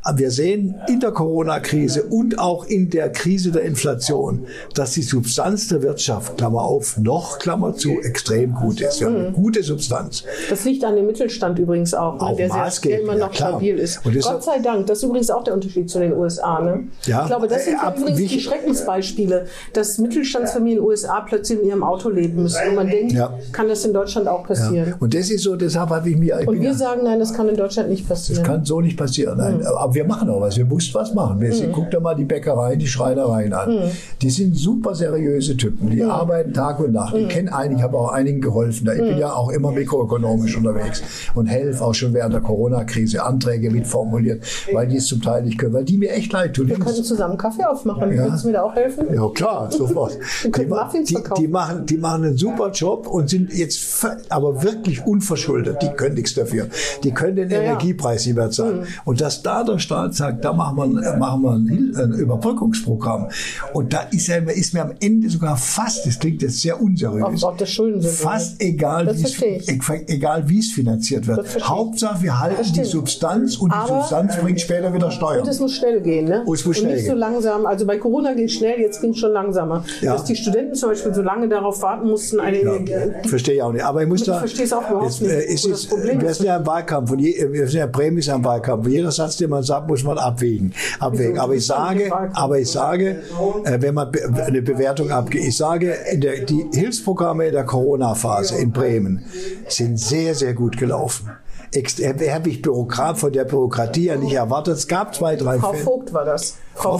Aber 0.03 0.17
wir 0.19 0.31
sehen 0.31 0.75
in 0.87 0.99
der 0.99 1.11
Corona-Krise 1.11 2.03
und 2.03 2.39
auch 2.39 2.65
in 2.65 2.89
der 2.89 3.11
Krise 3.11 3.51
der 3.51 3.63
Inflation, 3.63 4.45
dass 4.75 4.91
die 4.93 5.01
Substanz 5.01 5.67
der 5.67 5.81
Wirtschaft, 5.81 6.37
Klammer 6.37 6.61
auf, 6.63 6.97
noch, 6.97 7.39
Klammer 7.39 7.75
zu, 7.75 7.99
extrem 8.01 8.53
gut 8.55 8.81
ist. 8.81 8.99
Wir 8.99 9.07
haben 9.07 9.15
eine 9.17 9.31
gute 9.31 9.61
Substanz. 9.63 10.23
Das 10.49 10.63
liegt 10.65 10.83
an 10.83 10.95
dem 10.95 11.05
Mittelstand 11.05 11.59
übrigens 11.59 11.93
auch, 11.93 12.19
Auch 12.19 12.35
der, 12.35 12.49
sehr, 12.71 13.01
immer 13.01 13.13
ja, 13.13 13.19
noch 13.25 13.31
klar. 13.31 13.49
stabil 13.51 13.77
ist. 13.77 14.01
Gott 14.03 14.43
sei 14.43 14.59
Dank. 14.59 14.87
Das 14.87 14.99
ist 14.99 15.03
übrigens 15.03 15.29
auch 15.29 15.43
der 15.43 15.53
Unterschied 15.53 15.89
zu 15.89 15.99
den 15.99 16.13
USA. 16.13 16.61
Ne? 16.61 16.85
Ja. 17.05 17.21
Ich 17.21 17.27
glaube, 17.27 17.47
das 17.47 17.65
sind 17.65 17.73
Äh, 17.73 17.77
ja 17.77 17.83
ab- 17.83 17.97
übrigens 17.97 18.19
wie- 18.19 18.27
die 18.27 18.39
Schreckensbeispiele, 18.39 19.45
dass 19.73 19.97
Mittelstandsfamilien 19.97 20.77
in 20.79 20.83
den 20.83 20.87
USA 20.89 21.21
plötzlich 21.21 21.59
in 21.59 21.65
ihrem 21.67 21.83
Auto 21.83 22.09
leben 22.09 22.43
müssen. 22.43 22.59
Und 22.69 22.75
man 22.75 22.87
denkt, 22.87 23.13
Ja. 23.13 23.33
kann 23.51 23.67
das 23.67 23.83
in 23.85 23.93
Deutschland 23.93 24.27
auch 24.27 24.43
passieren? 24.45 24.93
Und 24.99 25.13
das 25.13 25.29
ist 25.29 25.43
so, 25.43 25.55
deshalb 25.55 25.89
habe 25.89 26.09
ich 26.09 26.17
mir, 26.17 26.39
ich 26.41 26.47
Und 26.47 26.59
wir 26.61 26.69
ja- 26.69 26.73
sagen, 26.75 27.01
nein, 27.03 27.19
das 27.19 27.33
kann 27.33 27.49
in 27.49 27.57
Deutschland 27.57 27.89
nicht 27.89 28.07
passieren. 28.07 28.41
Das 28.43 28.47
kann 28.47 28.65
so 28.65 28.81
nicht 28.81 28.97
passieren. 28.97 29.37
Nein. 29.37 29.61
Aber 29.89 29.95
wir 29.95 30.05
machen 30.05 30.29
auch 30.29 30.41
was. 30.41 30.55
Wir 30.55 30.65
mussten 30.65 30.93
was 30.93 31.15
machen. 31.15 31.41
Wir 31.41 31.51
sind, 31.51 31.71
guck 31.71 31.89
dir 31.89 31.99
mal 31.99 32.13
die 32.13 32.23
Bäckereien, 32.23 32.77
die 32.77 32.85
Schreinereien 32.87 33.53
an. 33.53 33.89
Die 34.21 34.29
sind 34.29 34.55
super 34.55 34.93
seriöse 34.93 35.57
Typen. 35.57 35.89
Die 35.89 36.03
arbeiten 36.03 36.53
Tag 36.53 36.79
und 36.79 36.93
Nacht. 36.93 37.15
Ich 37.15 37.27
kenne 37.27 37.53
einige, 37.55 37.79
ich 37.79 37.83
habe 37.83 37.97
auch 37.97 38.11
einigen 38.11 38.39
geholfen. 38.39 38.87
Ich 38.91 38.99
bin 38.99 39.17
ja 39.17 39.33
auch 39.33 39.49
immer 39.49 39.71
mikroökonomisch 39.71 40.55
unterwegs 40.57 41.01
und 41.33 41.47
helfe 41.47 41.83
auch 41.83 41.93
schon 41.93 42.13
während 42.13 42.33
der 42.33 42.41
Corona-Krise 42.41 43.23
Anträge 43.23 43.71
mitformuliert, 43.71 44.43
weil 44.71 44.87
die 44.87 44.97
es 44.97 45.07
zum 45.07 45.21
Teil 45.21 45.43
nicht 45.43 45.57
können, 45.57 45.73
weil 45.73 45.85
die 45.85 45.97
mir 45.97 46.11
echt 46.11 46.31
leid 46.33 46.55
tun. 46.55 46.67
Wir 46.67 46.77
könnten 46.77 47.03
zusammen 47.03 47.37
Kaffee 47.37 47.63
aufmachen. 47.63 48.13
Ja. 48.13 48.25
Würdest 48.25 48.43
du 48.43 48.49
mir 48.49 48.53
da 48.53 48.61
auch 48.63 48.75
helfen? 48.75 49.07
Ja, 49.11 49.27
klar, 49.29 49.71
sofort. 49.71 50.17
Können 50.51 50.71
Die, 50.93 51.03
die, 51.15 51.17
die, 51.37 51.47
machen, 51.47 51.85
die 51.85 51.97
machen 51.97 52.25
einen 52.25 52.37
super 52.37 52.69
Job 52.71 53.07
und 53.07 53.29
sind 53.29 53.51
jetzt 53.53 54.05
aber 54.29 54.61
wirklich 54.61 55.05
unverschuldet. 55.05 55.81
Die 55.81 55.89
können 55.89 56.15
nichts 56.15 56.35
dafür. 56.35 56.67
Die 57.03 57.11
können 57.11 57.37
den 57.37 57.49
Ja, 57.49 57.57
ja. 57.57 57.63
Energiepreis 57.63 58.25
nicht 58.25 58.35
mehr 58.35 58.51
zahlen. 58.51 58.85
Und 59.05 59.21
dass 59.21 59.41
da 59.41 59.63
der 59.63 59.78
Staat 59.79 60.15
sagt, 60.15 60.43
da 60.45 60.53
machen 60.53 60.77
wir, 60.77 61.15
machen 61.17 61.41
wir 61.43 61.51
ein, 61.53 61.93
ein 61.95 62.13
Überbrückungsprogramm. 62.13 63.27
Und 63.73 63.93
da 63.93 64.01
ist, 64.11 64.27
ja, 64.27 64.35
ist 64.37 64.73
mir 64.73 64.81
am 64.83 64.93
Ende 64.99 65.29
sogar 65.29 65.57
fast, 65.57 66.05
das 66.05 66.19
klingt 66.19 66.41
jetzt 66.41 66.61
sehr 66.61 66.81
unseriös, 66.81 67.43
Auch, 67.43 67.51
auch 67.53 67.57
das 67.57 67.69
Schulden 67.69 68.01
sind 68.01 68.13
fast 68.13 68.61
egal, 68.61 69.07
wie 69.15 69.23
es, 69.23 70.69
ich. 70.69 70.73
finanziert 70.73 71.27
wird. 71.27 71.45
ich. 71.57 71.67
Hauptsache, 71.67 72.21
wir 72.23 72.39
halten 72.39 72.73
die. 72.73 72.83
Substanz 72.83 73.57
und 73.57 73.71
die 73.71 73.75
Aber- 73.75 73.99
Substanz 74.01 74.37
bringt 74.37 74.61
später 74.61 74.93
wieder 74.93 75.11
Steuern. 75.11 75.41
Und 75.41 75.47
es 75.47 75.59
muss 75.59 75.75
schnell 75.75 76.01
gehen, 76.01 76.25
ne? 76.25 76.43
Oh, 76.45 76.53
es 76.53 76.65
muss 76.65 76.77
schnell 76.77 76.89
und 76.91 76.95
nicht 76.95 77.05
so 77.05 77.11
gehen. 77.11 77.19
langsam. 77.19 77.65
Also 77.65 77.85
bei 77.85 77.97
Corona 77.97 78.33
ging 78.33 78.45
es 78.45 78.53
schnell, 78.53 78.79
jetzt 78.79 79.01
ging 79.01 79.11
es 79.11 79.17
schon 79.17 79.31
langsamer. 79.31 79.83
Ja. 80.01 80.13
Dass 80.13 80.23
die 80.25 80.35
Studenten 80.35 80.75
zum 80.75 80.89
Beispiel 80.89 81.13
so 81.13 81.21
lange 81.21 81.47
darauf 81.47 81.81
warten 81.81 82.07
mussten, 82.09 82.39
eine 82.39 82.57
Energie. 82.59 82.93
Verstehe 83.27 83.55
ich 83.55 83.61
auch 83.63 83.71
nicht. 83.71 83.83
Aber 83.83 84.01
ich 84.01 84.07
muss 84.07 84.21
Ich 84.21 84.27
da. 84.27 84.39
verstehe 84.39 84.65
es 84.65 84.73
auch 84.73 84.89
überhaupt 84.89 85.09
es, 85.09 85.21
nicht, 85.21 85.31
äh, 85.31 85.53
ist, 85.53 85.65
Problem 85.89 86.21
wir 86.21 86.29
ist. 86.29 86.37
sind 86.37 86.47
ja 86.47 86.57
im 86.57 86.65
Wahlkampf 86.65 87.11
und 87.11 87.19
je, 87.19 87.47
wir 87.51 87.67
sind 87.67 87.79
ja 87.79 87.85
ist 88.17 88.27
ja 88.27 88.35
im 88.35 88.43
Wahlkampf. 88.43 88.85
Und 88.85 88.91
jeder 88.91 89.11
Satz, 89.11 89.37
den 89.37 89.49
man 89.49 89.63
sagt, 89.69 89.87
muss 89.87 90.03
man 90.03 90.17
abwägen. 90.17 90.73
abwägen. 90.99 91.39
Aber 91.39 91.55
ich 91.55 91.65
sage, 91.65 92.11
aber 92.33 92.59
ich 92.59 92.69
sage, 92.69 93.21
äh, 93.63 93.81
wenn 93.81 93.93
man 93.93 94.11
eine 94.45 94.61
Bewertung 94.61 95.11
abgibt, 95.11 95.45
ich 95.45 95.57
sage, 95.57 95.95
der, 96.13 96.45
die 96.45 96.65
Hilfsprogramme 96.73 97.47
in 97.47 97.53
der 97.53 97.63
Corona-Phase 97.63 98.57
in 98.57 98.71
Bremen 98.71 99.25
sind 99.67 99.99
sehr, 99.99 100.35
sehr 100.35 100.53
gut 100.53 100.77
gelaufen. 100.77 101.29
Habe 101.71 102.49
ich 102.49 102.61
Bürokrat 102.61 103.19
von 103.19 103.31
der 103.31 103.45
Bürokratie 103.45 104.05
ja 104.05 104.15
nicht 104.15 104.33
erwartet. 104.33 104.75
Es 104.75 104.87
gab 104.87 105.13
zwei, 105.13 105.35
drei 105.35 105.59
Frau 105.59 105.71
Fälle. 105.71 105.83
Vogt 105.83 106.13
war 106.13 106.25
das. 106.25 106.57
Frau 106.79 106.97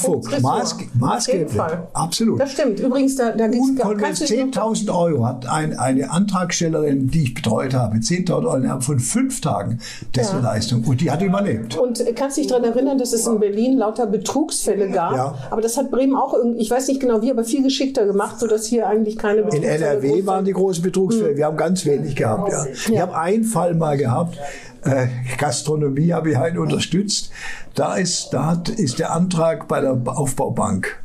jeden 0.92 1.00
maßgeblich. 1.00 1.58
Fall. 1.58 1.88
Absolut. 1.94 2.40
Das 2.40 2.52
stimmt. 2.52 2.80
Übrigens, 2.80 3.16
da, 3.16 3.32
da 3.32 3.48
dich 3.48 4.40
noch- 4.40 4.54
10.000 4.54 4.90
Euro 4.94 5.26
hat 5.26 5.48
ein, 5.48 5.78
eine 5.78 6.12
Antragstellerin, 6.12 7.08
die 7.10 7.24
ich 7.24 7.34
betreut 7.34 7.74
habe, 7.74 7.98
10.000 7.98 8.32
Euro 8.46 8.56
innerhalb 8.58 8.84
von 8.84 9.00
fünf 9.00 9.42
Tagen 9.42 9.80
dessen 10.16 10.38
Ja. 10.38 10.42
Leistung. 10.54 10.84
Und 10.84 11.02
die 11.02 11.10
hat 11.12 11.22
überlebt. 11.22 11.78
Und 11.78 12.04
kannst 12.16 12.38
dich 12.38 12.48
daran 12.48 12.64
erinnern, 12.66 12.98
dass 12.98 13.14
es 13.14 13.26
in 13.28 13.40
Berlin 13.40 13.78
lauter 13.78 14.06
Betrugsfälle 14.06 14.90
gab? 14.90 15.16
Ja. 15.16 15.36
Aber 15.52 15.62
das 15.62 15.78
hat 15.78 15.92
Bremen 15.92 16.16
auch, 16.16 16.36
ich 16.58 16.70
weiß 16.70 16.88
nicht 16.88 17.00
genau 17.00 17.22
wie, 17.22 17.32
aber 17.32 17.44
viel 17.44 17.64
geschickter 17.64 18.06
gemacht, 18.06 18.40
sodass 18.40 18.66
hier 18.66 18.88
eigentlich 18.88 19.18
keine 19.18 19.40
In 19.42 19.46
Betrugsfälle 19.46 19.86
NRW 19.86 20.10
groß 20.10 20.26
waren 20.26 20.46
die 20.46 20.54
großen 20.54 20.84
Betrugsfälle. 20.84 21.38
Wir 21.38 21.46
haben 21.46 21.58
ganz 21.58 21.86
wenig 21.86 22.16
gehabt. 22.16 22.52
Ja. 22.52 22.66
Ich 22.66 23.00
habe 23.00 23.18
einen 23.18 23.44
Fall 23.44 23.76
mal 23.76 23.98
gehabt. 23.98 24.38
Äh, 24.84 25.08
Gastronomie 25.38 26.14
habe 26.14 26.32
ich 26.32 26.38
halt 26.38 26.58
unterstützt. 26.58 27.32
Da 27.76 27.96
ist, 27.96 28.30
da 28.32 28.46
hat, 28.46 28.70
ist 28.70 29.00
der 29.00 29.12
Antrag 29.14 29.68
bei 29.68 29.82
der 29.82 29.94
Aufbaubank 30.06 31.04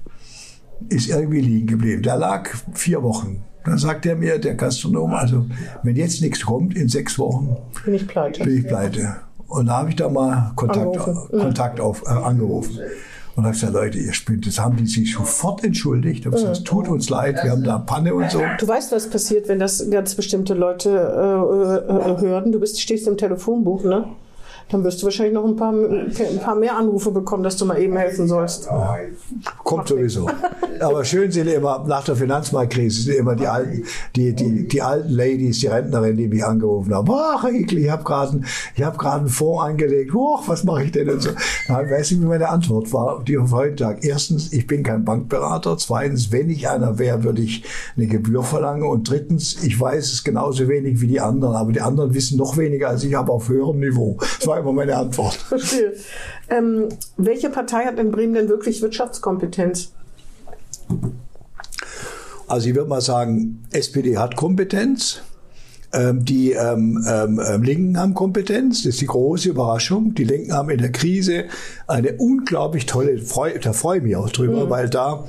ist 0.88 1.08
irgendwie 1.08 1.40
liegen 1.40 1.66
geblieben. 1.66 2.02
Der 2.02 2.16
lag 2.16 2.50
vier 2.72 3.02
Wochen. 3.02 3.44
Dann 3.64 3.78
sagt 3.78 4.04
er 4.04 4.16
mir, 4.16 4.38
der 4.38 4.54
Gastronom, 4.54 5.14
also 5.14 5.46
wenn 5.82 5.96
jetzt 5.96 6.20
nichts 6.20 6.44
kommt, 6.44 6.76
in 6.76 6.88
sechs 6.88 7.18
Wochen 7.18 7.56
Bin 7.84 7.94
ich 7.94 8.06
pleite. 8.06 8.44
bin 8.44 8.58
ich 8.58 8.66
pleite. 8.66 9.16
Und 9.46 9.66
da 9.66 9.78
habe 9.78 9.90
ich 9.90 9.96
da 9.96 10.08
mal 10.08 10.52
Kontakt, 10.54 10.86
Angerufen. 10.86 11.38
Kontakt 11.38 11.80
auf, 11.80 12.02
äh, 12.02 12.10
angerufen. 12.10 12.78
Und 13.36 13.44
habe 13.44 13.54
gesagt, 13.54 13.72
Leute, 13.72 13.98
ihr 13.98 14.12
spinnt. 14.12 14.46
Das 14.46 14.60
haben 14.60 14.76
die 14.76 14.86
sich 14.86 15.12
sofort 15.12 15.64
entschuldigt. 15.64 16.24
Hab 16.24 16.32
gesagt, 16.34 16.58
es 16.58 16.62
tut 16.62 16.86
uns 16.88 17.10
leid, 17.10 17.42
wir 17.42 17.50
haben 17.50 17.64
da 17.64 17.78
Panne 17.78 18.14
und 18.14 18.30
so. 18.30 18.40
Du 18.58 18.68
weißt, 18.68 18.92
was 18.92 19.10
passiert, 19.10 19.48
wenn 19.48 19.58
das 19.58 19.90
ganz 19.90 20.14
bestimmte 20.14 20.54
Leute 20.54 20.90
äh, 20.90 21.92
äh, 21.92 22.20
hören. 22.20 22.52
Du 22.52 22.60
bist, 22.60 22.80
stehst 22.80 23.08
im 23.08 23.16
Telefonbuch, 23.16 23.82
ne? 23.82 24.06
Dann 24.70 24.82
wirst 24.82 25.00
du 25.02 25.06
wahrscheinlich 25.06 25.34
noch 25.34 25.44
ein 25.44 25.56
paar, 25.56 25.72
ein 25.72 26.40
paar 26.42 26.54
mehr 26.54 26.76
Anrufe 26.76 27.10
bekommen, 27.10 27.42
dass 27.42 27.56
du 27.56 27.66
mal 27.66 27.80
eben 27.80 27.96
helfen 27.96 28.26
sollst. 28.26 28.68
Kommt 29.62 29.88
sowieso. 29.88 30.28
Aber 30.80 31.04
schön 31.04 31.30
sind 31.30 31.48
immer, 31.48 31.84
nach 31.86 32.04
der 32.04 32.16
Finanzmarktkrise 32.16 33.02
sind 33.02 33.16
immer 33.16 33.36
die 33.36 33.46
alten, 33.46 33.84
die, 34.16 34.32
die, 34.34 34.66
die 34.66 34.82
alten 34.82 35.10
Ladies, 35.10 35.60
die 35.60 35.68
Rentnerinnen, 35.68 36.16
die 36.16 36.28
mich 36.28 36.44
angerufen 36.44 36.94
haben. 36.94 37.08
Ach, 37.10 37.44
Ekli, 37.44 37.84
ich 37.84 37.90
habe 37.90 38.04
gerade 38.04 38.40
ich 38.74 38.82
hab 38.82 39.04
einen 39.04 39.28
Fonds 39.28 39.62
angelegt. 39.62 40.14
Och, 40.14 40.42
was 40.46 40.64
mache 40.64 40.84
ich 40.84 40.92
denn? 40.92 41.08
Und 41.08 41.22
so. 41.22 41.30
Dann 41.68 41.90
weiß 41.90 42.12
ich, 42.12 42.20
wie 42.20 42.26
meine 42.26 42.48
Antwort 42.48 42.92
war, 42.92 43.22
die 43.22 43.38
auf 43.38 43.52
heute 43.52 43.76
Tag. 43.76 44.04
Erstens, 44.04 44.52
ich 44.52 44.66
bin 44.66 44.82
kein 44.82 45.04
Bankberater. 45.04 45.76
Zweitens, 45.76 46.32
wenn 46.32 46.50
ich 46.50 46.68
einer 46.68 46.98
wäre, 46.98 47.22
würde 47.24 47.42
ich 47.42 47.64
eine 47.96 48.06
Gebühr 48.06 48.42
verlangen. 48.42 48.84
Und 48.84 49.08
drittens, 49.08 49.62
ich 49.62 49.78
weiß 49.78 50.12
es 50.12 50.24
genauso 50.24 50.68
wenig 50.68 51.00
wie 51.00 51.06
die 51.06 51.20
anderen. 51.20 51.54
Aber 51.54 51.72
die 51.72 51.80
anderen 51.80 52.14
wissen 52.14 52.38
noch 52.38 52.56
weniger 52.56 52.88
als 52.88 53.04
ich, 53.04 53.16
aber 53.16 53.34
auf 53.34 53.48
höherem 53.48 53.80
Niveau. 53.80 54.18
Das 54.38 54.46
war 54.54 54.60
immer 54.60 54.72
meine 54.72 54.96
Antwort. 54.96 55.34
Verstehe. 55.34 55.94
Ähm, 56.48 56.88
welche 57.16 57.50
Partei 57.50 57.84
hat 57.84 57.98
in 57.98 58.10
Bremen 58.10 58.34
denn 58.34 58.48
wirklich 58.48 58.82
Wirtschaftskompetenz? 58.82 59.92
Also 62.46 62.68
ich 62.68 62.74
würde 62.74 62.88
mal 62.88 63.00
sagen, 63.00 63.64
SPD 63.72 64.18
hat 64.18 64.36
Kompetenz. 64.36 65.20
Ähm, 65.92 66.24
die 66.24 66.50
ähm, 66.52 67.04
ähm, 67.08 67.40
ähm, 67.46 67.62
Linken 67.62 67.98
haben 67.98 68.14
Kompetenz, 68.14 68.78
das 68.78 68.94
ist 68.94 69.00
die 69.00 69.06
große 69.06 69.48
Überraschung. 69.48 70.14
Die 70.14 70.24
Linken 70.24 70.52
haben 70.52 70.70
in 70.70 70.78
der 70.78 70.90
Krise 70.90 71.44
eine 71.86 72.14
unglaublich 72.14 72.86
tolle, 72.86 73.18
freu, 73.18 73.56
da 73.60 73.72
freue 73.72 73.98
ich 73.98 74.02
mich 74.02 74.16
auch 74.16 74.28
drüber, 74.28 74.68
weil 74.70 74.90
da 74.90 75.24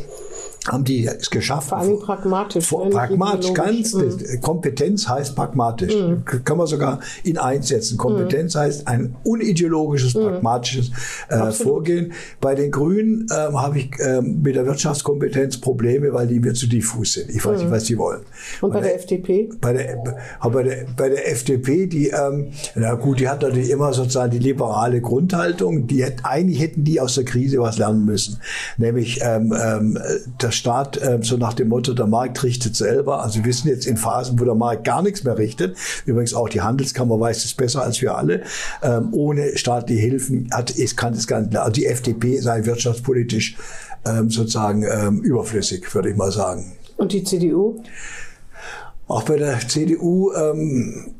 haben 0.67 0.83
die 0.83 1.05
es 1.05 1.29
geschafft. 1.29 1.69
Vor 1.69 1.77
allem 1.77 1.99
pragmatisch. 1.99 2.65
Vor, 2.65 2.85
ne? 2.85 2.91
Pragmatisch, 2.91 3.53
ganz. 3.53 3.93
ideologisch. 3.93 4.23
das- 4.31 4.41
Kompetenz 4.41 5.07
heißt 5.07 5.35
pragmatisch. 5.35 5.93
Mhm. 5.95 6.23
Kann 6.43 6.57
man 6.57 6.67
sogar 6.67 6.99
in 7.23 7.37
eins 7.37 7.67
setzen. 7.67 7.97
Kompetenz 7.97 8.55
heißt 8.55 8.87
ein 8.87 9.15
unideologisches, 9.23 10.15
Mhm. 10.15 10.21
pragmatisches 10.23 10.91
äh, 11.29 11.51
Vorgehen. 11.51 12.13
Bei 12.41 12.55
den 12.55 12.71
Grünen 12.71 13.27
ähm, 13.31 13.61
habe 13.61 13.79
ich 13.79 13.91
ähm, 13.99 14.41
mit 14.41 14.55
der 14.55 14.65
Wirtschaftskompetenz 14.65 15.57
Probleme, 15.59 16.11
weil 16.13 16.27
die 16.27 16.39
mir 16.39 16.53
zu 16.53 16.67
diffus 16.67 17.13
sind. 17.13 17.29
Ich 17.29 17.45
weiß 17.45 17.59
nicht, 17.61 17.71
was 17.71 17.83
die 17.85 17.97
wollen. 17.97 18.21
Mhm. 18.21 18.65
Und 18.65 18.73
bei 18.73 18.81
der 18.81 18.95
FDP? 18.95 19.49
Bei 19.61 19.73
der, 19.73 20.03
bei 20.41 20.63
der, 20.63 20.85
bei 20.97 21.09
der 21.09 21.31
FDP, 21.31 21.87
die, 21.87 22.07
ähm, 22.09 22.47
na 22.75 22.93
gut, 22.95 23.19
die 23.19 23.27
hat 23.29 23.41
natürlich 23.41 23.69
immer 23.69 23.93
sozusagen 23.93 24.31
die 24.31 24.39
liberale 24.39 25.01
Grundhaltung. 25.01 25.87
Die 25.87 26.03
eigentlich 26.23 26.59
hätten 26.61 26.83
die 26.83 26.99
aus 26.99 27.15
der 27.15 27.25
Krise 27.25 27.59
was 27.59 27.77
lernen 27.77 28.05
müssen. 28.05 28.39
Nämlich 28.77 29.19
ähm, 29.21 29.53
ähm, 29.59 29.97
der 30.41 30.51
Staat 30.55 30.99
ähm, 31.01 31.23
so 31.23 31.37
nach 31.37 31.53
dem 31.53 31.69
Motto, 31.69 31.93
der 31.93 32.07
Markt 32.07 32.43
richtet 32.43 32.75
selber. 32.75 33.21
Also 33.21 33.43
wir 33.43 33.53
sind 33.53 33.69
jetzt 33.69 33.85
in 33.85 33.97
Phasen, 33.97 34.39
wo 34.39 34.45
der 34.45 34.55
Markt 34.55 34.83
gar 34.83 35.01
nichts 35.01 35.23
mehr 35.23 35.37
richtet. 35.37 35.77
Übrigens 36.05 36.33
auch 36.33 36.49
die 36.49 36.61
Handelskammer 36.61 37.19
weiß 37.19 37.45
es 37.45 37.53
besser 37.53 37.83
als 37.83 38.01
wir 38.01 38.17
alle. 38.17 38.43
Ähm, 38.81 39.09
ohne 39.11 39.57
staatliche 39.57 40.01
Hilfen 40.01 40.49
hat, 40.51 40.75
es 40.77 40.95
kann 40.95 41.13
es 41.13 41.27
gar 41.27 41.41
nicht. 41.41 41.55
Also 41.55 41.71
die 41.71 41.85
FDP 41.85 42.39
sei 42.39 42.65
wirtschaftspolitisch 42.65 43.57
ähm, 44.05 44.29
sozusagen 44.29 44.83
ähm, 44.83 45.21
überflüssig, 45.21 45.93
würde 45.93 46.09
ich 46.09 46.15
mal 46.15 46.31
sagen. 46.31 46.73
Und 46.97 47.11
die 47.11 47.23
CDU? 47.23 47.81
auch 49.07 49.23
bei 49.23 49.37
der 49.37 49.59
CDU 49.59 50.31
ähm, 50.33 51.14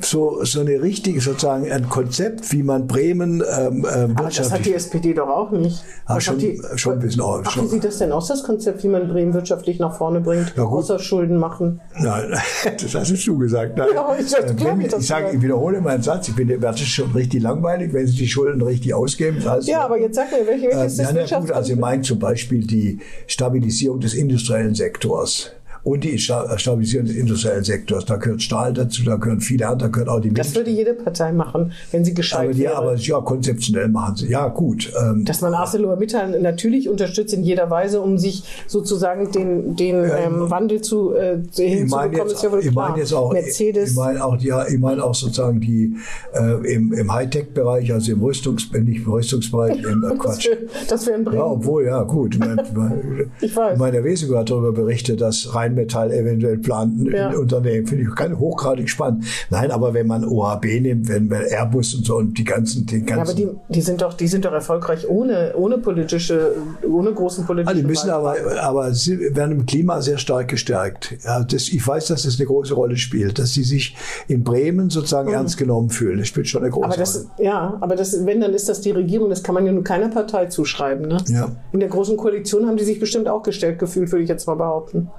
so, 0.00 0.44
so 0.44 0.60
eine 0.60 0.80
richtige, 0.82 1.20
sozusagen 1.20 1.70
ein 1.70 1.88
Konzept, 1.88 2.50
wie 2.52 2.62
man 2.62 2.86
Bremen 2.86 3.42
ähm, 3.58 3.86
ähm, 3.94 4.16
Aber 4.16 4.28
das 4.28 4.50
hat 4.50 4.60
die 4.64 4.70
wirtschaftlich. 4.72 4.74
SPD 4.74 5.14
doch 5.14 5.28
auch 5.28 5.50
nicht. 5.50 5.82
Ah, 6.06 6.16
Was 6.16 6.24
schon- 6.24 6.38
die, 6.38 6.60
schon 6.76 6.94
ein 6.94 6.98
bisschen 7.00 7.20
auch- 7.22 7.42
Ach, 7.44 7.50
schon. 7.50 7.64
wie 7.64 7.68
sieht 7.68 7.84
das 7.84 7.98
denn 7.98 8.10
aus, 8.12 8.28
das 8.28 8.42
Konzept, 8.42 8.82
wie 8.82 8.88
man 8.88 9.08
Bremen 9.08 9.34
wirtschaftlich 9.34 9.78
nach 9.78 9.96
vorne 9.96 10.20
bringt? 10.20 10.54
Ja, 10.56 10.64
außer 10.64 10.98
Schulden 10.98 11.36
machen. 11.36 11.80
Nein, 11.98 12.32
das 12.80 12.94
hast 12.94 13.26
du 13.26 13.38
gesagt. 13.38 13.76
Nein. 13.76 13.88
Ja, 13.94 14.16
ich 14.18 14.30
dachte, 14.30 14.52
Äh, 14.52 14.54
klar, 14.54 14.78
wenn, 14.78 14.88
das 14.88 15.00
ich, 15.00 15.06
sage, 15.06 15.30
ich 15.36 15.42
wiederhole 15.42 15.80
meinen 15.80 16.02
Satz, 16.02 16.28
ich 16.28 16.34
finde, 16.34 16.58
das 16.58 16.80
ist 16.80 16.88
schon 16.88 17.10
richtig 17.12 17.42
langweilig, 17.42 17.92
wenn 17.92 18.06
Sie 18.06 18.16
die 18.16 18.28
Schulden 18.28 18.62
richtig 18.62 18.94
ausgeben. 18.94 19.36
Das 19.42 19.46
heißt, 19.52 19.68
Ja, 19.68 19.84
aber 19.84 20.00
jetzt 20.00 20.14
sag 20.16 20.30
mir, 20.32 20.46
welche, 20.46 20.68
Ähm, 20.68 20.78
welches 20.78 20.92
ist 20.94 20.98
ja, 21.00 21.12
das 21.12 21.30
na 21.30 21.40
gut, 21.40 21.50
also 21.52 21.72
ich 21.72 21.78
meine 21.78 22.02
zum 22.02 22.18
Beispiel 22.18 22.66
die 22.66 22.98
Stabilisierung 23.26 24.00
des 24.00 24.14
industriellen 24.14 24.74
Sektors. 24.74 25.52
Und 25.82 26.04
die 26.04 26.18
Sta- 26.18 26.58
Stabilisierung 26.58 27.06
des 27.06 27.16
industriellen 27.16 27.64
Sektors. 27.64 28.04
Da 28.04 28.16
gehört 28.16 28.42
Stahl 28.42 28.72
dazu, 28.72 29.02
da 29.04 29.16
gehören 29.16 29.40
viele 29.40 29.66
andere, 29.68 29.88
da 29.88 29.92
gehört 29.92 30.08
auch 30.08 30.20
die 30.20 30.32
Das 30.32 30.54
würde 30.54 30.70
jede 30.70 30.94
Partei 30.94 31.32
machen, 31.32 31.72
wenn 31.90 32.04
sie 32.04 32.12
gescheit 32.14 32.44
Aber, 32.44 32.52
die, 32.52 32.60
wäre. 32.60 32.76
aber 32.76 32.94
ja, 32.96 33.20
konzeptionell 33.20 33.88
machen 33.88 34.16
sie. 34.16 34.28
Ja, 34.28 34.48
gut. 34.48 34.92
Ähm, 35.00 35.24
dass 35.24 35.40
man 35.40 35.54
ArcelorMittal 35.54 36.40
natürlich 36.40 36.88
unterstützt 36.88 37.32
in 37.34 37.42
jeder 37.42 37.70
Weise, 37.70 38.00
um 38.00 38.18
sich 38.18 38.42
sozusagen 38.66 39.32
den, 39.32 39.76
den 39.76 39.96
ähm, 40.04 40.50
Wandel 40.50 40.80
zu 40.82 41.14
äh, 41.14 41.38
hinzubekommen, 41.54 42.12
jetzt, 42.16 42.32
ist 42.34 42.42
ja 42.42 42.52
wohl 42.52 42.58
ich 42.60 42.70
klar. 42.70 42.88
meine 42.90 43.00
jetzt 43.00 43.12
auch, 43.14 43.32
Mercedes, 43.32 43.90
ich 43.90 43.96
meine 43.96 44.24
auch, 44.24 44.36
ja, 44.40 44.66
ich 44.68 44.78
meine 44.78 45.02
auch 45.04 45.14
sozusagen 45.14 45.60
die 45.60 45.94
äh, 46.34 46.74
im, 46.74 46.92
im 46.92 47.12
Hightech-Bereich, 47.12 47.92
also 47.92 48.12
im 48.12 48.22
Rüstungs, 48.22 48.68
äh, 48.74 48.80
nicht 48.80 49.04
im 49.06 49.12
Rüstungsbereich, 49.12 49.82
im 49.82 50.04
äh, 50.04 50.08
das 50.10 50.18
Quatsch. 50.18 50.46
wäre 50.46 50.58
das 50.88 51.06
wär 51.06 51.16
in 51.16 51.24
Bremen. 51.24 51.38
Ja, 51.38 51.44
obwohl, 51.46 51.84
ja, 51.86 52.02
gut. 52.02 52.34
Ich 52.34 52.40
meine, 52.40 53.30
Ich 53.40 53.56
weiß. 53.56 53.78
Meine 53.78 54.04
Wesego 54.04 54.36
hat 54.36 54.50
darüber 54.50 54.72
berichtet, 54.72 55.20
dass 55.20 55.54
Rheinmetall 55.70 56.12
eventuell 56.12 56.58
plant, 56.58 56.98
ein 57.00 57.12
Ja. 57.12 57.30
Unternehmen. 57.30 57.86
Finde 57.86 58.04
ich 58.04 58.38
hochgradig 58.38 58.88
spannend. 58.88 59.24
Nein, 59.50 59.70
aber 59.70 59.94
wenn 59.94 60.06
man 60.06 60.24
OHB 60.24 60.64
nimmt, 60.80 61.08
wenn 61.08 61.28
man 61.28 61.42
Airbus 61.42 61.94
und 61.94 62.04
so 62.04 62.16
und 62.16 62.36
die 62.38 62.44
ganzen, 62.44 62.86
den 62.86 63.06
ja, 63.06 63.14
aber 63.16 63.24
ganzen. 63.24 63.36
die, 63.36 63.74
die 63.74 63.80
sind 63.80 64.02
doch, 64.02 64.14
die 64.14 64.26
sind 64.28 64.44
doch 64.44 64.52
erfolgreich 64.52 65.08
ohne, 65.08 65.52
ohne 65.56 65.78
politische, 65.78 66.52
ohne 66.88 67.12
großen 67.12 67.46
politischen. 67.46 67.76
Ah, 67.76 67.80
die 67.80 67.86
müssen 67.86 68.10
aber, 68.10 68.34
aber 68.60 68.92
sie 68.94 69.34
werden 69.34 69.52
im 69.52 69.66
Klima 69.66 70.00
sehr 70.00 70.18
stark 70.18 70.48
gestärkt. 70.48 71.16
Ja, 71.24 71.42
das, 71.42 71.68
ich 71.68 71.86
weiß, 71.86 72.08
dass 72.08 72.22
das 72.24 72.38
eine 72.38 72.46
große 72.46 72.74
Rolle 72.74 72.96
spielt, 72.96 73.38
dass 73.38 73.52
sie 73.52 73.62
sich 73.64 73.96
in 74.28 74.44
Bremen 74.44 74.90
sozusagen 74.90 75.32
ernst 75.32 75.56
genommen 75.56 75.90
fühlen. 75.90 76.18
Das 76.18 76.28
spielt 76.28 76.48
schon 76.48 76.62
eine 76.62 76.70
große 76.70 76.80
Mhm. 76.80 76.92
Aber 76.92 76.94
Rolle. 76.94 77.04
das, 77.04 77.26
ja, 77.38 77.76
aber 77.80 77.96
das, 77.96 78.26
wenn, 78.26 78.40
dann 78.40 78.54
ist 78.54 78.68
das 78.68 78.80
die 78.80 78.90
Regierung, 78.90 79.30
das 79.30 79.42
kann 79.42 79.54
man 79.54 79.66
ja 79.66 79.72
nur 79.72 79.84
keiner 79.84 80.08
Partei 80.08 80.46
zuschreiben. 80.46 81.06
Ne? 81.08 81.18
Ja. 81.28 81.48
In 81.72 81.80
der 81.80 81.88
Großen 81.88 82.16
Koalition 82.16 82.66
haben 82.66 82.76
die 82.76 82.84
sich 82.84 82.98
bestimmt 82.98 83.28
auch 83.28 83.42
gestellt 83.42 83.78
gefühlt, 83.78 84.10
würde 84.12 84.22
ich 84.22 84.28
jetzt 84.28 84.46
mal 84.46 84.54
behaupten. 84.54 85.10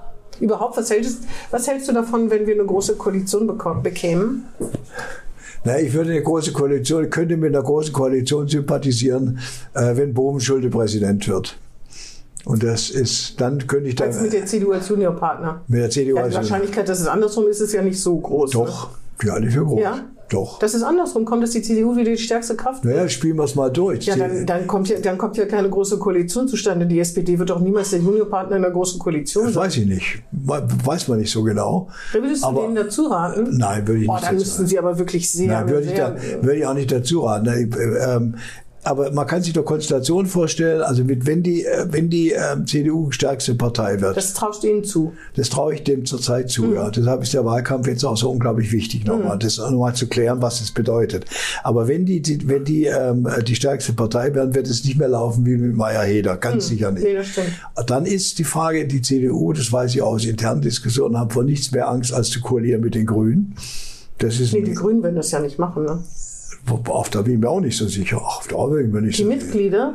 Überhaupt, 0.42 0.76
was 0.76 0.90
hältst, 0.90 1.18
was 1.52 1.68
hältst 1.68 1.88
du 1.88 1.92
davon, 1.92 2.28
wenn 2.30 2.46
wir 2.46 2.54
eine 2.54 2.64
große 2.64 2.96
Koalition 2.96 3.48
beko- 3.48 3.80
bekämen? 3.80 4.44
Na, 5.64 5.78
ich 5.78 5.92
würde 5.92 6.10
eine 6.10 6.22
große 6.22 6.52
Koalition, 6.52 7.08
könnte 7.08 7.36
mit 7.36 7.54
einer 7.54 7.62
großen 7.64 7.92
Koalition 7.92 8.48
sympathisieren, 8.48 9.38
äh, 9.74 9.96
wenn 9.96 10.12
Bobenschulde 10.12 10.68
Präsident 10.68 11.28
wird. 11.28 11.56
Und 12.44 12.64
das 12.64 12.90
ist, 12.90 13.40
dann 13.40 13.64
könnte 13.68 13.88
ich 13.90 13.94
da. 13.94 14.04
Als 14.06 14.20
mit 14.20 14.32
der 14.32 14.44
CDU 14.46 14.72
als 14.72 14.88
Juniorpartner. 14.88 15.60
Mit 15.68 15.80
der 15.80 15.90
CDU 15.90 16.16
ja, 16.16 16.22
die 16.22 16.26
als 16.26 16.34
Wahrscheinlichkeit, 16.34 16.88
dass 16.88 16.98
es 17.00 17.06
andersrum 17.06 17.46
ist, 17.46 17.60
ist 17.60 17.72
ja 17.72 17.82
nicht 17.82 18.00
so 18.00 18.18
groß. 18.18 18.50
Doch, 18.50 18.90
Ne? 18.90 18.96
für 19.18 19.32
alle 19.32 19.48
für 19.48 19.64
groß. 19.64 19.80
Ja? 19.80 20.00
Doch. 20.32 20.58
Dass 20.60 20.72
es 20.74 20.82
andersrum 20.82 21.24
kommt, 21.24 21.42
dass 21.42 21.50
die 21.50 21.60
CDU 21.62 21.94
wieder 21.96 22.10
die 22.10 22.16
stärkste 22.18 22.56
Kraft 22.56 22.84
wird. 22.84 22.96
Naja, 22.96 23.08
spielen 23.08 23.36
wir 23.36 23.44
es 23.44 23.54
mal 23.54 23.70
durch. 23.70 24.06
Ja, 24.06 24.16
dann, 24.16 24.46
dann, 24.46 24.66
kommt 24.66 24.88
ja, 24.88 24.98
dann 24.98 25.18
kommt 25.18 25.36
ja 25.36 25.44
keine 25.46 25.68
große 25.68 25.98
Koalition 25.98 26.48
zustande. 26.48 26.86
Die 26.86 26.98
SPD 26.98 27.38
wird 27.38 27.50
doch 27.50 27.60
niemals 27.60 27.90
der 27.90 28.00
Juniorpartner 28.00 28.56
in 28.56 28.64
einer 28.64 28.72
großen 28.72 28.98
Koalition 28.98 29.44
das 29.44 29.54
sein. 29.54 29.64
weiß 29.64 29.76
ich 29.76 29.86
nicht. 29.86 30.22
Weiß 30.32 31.08
man 31.08 31.18
nicht 31.18 31.30
so 31.30 31.42
genau. 31.42 31.88
Da 32.12 32.22
würdest 32.22 32.42
du 32.42 32.46
Aber- 32.48 32.62
denen 32.62 32.74
dazu 32.76 33.02
raten? 33.06 33.56
Nein, 33.58 33.86
würde 33.86 34.00
ich 34.00 34.06
Boah, 34.06 34.14
nicht 34.16 34.26
dann 34.28 34.34
müssten 34.36 34.66
sie 34.66 34.78
aber 34.78 34.98
wirklich 34.98 35.30
sehr, 35.30 35.48
Nein, 35.48 35.68
würde 35.68 35.86
ich, 35.86 35.94
da, 35.94 36.16
würde 36.40 36.56
ich 36.56 36.66
auch 36.66 36.74
nicht 36.74 36.90
dazu 36.90 37.20
raten. 37.20 38.36
Aber 38.84 39.12
man 39.12 39.26
kann 39.28 39.42
sich 39.42 39.52
doch 39.52 39.64
Konstellation 39.64 40.26
vorstellen, 40.26 40.82
also 40.82 41.04
mit, 41.04 41.24
wenn 41.24 41.42
die, 41.42 41.64
äh, 41.64 41.86
wenn 41.88 42.10
die 42.10 42.32
ähm, 42.32 42.66
CDU 42.66 43.12
stärkste 43.12 43.54
Partei 43.54 44.00
wird, 44.00 44.16
das, 44.16 44.32
das 44.32 44.34
traust 44.34 44.64
du 44.64 44.68
ihnen 44.68 44.84
zu. 44.84 45.12
traue 45.50 45.74
ich 45.74 45.84
dem 45.84 46.04
zurzeit 46.04 46.50
zu. 46.50 46.64
Mhm. 46.64 46.74
Ja. 46.74 46.90
Deshalb 46.90 47.22
ist 47.22 47.32
der 47.32 47.44
Wahlkampf 47.44 47.86
jetzt 47.86 48.04
auch 48.04 48.16
so 48.16 48.30
unglaublich 48.30 48.72
wichtig, 48.72 49.04
nochmal, 49.04 49.38
das 49.38 49.58
nochmal 49.58 49.94
zu 49.94 50.08
klären, 50.08 50.42
was 50.42 50.60
es 50.60 50.72
bedeutet. 50.72 51.26
Aber 51.62 51.86
wenn 51.86 52.06
die, 52.06 52.20
die 52.22 52.48
wenn 52.48 52.64
die 52.64 52.86
ähm, 52.86 53.28
die 53.46 53.54
stärkste 53.54 53.92
Partei 53.92 54.34
werden, 54.34 54.54
wird 54.54 54.66
es 54.66 54.84
nicht 54.84 54.98
mehr 54.98 55.08
laufen 55.08 55.46
wie 55.46 55.56
mit 55.56 55.76
Meyer-Heder, 55.76 56.36
ganz 56.36 56.66
sicher 56.66 56.90
nicht. 56.90 57.04
Mhm. 57.04 57.08
Nee, 57.10 57.14
das 57.16 57.28
stimmt. 57.28 57.52
Dann 57.86 58.04
ist 58.04 58.38
die 58.40 58.44
Frage, 58.44 58.88
die 58.88 59.00
CDU, 59.00 59.52
das 59.52 59.72
weiß 59.72 59.94
ich 59.94 60.02
aus 60.02 60.24
internen 60.24 60.60
Diskussionen, 60.60 61.18
haben 61.18 61.30
vor 61.30 61.44
nichts 61.44 61.70
mehr 61.70 61.88
Angst, 61.88 62.12
als 62.12 62.30
zu 62.30 62.40
koalieren 62.40 62.80
mit 62.80 62.96
den 62.96 63.06
Grünen. 63.06 63.54
Das 64.18 64.40
ist 64.40 64.52
Nee, 64.52 64.62
die 64.62 64.74
Grünen 64.74 65.02
werden 65.02 65.16
das 65.16 65.30
ja 65.30 65.40
nicht 65.40 65.58
machen. 65.58 65.84
Ne? 65.84 66.02
Auf 66.88 67.10
da 67.10 67.22
bin 67.22 67.34
ich 67.34 67.40
mir 67.40 67.48
auch 67.48 67.60
nicht 67.60 67.76
so 67.76 67.86
sicher. 67.86 68.18
Auf 68.20 68.48
da 68.48 68.64
bin 68.66 68.86
ich 68.86 68.92
mir 68.92 69.02
nicht 69.02 69.18
Die 69.18 69.22
so 69.22 69.28
Mitglieder, 69.28 69.94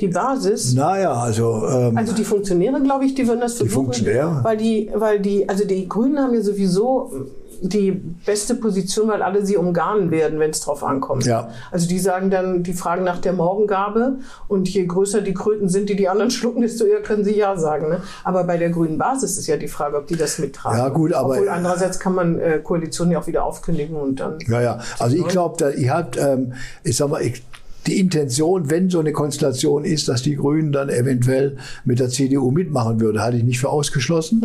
die 0.00 0.08
Basis, 0.08 0.74
Naja, 0.74 1.12
also, 1.12 1.66
ähm, 1.68 1.96
Also 1.96 2.14
die 2.14 2.24
Funktionäre, 2.24 2.82
glaube 2.82 3.04
ich, 3.04 3.14
die 3.14 3.26
würden 3.26 3.40
das 3.40 3.54
versuchen. 3.54 3.84
Funktionäre? 3.86 4.40
Weil 4.42 4.56
die, 4.56 4.90
weil 4.94 5.20
die, 5.20 5.48
also 5.48 5.64
die 5.64 5.88
Grünen 5.88 6.18
haben 6.18 6.34
ja 6.34 6.40
sowieso 6.40 7.12
die 7.60 7.90
beste 7.92 8.54
Position, 8.54 9.08
weil 9.08 9.22
alle 9.22 9.44
sie 9.44 9.56
umgarnen 9.56 10.10
werden, 10.10 10.38
wenn 10.38 10.50
es 10.50 10.60
drauf 10.60 10.82
ankommt. 10.84 11.24
Ja. 11.26 11.48
Also 11.70 11.88
die 11.88 11.98
sagen 11.98 12.30
dann, 12.30 12.62
die 12.62 12.72
fragen 12.72 13.04
nach 13.04 13.18
der 13.18 13.32
Morgengabe 13.32 14.18
und 14.48 14.68
je 14.68 14.86
größer 14.86 15.20
die 15.20 15.34
Kröten 15.34 15.68
sind, 15.68 15.88
die 15.88 15.96
die 15.96 16.08
anderen 16.08 16.30
schlucken, 16.30 16.62
desto 16.62 16.84
eher 16.84 17.02
können 17.02 17.24
sie 17.24 17.36
ja 17.36 17.56
sagen. 17.56 17.88
Ne? 17.88 18.02
Aber 18.24 18.44
bei 18.44 18.56
der 18.56 18.70
grünen 18.70 18.98
Basis 18.98 19.36
ist 19.38 19.46
ja 19.46 19.56
die 19.56 19.68
Frage, 19.68 19.96
ob 19.96 20.06
die 20.06 20.16
das 20.16 20.38
mittragen. 20.38 20.78
Ja, 20.78 20.88
gut, 20.88 21.12
aber- 21.12 21.34
Obwohl 21.34 21.48
andererseits 21.48 21.98
kann 22.00 22.14
man 22.14 22.38
äh, 22.38 22.60
Koalitionen 22.62 23.12
ja 23.12 23.18
auch 23.20 23.26
wieder 23.26 23.44
aufkündigen 23.44 23.96
und 23.96 24.20
dann. 24.20 24.38
ja, 24.48 24.60
ja. 24.60 24.78
Also 24.98 25.16
ich 25.16 25.26
glaube, 25.28 25.56
da, 25.58 25.70
ich 25.70 25.88
hab, 25.88 26.16
ähm, 26.16 26.52
ich 26.82 26.96
sag 26.96 27.08
mal, 27.08 27.22
ich, 27.22 27.42
die 27.86 27.98
Intention, 27.98 28.70
wenn 28.70 28.90
so 28.90 29.00
eine 29.00 29.12
Konstellation 29.12 29.84
ist, 29.84 30.08
dass 30.08 30.22
die 30.22 30.36
Grünen 30.36 30.72
dann 30.72 30.88
eventuell 30.88 31.56
mit 31.84 31.98
der 31.98 32.08
CDU 32.08 32.50
mitmachen 32.50 33.00
würde, 33.00 33.22
halte 33.22 33.38
ich 33.38 33.44
nicht 33.44 33.60
für 33.60 33.68
ausgeschlossen. 33.68 34.42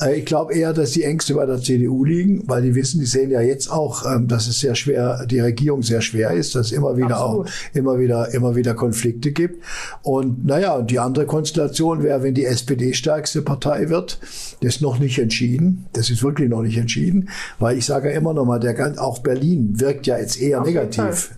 Äh, 0.00 0.18
ich 0.18 0.26
glaube 0.26 0.54
eher, 0.54 0.72
dass 0.72 0.90
die 0.90 1.02
Ängste 1.02 1.34
bei 1.34 1.46
der 1.46 1.60
CDU 1.60 2.04
liegen, 2.04 2.42
weil 2.46 2.62
die 2.62 2.74
wissen, 2.74 3.00
die 3.00 3.06
sehen 3.06 3.30
ja 3.30 3.40
jetzt 3.40 3.70
auch, 3.70 4.04
ähm, 4.04 4.28
dass 4.28 4.46
es 4.46 4.60
sehr 4.60 4.74
schwer, 4.74 5.26
die 5.26 5.40
Regierung 5.40 5.82
sehr 5.82 6.00
schwer 6.00 6.32
ist, 6.32 6.54
dass 6.54 6.66
es 6.66 6.72
immer 6.72 6.96
wieder 6.96 7.16
Absolut. 7.16 7.46
auch 7.46 7.52
immer 7.72 7.98
wieder, 7.98 8.32
immer 8.34 8.56
wieder 8.56 8.74
Konflikte 8.74 9.32
gibt. 9.32 9.62
Und 10.02 10.44
naja, 10.44 10.74
und 10.74 10.90
die 10.90 10.98
andere 10.98 11.26
Konstellation 11.26 12.02
wäre, 12.02 12.22
wenn 12.22 12.34
die 12.34 12.44
SPD 12.44 12.92
stärkste 12.92 13.42
Partei 13.42 13.88
wird. 13.88 14.18
Das 14.60 14.76
ist 14.76 14.82
noch 14.82 14.98
nicht 14.98 15.18
entschieden. 15.18 15.86
Das 15.92 16.10
ist 16.10 16.22
wirklich 16.22 16.48
noch 16.48 16.62
nicht 16.62 16.76
entschieden, 16.76 17.28
weil 17.58 17.78
ich 17.78 17.86
sage 17.86 18.10
ja 18.10 18.16
immer 18.16 18.34
noch 18.34 18.44
mal, 18.44 18.58
der 18.58 18.74
auch 19.00 19.20
Berlin 19.20 19.80
wirkt 19.80 20.06
ja 20.06 20.18
jetzt 20.18 20.40
eher 20.40 20.60
Auf 20.60 20.66
negativ. 20.66 21.34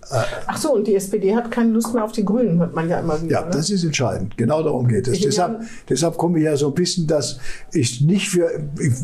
Ach 0.46 0.56
so, 0.56 0.74
und 0.74 0.86
die 0.86 0.94
SPD 0.94 1.35
hat 1.36 1.50
keine 1.52 1.70
Lust 1.70 1.94
mehr 1.94 2.02
auf 2.04 2.12
die 2.12 2.24
Grünen, 2.24 2.58
hört 2.58 2.74
man 2.74 2.88
ja 2.88 2.98
immer 2.98 3.22
wieder. 3.22 3.32
Ja, 3.32 3.44
ne? 3.44 3.50
das 3.52 3.70
ist 3.70 3.84
entscheidend. 3.84 4.36
Genau 4.36 4.62
darum 4.62 4.88
geht 4.88 5.06
es. 5.06 5.14
Ich- 5.18 5.22
Deshalb, 5.26 5.60
deshalb 5.88 6.16
komme 6.16 6.38
ich 6.38 6.44
ja 6.44 6.56
so 6.56 6.68
ein 6.68 6.74
bisschen, 6.74 7.06
dass 7.06 7.38
ich 7.72 8.00
nicht 8.00 8.28
für, 8.28 8.48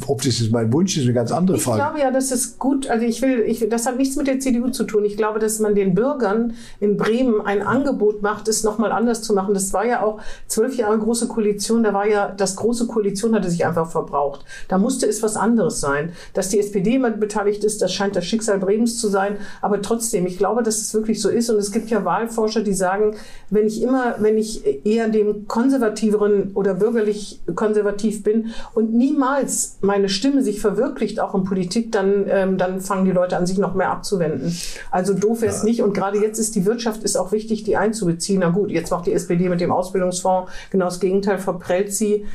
ob 0.07 0.22
das 0.22 0.41
jetzt 0.41 0.51
mein 0.53 0.72
Wunsch 0.72 0.97
ist, 0.97 1.05
eine 1.05 1.12
ganz 1.12 1.30
andere 1.33 1.57
Ich 1.59 1.62
Frage. 1.62 1.78
glaube 1.83 2.01
ja, 2.01 2.11
das 2.11 2.33
ist 2.33 2.59
gut. 2.59 2.89
Also 2.89 3.05
ich 3.07 3.20
will, 3.22 3.41
ich, 3.41 3.68
das 3.68 3.87
hat 3.87 3.97
nichts 3.99 4.16
mit 4.16 4.26
der 4.26 4.39
CDU 4.41 4.70
zu 4.70 4.85
tun. 4.85 5.05
Ich 5.05 5.16
glaube, 5.16 5.39
dass 5.39 5.59
man 5.61 5.74
den 5.74 5.95
Bürgern 5.95 6.55
in 6.80 6.97
Bremen 6.97 7.41
ein 7.45 7.62
Angebot 7.62 8.22
macht, 8.22 8.49
es 8.49 8.64
nochmal 8.64 8.93
anders 8.93 9.22
zu 9.22 9.35
machen. 9.35 9.55
Das 9.55 9.72
war 9.72 9.85
ja 9.87 10.03
auch 10.03 10.20
zwölf 10.47 10.76
Jahre 10.76 10.99
große 10.99 11.28
Koalition. 11.28 11.83
Da 11.83 11.93
war 11.93 12.07
ja, 12.09 12.28
das 12.37 12.57
große 12.57 12.87
Koalition 12.87 13.35
hatte 13.35 13.51
sich 13.51 13.66
einfach 13.66 13.91
verbraucht. 13.91 14.45
Da 14.68 14.78
musste 14.78 15.07
es 15.07 15.22
was 15.22 15.37
anderes 15.37 15.80
sein. 15.80 16.12
Dass 16.35 16.49
die 16.49 16.59
SPD 16.61 16.95
immer 16.97 17.11
beteiligt 17.11 17.64
ist, 17.64 17.83
das 17.83 17.93
scheint 17.93 18.16
das 18.16 18.24
Schicksal 18.24 18.59
Bremens 18.59 18.99
zu 18.99 19.09
sein. 19.09 19.37
Aber 19.61 19.83
trotzdem, 19.83 20.26
ich 20.26 20.39
glaube, 20.39 20.62
dass 20.62 20.80
es 20.80 20.95
wirklich 20.95 21.20
so 21.20 21.28
ist. 21.28 21.51
Und 21.51 21.57
es 21.57 21.72
gibt 21.72 21.91
ja 21.91 22.05
Wahlforscher, 22.23 22.62
die 22.62 22.73
sagen, 22.73 23.14
wenn 23.51 23.66
ich 23.66 23.83
immer, 23.83 24.16
wenn 24.18 24.39
ich 24.39 24.87
eher 24.87 25.09
dem 25.09 25.47
konservativeren 25.49 26.53
oder 26.55 26.75
bürgerlich 26.75 27.41
konservativ 27.55 28.23
bin 28.23 28.51
und 28.75 28.95
niemals 28.95 29.79
meine 29.81 30.09
Stimme 30.09 30.43
sich 30.43 30.61
verwirklicht, 30.61 31.20
auch 31.20 31.35
in 31.35 31.45
Politik, 31.45 31.93
dann, 31.93 32.27
ähm, 32.29 32.59
dann 32.59 32.81
fangen 32.81 33.05
die 33.05 33.11
Leute 33.11 33.37
an, 33.37 33.47
sich 33.47 33.59
noch 33.59 33.75
mehr 33.75 33.91
abzuwenden. 33.91 34.57
Also 34.91 35.14
doof 35.14 35.43
wäre 35.43 35.53
es 35.53 35.62
nicht. 35.62 35.83
Und 35.83 35.95
gerade 35.95 36.18
jetzt 36.18 36.39
ist 36.39 36.55
die 36.55 36.64
Wirtschaft 36.64 37.03
ist 37.03 37.16
auch 37.16 37.33
wichtig, 37.33 37.64
die 37.64 37.77
einzubeziehen. 37.77 38.41
Na 38.41 38.51
gut, 38.51 38.70
jetzt 38.70 38.91
macht 38.91 39.07
die 39.07 39.12
SPD 39.12 39.49
mit 39.49 39.61
dem 39.61 39.73
Ausbildungsfonds 39.73 40.51
genau 40.70 40.87
das 40.87 41.01
Gegenteil, 41.01 41.39
verprellt 41.39 41.93
sie. 41.93 42.27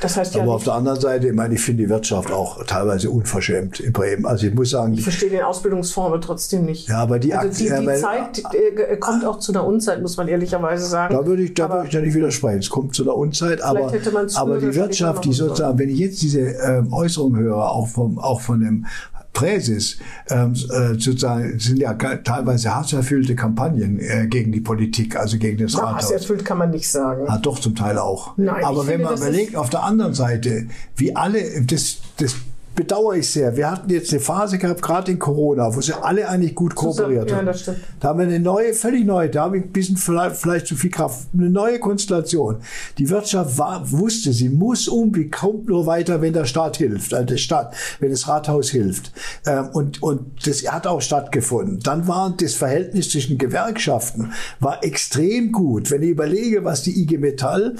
Das 0.00 0.16
heißt 0.16 0.34
ja 0.34 0.42
Aber 0.42 0.54
auf 0.54 0.64
der 0.64 0.74
anderen 0.74 0.98
Seite, 1.00 1.28
ich 1.28 1.34
meine, 1.34 1.54
ich 1.54 1.60
finde 1.60 1.84
die 1.84 1.88
Wirtschaft 1.88 2.32
auch 2.32 2.64
teilweise 2.64 3.10
unverschämt 3.10 3.78
in 3.80 3.92
Bremen. 3.92 4.26
Also 4.26 4.46
ich 4.46 4.54
muss 4.54 4.70
sagen, 4.70 4.94
ich 4.94 5.02
verstehe 5.02 5.30
den 5.30 5.42
Ausbildungsfonds 5.42 6.08
aber 6.08 6.20
trotzdem 6.20 6.64
nicht. 6.64 6.88
ja, 6.88 6.98
aber 6.98 7.18
die, 7.18 7.34
Also 7.34 7.56
die, 7.58 7.68
ja, 7.68 7.80
die 7.80 7.86
weil- 7.86 7.98
Zeit 8.00 8.42
äh, 8.52 8.96
kommt 8.96 9.24
auch 9.24 9.38
zu 9.38 9.52
einer 9.52 9.64
Unzeit, 9.66 10.00
muss 10.02 10.16
man 10.16 10.26
ehrlicherweise 10.28 10.86
sagen. 10.86 11.14
Da 11.14 11.24
würde 11.26 11.42
ich, 11.42 11.54
da 11.54 11.66
Aber- 11.66 11.74
würde 11.76 11.88
ich 11.88 11.94
ja 11.94 12.00
nicht 12.00 12.14
widersprechen. 12.14 12.58
Es 12.58 12.70
kommt 12.70 12.94
zu 12.94 13.02
einer 13.04 13.14
Unzeit, 13.16 13.60
aber, 13.62 13.92
aber 14.34 14.58
die 14.58 14.74
Wirtschaft, 14.74 15.24
die 15.24 15.32
sozusagen, 15.32 15.78
wenn 15.78 15.88
ich 15.90 15.98
jetzt 15.98 16.22
diese 16.22 16.40
ähm, 16.40 16.92
Äußerung 16.92 17.36
höre, 17.36 17.70
auch 17.70 17.86
vom, 17.86 18.18
auch 18.18 18.40
von 18.40 18.60
dem 18.60 18.86
Präses, 19.32 19.98
ähm, 20.28 20.52
äh, 20.52 20.94
sozusagen, 20.94 21.58
sind 21.58 21.78
ja 21.78 21.94
teilweise 21.94 22.74
hasserfüllte 22.74 23.36
Kampagnen 23.36 23.98
äh, 24.00 24.26
gegen 24.26 24.52
die 24.52 24.60
Politik, 24.60 25.16
also 25.16 25.38
gegen 25.38 25.58
das 25.58 25.74
Ja, 25.74 25.84
Rathaus. 25.84 26.10
erfüllt 26.10 26.44
kann 26.44 26.58
man 26.58 26.70
nicht 26.70 26.88
sagen. 26.90 27.24
Ah, 27.28 27.38
doch, 27.38 27.58
zum 27.58 27.74
Teil 27.76 27.98
auch. 27.98 28.36
Nein, 28.36 28.64
Aber 28.64 28.86
wenn 28.86 28.98
finde, 28.98 29.04
man 29.04 29.16
überlegt, 29.16 29.56
auf 29.56 29.70
der 29.70 29.84
anderen 29.84 30.14
Seite, 30.14 30.66
wie 30.96 31.14
alle, 31.14 31.62
das, 31.64 31.98
das 32.16 32.34
bedauere 32.74 33.16
ich 33.16 33.30
sehr. 33.30 33.56
Wir 33.56 33.70
hatten 33.70 33.90
jetzt 33.90 34.12
eine 34.12 34.20
Phase 34.20 34.58
gehabt, 34.58 34.82
gerade 34.82 35.12
in 35.12 35.18
Corona, 35.18 35.74
wo 35.74 35.80
sie 35.80 35.92
alle 35.92 36.28
eigentlich 36.28 36.54
gut 36.54 36.74
kooperiert 36.74 37.30
ja, 37.30 37.36
haben. 37.36 37.46
das 37.46 37.62
stimmt. 37.62 37.78
Da 37.98 38.08
haben 38.08 38.18
wir 38.18 38.26
eine 38.26 38.40
neue, 38.40 38.72
völlig 38.74 39.04
neue, 39.04 39.28
da 39.28 39.44
habe 39.44 39.58
ich 39.58 39.64
ein 39.64 39.72
bisschen 39.72 39.96
vielleicht, 39.96 40.36
vielleicht 40.36 40.66
zu 40.66 40.76
viel 40.76 40.90
Kraft, 40.90 41.26
eine 41.34 41.50
neue 41.50 41.78
Konstellation. 41.78 42.56
Die 42.98 43.10
Wirtschaft 43.10 43.58
war, 43.58 43.90
wusste, 43.90 44.32
sie 44.32 44.48
muss 44.48 44.86
irgendwie, 44.86 45.28
kommt 45.28 45.68
nur 45.68 45.86
weiter, 45.86 46.22
wenn 46.22 46.32
der 46.32 46.46
Staat 46.46 46.76
hilft, 46.76 47.12
also 47.12 47.26
der 47.26 47.36
Staat, 47.36 47.74
wenn 47.98 48.10
das 48.10 48.28
Rathaus 48.28 48.70
hilft. 48.70 49.12
Ähm, 49.46 49.68
und, 49.72 50.02
und 50.02 50.46
das 50.46 50.62
hat 50.66 50.86
auch 50.86 51.00
stattgefunden. 51.00 51.80
Dann 51.80 52.08
war 52.08 52.34
das 52.36 52.54
Verhältnis 52.54 53.10
zwischen 53.10 53.38
Gewerkschaften 53.38 54.32
war 54.58 54.82
extrem 54.84 55.52
gut. 55.52 55.90
Wenn 55.90 56.02
ich 56.02 56.10
überlege, 56.10 56.64
was 56.64 56.82
die 56.82 57.02
IG 57.02 57.18
Metall 57.18 57.74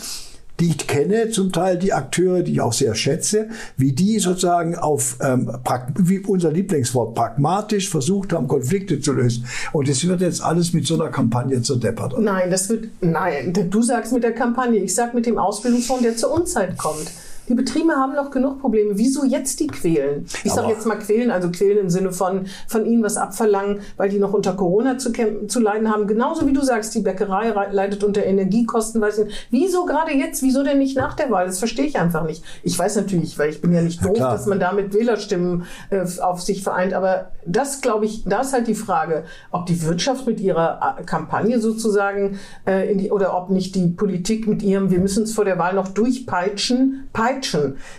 die 0.61 0.69
ich 0.69 0.87
kenne, 0.87 1.31
zum 1.31 1.53
Teil 1.53 1.79
die 1.79 1.93
Akteure, 1.93 2.43
die 2.43 2.53
ich 2.53 2.61
auch 2.61 2.73
sehr 2.73 2.95
schätze, 2.95 3.49
wie 3.77 3.93
die 3.93 4.19
sozusagen 4.19 4.77
auf, 4.77 5.17
ähm, 5.23 5.51
wie 5.99 6.21
unser 6.21 6.53
Lieblingswort, 6.53 7.15
pragmatisch 7.15 7.89
versucht 7.89 8.33
haben, 8.33 8.47
Konflikte 8.47 9.01
zu 9.01 9.13
lösen. 9.13 9.47
Und 9.73 9.89
es 9.89 10.07
wird 10.07 10.21
jetzt 10.21 10.43
alles 10.43 10.73
mit 10.73 10.87
so 10.87 10.95
einer 10.95 11.11
Kampagne 11.11 11.63
zerdeppert. 11.63 12.19
Nein, 12.19 12.51
das 12.51 12.69
wird, 12.69 12.89
nein, 13.01 13.53
du 13.53 13.83
sagst 13.83 14.13
mit 14.13 14.23
der 14.23 14.33
Kampagne, 14.33 14.81
ich 14.81 14.95
sag 14.95 15.15
mit 15.15 15.27
dem 15.27 15.39
Ausbildungsfonds, 15.39 16.03
der 16.03 16.17
zur 16.17 16.33
Unzeit 16.33 16.77
kommt. 16.77 17.11
Die 17.51 17.57
Betriebe 17.57 17.95
haben 17.95 18.15
noch 18.15 18.31
genug 18.31 18.61
Probleme. 18.61 18.93
Wieso 18.95 19.25
jetzt 19.25 19.59
die 19.59 19.67
quälen? 19.67 20.25
Ich 20.45 20.53
sage 20.53 20.69
jetzt 20.69 20.87
mal 20.87 20.95
quälen, 20.95 21.33
also 21.33 21.51
quälen 21.51 21.79
im 21.79 21.91
Sinne 21.91 22.13
von 22.13 22.47
von 22.69 22.87
ihnen 22.87 23.03
was 23.03 23.17
abverlangen, 23.17 23.81
weil 23.97 24.09
die 24.09 24.21
noch 24.21 24.33
unter 24.33 24.53
Corona 24.53 24.99
zu, 24.99 25.11
zu 25.49 25.59
leiden 25.59 25.93
haben. 25.93 26.07
Genauso 26.07 26.47
wie 26.47 26.53
du 26.53 26.63
sagst, 26.63 26.95
die 26.95 27.01
Bäckerei 27.01 27.51
rei- 27.51 27.73
leidet 27.73 28.05
unter 28.05 28.25
Energiekosten. 28.25 29.01
Weiß 29.01 29.19
nicht. 29.19 29.49
Wieso 29.51 29.85
gerade 29.85 30.13
jetzt? 30.13 30.45
Wieso 30.45 30.63
denn 30.63 30.79
nicht 30.79 30.97
nach 30.97 31.15
der 31.15 31.29
Wahl? 31.33 31.47
Das 31.47 31.59
verstehe 31.59 31.87
ich 31.87 31.99
einfach 31.99 32.25
nicht. 32.25 32.45
Ich 32.63 32.79
weiß 32.79 32.95
natürlich, 32.95 33.37
weil 33.37 33.51
ich 33.51 33.61
bin 33.61 33.73
ja 33.73 33.83
nicht 33.83 34.05
doof, 34.05 34.15
klar. 34.15 34.31
dass 34.31 34.47
man 34.47 34.61
damit 34.61 34.95
Wählerstimmen 34.95 35.65
äh, 35.91 36.07
auf 36.21 36.41
sich 36.41 36.63
vereint. 36.63 36.95
Aber 36.95 37.33
das, 37.45 37.81
glaube 37.81 38.05
ich, 38.05 38.23
da 38.27 38.43
ist 38.43 38.53
halt 38.53 38.69
die 38.69 38.77
Frage, 38.77 39.25
ob 39.51 39.67
die 39.67 39.83
Wirtschaft 39.83 40.25
mit 40.25 40.39
ihrer 40.39 40.99
äh, 41.01 41.03
Kampagne 41.03 41.59
sozusagen 41.59 42.39
äh, 42.65 42.95
die, 42.95 43.11
oder 43.11 43.37
ob 43.37 43.51
nicht 43.51 43.75
die 43.75 43.89
Politik 43.89 44.47
mit 44.47 44.63
ihrem, 44.63 44.93
wir 44.93 45.01
müssen 45.01 45.25
es 45.25 45.35
vor 45.35 45.45
der 45.45 45.59
Wahl 45.59 45.75
noch 45.75 45.89
durchpeitschen, 45.89 47.09
peitschen. 47.13 47.40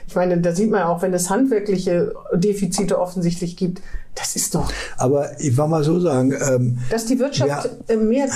Ich 0.08 0.16
meine, 0.16 0.40
da 0.40 0.54
sieht 0.54 0.72
man 0.72 0.84
auch, 0.84 1.02
wenn 1.02 1.14
es 1.14 1.30
handwerkliche 1.30 2.14
Defizite 2.34 3.00
offensichtlich 3.00 3.58
gibt, 3.58 3.82
Das 4.16 4.36
ist 4.36 4.54
doch. 4.54 4.70
Aber 4.98 5.40
ich 5.40 5.56
will 5.58 5.68
mal 5.68 5.84
so 5.84 6.00
sagen, 6.00 6.34
ähm, 6.54 6.78
Dass 6.90 7.06
die 7.06 7.18
Wirtschaft 7.18 7.70
äh, 7.88 7.96
mehr, 7.96 8.28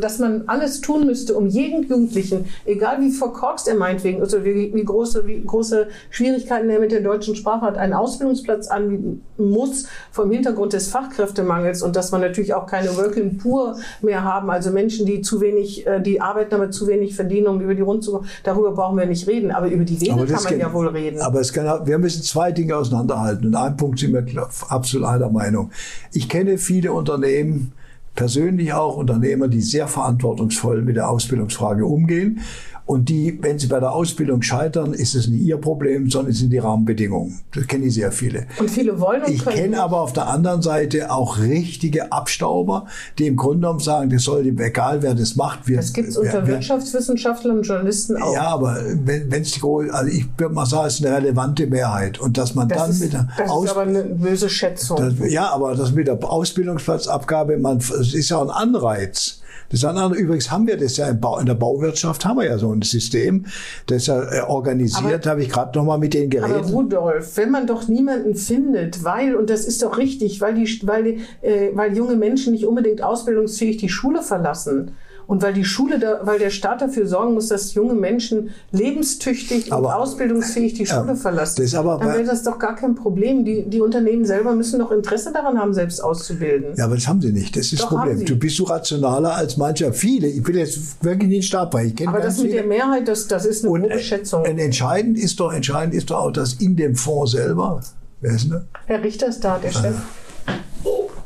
dass 0.00 0.18
man 0.18 0.44
alles 0.46 0.80
tun 0.80 1.06
müsste, 1.06 1.34
um 1.34 1.46
jeden 1.46 1.82
Jugendlichen, 1.82 2.46
egal 2.64 3.00
wie 3.00 3.10
verkorkst 3.10 3.68
er 3.68 3.74
meinetwegen, 3.74 4.20
also 4.22 4.44
wie, 4.44 4.72
wie, 4.74 4.84
große, 4.84 5.26
wie 5.26 5.42
große 5.44 5.88
Schwierigkeiten 6.10 6.70
er 6.70 6.80
mit 6.80 6.90
der 6.90 7.00
deutschen 7.02 7.36
Sprache 7.36 7.60
hat, 7.62 7.76
einen 7.76 7.92
Ausbildungsplatz 7.92 8.68
anbieten 8.68 9.22
muss, 9.36 9.84
vom 10.10 10.30
Hintergrund 10.30 10.72
des 10.72 10.88
Fachkräftemangels 10.88 11.82
und 11.82 11.96
dass 11.96 12.10
man 12.10 12.22
natürlich 12.22 12.54
auch 12.54 12.66
keine 12.66 12.96
Working 12.96 13.36
Poor 13.38 13.76
mehr 14.00 14.24
haben, 14.24 14.48
also 14.50 14.70
Menschen, 14.70 15.04
die 15.06 15.20
zu 15.20 15.40
wenig, 15.42 15.86
äh, 15.86 16.00
die 16.00 16.20
arbeiten, 16.22 16.54
aber 16.54 16.70
zu 16.70 16.86
wenig 16.86 17.14
verdienen, 17.14 17.46
um 17.48 17.60
über 17.60 17.74
die 17.74 17.82
Rund 17.82 18.04
zu 18.04 18.12
kommen. 18.12 18.28
Darüber 18.42 18.72
brauchen 18.72 18.96
wir 18.96 19.06
nicht 19.06 19.26
reden, 19.28 19.50
aber 19.50 19.68
über 19.68 19.84
die 19.84 20.00
Wege 20.00 20.12
kann 20.12 20.26
man 20.28 20.42
kann- 20.44 20.60
ja 20.60 20.72
wohl 20.72 20.88
reden. 20.88 21.20
Aber 21.20 21.40
es 21.40 21.52
kann, 21.52 21.86
wir 21.86 21.98
müssen 21.98 22.22
zwei 22.22 22.52
Dinge 22.52 22.74
auseinanderhalten. 22.76 23.46
Und 23.48 23.54
ein 23.54 23.76
Punkt 23.76 23.98
sind 23.98 24.12
wir 24.14 24.22
klar- 24.22 24.48
absolut 24.94 25.08
einer 25.08 25.30
Meinung. 25.30 25.70
Ich 26.12 26.28
kenne 26.28 26.58
viele 26.58 26.92
Unternehmen, 26.92 27.72
persönlich 28.14 28.72
auch 28.72 28.96
Unternehmer, 28.96 29.48
die 29.48 29.60
sehr 29.60 29.88
verantwortungsvoll 29.88 30.82
mit 30.82 30.96
der 30.96 31.08
Ausbildungsfrage 31.10 31.84
umgehen. 31.84 32.40
Und 32.86 33.08
die, 33.08 33.38
wenn 33.42 33.58
sie 33.58 33.66
bei 33.68 33.80
der 33.80 33.92
Ausbildung 33.92 34.42
scheitern, 34.42 34.92
ist 34.92 35.14
es 35.14 35.26
nicht 35.26 35.40
ihr 35.42 35.56
Problem, 35.56 36.10
sondern 36.10 36.32
es 36.32 36.38
sind 36.40 36.50
die 36.50 36.58
Rahmenbedingungen. 36.58 37.40
Das 37.54 37.66
kenne 37.66 37.86
ich 37.86 37.94
sehr 37.94 38.12
viele. 38.12 38.46
Und 38.58 38.70
viele 38.70 39.00
wollen 39.00 39.22
und 39.22 39.30
Ich 39.32 39.42
kenne 39.44 39.82
aber 39.82 40.02
auf 40.02 40.12
der 40.12 40.26
anderen 40.28 40.60
Seite 40.60 41.10
auch 41.10 41.38
richtige 41.38 42.12
Abstauber, 42.12 42.84
die 43.18 43.26
im 43.26 43.36
Grunde 43.36 43.60
genommen 43.60 43.80
sagen, 43.80 44.10
das 44.10 44.24
soll 44.24 44.44
dem 44.44 44.58
egal, 44.60 45.02
wer 45.02 45.14
das 45.14 45.34
macht. 45.34 45.66
Wir, 45.66 45.78
Das 45.78 45.94
gibt 45.94 46.08
es 46.10 46.18
unter 46.18 46.46
wer- 46.46 46.54
Wirtschaftswissenschaftlern 46.54 47.56
und 47.58 47.62
Journalisten 47.66 48.20
auch. 48.20 48.34
ja, 48.34 48.48
aber 48.48 48.76
wenn 49.04 49.32
es 49.42 49.52
die 49.52 49.60
große, 49.60 49.92
also 49.92 50.10
ich 50.12 50.26
würde 50.36 50.54
mal 50.54 50.66
sagen, 50.66 50.86
es 50.88 51.00
ist 51.00 51.06
eine 51.06 51.16
relevante 51.16 51.66
Mehrheit. 51.66 52.20
Und 52.20 52.36
dass 52.36 52.54
man 52.54 52.68
das 52.68 52.78
dann 52.78 52.90
ist, 52.90 53.00
mit 53.00 53.12
der 53.14 53.28
das 53.38 53.50
Aus 53.50 53.64
ist 53.64 53.70
aber 53.70 53.80
eine 53.82 54.02
böse 54.04 54.50
Schätzung. 54.50 54.98
das, 54.98 55.14
ja, 55.32 55.50
aber 55.50 55.74
das 55.74 55.92
mit 55.92 56.06
der 56.06 56.18
Ausbildungsplatzabgabe, 56.22 57.56
man, 57.58 57.78
es 57.78 58.12
ist 58.14 58.28
ja 58.28 58.42
ein 58.42 58.50
Anreiz. 58.50 59.40
Das 59.70 59.84
Anreiz. 59.84 60.16
Übrigens 60.18 60.50
haben 60.50 60.66
wir 60.66 60.76
das 60.76 60.96
ja 60.96 61.08
im 61.08 61.20
Bau, 61.20 61.38
in 61.38 61.46
der 61.46 61.54
Bauwirtschaft 61.54 62.24
haben 62.24 62.38
wir 62.38 62.46
ja 62.46 62.58
so 62.58 62.72
ein 62.72 62.82
System, 62.82 63.46
das 63.86 63.98
ist 64.02 64.06
ja 64.08 64.22
äh, 64.22 64.40
organisiert, 64.42 65.26
Aber- 65.26 65.30
habe 65.30 65.42
ich 65.42 65.48
gerade 65.50 65.78
noch 65.78 65.84
mal 65.84 65.98
mit 65.98 66.14
denen 66.14 66.32
Aber 66.38 66.48
geredet. 66.54 66.72
Rudolf, 66.72 67.36
wenn 67.36 67.50
man 67.50 67.66
doch 67.66 67.88
niemanden 67.88 68.34
findet, 68.34 69.04
weil, 69.04 69.34
und 69.34 69.50
das 69.50 69.64
ist 69.64 69.82
doch 69.82 69.98
richtig, 69.98 70.40
weil, 70.40 70.54
die, 70.54 70.80
weil, 70.86 71.04
die, 71.04 71.46
äh, 71.46 71.70
weil 71.74 71.96
junge 71.96 72.16
Menschen 72.16 72.52
nicht 72.52 72.66
unbedingt 72.66 73.02
ausbildungsfähig 73.02 73.78
die 73.78 73.88
Schule 73.88 74.22
verlassen. 74.22 74.92
Und 75.26 75.42
weil 75.42 75.54
die 75.54 75.64
Schule, 75.64 75.98
da, 75.98 76.20
weil 76.24 76.38
der 76.38 76.50
Staat 76.50 76.82
dafür 76.82 77.06
sorgen 77.06 77.34
muss, 77.34 77.48
dass 77.48 77.72
junge 77.74 77.94
Menschen 77.94 78.50
lebenstüchtig 78.72 79.66
und 79.66 79.72
Aber- 79.72 79.96
ausbildungsfähig 79.98 80.74
die 80.74 80.84
Schule 80.86 81.08
Ja, 81.08 81.14
verlassen, 81.14 81.54
das 81.56 81.66
ist 81.66 81.74
aber 81.74 81.98
dann 81.98 82.08
bei- 82.08 82.14
wäre 82.18 82.24
das 82.26 82.42
doch 82.42 82.58
gar 82.58 82.74
kein 82.76 82.94
Problem. 82.94 83.44
Die, 83.44 83.62
die 83.68 83.80
Unternehmen 83.80 84.24
selber 84.24 84.54
müssen 84.54 84.80
doch 84.80 84.90
Interesse 84.92 85.32
daran 85.32 85.58
haben, 85.58 85.72
selbst 85.72 86.00
auszubilden. 86.04 86.74
Ja, 86.76 86.84
aber 86.84 86.96
das 86.96 87.08
haben 87.08 87.20
sie 87.22 87.32
nicht. 87.32 87.56
Das 87.56 87.72
ist 87.72 87.80
Doch, 87.82 87.90
das 87.90 87.98
Problem. 88.00 88.24
Du 88.24 88.36
bist 88.36 88.56
so 88.56 88.64
rationaler 88.64 89.34
als 89.34 89.56
mancher. 89.56 89.92
Viele. 89.92 90.26
Ich 90.28 90.46
will 90.46 90.56
jetzt 90.56 91.02
wirklich 91.02 91.30
nicht 91.30 91.46
Stab 91.48 91.70
brechen. 91.70 91.88
Ich 91.88 91.96
kenne 91.96 92.10
Aber 92.10 92.18
ganz 92.20 92.34
das 92.34 92.42
mit 92.42 92.52
viele. 92.52 92.62
der 92.62 92.68
Mehrheit, 92.68 93.08
das, 93.08 93.26
das 93.26 93.46
ist 93.46 93.64
eine 93.64 93.72
Und 93.72 93.80
grobe 93.82 93.94
äh, 93.94 93.98
Schätzung. 94.00 94.44
äh, 94.44 94.50
entscheidend 94.62 95.18
ist 95.18 95.40
doch, 95.40 95.52
entscheidend 95.52 95.94
ist 95.94 96.10
doch 96.10 96.18
auch, 96.18 96.30
dass 96.32 96.54
in 96.54 96.76
dem 96.76 96.94
Fonds 96.94 97.32
selber, 97.32 97.80
wer 98.20 98.32
ist 98.34 98.44
denn 98.44 98.50
da? 98.50 98.64
Herr 98.86 99.02
Richter 99.02 99.28
ist 99.28 99.40
da, 99.42 99.58
der 99.58 99.70
Chef. 99.72 99.94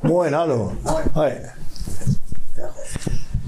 Moin, 0.03 0.35
hallo. 0.35 0.73
Hi. 1.17 1.33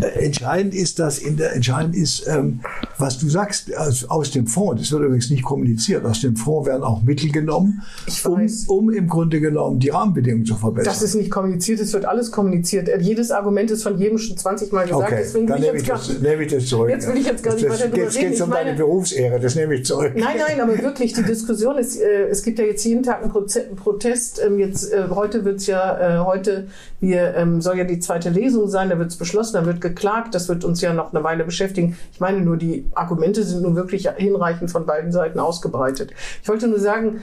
Äh, 0.01 0.25
Entscheidend 0.25 0.75
ist, 0.75 0.99
dass 0.99 1.19
in 1.19 1.37
der 1.37 1.55
entscheidend 1.55 1.97
ist, 1.97 2.27
ähm, 2.27 2.61
was 2.99 3.19
du 3.19 3.29
sagst 3.29 3.75
aus, 3.77 4.05
aus 4.05 4.31
dem 4.31 4.47
Fonds. 4.47 4.83
Das 4.83 4.93
wird 4.93 5.03
übrigens 5.03 5.31
nicht 5.31 5.43
kommuniziert. 5.43 6.05
Aus 6.05 6.21
dem 6.21 6.37
Fonds 6.37 6.69
werden 6.69 6.83
auch 6.83 7.03
Mittel 7.03 7.31
genommen, 7.33 7.83
um, 8.25 8.47
um 8.69 8.91
im 8.91 9.09
Grunde 9.09 9.41
genommen 9.41 9.79
die 9.81 9.89
Rahmenbedingungen 9.89 10.45
zu 10.47 10.55
verbessern. 10.57 10.93
Das 10.93 11.03
ist 11.03 11.15
nicht 11.15 11.31
kommuniziert, 11.31 11.81
es 11.81 11.93
wird 11.93 12.05
alles 12.05 12.31
kommuniziert. 12.31 12.89
Äh, 12.89 12.99
Jedes 13.01 13.31
Argument 13.31 13.71
ist 13.71 13.83
von 13.83 13.99
jedem 13.99 14.19
schon 14.19 14.37
20 14.37 14.73
Mal 14.73 14.87
gesagt. 14.87 15.03
okay, 15.03 15.17
Deswegen 15.23 15.47
dann 15.47 15.61
nehme 15.61 15.77
ich, 15.79 15.87
jetzt 15.87 15.89
gar 15.89 15.99
das, 15.99 16.21
nehme 16.21 16.43
ich 16.45 16.53
das 16.53 16.67
zurück. 16.67 16.89
Jetzt 16.91 17.09
will 17.09 17.17
ich 17.17 17.27
jetzt 17.27 17.43
gar 17.43 17.55
nicht 17.55 17.67
das, 17.67 17.73
weiter 17.73 17.89
drüber 17.91 18.03
Jetzt 18.05 18.19
geht 18.19 18.33
es 18.35 18.41
um 18.41 18.51
deine 18.51 18.65
meine- 18.65 18.77
Berufsehre. 18.77 19.41
Das 19.41 19.55
nehme 19.55 19.75
ich 19.75 19.85
zurück. 19.85 20.13
Nein, 20.15 20.37
nein, 20.47 20.61
aber 20.61 20.79
wirklich, 20.83 21.13
die 21.13 21.23
Diskussion 21.23 21.79
ist, 21.79 21.97
äh, 22.01 22.29
es 22.29 22.43
gibt 22.43 22.59
ja 22.59 22.65
jetzt 22.65 22.85
jeden 22.85 23.03
Tag 23.03 23.23
einen 23.23 23.31
Proze 23.33 23.63
Protest. 23.77 24.41
Ähm, 24.45 24.59
jetzt, 24.59 24.93
äh, 24.93 25.09
heute 25.11 25.45
wird's 25.45 25.67
ja, 25.67 26.21
äh, 26.21 26.25
heute 26.25 26.69
wir, 27.01 27.35
ähm, 27.35 27.61
soll 27.61 27.79
ja 27.79 27.85
die 27.85 27.99
zweite 27.99 28.31
Lesung 28.31 28.69
sein, 28.69 28.91
da 28.91 28.99
wird's 28.99 29.17
beschlossen, 29.17 29.55
da 29.55 29.67
wird 29.67 29.81
geklagt, 29.91 30.35
das 30.35 30.49
wird 30.49 30.65
uns 30.65 30.81
ja 30.81 30.93
noch 30.93 31.13
eine 31.13 31.23
Weile 31.23 31.45
beschäftigen. 31.45 31.97
Ich 32.13 32.21
meine 32.21 32.41
nur, 32.41 32.57
die 32.57 32.87
Argumente 32.95 33.43
sind 33.43 33.63
nun 33.63 33.77
wirklich 33.77 34.09
hinreichend 34.17 34.71
von 34.71 34.87
beiden 34.87 35.13
Seiten 35.13 35.39
ausgebreitet. 35.39 36.13
Ich 36.43 36.49
wollte 36.49 36.69
nur 36.69 36.81
sagen, 36.81 37.23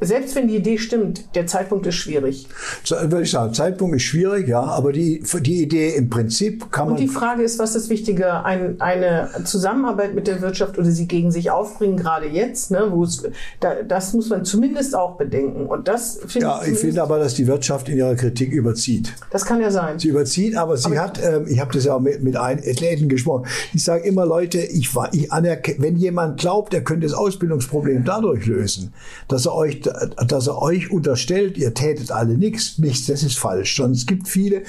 selbst 0.00 0.34
wenn 0.36 0.48
die 0.48 0.56
Idee 0.56 0.78
stimmt, 0.78 1.34
der 1.34 1.46
Zeitpunkt 1.46 1.86
ist 1.86 1.94
schwierig. 1.96 2.46
Würde 2.88 3.22
ich 3.22 3.30
sagen, 3.30 3.52
Zeitpunkt 3.54 3.96
ist 3.96 4.02
schwierig, 4.02 4.48
ja, 4.48 4.60
aber 4.62 4.92
die, 4.92 5.22
die 5.40 5.62
Idee 5.62 5.94
im 5.94 6.10
Prinzip 6.10 6.70
kann 6.72 6.88
Und 6.88 6.94
man 6.94 7.02
die 7.02 7.08
Frage 7.08 7.42
ist, 7.42 7.58
was 7.58 7.74
ist 7.76 7.88
wichtiger, 7.90 8.44
ein, 8.44 8.80
eine 8.80 9.30
Zusammenarbeit 9.44 10.14
mit 10.14 10.26
der 10.26 10.40
Wirtschaft 10.40 10.78
oder 10.78 10.90
sie 10.90 11.06
gegen 11.06 11.30
sich 11.32 11.50
aufbringen, 11.50 11.96
gerade 11.96 12.26
jetzt, 12.26 12.70
ne, 12.70 12.86
wo 12.90 13.04
es, 13.04 13.22
da, 13.60 13.74
das 13.82 14.12
muss 14.12 14.28
man 14.28 14.44
zumindest 14.44 14.94
auch 14.96 15.16
bedenken. 15.16 15.66
Und 15.66 15.88
das 15.88 16.18
finde 16.26 16.46
Ja, 16.46 16.52
ich 16.56 16.58
zumindest- 16.60 16.80
finde 16.82 17.02
aber, 17.02 17.18
dass 17.18 17.34
die 17.34 17.46
Wirtschaft 17.46 17.88
in 17.88 17.96
ihrer 17.98 18.14
Kritik 18.14 18.52
überzieht. 18.52 19.12
das 19.30 19.44
kann 19.44 19.60
ja 19.60 19.70
sein. 19.70 19.98
Sie 19.98 20.08
überzieht, 20.08 20.56
aber 20.56 20.76
sie 20.76 20.98
hat, 20.98 21.20
ähm, 21.22 21.46
ich 21.48 21.60
habe 21.60 21.72
das 21.72 21.84
ja 21.84 21.94
auch 21.94 22.00
mit, 22.00 22.22
mit 22.22 22.36
ein 22.36 22.58
Athleten 22.58 23.08
gesprochen. 23.08 23.46
Ich 23.74 23.84
sage 23.84 24.04
immer, 24.06 24.26
Leute, 24.26 24.58
ich, 24.58 24.90
ich 25.12 25.32
anerkenne, 25.32 25.78
wenn 25.80 25.96
jemand 25.96 26.38
glaubt, 26.40 26.74
er 26.74 26.82
könnte 26.82 27.06
das 27.06 27.14
Ausbildungsproblem 27.14 28.04
dadurch 28.04 28.46
lösen, 28.46 28.92
dass 29.28 29.46
er 29.46 29.54
euch, 29.54 29.75
dass 29.80 30.46
er 30.46 30.62
euch 30.62 30.90
unterstellt, 30.90 31.58
ihr 31.58 31.74
tätet 31.74 32.10
alle 32.10 32.36
nichts, 32.38 32.78
nichts, 32.78 33.06
das 33.06 33.22
ist 33.22 33.38
falsch. 33.38 33.76
Sondern 33.76 33.92
es 33.92 34.06
gibt 34.06 34.28
viele, 34.28 34.62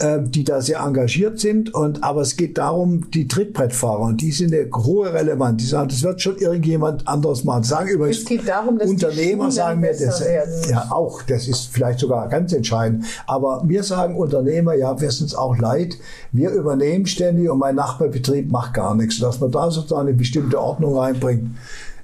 ähm, 0.00 0.30
die 0.30 0.44
da 0.44 0.62
sehr 0.62 0.80
engagiert 0.80 1.38
sind 1.38 1.74
und, 1.74 2.02
aber 2.02 2.22
es 2.22 2.36
geht 2.36 2.56
darum, 2.56 3.10
die 3.10 3.28
Trittbrettfahrer, 3.28 4.00
und 4.00 4.20
die 4.22 4.32
sind 4.32 4.54
eine 4.54 4.70
hohe 4.74 5.12
Relevanz. 5.12 5.62
Die 5.62 5.68
sagen, 5.68 5.88
das 5.88 6.02
wird 6.02 6.22
schon 6.22 6.38
irgendjemand 6.38 7.06
anderes 7.06 7.44
machen. 7.44 7.64
Sagen 7.64 7.90
übrigens, 7.90 8.20
Es 8.20 8.24
geht 8.24 8.48
darum, 8.48 8.78
dass 8.78 8.88
Unternehmer 8.88 9.50
sagen 9.50 9.80
mir, 9.80 9.92
das, 9.92 10.24
werden. 10.24 10.54
ja, 10.70 10.88
auch, 10.90 11.22
das 11.22 11.48
ist 11.48 11.66
vielleicht 11.66 11.98
sogar 11.98 12.28
ganz 12.28 12.52
entscheidend. 12.52 13.04
Aber 13.26 13.62
mir 13.62 13.82
sagen 13.82 14.16
Unternehmer, 14.16 14.74
ja, 14.74 14.98
wir 14.98 15.10
sind 15.10 15.26
es 15.26 15.34
auch 15.34 15.58
leid, 15.58 15.98
wir 16.32 16.50
übernehmen 16.50 17.06
ständig 17.06 17.50
und 17.50 17.58
mein 17.58 17.74
Nachbarbetrieb 17.74 18.50
macht 18.50 18.74
gar 18.74 18.94
nichts. 18.94 19.18
Dass 19.18 19.40
man 19.40 19.50
da 19.50 19.70
sozusagen 19.70 20.08
eine 20.08 20.16
bestimmte 20.16 20.58
Ordnung 20.58 20.96
reinbringt, 20.96 21.50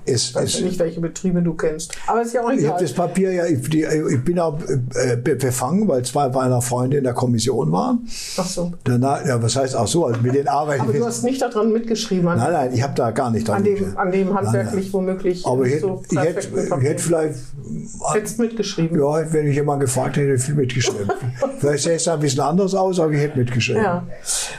ist, 0.06 0.30
Ich 0.30 0.34
weiß 0.34 0.58
ja 0.60 0.66
nicht, 0.66 0.78
welche 0.78 1.00
Betriebe 1.00 1.42
du 1.42 1.54
kennst. 1.54 1.92
Aber 2.06 2.22
ist 2.22 2.32
ja 2.32 2.42
auch 2.42 2.50
ich 2.50 2.58
egal. 2.60 2.72
habe 2.72 2.82
das 2.82 2.92
Papier 2.92 3.32
ja, 3.32 3.46
ich, 3.46 3.68
die, 3.68 3.84
ich 3.84 4.24
bin 4.24 4.38
auch 4.38 4.58
äh, 4.94 5.16
be- 5.16 5.36
befangen, 5.36 5.86
weil 5.88 6.02
zwei 6.04 6.28
meiner 6.28 6.62
Freunde 6.62 6.98
in 6.98 7.04
der 7.04 7.12
Kommission 7.14 7.70
waren. 7.72 8.06
Ach 8.36 8.46
so. 8.46 8.72
Danach, 8.84 9.24
ja, 9.26 9.42
was 9.42 9.56
heißt 9.56 9.76
auch 9.76 9.88
so, 9.88 10.06
also 10.06 10.20
mit 10.20 10.34
den 10.34 10.48
Arbeiten. 10.48 10.82
Aber 10.82 10.92
du 10.92 11.04
hast 11.04 11.24
nicht 11.24 11.42
daran 11.42 11.72
mitgeschrieben, 11.72 12.28
an, 12.28 12.38
nein, 12.38 12.52
nein, 12.52 12.70
ich 12.74 12.82
habe 12.82 12.94
da 12.94 13.10
gar 13.10 13.30
nicht 13.30 13.48
dran 13.48 13.56
an, 13.58 13.64
dem, 13.64 13.96
an 13.98 14.12
dem 14.12 14.34
handwerklich 14.34 14.84
nein. 14.86 14.92
womöglich 14.92 15.46
Aber 15.46 15.64
ich 15.64 15.72
hätte, 15.74 15.80
so 15.82 16.02
ich, 16.10 16.18
hätte, 16.18 16.48
ich 16.48 16.82
hätte 16.88 17.02
vielleicht 17.02 17.34
Hättest 18.12 18.38
mitgeschrieben. 18.38 18.98
Ja, 18.98 19.32
wenn 19.32 19.46
mich 19.46 19.56
jemand 19.56 19.80
gefragt 19.80 20.16
hätte, 20.16 20.26
hätte 20.28 20.34
ich 20.36 20.42
viel 20.44 20.54
mitgeschrieben. 20.54 21.10
Vielleicht 21.58 21.84
sähe 21.84 21.96
es 21.96 22.06
ein 22.06 22.20
bisschen 22.20 22.40
anders 22.40 22.74
aus, 22.74 23.00
aber 23.00 23.12
ich 23.12 23.20
hätte 23.20 23.38
mitgeschrieben. 23.38 23.82
Ja, 23.82 24.06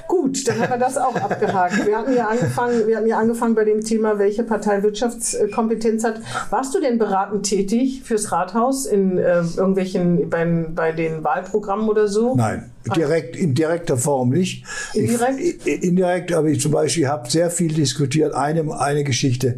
gut, 0.07 0.45
dann 0.47 0.59
haben 0.59 0.71
wir 0.71 0.77
das 0.77 0.97
auch 0.97 1.15
abgehakt. 1.15 1.85
Wir 1.85 1.97
hatten 1.97 2.13
ja 2.15 2.27
angefangen, 2.27 2.87
wir 2.87 2.97
hatten 2.97 3.07
ja 3.07 3.17
angefangen 3.19 3.55
bei 3.55 3.63
dem 3.63 3.81
Thema, 3.81 4.17
welche 4.19 4.43
Partei 4.43 4.81
Wirtschaftskompetenz 5.39 6.03
hat. 6.03 6.21
Warst 6.49 6.73
du 6.73 6.79
denn 6.79 6.97
beratend 6.97 7.43
tätig 7.43 8.01
fürs 8.03 8.31
Rathaus 8.31 8.85
in 8.85 9.17
äh, 9.17 9.41
irgendwelchen 9.55 10.29
bei, 10.29 10.45
bei 10.45 10.91
den 10.91 11.23
Wahlprogrammen 11.23 11.87
oder 11.89 12.07
so? 12.07 12.35
Nein, 12.35 12.69
direkt, 12.95 13.35
in 13.35 13.53
direkter 13.53 13.97
Form 13.97 14.29
nicht. 14.29 14.65
Indirekt? 14.93 15.39
Ich, 15.39 15.83
indirekt, 15.83 16.33
aber 16.33 16.47
ich 16.47 16.61
zum 16.61 16.71
Beispiel 16.71 17.07
habe 17.07 17.29
sehr 17.29 17.49
viel 17.49 17.73
diskutiert. 17.73 18.33
Eine, 18.33 18.79
eine 18.79 19.03
Geschichte, 19.03 19.57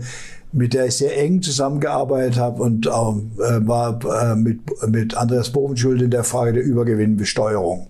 mit 0.51 0.73
der 0.73 0.87
ich 0.87 0.97
sehr 0.97 1.17
eng 1.17 1.41
zusammengearbeitet 1.41 2.37
habe 2.37 2.63
und 2.63 2.87
auch, 2.87 3.17
äh, 3.37 3.67
war 3.67 3.99
äh, 4.03 4.35
mit, 4.35 4.61
mit 4.87 5.15
Andreas 5.15 5.51
Bovenschuld 5.51 6.01
in 6.01 6.11
der 6.11 6.23
Frage 6.23 6.53
der 6.53 6.63
Übergewinnbesteuerung. 6.63 7.87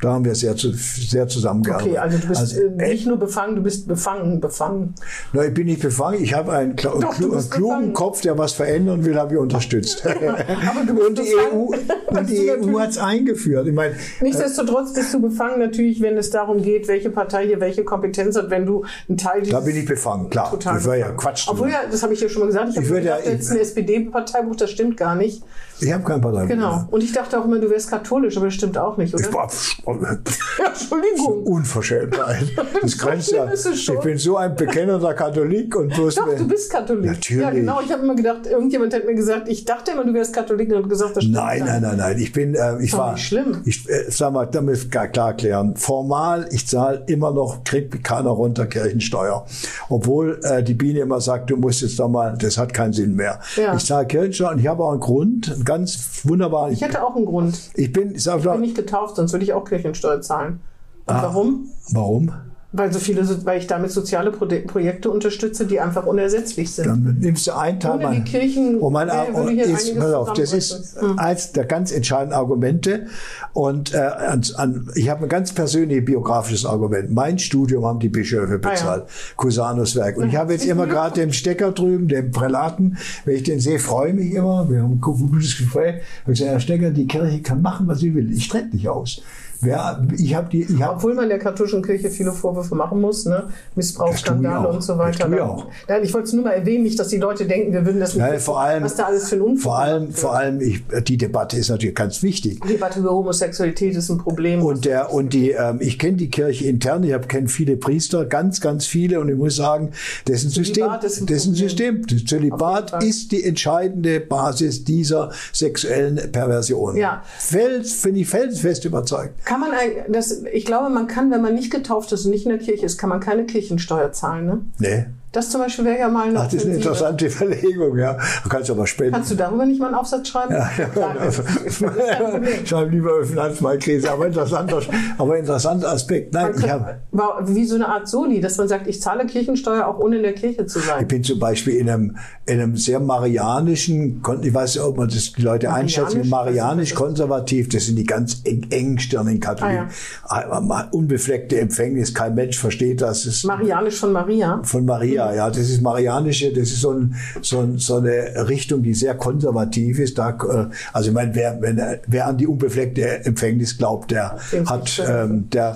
Da 0.00 0.12
haben 0.12 0.24
wir 0.24 0.34
sehr, 0.34 0.54
sehr 0.56 1.26
zusammengearbeitet. 1.28 1.90
Okay, 1.90 1.98
also 1.98 2.18
du 2.18 2.28
bist 2.28 2.40
Also, 2.40 2.60
äh, 2.60 2.88
nicht 2.88 3.06
nur 3.06 3.16
befangen, 3.16 3.56
du 3.56 3.62
bist 3.62 3.88
befangen, 3.88 4.40
befangen. 4.40 4.94
Na, 5.32 5.44
ich 5.44 5.54
bin 5.54 5.66
nicht 5.66 5.82
befangen. 5.82 6.22
Ich 6.22 6.34
habe 6.34 6.52
einen, 6.52 6.76
kla 6.76 6.92
Doch, 6.98 7.14
klugen 7.16 7.36
befangen. 7.36 7.92
Kopf, 7.92 8.20
der 8.20 8.38
was 8.38 8.52
verändern 8.52 9.04
will, 9.04 9.16
habe 9.16 9.34
ich 9.34 9.40
unterstützt. 9.40 10.04
Und 10.06 11.18
die. 11.18 11.34
EU, 11.34 11.72
Hast 12.08 12.18
und 12.18 12.30
die 12.30 12.50
EU 12.50 12.78
hat 12.78 12.90
es 12.90 12.98
eingeführt. 12.98 13.66
Ich 13.66 13.74
meine, 13.74 13.94
Nichtsdestotrotz 14.20 14.92
bist 14.92 15.12
du 15.14 15.20
befangen 15.20 15.58
natürlich, 15.58 16.00
wenn 16.00 16.16
es 16.16 16.30
darum 16.30 16.62
geht, 16.62 16.88
welche 16.88 17.10
Partei 17.10 17.46
hier 17.46 17.60
welche 17.60 17.84
Kompetenz 17.84 18.36
hat, 18.36 18.50
wenn 18.50 18.66
du 18.66 18.84
ein 19.08 19.16
Teil 19.16 19.40
dieses... 19.42 19.52
Da 19.52 19.60
bin 19.60 19.76
ich 19.76 19.84
befangen, 19.86 20.30
klar. 20.30 20.50
Total 20.50 20.74
das 20.74 20.86
war 20.86 20.96
ja. 20.96 21.10
Quatsch. 21.10 21.46
Obwohl 21.48 21.70
ja, 21.70 21.80
das 21.90 22.02
habe 22.02 22.14
ich 22.14 22.20
ja 22.20 22.28
schon 22.28 22.40
mal 22.40 22.46
gesagt, 22.46 22.70
ich, 22.70 22.76
Ich 22.76 22.88
habe 22.88 23.00
ja- 23.00 23.18
jetzt 23.18 23.50
ein 23.50 23.58
SPD-Parteibuch, 23.58 24.56
das 24.56 24.70
stimmt 24.70 24.96
gar 24.96 25.14
nicht. 25.14 25.42
Ich 25.80 25.92
habe 25.92 26.04
kein 26.04 26.20
Partei. 26.20 26.46
Genau. 26.46 26.84
Und 26.90 27.02
ich 27.04 27.12
dachte 27.12 27.38
auch 27.38 27.44
immer, 27.44 27.58
du 27.58 27.70
wärst 27.70 27.90
katholisch, 27.90 28.36
aber 28.36 28.46
das 28.46 28.54
stimmt 28.54 28.76
auch 28.78 28.96
nicht, 28.96 29.14
oder? 29.14 29.22
Ich 30.58 30.82
Entschuldigung. 30.82 31.42
Unverschämtheit. 31.44 32.46
Das 32.80 32.98
grenzt 32.98 33.32
ja. 33.32 33.50
Ich 33.52 34.00
bin 34.00 34.18
so 34.18 34.36
ein 34.36 34.54
bekennender 34.54 35.14
Katholik 35.14 35.76
und 35.76 35.92
bloß. 35.94 36.14
Doch, 36.16 36.34
du 36.34 36.46
bist 36.46 36.70
Katholik. 36.70 37.12
Natürlich. 37.12 37.42
Ja, 37.42 37.50
genau. 37.50 37.80
Ich 37.84 37.92
habe 37.92 38.02
immer 38.02 38.14
gedacht, 38.14 38.46
irgendjemand 38.46 38.94
hat 38.94 39.04
mir 39.04 39.14
gesagt, 39.14 39.48
ich 39.48 39.64
dachte 39.64 39.92
immer, 39.92 40.04
du 40.04 40.14
wärst 40.14 40.34
Katholik 40.34 40.70
und 40.70 40.82
hat 40.82 40.88
gesagt, 40.88 41.16
das 41.16 41.24
stimmt 41.24 41.36
Nein, 41.36 41.62
nein, 41.64 41.82
nein, 41.82 41.96
nein. 41.96 42.18
Ich 42.18 42.32
bin, 42.32 42.54
äh, 42.54 42.82
ich 42.82 42.92
war. 42.96 43.12
nicht 43.12 43.26
schlimm. 43.26 43.62
Ich 43.64 43.88
äh, 43.88 44.10
sag 44.10 44.32
mal, 44.32 44.46
damit 44.46 44.90
klar 44.90 45.34
klären. 45.34 45.76
Formal, 45.76 46.48
ich 46.50 46.66
zahle 46.66 47.04
immer 47.06 47.30
noch, 47.30 47.64
kriegt 47.64 48.02
keiner 48.04 48.30
runter 48.30 48.66
Kirchensteuer. 48.66 49.46
Obwohl 49.88 50.40
äh, 50.42 50.62
die 50.62 50.74
Biene 50.74 51.00
immer 51.00 51.20
sagt, 51.20 51.50
du 51.50 51.56
musst 51.56 51.82
jetzt 51.82 51.98
doch 51.98 52.08
mal, 52.08 52.36
das 52.38 52.58
hat 52.58 52.74
keinen 52.74 52.92
Sinn 52.92 53.14
mehr. 53.14 53.40
Ja. 53.56 53.74
Ich 53.74 53.84
zahle 53.84 54.06
Kirchensteuer 54.06 54.52
und 54.52 54.58
ich 54.58 54.66
habe 54.66 54.82
auch 54.82 54.92
einen 54.92 55.00
Grund, 55.00 55.52
einen 55.52 55.64
ganz 55.64 56.20
wunderbaren. 56.24 56.72
Ich 56.72 56.82
hätte 56.82 57.02
auch 57.02 57.16
einen 57.16 57.26
Grund. 57.26 57.58
ich 57.74 57.92
bin, 57.92 58.14
ich 58.14 58.22
sag 58.22 58.38
Ich 58.38 58.44
bin 58.44 58.60
nicht 58.60 58.76
getauft, 58.76 59.16
sonst 59.16 59.32
würde 59.38 59.44
ich 59.44 59.52
auch 59.52 59.64
Kirchensteuer 59.64 60.20
zahlen. 60.20 60.60
Und 61.06 61.14
Ah. 61.14 61.22
warum? 61.22 61.68
warum? 61.92 62.32
Weil 62.70 62.92
so 62.92 62.98
viele, 62.98 63.26
weil 63.46 63.58
ich 63.60 63.66
damit 63.66 63.90
soziale 63.90 64.30
Pro 64.30 64.44
Projekte 64.66 65.10
unterstütze, 65.10 65.64
die 65.64 65.80
einfach 65.80 66.04
unersetzlich 66.04 66.70
sind. 66.70 66.86
Dann 66.86 67.16
nimmst 67.18 67.46
du 67.46 67.52
einen 67.56 67.80
Teil 67.80 67.92
Ohne 67.94 68.02
mein- 68.04 68.24
die 68.24 68.30
Kirchen 68.30 68.78
und 68.78 68.92
mein, 68.92 69.08
hier 69.48 69.64
ist, 69.64 69.98
pass 69.98 70.12
auf, 70.12 70.34
das 70.34 70.52
ist 70.52 70.68
zusammenbrechen. 70.68 71.18
eins 71.18 71.52
der 71.52 71.64
ganz 71.64 71.92
entscheidenden 71.92 72.34
Argumente. 72.34 73.06
Und 73.54 73.94
äh, 73.94 73.96
an, 73.98 74.42
an, 74.56 74.90
ich 74.96 75.08
habe 75.08 75.22
ein 75.22 75.30
ganz 75.30 75.52
persönliches 75.52 76.04
biografisches 76.04 76.66
Argument. 76.66 77.10
Mein 77.10 77.38
Studium 77.38 77.86
haben 77.86 78.00
die 78.00 78.10
Bischöfe 78.10 78.60
Ah, 78.62 78.68
ja. 78.68 78.70
bezahlt, 78.74 79.04
Cusanus 79.38 79.96
Werk. 79.96 80.18
Und 80.18 80.28
ich 80.28 80.36
habe 80.36 80.52
jetzt 80.52 80.66
immer 80.66 80.86
gerade 80.88 81.14
den 81.18 81.32
Stecker 81.32 81.72
drüben, 81.72 82.06
den 82.06 82.32
Prälaten, 82.32 82.98
wenn 83.24 83.34
ich 83.36 83.44
den 83.44 83.60
sehe, 83.60 83.78
freue 83.78 84.10
ich 84.10 84.14
mich 84.14 84.34
immer. 84.34 84.68
Wir 84.70 84.82
haben 84.82 84.92
ein 84.96 85.00
gutes 85.00 85.56
Gespräch. 85.56 85.94
Ich 86.02 86.20
habe 86.24 86.32
gesagt, 86.32 86.50
Herr 86.50 86.60
Stecker, 86.60 86.90
die 86.90 87.06
Kirche 87.06 87.40
kann 87.40 87.62
machen, 87.62 87.88
was 87.88 88.00
sie 88.00 88.14
will. 88.14 88.30
Ich 88.30 88.48
trete 88.48 88.76
nicht 88.76 88.88
aus. 88.90 89.22
Wer, 89.60 90.06
ich 90.16 90.34
habe 90.34 90.48
die, 90.50 90.62
ich 90.62 90.82
habe 90.82 90.96
Obwohl 90.96 91.14
man 91.14 91.28
der 91.28 91.38
katholischen 91.38 91.82
Kirche 91.82 92.10
viele 92.10 92.32
Vorwürfe 92.32 92.74
machen 92.74 93.00
muss, 93.00 93.26
ne? 93.26 93.48
Missbrauchsskandale 93.74 94.68
und 94.68 94.82
so 94.82 94.96
weiter. 94.98 95.18
Das 95.18 95.26
tue 95.26 95.36
ich 95.36 95.42
auch. 95.42 95.66
Nein, 95.88 96.04
ich 96.04 96.14
wollte 96.14 96.28
es 96.28 96.32
nur 96.32 96.44
mal 96.44 96.52
erwähnen, 96.52 96.84
nicht, 96.84 96.98
dass 96.98 97.08
die 97.08 97.16
Leute 97.16 97.44
denken, 97.46 97.72
wir 97.72 97.84
würden 97.84 98.00
das 98.00 98.14
nicht 98.14 98.24
Ja, 98.24 98.32
wissen, 98.32 98.44
vor 98.44 98.60
allem, 98.60 98.84
was 98.84 98.94
da 98.94 99.04
alles 99.04 99.28
für 99.28 99.36
ein 99.36 99.42
Unfug 99.42 99.62
vor 99.62 99.78
allem, 99.78 100.12
vor 100.12 100.34
allem 100.34 100.60
ich, 100.60 100.82
die 101.04 101.16
Debatte 101.16 101.56
ist 101.56 101.70
natürlich 101.70 101.96
ganz 101.96 102.22
wichtig. 102.22 102.60
Die 102.62 102.68
Debatte 102.68 103.00
über 103.00 103.10
Homosexualität 103.10 103.96
ist 103.96 104.08
ein 104.10 104.18
Problem. 104.18 104.62
Und 104.62 104.84
der 104.84 105.12
und 105.12 105.32
die, 105.32 105.50
ähm, 105.50 105.78
ich 105.80 105.98
kenne 105.98 106.16
die 106.16 106.30
Kirche 106.30 106.66
intern, 106.66 107.02
ich 107.02 107.12
habe 107.12 107.26
kenne 107.26 107.48
viele 107.48 107.76
Priester, 107.76 108.24
ganz, 108.24 108.60
ganz 108.60 108.86
viele, 108.86 109.20
und 109.20 109.28
ich 109.28 109.36
muss 109.36 109.56
sagen, 109.56 109.90
das 110.26 110.44
ist 110.44 110.44
ein 110.46 110.50
System. 110.50 110.84
Zölibat 110.84 111.04
ist 111.04 111.20
ein 111.20 111.26
das 111.26 111.36
ist 111.36 111.46
ein. 111.46 111.54
System. 111.54 112.06
Das 112.06 112.24
Zölibat 112.24 113.02
ist 113.02 113.32
die 113.32 113.44
entscheidende 113.44 114.20
Basis 114.20 114.84
dieser 114.84 115.32
sexuellen 115.52 116.30
Perversion. 116.30 116.96
Ja. 116.96 117.22
Fels, 117.38 117.92
finde 117.94 118.20
ich 118.20 118.28
felsenfest 118.28 118.84
überzeugt. 118.84 119.34
Kann 119.48 119.60
man 119.60 119.70
das, 120.08 120.42
ich 120.52 120.66
glaube, 120.66 120.90
man 120.90 121.06
kann, 121.06 121.30
wenn 121.30 121.40
man 121.40 121.54
nicht 121.54 121.72
getauft 121.72 122.12
ist 122.12 122.26
und 122.26 122.32
nicht 122.32 122.44
in 122.44 122.50
der 122.50 122.58
Kirche 122.58 122.84
ist, 122.84 122.98
kann 122.98 123.08
man 123.08 123.18
keine 123.18 123.46
Kirchensteuer 123.46 124.12
zahlen. 124.12 124.44
Ne? 124.44 124.60
Nee. 124.78 125.06
Das 125.32 125.50
zum 125.50 125.60
Beispiel 125.60 125.84
wäre 125.84 125.98
ja 125.98 126.08
mal 126.08 126.28
eine 126.28 126.40
Ach, 126.40 126.44
das 126.44 126.54
ist 126.54 126.66
eine 126.66 126.76
interessante 126.76 127.26
Überlegung, 127.26 127.98
ja. 127.98 128.16
Du 128.42 128.48
kannst 128.48 128.70
aber 128.70 128.86
spenden. 128.86 129.12
Kannst 129.12 129.30
du 129.30 129.34
darüber 129.34 129.66
nicht 129.66 129.78
mal 129.78 129.86
einen 129.86 129.94
Aufsatz 129.94 130.28
schreiben? 130.28 130.54
Ja, 130.54 130.70
ja, 130.78 130.86
Problem. 132.30 132.66
Schreib 132.66 132.90
lieber 132.90 133.16
über 133.16 133.24
Finanzmarktkrise, 133.24 134.10
aber 134.10 134.26
interessanter, 134.26 134.80
aber 135.18 135.38
interessanter 135.38 135.92
Aspekt. 135.92 136.32
Nein, 136.32 136.54
ich 136.58 136.68
habe. 136.68 137.00
War 137.12 137.42
wie 137.46 137.64
so 137.66 137.74
eine 137.74 137.88
Art 137.88 138.08
Soli, 138.08 138.40
dass 138.40 138.56
man 138.56 138.68
sagt, 138.68 138.86
ich 138.86 139.02
zahle 139.02 139.26
Kirchensteuer 139.26 139.86
auch 139.86 139.98
ohne 139.98 140.16
in 140.16 140.22
der 140.22 140.32
Kirche 140.32 140.64
zu 140.66 140.78
sein. 140.78 141.02
Ich 141.02 141.08
bin 141.08 141.22
zum 141.22 141.38
Beispiel 141.38 141.74
in 141.74 141.90
einem, 141.90 142.16
in 142.46 142.60
einem 142.60 142.76
sehr 142.76 143.00
marianischen, 143.00 144.22
ich 144.42 144.54
weiß 144.54 144.76
nicht, 144.76 144.84
ob 144.84 144.96
man 144.96 145.08
das 145.08 145.32
die 145.32 145.42
Leute 145.42 145.72
einschätzen, 145.72 146.28
Marianisch? 146.28 146.30
marianisch 146.30 146.94
konservativ, 146.94 147.68
das 147.68 147.86
sind 147.86 147.96
die 147.96 148.04
ganz 148.04 148.40
eng, 148.44 148.66
engstirnigen 148.70 149.40
Katholiken. 149.40 149.88
Ah, 150.24 150.88
Unbefleckte 150.90 151.60
Empfängnis, 151.60 152.14
kein 152.14 152.34
Mensch 152.34 152.58
versteht 152.58 153.02
das. 153.02 153.44
Marianisch 153.44 153.96
von 153.96 154.12
Maria. 154.12 154.60
von 154.62 154.84
Maria, 154.86 155.17
ja, 155.34 155.48
das 155.48 155.58
ist 155.70 155.80
marianische, 155.82 156.50
das 156.52 156.68
ist 156.70 156.80
so, 156.80 156.92
ein, 156.92 157.14
so, 157.42 157.60
ein, 157.60 157.78
so 157.78 157.96
eine 157.96 158.48
Richtung, 158.48 158.82
die 158.82 158.94
sehr 158.94 159.14
konservativ 159.14 159.98
ist. 159.98 160.16
Da, 160.18 160.30
äh, 160.30 160.66
also 160.92 161.08
ich 161.10 161.14
meine, 161.14 161.34
wer, 161.34 161.60
wenn, 161.60 161.78
er- 161.78 162.00
wer 162.06 162.26
an 162.26 162.36
die 162.38 162.46
unbefleckte 162.46 163.24
Empfängnis 163.24 163.76
glaubt, 163.78 164.10
der 164.10 164.36
hat, 164.66 165.02
ähm, 165.08 165.48
der. 165.50 165.74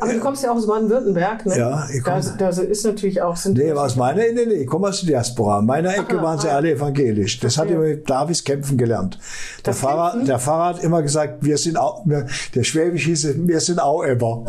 Aber 0.00 0.12
du 0.12 0.20
kommst 0.20 0.42
ja 0.42 0.50
auch 0.52 0.56
aus 0.56 0.66
Baden-Württemberg, 0.66 1.46
ne? 1.46 1.58
Ja, 1.58 1.88
ich 1.92 2.02
da, 2.02 2.20
komm- 2.20 2.38
da 2.38 2.48
ist 2.48 2.84
natürlich 2.84 3.20
auch, 3.22 3.36
sind 3.36 3.58
Nee, 3.58 3.72
aus 3.72 3.96
meiner, 3.96 4.22
nee, 4.22 4.46
nee, 4.46 4.54
ich 4.54 4.66
komme 4.66 4.88
aus 4.88 5.00
der 5.00 5.08
Diaspora. 5.10 5.60
In 5.60 5.66
meiner 5.66 5.96
Ecke 5.96 6.16
Aha, 6.18 6.22
waren 6.22 6.38
sie 6.38 6.48
ah. 6.48 6.56
alle 6.56 6.72
evangelisch. 6.72 7.40
Das 7.40 7.56
hat 7.58 7.66
Verstehe. 7.68 7.76
immer 7.86 7.96
mit 7.96 8.08
Davids 8.10 8.44
Kämpfen 8.44 8.78
gelernt. 8.78 9.18
Der 9.64 9.72
Das 9.72 9.78
Pfarrer, 9.80 10.10
Kämpfen? 10.12 10.26
der 10.26 10.38
Pfarrer 10.38 10.74
hat 10.76 10.82
immer 10.84 11.02
gesagt, 11.02 11.44
wir 11.44 11.58
sind 11.58 11.76
auch, 11.76 12.02
wir, 12.06 12.26
der 12.54 12.64
Schwäbisch 12.64 13.04
hieß 13.04 13.28
wir 13.46 13.60
sind 13.60 13.80
auch 13.80 14.02
ever. 14.04 14.44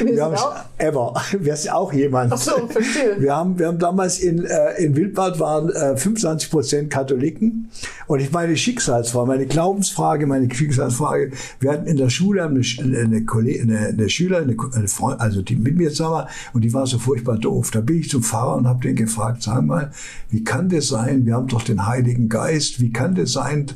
Wir 0.00 0.08
sind 0.08 0.20
haben 0.20 0.34
auch? 0.34 0.54
ever. 0.78 1.14
Wir 1.38 1.56
sind 1.56 1.72
auch 1.72 1.92
jemand. 1.92 2.32
Ach 2.32 2.38
so, 2.38 2.66
verstehe. 2.68 3.20
Wir 3.20 3.34
haben, 3.36 3.58
wir 3.58 3.66
haben 3.68 3.78
damals 3.78 4.18
in, 4.18 4.44
äh, 4.44 4.82
in 4.82 4.96
Wildbad 4.96 5.38
waren 5.38 5.70
äh, 5.70 5.96
25 5.96 6.50
Prozent 6.50 6.90
Katholiken. 6.90 7.70
Und 8.06 8.20
ich 8.20 8.30
meine 8.32 8.56
Schicksalsfrage, 8.56 9.26
meine 9.26 9.46
Glaubensfrage, 9.46 10.26
meine 10.26 10.52
Schicksalsfrage. 10.52 11.32
Wir 11.60 11.72
hatten 11.72 11.86
in 11.86 11.96
der 11.96 12.10
Schule 12.10 12.44
eine, 12.44 12.60
eine, 12.80 13.24
eine, 13.32 13.78
eine 13.88 14.08
Schülerin, 14.08 14.50
eine, 14.50 14.74
eine 14.74 14.88
Freundin, 14.96 15.20
also 15.20 15.42
die 15.42 15.56
mit 15.56 15.76
mir 15.76 15.90
zusammen 15.90 16.12
war, 16.12 16.28
und 16.52 16.62
die 16.62 16.72
war 16.72 16.86
so 16.86 16.98
furchtbar 16.98 17.38
doof. 17.38 17.70
Da 17.70 17.80
bin 17.80 18.00
ich 18.00 18.10
zum 18.10 18.22
Pfarrer 18.22 18.56
und 18.56 18.66
habe 18.66 18.80
den 18.80 18.96
gefragt, 18.96 19.42
sag 19.42 19.64
mal, 19.64 19.92
wie 20.30 20.42
kann 20.42 20.68
das 20.68 20.88
sein? 20.88 21.26
Wir 21.26 21.34
haben 21.34 21.48
doch 21.48 21.62
den 21.62 21.86
Heiligen 21.86 22.28
Geist. 22.28 22.80
Wie 22.80 22.90
kann 22.90 23.14
das 23.14 23.32
sein, 23.32 23.66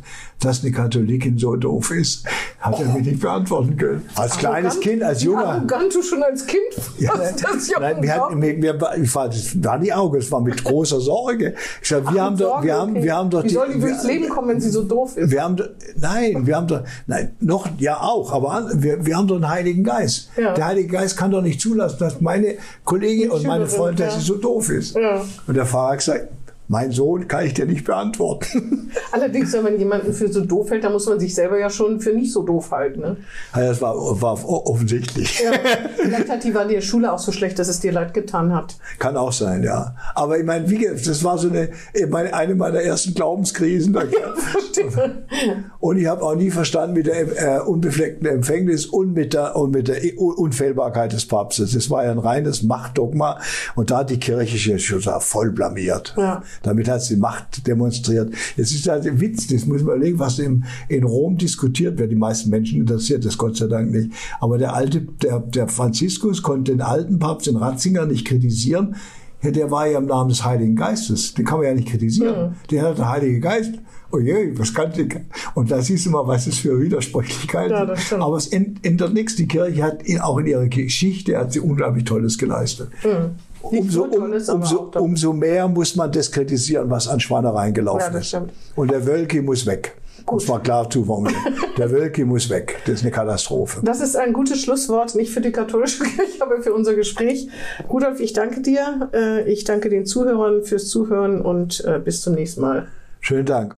dass 0.41 0.62
eine 0.62 0.73
Katholikin 0.73 1.39
so 1.39 1.57
doof 1.57 1.91
ist? 1.91 2.25
Hat 2.61 2.79
er 2.79 2.87
mir 2.87 3.01
nicht 3.01 3.21
beantworten 3.21 3.77
können. 3.77 4.03
Als 4.15 4.37
kleines 4.37 4.75
Arrogant- 4.75 4.81
Kind, 4.85 5.03
als 5.03 5.23
junger. 5.23 5.45
arrogant 5.47 5.95
du 5.95 6.03
schon 6.03 6.23
als 6.23 6.47
Kind 6.47 6.61
Ja, 6.99 7.12
nein, 7.17 8.03
wir 8.03 8.15
hatten, 8.15 8.43
wir, 8.43 8.62
wir, 8.62 8.79
ich 9.03 9.15
war, 9.15 9.29
das 9.29 9.62
war 9.65 9.79
nicht 9.79 9.95
Auge, 9.95 10.19
es 10.19 10.31
war 10.31 10.41
mit 10.41 10.62
großer 10.62 11.01
Sorge. 11.01 11.55
Ich 11.83 11.89
sag, 11.89 12.03
wir 12.12 12.21
Ach, 12.21 12.27
haben 12.27 12.37
doch, 12.37 12.49
Sorge, 12.51 12.67
wir 12.67 12.75
haben, 12.75 12.91
okay. 12.93 13.03
wir 13.03 13.15
haben 13.17 13.31
doch 13.31 13.45
Wie 13.45 13.49
soll 13.49 13.73
die 13.73 13.81
durchs 13.81 14.05
Leben 14.05 14.29
kommen, 14.29 14.49
wenn 14.49 14.61
sie 14.61 14.71
so 14.71 14.83
doof 14.83 15.17
ist? 15.17 15.31
wir 15.31 15.43
haben, 15.43 15.57
doch- 15.57 15.69
nein, 15.97 16.47
wir 16.47 16.57
haben 16.57 16.67
doch, 16.67 16.83
nein, 17.07 17.35
noch, 17.41 17.67
ja 17.79 17.99
auch, 18.01 18.33
aber 18.33 18.71
wir, 18.75 19.05
wir 19.07 19.17
haben 19.17 19.27
doch 19.27 19.37
einen 19.37 19.49
Heiligen 19.49 19.85
Geist. 19.85 20.29
Ja. 20.37 20.53
Der 20.55 20.67
Heilige 20.67 20.89
Geist 20.89 21.17
kann 21.17 21.31
doch 21.31 21.43
nicht 21.43 21.61
zulassen, 21.61 21.97
dass 21.99 22.21
meine 22.21 22.57
Kollegin 22.85 23.31
und 23.31 23.45
meine 23.47 23.67
Freundin, 23.67 24.07
dass 24.07 24.17
sie 24.17 24.21
so 24.27 24.35
doof 24.37 24.69
ist. 24.71 24.97
Ja. 24.97 25.23
Und 25.47 25.55
der 25.57 25.65
Pfarrer 25.67 25.93
hat 25.93 25.99
gesagt, 25.99 26.29
mein 26.71 26.93
Sohn 26.93 27.27
kann 27.27 27.45
ich 27.47 27.55
dir 27.55 27.67
nicht 27.67 27.85
beantworten. 27.85 28.93
Allerdings, 29.13 29.53
wenn 29.55 29.65
man 29.65 29.77
jemanden 29.77 30.13
für 30.13 30.33
so 30.33 30.45
doof 30.45 30.71
hält, 30.71 30.85
dann 30.85 30.93
muss 30.93 31.05
man 31.07 31.19
sich 31.19 31.35
selber 31.35 31.59
ja 31.59 31.69
schon 31.69 31.99
für 32.01 32.13
nicht 32.13 32.33
so 32.33 32.45
doof 32.45 32.71
halten. 32.71 33.01
Ne? 33.01 33.17
Ja, 33.57 33.63
das 33.63 33.83
war, 33.83 33.93
war 34.23 34.49
offensichtlich. 34.49 35.41
Ja, 35.41 35.51
vielleicht 35.97 36.29
hat 36.31 36.45
die 36.45 36.55
war 36.55 36.67
die 36.67 36.81
Schule 36.81 37.13
auch 37.13 37.19
so 37.19 37.33
schlecht, 37.33 37.59
dass 37.59 37.67
es 37.67 37.81
dir 37.81 37.91
leid 37.91 38.15
getan 38.15 38.55
hat. 38.55 38.77
Kann 39.01 39.17
auch 39.17 39.33
sein, 39.33 39.65
ja. 39.65 39.97
Aber 40.15 40.39
ich 40.39 40.45
meine, 40.45 40.71
wie 40.71 40.79
gesagt, 40.79 41.09
das 41.09 41.25
war 41.25 41.39
so 41.39 41.49
eine, 41.49 41.71
meine, 42.09 42.33
eine 42.35 42.55
meiner 42.55 42.81
ersten 42.81 43.15
Glaubenskrisen. 43.15 43.99
Und 45.81 45.99
ich 45.99 46.07
habe 46.07 46.23
auch 46.23 46.37
nie 46.37 46.53
verstanden 46.53 46.95
mit 46.95 47.07
der 47.07 47.57
äh, 47.57 47.61
unbefleckten 47.63 48.29
Empfängnis 48.29 48.87
und 48.87 49.13
mit 49.15 49.35
der, 49.35 49.57
und 49.57 49.73
mit 49.73 49.89
der 49.89 50.01
Un- 50.19 50.35
Unfehlbarkeit 50.37 51.13
des 51.13 51.27
Papstes. 51.27 51.73
Das 51.73 51.91
war 51.91 52.05
ja 52.05 52.13
ein 52.13 52.19
reines 52.19 52.63
Machtdogma. 52.63 53.41
Und 53.75 53.91
da 53.91 53.99
hat 53.99 54.11
die 54.11 54.21
Kirche 54.21 54.57
sich 54.57 54.87
schon 54.87 55.01
voll 55.21 55.51
blamiert. 55.51 56.15
Ja. 56.17 56.43
Damit 56.62 56.89
hat 56.89 57.03
sie 57.03 57.16
Macht 57.16 57.66
demonstriert. 57.66 58.32
Jetzt 58.57 58.73
ist 58.74 58.87
halt 58.89 59.07
ein 59.07 59.20
Witz, 59.20 59.47
das 59.47 59.65
muss 59.66 59.82
man 59.82 59.97
überlegen, 59.97 60.19
was 60.19 60.39
im, 60.39 60.65
in 60.89 61.05
Rom 61.05 61.39
diskutiert 61.39 61.99
wird. 61.99 62.11
Die 62.12 62.16
meisten 62.16 62.51
Menschen 62.51 62.81
interessiert 62.81 63.24
das 63.24 63.39
Gott 63.39 63.57
sei 63.57 63.66
Dank 63.66 63.91
nicht. 63.91 64.11
Aber 64.41 64.59
der 64.59 64.74
alte, 64.74 65.01
der, 65.01 65.41
der 65.41 65.69
Franziskus 65.69 66.43
konnte 66.43 66.73
den 66.73 66.82
alten 66.82 67.19
Papst, 67.19 67.47
den 67.47 67.57
Ratzinger, 67.57 68.07
nicht 68.07 68.27
kritisieren. 68.27 68.97
Ja, 69.43 69.51
der 69.51 69.70
war 69.70 69.87
ja 69.87 69.99
im 69.99 70.05
Namen 70.07 70.28
des 70.28 70.45
Heiligen 70.45 70.77
Geistes. 70.77 71.32
Den 71.32 71.47
kann 71.47 71.59
man 71.59 71.66
ja 71.69 71.74
nicht 71.74 71.89
kritisieren. 71.89 72.57
Der 72.70 72.82
hat 72.82 72.99
der 72.99 73.09
Heilige 73.09 73.41
Geist. 73.41 73.73
Oh 74.12 74.19
je, 74.19 74.59
was 74.59 74.74
kann 74.74 74.93
der? 74.93 75.07
Und 75.55 75.70
da 75.70 75.81
siehst 75.81 76.05
du 76.05 76.11
mal, 76.11 76.27
was 76.27 76.47
es 76.47 76.59
für 76.59 76.78
Widersprüchlichkeiten 76.81 77.70
Ja. 77.73 78.19
Aber 78.19 78.37
es 78.37 78.53
änd- 78.53 78.77
ändert 78.82 79.15
nichts. 79.15 79.37
Die 79.37 79.47
Kirche 79.49 79.82
hat 79.82 80.03
in, 80.03 80.19
auch 80.20 80.37
in 80.39 80.47
ihrer 80.47 80.66
Geschichte 80.66 81.39
hat 81.39 81.53
sie 81.53 81.61
unglaublich 81.61 82.05
Tolles 82.05 82.37
geleistet. 82.37 82.91
Nicht 83.03 83.49
Umso, 83.62 84.07
Tolles, 84.07 84.49
umso, 84.49 84.91
umso 84.99 85.32
mehr 85.32 85.69
muss 85.69 85.95
man 85.97 86.11
das 86.11 86.31
kritisieren, 86.32 86.89
was 86.91 87.07
an 87.09 87.20
Schweinereien 87.20 87.74
gelaufen 87.74 88.01
Ja, 88.01 88.11
das 88.11 88.20
ist. 88.23 88.28
stimmt. 88.28 88.53
Und 88.77 88.91
der 88.91 89.07
Wölki 89.07 89.43
muss 89.43 89.66
weg. 89.66 89.97
Muss 90.31 90.47
man 90.47 90.62
klar 90.62 90.89
zuformulieren. 90.89 91.55
der 91.77 91.91
Wölki 91.91 92.24
muss 92.24 92.49
weg. 92.51 92.77
Das 92.85 92.97
ist 92.97 93.03
eine 93.03 93.11
Katastrophe. 93.11 93.81
Das 93.82 94.01
ist 94.01 94.16
ein 94.16 94.32
gutes 94.32 94.61
Schlusswort, 94.62 95.15
nicht 95.15 95.32
für 95.32 95.41
die 95.41 95.51
katholische 95.51 96.05
Kirche, 96.05 96.41
aber 96.43 96.62
für 96.62 96.73
unser 96.73 96.95
Gespräch. 96.95 97.49
Rudolf, 97.89 98.20
ich 98.20 98.32
danke 98.32 98.61
dir. 98.61 99.11
Äh, 99.12 99.51
Ich 99.51 99.65
danke 99.65 99.89
den 99.89 100.07
Zuhörern 100.07 100.62
fürs 100.62 100.89
Zuhören 100.89 101.41
und 101.41 101.85
äh, 101.85 101.99
bis 101.99 102.20
zum 102.23 102.35
nächsten 102.35 102.61
Mal. 102.61 102.89
Schönen 103.20 103.47
Dank. 103.47 103.74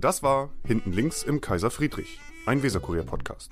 Das 0.00 0.22
war 0.22 0.50
Hinten 0.66 0.92
links 0.92 1.22
im 1.22 1.40
Kaiser 1.40 1.70
Friedrich. 1.70 2.18
Ein 2.46 2.62
Weserkurier-Podcast. 2.62 3.50